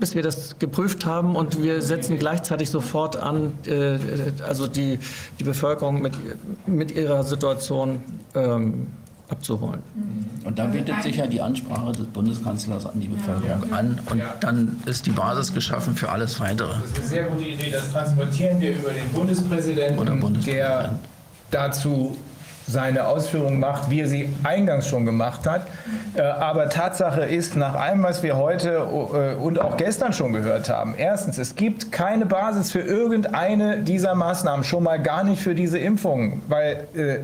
[0.00, 1.36] bis wir das geprüft haben.
[1.36, 3.98] Und wir setzen gleichzeitig sofort an, äh,
[4.46, 4.98] also die,
[5.38, 6.12] die Bevölkerung mit,
[6.66, 8.02] mit ihrer Situation
[8.34, 8.88] ähm,
[9.28, 9.82] abzuholen.
[10.44, 14.80] Und da bietet sich ja die Ansprache des Bundeskanzlers an die Bevölkerung an und dann
[14.86, 16.70] ist die Basis geschaffen für alles Weitere.
[16.70, 17.70] Das ist eine sehr gute Idee.
[17.70, 20.46] Das transportieren wir über den Bundespräsidenten, Bundespräsident.
[20.46, 20.98] der
[21.50, 22.16] dazu
[22.68, 25.62] seine Ausführungen macht, wie er sie eingangs schon gemacht hat.
[26.14, 30.68] Äh, aber Tatsache ist, nach allem, was wir heute äh, und auch gestern schon gehört
[30.68, 35.54] haben, erstens, es gibt keine Basis für irgendeine dieser Maßnahmen, schon mal gar nicht für
[35.54, 37.18] diese Impfungen, weil äh,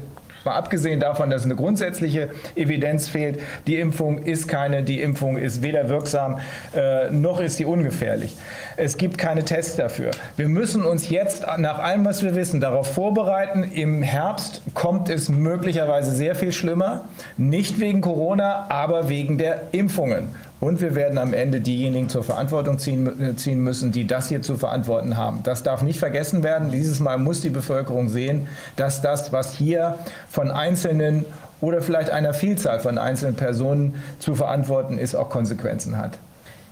[0.44, 5.62] Mal abgesehen davon, dass eine grundsätzliche Evidenz fehlt, die Impfung ist keine, die Impfung ist
[5.62, 6.38] weder wirksam
[6.74, 8.36] äh, noch ist sie ungefährlich.
[8.76, 10.10] Es gibt keine Tests dafür.
[10.36, 13.64] Wir müssen uns jetzt nach allem, was wir wissen, darauf vorbereiten.
[13.64, 17.04] Im Herbst kommt es möglicherweise sehr viel schlimmer,
[17.36, 20.34] nicht wegen Corona, aber wegen der Impfungen.
[20.64, 24.40] Und wir werden am Ende diejenigen zur Verantwortung ziehen, äh, ziehen, müssen, die das hier
[24.40, 25.40] zu verantworten haben.
[25.42, 26.70] Das darf nicht vergessen werden.
[26.70, 29.98] Dieses Mal muss die Bevölkerung sehen, dass das, was hier
[30.30, 31.26] von Einzelnen
[31.60, 36.16] oder vielleicht einer Vielzahl von einzelnen Personen zu verantworten ist, auch Konsequenzen hat.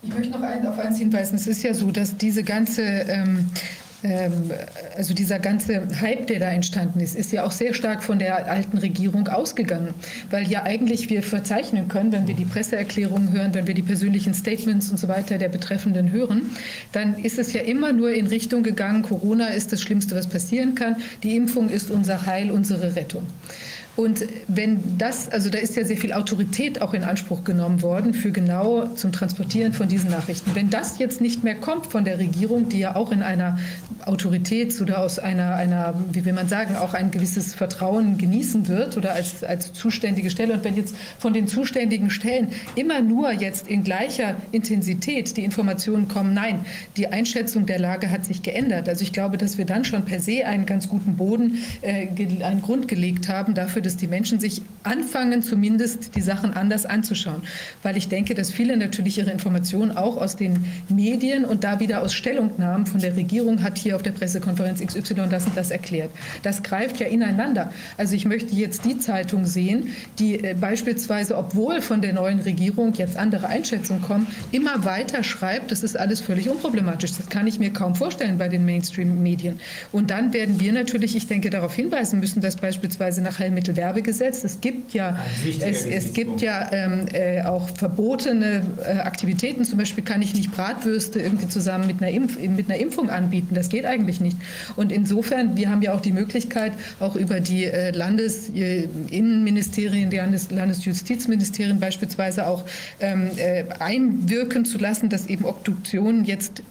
[0.00, 1.36] Ich möchte noch ein, auf eins hinweisen.
[1.36, 3.50] Es ist ja so, dass diese ganze ähm,
[4.96, 8.50] also dieser ganze Hype, der da entstanden ist, ist ja auch sehr stark von der
[8.50, 9.94] alten Regierung ausgegangen,
[10.30, 14.34] weil ja eigentlich wir verzeichnen können, wenn wir die Presseerklärungen hören, wenn wir die persönlichen
[14.34, 16.50] Statements und so weiter der Betreffenden hören,
[16.90, 20.74] dann ist es ja immer nur in Richtung gegangen, Corona ist das Schlimmste, was passieren
[20.74, 23.26] kann, die Impfung ist unser Heil, unsere Rettung.
[23.94, 28.14] Und wenn das, also da ist ja sehr viel Autorität auch in Anspruch genommen worden
[28.14, 30.54] für genau zum Transportieren von diesen Nachrichten.
[30.54, 33.58] Wenn das jetzt nicht mehr kommt von der Regierung, die ja auch in einer
[34.06, 38.96] Autorität oder aus einer, einer, wie will man sagen, auch ein gewisses Vertrauen genießen wird
[38.96, 40.54] oder als, als zuständige Stelle.
[40.54, 46.08] Und wenn jetzt von den zuständigen Stellen immer nur jetzt in gleicher Intensität die Informationen
[46.08, 46.64] kommen, nein,
[46.96, 48.88] die Einschätzung der Lage hat sich geändert.
[48.88, 52.08] Also ich glaube, dass wir dann schon per se einen ganz guten Boden, äh,
[52.42, 57.42] einen Grund gelegt haben dafür, dass die Menschen sich anfangen, zumindest die Sachen anders anzuschauen.
[57.82, 62.02] Weil ich denke, dass viele natürlich ihre Informationen auch aus den Medien und da wieder
[62.02, 66.10] aus Stellungnahmen von der Regierung hat hier auf der Pressekonferenz XY das und das erklärt.
[66.42, 67.72] Das greift ja ineinander.
[67.96, 72.94] Also ich möchte jetzt die Zeitung sehen, die äh, beispielsweise, obwohl von der neuen Regierung
[72.94, 77.12] jetzt andere Einschätzungen kommen, immer weiter schreibt, das ist alles völlig unproblematisch.
[77.16, 79.60] Das kann ich mir kaum vorstellen bei den Mainstream-Medien.
[79.90, 84.44] Und dann werden wir natürlich, ich denke, darauf hinweisen müssen, dass beispielsweise nach Heilmittel Gewerbegesetz.
[84.44, 85.18] Es gibt ja,
[85.60, 89.64] es, es gibt ja ähm, äh, auch verbotene äh, Aktivitäten.
[89.64, 93.54] Zum Beispiel kann ich nicht Bratwürste irgendwie zusammen mit einer, Impf mit einer Impfung anbieten.
[93.54, 94.36] Das geht eigentlich nicht.
[94.76, 100.50] Und insofern, wir haben ja auch die Möglichkeit, auch über die äh, Landesinnenministerien, die Landes
[100.50, 102.64] Landesjustizministerien beispielsweise auch
[103.00, 106.62] ähm, äh, einwirken zu lassen, dass eben Obduktionen jetzt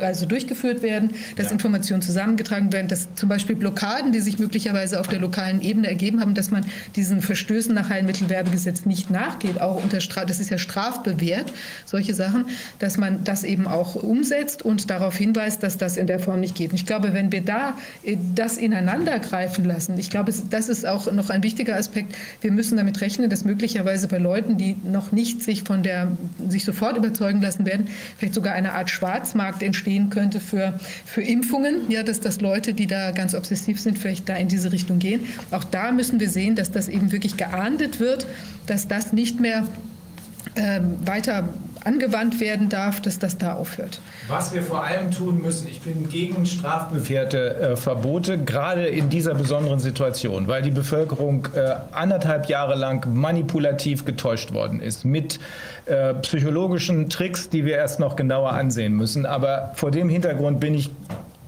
[0.00, 1.52] also durchgeführt werden, dass ja.
[1.52, 6.20] Informationen zusammengetragen werden, dass zum Beispiel Blockaden, die sich möglicherweise auf der lokalen Ebene ergeben
[6.20, 6.64] haben, dass man
[6.96, 11.52] diesen Verstößen nach Heilmittelwerbegesetz nicht nachgeht, auch unter Straf, das ist ja strafbewehrt,
[11.84, 12.46] solche Sachen,
[12.78, 16.54] dass man das eben auch umsetzt und darauf hinweist, dass das in der Form nicht
[16.54, 16.70] geht.
[16.70, 20.86] Und ich glaube, wenn wir da äh, das ineinander greifen lassen, ich glaube, das ist
[20.86, 25.12] auch noch ein wichtiger Aspekt, wir müssen damit rechnen, dass möglicherweise bei Leuten, die noch
[25.12, 26.12] nicht sich von der,
[26.48, 31.22] sich sofort überzeugen lassen werden, vielleicht sogar eine Art Schwarzmarkt Massenmarkt entstehen könnte für, für
[31.22, 34.98] Impfungen, ja, dass das Leute, die da ganz obsessiv sind, vielleicht da in diese Richtung
[34.98, 35.26] gehen.
[35.50, 38.26] Auch da müssen wir sehen, dass das eben wirklich geahndet wird,
[38.66, 39.66] dass das nicht mehr
[40.56, 41.48] ähm, weiter
[41.84, 44.00] angewandt werden darf, dass das da aufhört.
[44.28, 49.34] Was wir vor allem tun müssen, ich bin gegen strafbewährte äh, Verbote, gerade in dieser
[49.34, 55.38] besonderen Situation, weil die Bevölkerung äh, anderthalb Jahre lang manipulativ getäuscht worden ist mit
[55.86, 59.26] äh, psychologischen Tricks, die wir erst noch genauer ansehen müssen.
[59.26, 60.90] Aber vor dem Hintergrund bin ich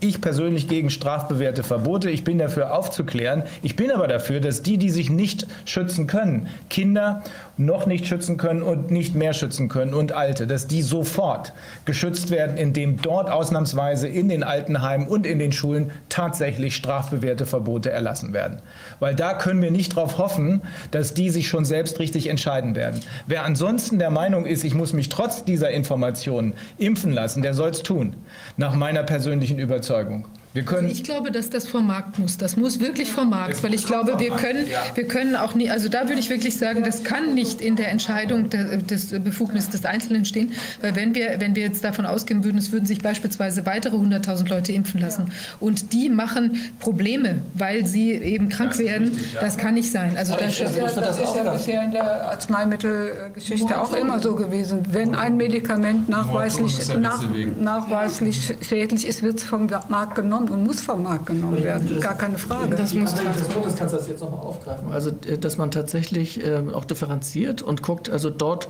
[0.00, 2.10] ich persönlich gegen strafbewährte Verbote.
[2.10, 3.44] Ich bin dafür aufzuklären.
[3.62, 7.23] Ich bin aber dafür, dass die, die sich nicht schützen können, Kinder
[7.60, 11.52] noch nicht schützen können und nicht mehr schützen können und Alte, dass die sofort
[11.84, 17.90] geschützt werden, indem dort ausnahmsweise in den Altenheimen und in den Schulen tatsächlich strafbewährte Verbote
[17.90, 18.60] erlassen werden.
[18.98, 23.00] Weil da können wir nicht darauf hoffen, dass die sich schon selbst richtig entscheiden werden.
[23.26, 27.70] Wer ansonsten der Meinung ist, ich muss mich trotz dieser Informationen impfen lassen, der soll
[27.70, 28.16] es tun,
[28.56, 30.26] nach meiner persönlichen Überzeugung.
[30.52, 32.36] Wir können also ich glaube, dass das vom Markt muss.
[32.36, 35.88] Das muss wirklich vom Markt, weil ich glaube, wir können, wir können auch nie, also
[35.88, 40.24] da würde ich wirklich sagen, das kann nicht in der Entscheidung des Befugnis des Einzelnen
[40.24, 43.96] stehen, weil wenn wir, wenn wir jetzt davon ausgehen würden, es würden sich beispielsweise weitere
[43.96, 45.30] 100.000 Leute impfen lassen
[45.60, 50.16] und die machen Probleme, weil sie eben krank werden, das kann nicht sein.
[50.16, 54.82] Also das, ist ja, das ist ja bisher in der Arzneimittelgeschichte auch immer so gewesen.
[54.90, 57.22] Wenn ein Medikament nachweislich, nach,
[57.60, 62.01] nachweislich schädlich ist, wird es vom Markt genommen genommen und muss vom Markt genommen werden.
[62.01, 62.77] Gar keine Frage.
[62.77, 64.93] Das muss Bundeskanzlers jetzt nochmal aufgreifen.
[64.93, 68.69] Also, äh, dass man tatsächlich äh, auch differenziert und guckt, also dort,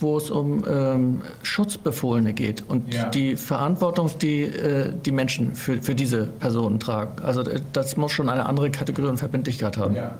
[0.00, 3.08] wo es um ähm, Schutzbefohlene geht und ja.
[3.08, 7.22] die Verantwortung, die äh, die Menschen für, für diese Personen tragen.
[7.22, 9.94] Also äh, das muss schon eine andere Kategorie und Verbindlichkeit haben.
[9.94, 10.12] Ja.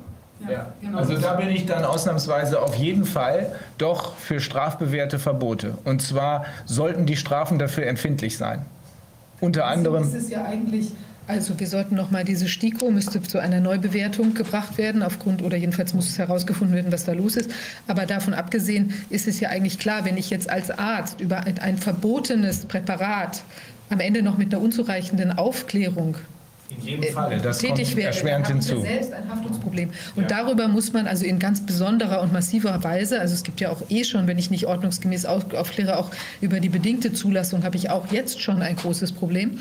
[0.50, 0.98] Ja, genau.
[0.98, 5.78] Also da bin ich dann ausnahmsweise auf jeden Fall doch für strafbewährte Verbote.
[5.84, 8.66] Und zwar sollten die Strafen dafür empfindlich sein.
[9.40, 10.04] Unter anderem.
[10.04, 10.92] Also ist es ja eigentlich
[11.26, 15.56] also wir sollten noch mal diese STIKO müsste zu einer Neubewertung gebracht werden aufgrund oder
[15.56, 17.50] jedenfalls muss es herausgefunden werden, was da los ist.
[17.86, 21.78] Aber davon abgesehen ist es ja eigentlich klar, wenn ich jetzt als Arzt über ein
[21.78, 23.42] verbotenes Präparat
[23.88, 26.16] am Ende noch mit einer unzureichenden Aufklärung
[26.78, 28.80] in jedem Falle, das tätig kommt erschwerend hinzu.
[28.80, 29.90] selbst ein Haftungsproblem.
[30.16, 30.42] Und ja.
[30.42, 33.82] darüber muss man also in ganz besonderer und massiver Weise, also es gibt ja auch
[33.88, 38.10] eh schon, wenn ich nicht ordnungsgemäß aufkläre, auch über die bedingte Zulassung habe ich auch
[38.10, 39.60] jetzt schon ein großes Problem.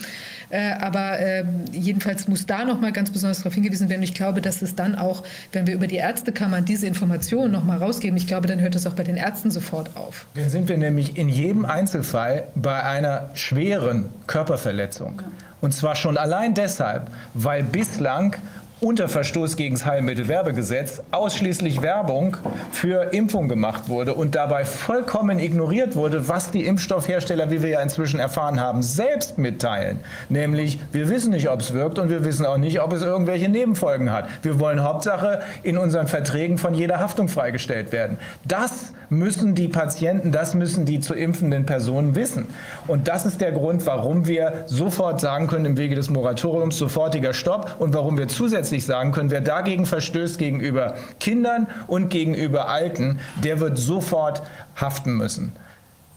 [0.54, 4.04] Äh, aber äh, jedenfalls muss da noch mal ganz besonders darauf hingewiesen werden.
[4.04, 7.80] Ich glaube, dass es dann auch, wenn wir über die Ärztekammer diese Informationen noch mal
[7.80, 10.28] rausgeben, ich glaube, dann hört das auch bei den Ärzten sofort auf.
[10.36, 15.24] Dann sind wir nämlich in jedem Einzelfall bei einer schweren Körperverletzung.
[15.24, 15.53] Ja.
[15.64, 18.36] Und zwar schon allein deshalb, weil bislang
[18.84, 22.36] unter Verstoß gegen das Heilmittelwerbegesetz ausschließlich Werbung
[22.72, 27.82] für Impfung gemacht wurde und dabei vollkommen ignoriert wurde, was die Impfstoffhersteller, wie wir ja
[27.82, 30.02] inzwischen erfahren haben, selbst mitteilen.
[30.28, 33.48] Nämlich, wir wissen nicht, ob es wirkt und wir wissen auch nicht, ob es irgendwelche
[33.48, 34.28] Nebenfolgen hat.
[34.42, 38.18] Wir wollen Hauptsache in unseren Verträgen von jeder Haftung freigestellt werden.
[38.44, 42.48] Das müssen die Patienten, das müssen die zu impfenden Personen wissen.
[42.88, 47.34] Und das ist der Grund, warum wir sofort sagen können, im Wege des Moratoriums sofortiger
[47.34, 52.70] Stopp und warum wir zusätzlich grundsätzlich sagen können, wer dagegen verstößt gegenüber Kindern und gegenüber
[52.70, 54.42] Alten, der wird sofort
[54.76, 55.54] haften müssen.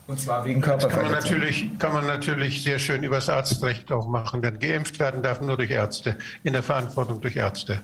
[0.08, 1.02] Und zwar wegen Körperverletzung.
[1.02, 5.00] Kann man, natürlich, kann man natürlich sehr schön über das Arztrecht auch machen, denn geimpft
[5.00, 7.80] werden darf nur durch Ärzte, in der Verantwortung durch Ärzte.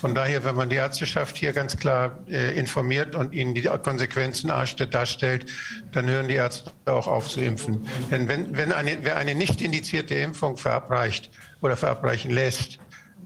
[0.00, 4.48] Von daher, wenn man die Ärzteschaft hier ganz klar äh, informiert und ihnen die Konsequenzen
[4.48, 5.44] darstellt,
[5.92, 7.86] dann hören die Ärzte auch auf zu impfen.
[8.10, 11.30] Denn wenn, wenn eine, wer eine nicht indizierte Impfung verabreicht
[11.60, 12.78] oder verabreichen lässt,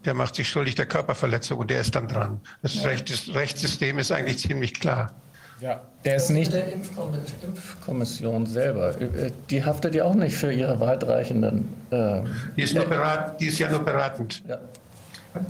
[0.04, 2.40] der macht sich schuldig der Körperverletzung und der ist dann dran.
[2.62, 2.90] Das ja.
[3.34, 5.12] Rechtssystem ist eigentlich ziemlich klar.
[5.60, 6.52] Ja, der ist nicht.
[6.52, 11.72] Der Impfkommission selber, äh, die haftet ja auch nicht für ihre weitreichenden.
[11.90, 12.22] Äh,
[12.56, 14.42] die, ist nur berat, die ist ja nur beratend.
[14.48, 14.58] Ja.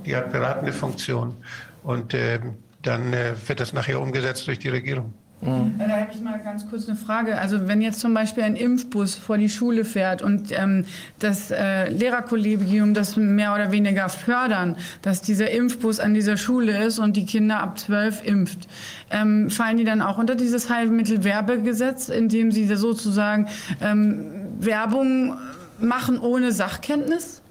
[0.05, 1.35] Die hat beratende Funktion.
[1.83, 2.39] Und äh,
[2.83, 5.15] dann äh, wird das nachher umgesetzt durch die Regierung.
[5.43, 5.75] Mhm.
[5.77, 7.37] Da habe ich mal ganz kurz eine Frage.
[7.37, 10.85] Also wenn jetzt zum Beispiel ein Impfbus vor die Schule fährt und ähm,
[11.19, 17.01] das äh, Lehrerkollegium das mehr oder weniger fördern, dass dieser Impfbus an dieser Schule ist
[17.01, 18.69] und die Kinder ab zwölf impft,
[19.11, 23.49] ähm, fallen die dann auch unter dieses Heilmittelwerbegesetz, in dem sie sozusagen
[23.81, 24.27] ähm,
[24.61, 25.37] Werbung
[25.81, 27.42] machen ohne Sachkenntnis?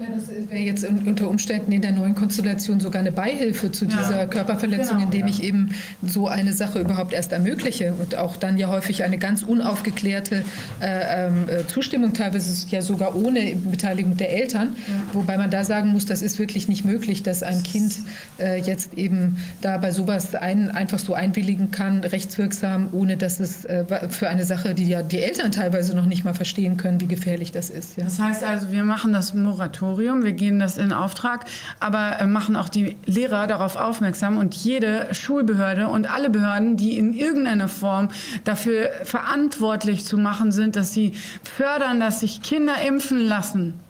[0.00, 4.20] Ja, das wäre jetzt unter Umständen in der neuen Konstellation sogar eine Beihilfe zu dieser
[4.20, 4.26] ja.
[4.26, 5.10] Körperverletzung, genau.
[5.10, 9.18] indem ich eben so eine Sache überhaupt erst ermögliche und auch dann ja häufig eine
[9.18, 10.42] ganz unaufgeklärte
[10.80, 14.94] äh, äh, Zustimmung, teilweise ja sogar ohne Beteiligung der Eltern, ja.
[15.12, 17.98] wobei man da sagen muss, das ist wirklich nicht möglich, dass ein Kind
[18.38, 23.66] äh, jetzt eben da bei sowas ein, einfach so einwilligen kann, rechtswirksam, ohne dass es
[23.66, 27.06] äh, für eine Sache, die ja die Eltern teilweise noch nicht mal verstehen können, wie
[27.06, 27.98] gefährlich das ist.
[27.98, 28.04] Ja.
[28.04, 31.46] Das heißt also, wir machen das Moratorium Moratorium, wir geben das in Auftrag,
[31.80, 36.96] aber äh, machen auch die Lehrer darauf aufmerksam und jede Schulbehörde und alle Behörden, die
[36.96, 38.08] in irgendeiner Form
[38.44, 43.80] dafür verantwortlich zu machen sind, dass sie fördern, dass sich Kinder impfen lassen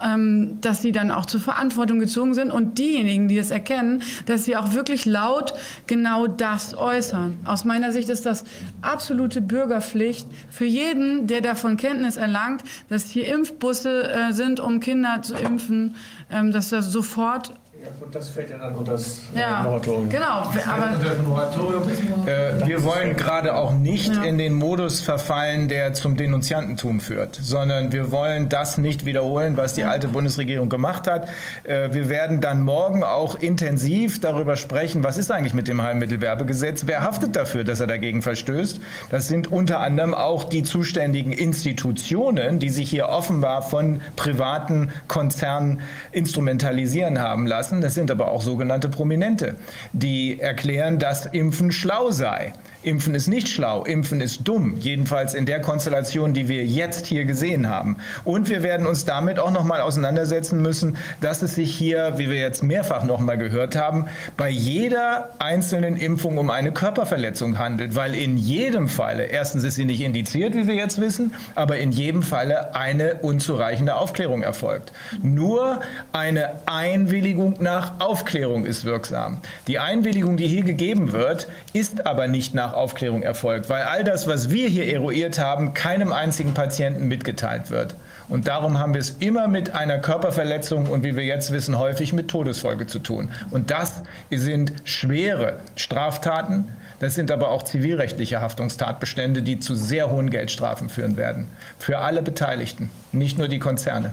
[0.00, 4.44] ähm, dass sie dann auch zur Verantwortung gezogen sind und diejenigen, die es erkennen, dass
[4.44, 5.54] sie auch wirklich laut
[5.86, 7.38] genau das äußern.
[7.44, 8.44] Aus meiner Sicht ist das
[8.82, 15.22] absolute Bürgerpflicht für jeden, der davon Kenntnis erlangt, dass hier Impfbusse äh, sind, um Kinder
[15.22, 15.96] zu impfen,
[16.30, 17.54] ähm, dass das sofort
[17.88, 20.08] ja, gut, das fällt ja dann unter das ja, Moratorium.
[20.08, 24.24] Genau, aber äh, wir wollen gerade auch nicht ja.
[24.24, 29.74] in den Modus verfallen, der zum Denunziantentum führt, sondern wir wollen das nicht wiederholen, was
[29.74, 31.28] die alte Bundesregierung gemacht hat.
[31.64, 36.82] Äh, wir werden dann morgen auch intensiv darüber sprechen, was ist eigentlich mit dem Heilmittelwerbegesetz,
[36.86, 38.80] wer haftet dafür, dass er dagegen verstößt.
[39.10, 45.80] Das sind unter anderem auch die zuständigen Institutionen, die sich hier offenbar von privaten Konzernen
[46.12, 47.77] instrumentalisieren haben lassen.
[47.80, 49.56] Das sind aber auch sogenannte Prominente,
[49.92, 52.52] die erklären, dass Impfen schlau sei.
[52.82, 57.24] Impfen ist nicht schlau, Impfen ist dumm, jedenfalls in der Konstellation, die wir jetzt hier
[57.24, 57.96] gesehen haben.
[58.24, 62.30] Und wir werden uns damit auch noch mal auseinandersetzen müssen, dass es sich hier, wie
[62.30, 67.96] wir jetzt mehrfach noch mal gehört haben, bei jeder einzelnen Impfung um eine Körperverletzung handelt,
[67.96, 71.90] weil in jedem Falle, erstens ist sie nicht indiziert, wie wir jetzt wissen, aber in
[71.90, 74.92] jedem Falle eine unzureichende Aufklärung erfolgt.
[75.20, 75.80] Nur
[76.12, 79.40] eine Einwilligung nach Aufklärung ist wirksam.
[79.66, 84.26] Die Einwilligung, die hier gegeben wird, ist aber nicht nach Aufklärung erfolgt, weil all das,
[84.26, 87.96] was wir hier eruiert haben, keinem einzigen Patienten mitgeteilt wird.
[88.28, 92.12] Und darum haben wir es immer mit einer Körperverletzung und wie wir jetzt wissen, häufig
[92.12, 93.30] mit Todesfolge zu tun.
[93.50, 96.68] Und das sind schwere Straftaten.
[97.00, 101.48] Das sind aber auch zivilrechtliche Haftungstatbestände, die zu sehr hohen Geldstrafen führen werden.
[101.78, 104.12] Für alle Beteiligten, nicht nur die Konzerne.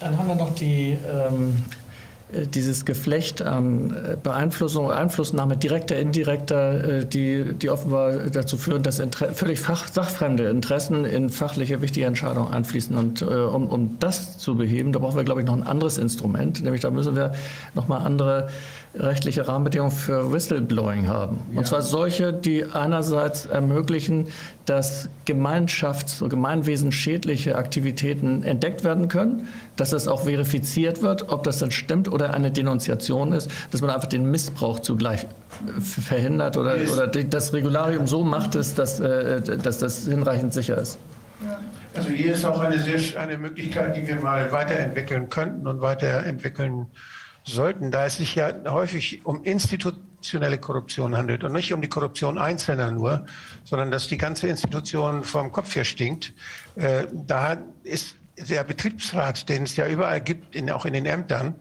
[0.00, 1.83] Dann haben wir noch die ähm, äh,
[2.46, 8.98] dieses Geflecht an äh, Beeinflussung, Einflussnahme direkter, indirekter, äh, die, die offenbar dazu führen, dass
[8.98, 12.96] Inter völlig fach, sachfremde Interessen in fachliche wichtige Entscheidungen einfließen.
[12.96, 15.98] Und äh, um, um das zu beheben, da brauchen wir, glaube ich, noch ein anderes
[15.98, 17.32] Instrument, nämlich da müssen wir
[17.74, 18.48] nochmal andere
[18.96, 21.38] rechtliche Rahmenbedingungen für Whistleblowing haben.
[21.50, 21.64] Und ja.
[21.64, 24.28] zwar solche, die einerseits ermöglichen,
[24.66, 31.58] dass gemeinschafts- und gemeinwesenschädliche Aktivitäten entdeckt werden können, dass das auch verifiziert wird, ob das
[31.58, 35.26] dann stimmt oder eine Denunziation ist, dass man einfach den Missbrauch zugleich
[35.80, 40.98] verhindert oder, oder das Regularium so macht, dass, dass, äh, dass das hinreichend sicher ist.
[41.96, 46.86] Also hier ist auch eine, sehr, eine Möglichkeit, die wir mal weiterentwickeln könnten und weiterentwickeln
[47.44, 52.38] sollten, da es sich ja häufig um institutionelle Korruption handelt und nicht um die Korruption
[52.38, 53.26] Einzelner nur,
[53.64, 56.32] sondern dass die ganze Institution vom Kopf her stinkt,
[56.76, 61.54] äh, da ist der Betriebsrat, den es ja überall gibt, in, auch in den Ämtern,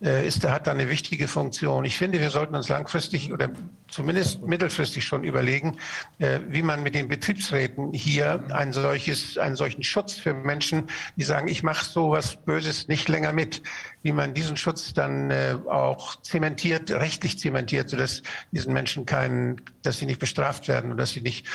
[0.00, 1.84] ist, der hat da eine wichtige Funktion.
[1.86, 3.48] Ich finde, wir sollten uns langfristig oder
[3.88, 5.78] zumindest mittelfristig schon überlegen,
[6.18, 11.24] äh, wie man mit den Betriebsräten hier ein solches, einen solchen Schutz für Menschen, die
[11.24, 13.62] sagen, ich mache so was Böses nicht länger mit,
[14.02, 19.98] wie man diesen Schutz dann äh, auch zementiert, rechtlich zementiert, sodass diesen Menschen keinen, dass
[19.98, 21.46] sie nicht bestraft werden und dass sie nicht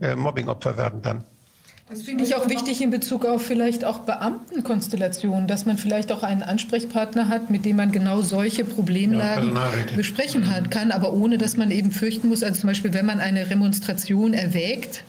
[0.00, 1.24] Mobbingopfer werden dann.
[1.90, 6.22] Das finde ich auch wichtig in Bezug auf vielleicht auch Beamtenkonstellationen, dass man vielleicht auch
[6.22, 11.56] einen Ansprechpartner hat, mit dem man genau solche Problemlagen ja, besprechen kann, aber ohne dass
[11.56, 15.02] man eben fürchten muss, also zum Beispiel, wenn man eine Remonstration erwägt,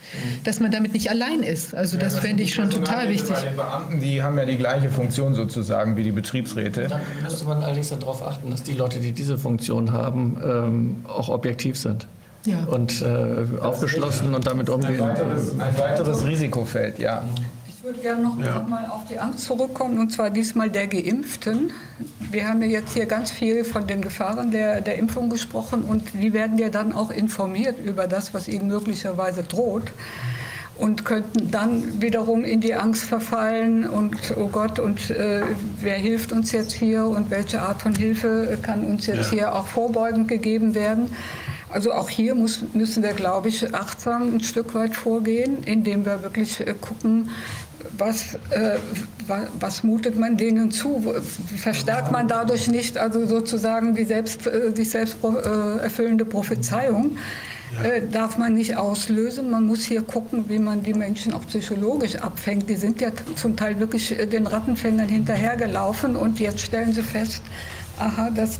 [0.45, 1.75] dass man damit nicht allein ist.
[1.75, 3.35] Also das ja, fände ich schon total wichtig.
[3.51, 6.87] Die Beamten, die haben ja die gleiche Funktion sozusagen wie die Betriebsräte.
[6.87, 11.27] Dann müsste man allerdings darauf achten, dass die Leute, die diese Funktion haben, ähm, auch
[11.27, 12.07] objektiv sind
[12.45, 12.63] ja.
[12.65, 15.01] und äh, aufgeschlossen und damit umgehen.
[15.01, 17.23] Ein weiteres, ein weiteres Risikofeld, ja.
[17.67, 18.65] Ich würde gerne noch ja.
[18.67, 21.71] mal auf die Angst zurückkommen, und zwar diesmal der Geimpften.
[22.19, 26.03] Wir haben ja jetzt hier ganz viel von den Gefahren der, der Impfung gesprochen und
[26.13, 29.91] die werden ja dann auch informiert über das, was ihnen möglicherweise droht
[30.79, 35.41] und könnten dann wiederum in die Angst verfallen und oh Gott, und äh,
[35.81, 39.37] wer hilft uns jetzt hier und welche Art von Hilfe kann uns jetzt ja.
[39.37, 41.11] hier auch vorbeugend gegeben werden.
[41.71, 46.23] Also auch hier muss, müssen wir, glaube ich, achtsam ein Stück weit vorgehen, indem wir
[46.23, 47.29] wirklich äh, gucken,
[47.97, 48.77] was, äh,
[49.27, 51.13] wa- was mutet man denen zu?
[51.57, 57.17] Verstärkt man dadurch nicht also sozusagen die selbst, äh, sich selbst äh, erfüllende Prophezeiung?
[57.83, 59.51] Äh, darf man nicht auslösen.
[59.51, 62.67] Man muss hier gucken, wie man die Menschen auch psychologisch abfängt.
[62.67, 67.43] Die sind ja zum Teil wirklich äh, den Rattenfängern hinterhergelaufen und jetzt stellen sie fest,
[67.99, 68.59] aha, das,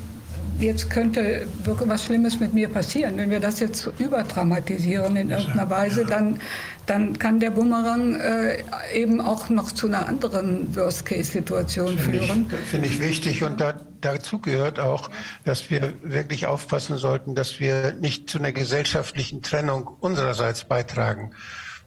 [0.60, 3.18] jetzt könnte wirklich was Schlimmes mit mir passieren.
[3.18, 6.40] Wenn wir das jetzt überdramatisieren in irgendeiner Weise, dann,
[6.86, 8.64] dann kann der Bumerang äh,
[8.94, 12.50] eben auch noch zu einer anderen Worst-Case-Situation führen.
[12.70, 15.10] Finde ich wichtig und da, dazu gehört auch,
[15.46, 21.32] dass wir wirklich aufpassen sollten, dass wir nicht zu einer gesellschaftlichen Trennung unsererseits beitragen.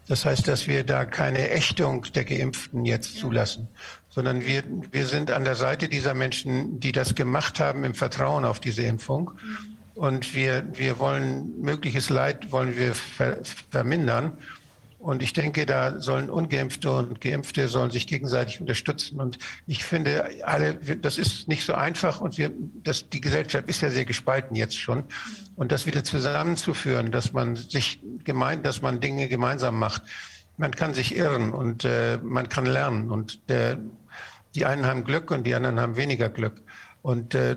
[0.09, 3.69] Das heißt, dass wir da keine Ächtung der Geimpften jetzt zulassen,
[4.15, 8.45] sondern wir, wir sind an der Seite dieser Menschen, die das gemacht haben im Vertrauen
[8.45, 9.31] auf diese Impfung.
[9.95, 13.39] Und wir, wir wollen mögliches Leid wollen wir ver,
[13.71, 14.37] vermindern.
[14.99, 19.19] Und ich denke, da sollen Ungeimpfte und Geimpfte sollen sich gegenseitig unterstützen.
[19.19, 22.21] Und ich finde, alle, das ist nicht so einfach.
[22.21, 22.53] Und wir,
[22.85, 25.05] das, die Gesellschaft ist ja sehr gespalten jetzt schon.
[25.57, 30.03] Und das wieder zusammenzuführen, dass man sich gemeint, dass man Dinge gemeinsam macht.
[30.57, 33.11] Man kann sich irren und äh, man kann lernen.
[33.11, 33.77] Und äh,
[34.55, 36.63] die einen haben Glück und die anderen haben weniger Glück.
[37.03, 37.57] Und äh,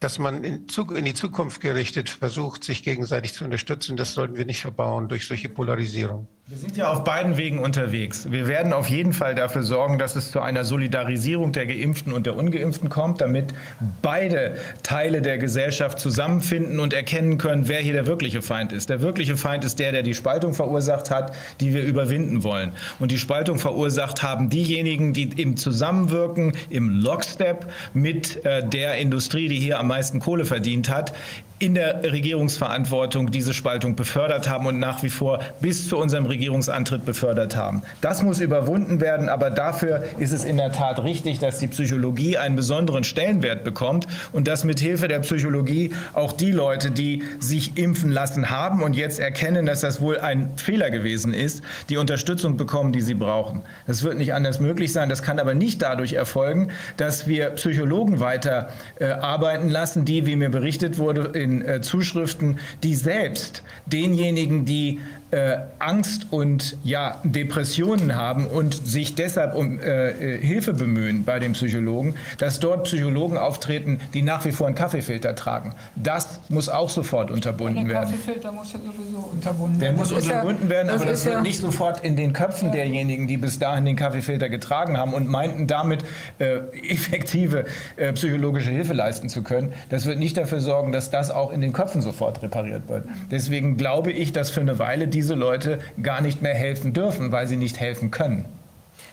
[0.00, 4.46] dass man in, in die Zukunft gerichtet versucht, sich gegenseitig zu unterstützen, das sollten wir
[4.46, 6.26] nicht verbauen durch solche Polarisierung.
[6.50, 8.26] Wir sind ja auf beiden Wegen unterwegs.
[8.28, 12.26] Wir werden auf jeden Fall dafür sorgen, dass es zu einer Solidarisierung der Geimpften und
[12.26, 13.54] der Ungeimpften kommt, damit
[14.02, 18.90] beide Teile der Gesellschaft zusammenfinden und erkennen können, wer hier der wirkliche Feind ist.
[18.90, 22.72] Der wirkliche Feind ist der, der die Spaltung verursacht hat, die wir überwinden wollen.
[22.98, 29.46] Und die Spaltung verursacht haben diejenigen, die im Zusammenwirken, im Lockstep mit äh, der Industrie,
[29.46, 31.12] die hier am meisten Kohle verdient hat,
[31.60, 37.04] in der Regierungsverantwortung diese Spaltung befördert haben und nach wie vor bis zu unserem Regierungsantritt
[37.04, 37.82] befördert haben.
[38.00, 42.38] Das muss überwunden werden, aber dafür ist es in der Tat richtig, dass die Psychologie
[42.38, 47.76] einen besonderen Stellenwert bekommt und dass mit Hilfe der Psychologie auch die Leute, die sich
[47.76, 52.56] impfen lassen haben und jetzt erkennen, dass das wohl ein Fehler gewesen ist, die Unterstützung
[52.56, 53.64] bekommen, die sie brauchen.
[53.86, 55.10] Das wird nicht anders möglich sein.
[55.10, 60.36] Das kann aber nicht dadurch erfolgen, dass wir Psychologen weiter äh, arbeiten lassen, die, wie
[60.36, 68.16] mir berichtet wurde, in äh, Zuschriften, die selbst denjenigen, die äh, Angst und ja, Depressionen
[68.16, 73.36] haben und sich deshalb um äh, äh, Hilfe bemühen bei den Psychologen, dass dort Psychologen
[73.38, 75.74] auftreten, die nach wie vor einen Kaffeefilter tragen.
[75.96, 78.10] Das muss auch sofort unterbunden Der werden.
[78.10, 79.98] Kaffeefilter muss ja sowieso unterbunden Der werden.
[79.98, 82.72] muss Das ist ja- unterbunden werden, aber das wird ja- nicht sofort in den Köpfen
[82.72, 86.04] derjenigen, die bis dahin den Kaffeefilter getragen haben und meinten damit
[86.38, 86.58] äh,
[86.90, 87.64] effektive
[87.96, 89.72] äh, psychologische Hilfe leisten zu können.
[89.88, 93.04] Das wird nicht dafür sorgen, dass das auch in den Köpfen sofort repariert wird.
[93.30, 97.46] Deswegen glaube ich, dass für eine Weile diese Leute gar nicht mehr helfen dürfen, weil
[97.46, 98.46] sie nicht helfen können.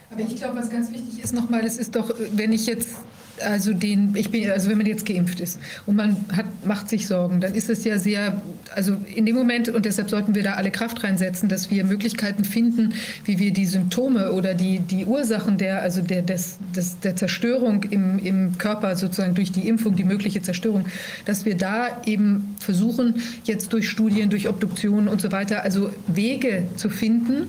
[0.10, 2.96] Aber ich glaube, was ganz wichtig ist nochmal, es ist doch, wenn ich jetzt
[3.42, 7.08] also den, ich bin, also wenn man jetzt geimpft ist und man hat, macht sich
[7.08, 8.42] Sorgen, dann ist es ja sehr,
[8.76, 12.44] also in dem Moment, und deshalb sollten wir da alle Kraft reinsetzen, dass wir Möglichkeiten
[12.44, 12.94] finden,
[13.26, 17.84] wie wir die Symptome oder die, die Ursachen der, also der, des, des, der Zerstörung
[17.84, 20.86] im, im Körper sozusagen durch die Impfung, die mögliche Zerstörung,
[21.26, 26.64] dass wir da eben versuchen, jetzt durch Studien, durch Obduktionen und so weiter, also Wege
[26.76, 27.48] zu finden,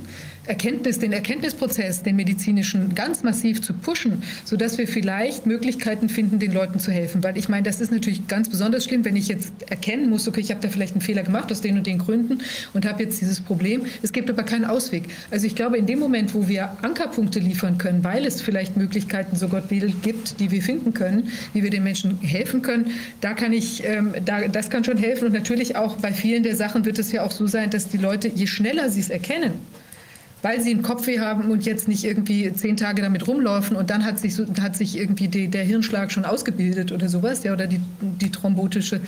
[0.49, 6.53] Erkenntnis, den Erkenntnisprozess, den medizinischen, ganz massiv zu pushen, sodass wir vielleicht Möglichkeiten finden, den
[6.53, 7.23] Leuten zu helfen.
[7.23, 10.41] Weil ich meine, das ist natürlich ganz besonders schlimm, wenn ich jetzt erkennen muss, okay,
[10.41, 12.39] ich habe da vielleicht einen Fehler gemacht aus den und den Gründen
[12.73, 13.83] und habe jetzt dieses Problem.
[14.03, 15.05] Es gibt aber keinen Ausweg.
[15.31, 19.37] Also ich glaube, in dem Moment, wo wir Ankerpunkte liefern können, weil es vielleicht Möglichkeiten,
[19.37, 23.35] so Gott will, gibt, die wir finden können, wie wir den Menschen helfen können, da
[23.35, 25.27] kann ich, ähm, da, das kann schon helfen.
[25.27, 27.99] Und natürlich auch bei vielen der Sachen wird es ja auch so sein, dass die
[27.99, 29.53] Leute, je schneller sie es erkennen,
[30.43, 34.05] weil sie einen Kopfweh haben und jetzt nicht irgendwie zehn Tage damit rumlaufen und dann
[34.05, 37.67] hat sich, so, hat sich irgendwie die, der Hirnschlag schon ausgebildet oder sowas, ja, oder
[37.67, 39.01] die, die thrombotische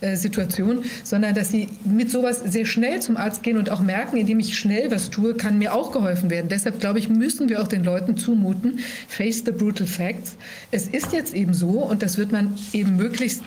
[0.00, 4.16] äh, Situation, sondern dass sie mit sowas sehr schnell zum Arzt gehen und auch merken,
[4.16, 6.48] indem ich schnell was tue, kann mir auch geholfen werden.
[6.48, 10.36] Deshalb glaube ich, müssen wir auch den Leuten zumuten, face the brutal facts.
[10.70, 13.42] Es ist jetzt eben so und das wird man eben möglichst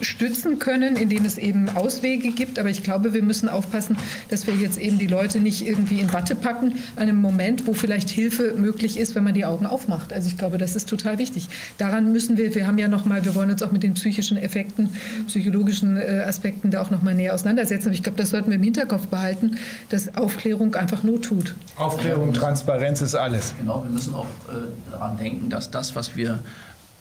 [0.00, 2.58] stützen können, indem es eben Auswege gibt.
[2.58, 3.96] Aber ich glaube, wir müssen aufpassen,
[4.28, 7.74] dass wir jetzt eben die Leute nicht irgendwie in Watte packen, an einem Moment, wo
[7.74, 10.12] vielleicht Hilfe möglich ist, wenn man die Augen aufmacht.
[10.12, 11.48] Also ich glaube, das ist total wichtig.
[11.78, 14.36] Daran müssen wir, wir haben ja noch mal, wir wollen uns auch mit den psychischen
[14.36, 14.90] Effekten,
[15.26, 17.88] psychologischen äh, Aspekten da auch noch mal näher auseinandersetzen.
[17.88, 19.58] Aber ich glaube, das sollten wir im Hinterkopf behalten,
[19.88, 21.54] dass Aufklärung einfach Not tut.
[21.76, 23.54] Aufklärung, Transparenz ist alles.
[23.58, 26.40] Genau, wir müssen auch äh, daran denken, dass das, was wir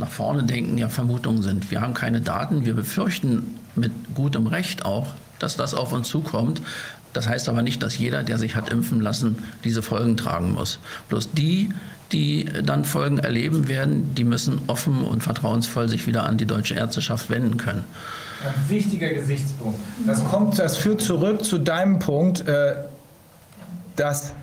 [0.04, 1.72] nach vorne denken, ja Vermutungen sind.
[1.72, 2.66] Wir haben keine Daten.
[2.66, 5.08] Wir befürchten mit gutem Recht auch,
[5.40, 6.62] dass das auf uns zukommt.
[7.14, 10.80] Das heißt aber nicht, dass jeder, der sich hat impfen lassen, diese Folgen tragen muss.
[11.08, 11.70] Bloß die,
[12.12, 16.76] die dann Folgen erleben werden, die müssen offen und vertrauensvoll sich wieder an die deutsche
[16.76, 17.86] Ärzteschaft wenden können.
[18.46, 19.80] Ein wichtiger Gesichtspunkt.
[20.06, 22.76] Das, kommt, das führt zurück zu deinem Punkt, äh,
[23.96, 24.34] dass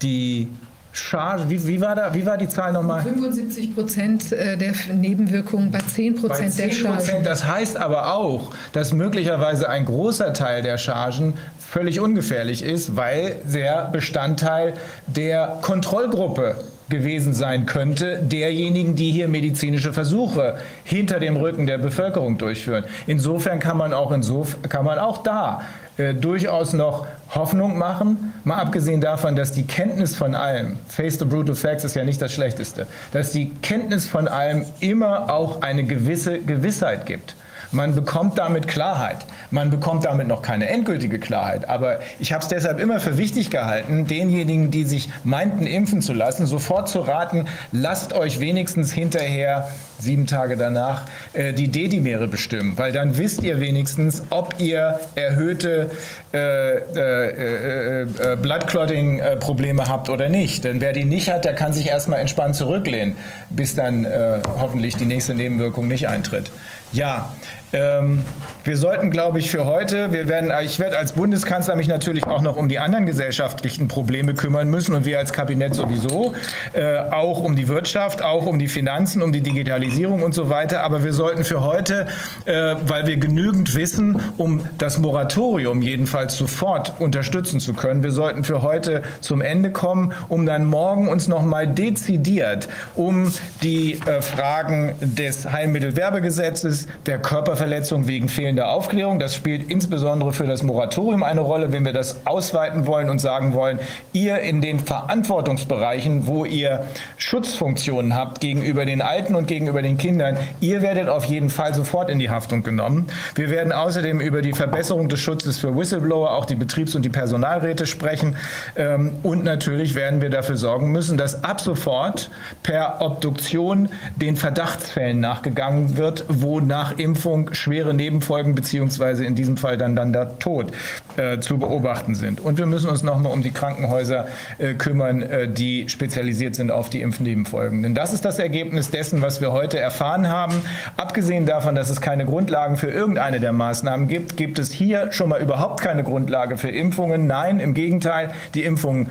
[0.00, 0.48] die
[0.92, 3.02] Charge, wie, wie, war da, wie war die Zahl nochmal?
[3.02, 7.24] 75 Prozent äh, der Nebenwirkungen bei 10 Bei Prozent der 10 Chargen.
[7.24, 13.36] Das heißt aber auch, dass möglicherweise ein großer Teil der Chargen völlig ungefährlich ist, weil
[13.44, 14.74] der Bestandteil
[15.06, 16.56] der Kontrollgruppe
[16.90, 22.84] gewesen sein könnte, derjenigen, die hier medizinische Versuche hinter dem Rücken der Bevölkerung durchführen.
[23.06, 25.62] Insofern kann man auch, insof kann man auch da
[25.98, 31.24] äh, durchaus noch Hoffnung machen, mal abgesehen davon, dass die Kenntnis von allem, face the
[31.24, 35.84] brutal facts ist ja nicht das Schlechteste, dass die Kenntnis von allem immer auch eine
[35.84, 37.36] gewisse Gewissheit gibt.
[37.72, 39.24] Man bekommt damit Klarheit.
[39.50, 41.70] Man bekommt damit noch keine endgültige Klarheit.
[41.70, 46.12] Aber ich habe es deshalb immer für wichtig gehalten, denjenigen, die sich meinten, impfen zu
[46.12, 49.68] lassen, sofort zu raten, lasst euch wenigstens hinterher
[50.02, 55.90] sieben Tage danach äh, die Dedimere bestimmen, weil dann wisst ihr wenigstens, ob ihr erhöhte
[56.34, 60.64] äh, äh, äh, Bloodclotting-Probleme habt oder nicht.
[60.64, 63.16] Denn wer die nicht hat, der kann sich erstmal entspannt zurücklehnen,
[63.50, 66.50] bis dann äh, hoffentlich die nächste Nebenwirkung nicht eintritt.
[66.92, 67.32] Ja,
[67.72, 68.24] ähm,
[68.64, 72.42] wir sollten, glaube ich, für heute, wir werden, ich werde als Bundeskanzler mich natürlich auch
[72.42, 76.34] noch um die anderen gesellschaftlichen Probleme kümmern müssen und wir als Kabinett sowieso,
[76.72, 80.82] äh, auch um die Wirtschaft, auch um die Finanzen, um die Digitalisierung und so weiter.
[80.84, 82.06] Aber wir sollten für heute,
[82.44, 88.44] äh, weil wir genügend wissen, um das Moratorium jedenfalls sofort unterstützen zu können, wir sollten
[88.44, 93.32] für heute zum Ende kommen, um dann morgen uns noch mal dezidiert um
[93.62, 99.18] die äh, Fragen des Heilmittelwerbegesetzes, der Körperverletzung wegen fehlender Aufklärung.
[99.18, 103.54] Das spielt insbesondere für das Moratorium eine Rolle, wenn wir das ausweiten wollen und sagen
[103.54, 103.78] wollen,
[104.12, 106.84] ihr in den Verantwortungsbereichen, wo ihr
[107.16, 112.10] Schutzfunktionen habt gegenüber den Alten und gegenüber den Kindern, ihr werdet auf jeden Fall sofort
[112.10, 113.06] in die Haftung genommen.
[113.34, 117.10] Wir werden außerdem über die Verbesserung des Schutzes für Whistleblower, auch die Betriebs- und die
[117.10, 118.36] Personalräte sprechen.
[118.76, 122.30] Ähm, und natürlich werden wir dafür sorgen müssen, dass ab sofort
[122.62, 129.78] per Obduktion den Verdachtsfällen nachgegangen wird, wo nach Impfung schwere Nebenfolgen beziehungsweise in diesem Fall
[129.78, 130.72] dann, dann der Tod
[131.16, 132.40] äh, zu beobachten sind.
[132.40, 134.26] Und wir müssen uns nochmal um die Krankenhäuser
[134.58, 137.82] äh, kümmern, äh, die spezialisiert sind auf die Impfnebenfolgen.
[137.82, 140.62] Denn das ist das Ergebnis dessen, was wir heute erfahren haben.
[140.96, 145.28] Abgesehen davon, dass es keine Grundlagen für irgendeine der Maßnahmen gibt, gibt es hier schon
[145.28, 147.26] mal überhaupt keine Grundlage für Impfungen.
[147.26, 149.08] Nein, im Gegenteil, die Impfungen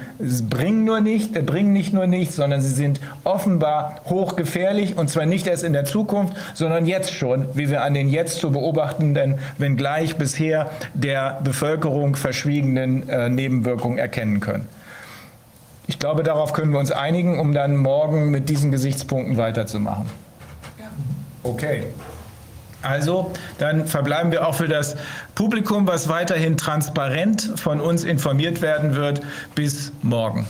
[0.50, 5.26] bringen nur nicht, äh, bringen nicht nur nichts, sondern sie sind offenbar hochgefährlich und zwar
[5.26, 9.14] nicht erst in der Zukunft, sondern jetzt schon, wie wir an den jetzt zu beobachtenden,
[9.58, 14.68] wenngleich bisher der Bevölkerung verschwiegenen äh, Nebenwirkungen erkennen können.
[15.88, 20.06] Ich glaube, darauf können wir uns einigen, um dann morgen mit diesen Gesichtspunkten weiterzumachen.
[21.44, 21.88] Okay.
[22.82, 24.96] Also, dann verbleiben wir auch für das
[25.36, 29.22] Publikum, was weiterhin transparent von uns informiert werden wird,
[29.54, 30.48] bis morgen.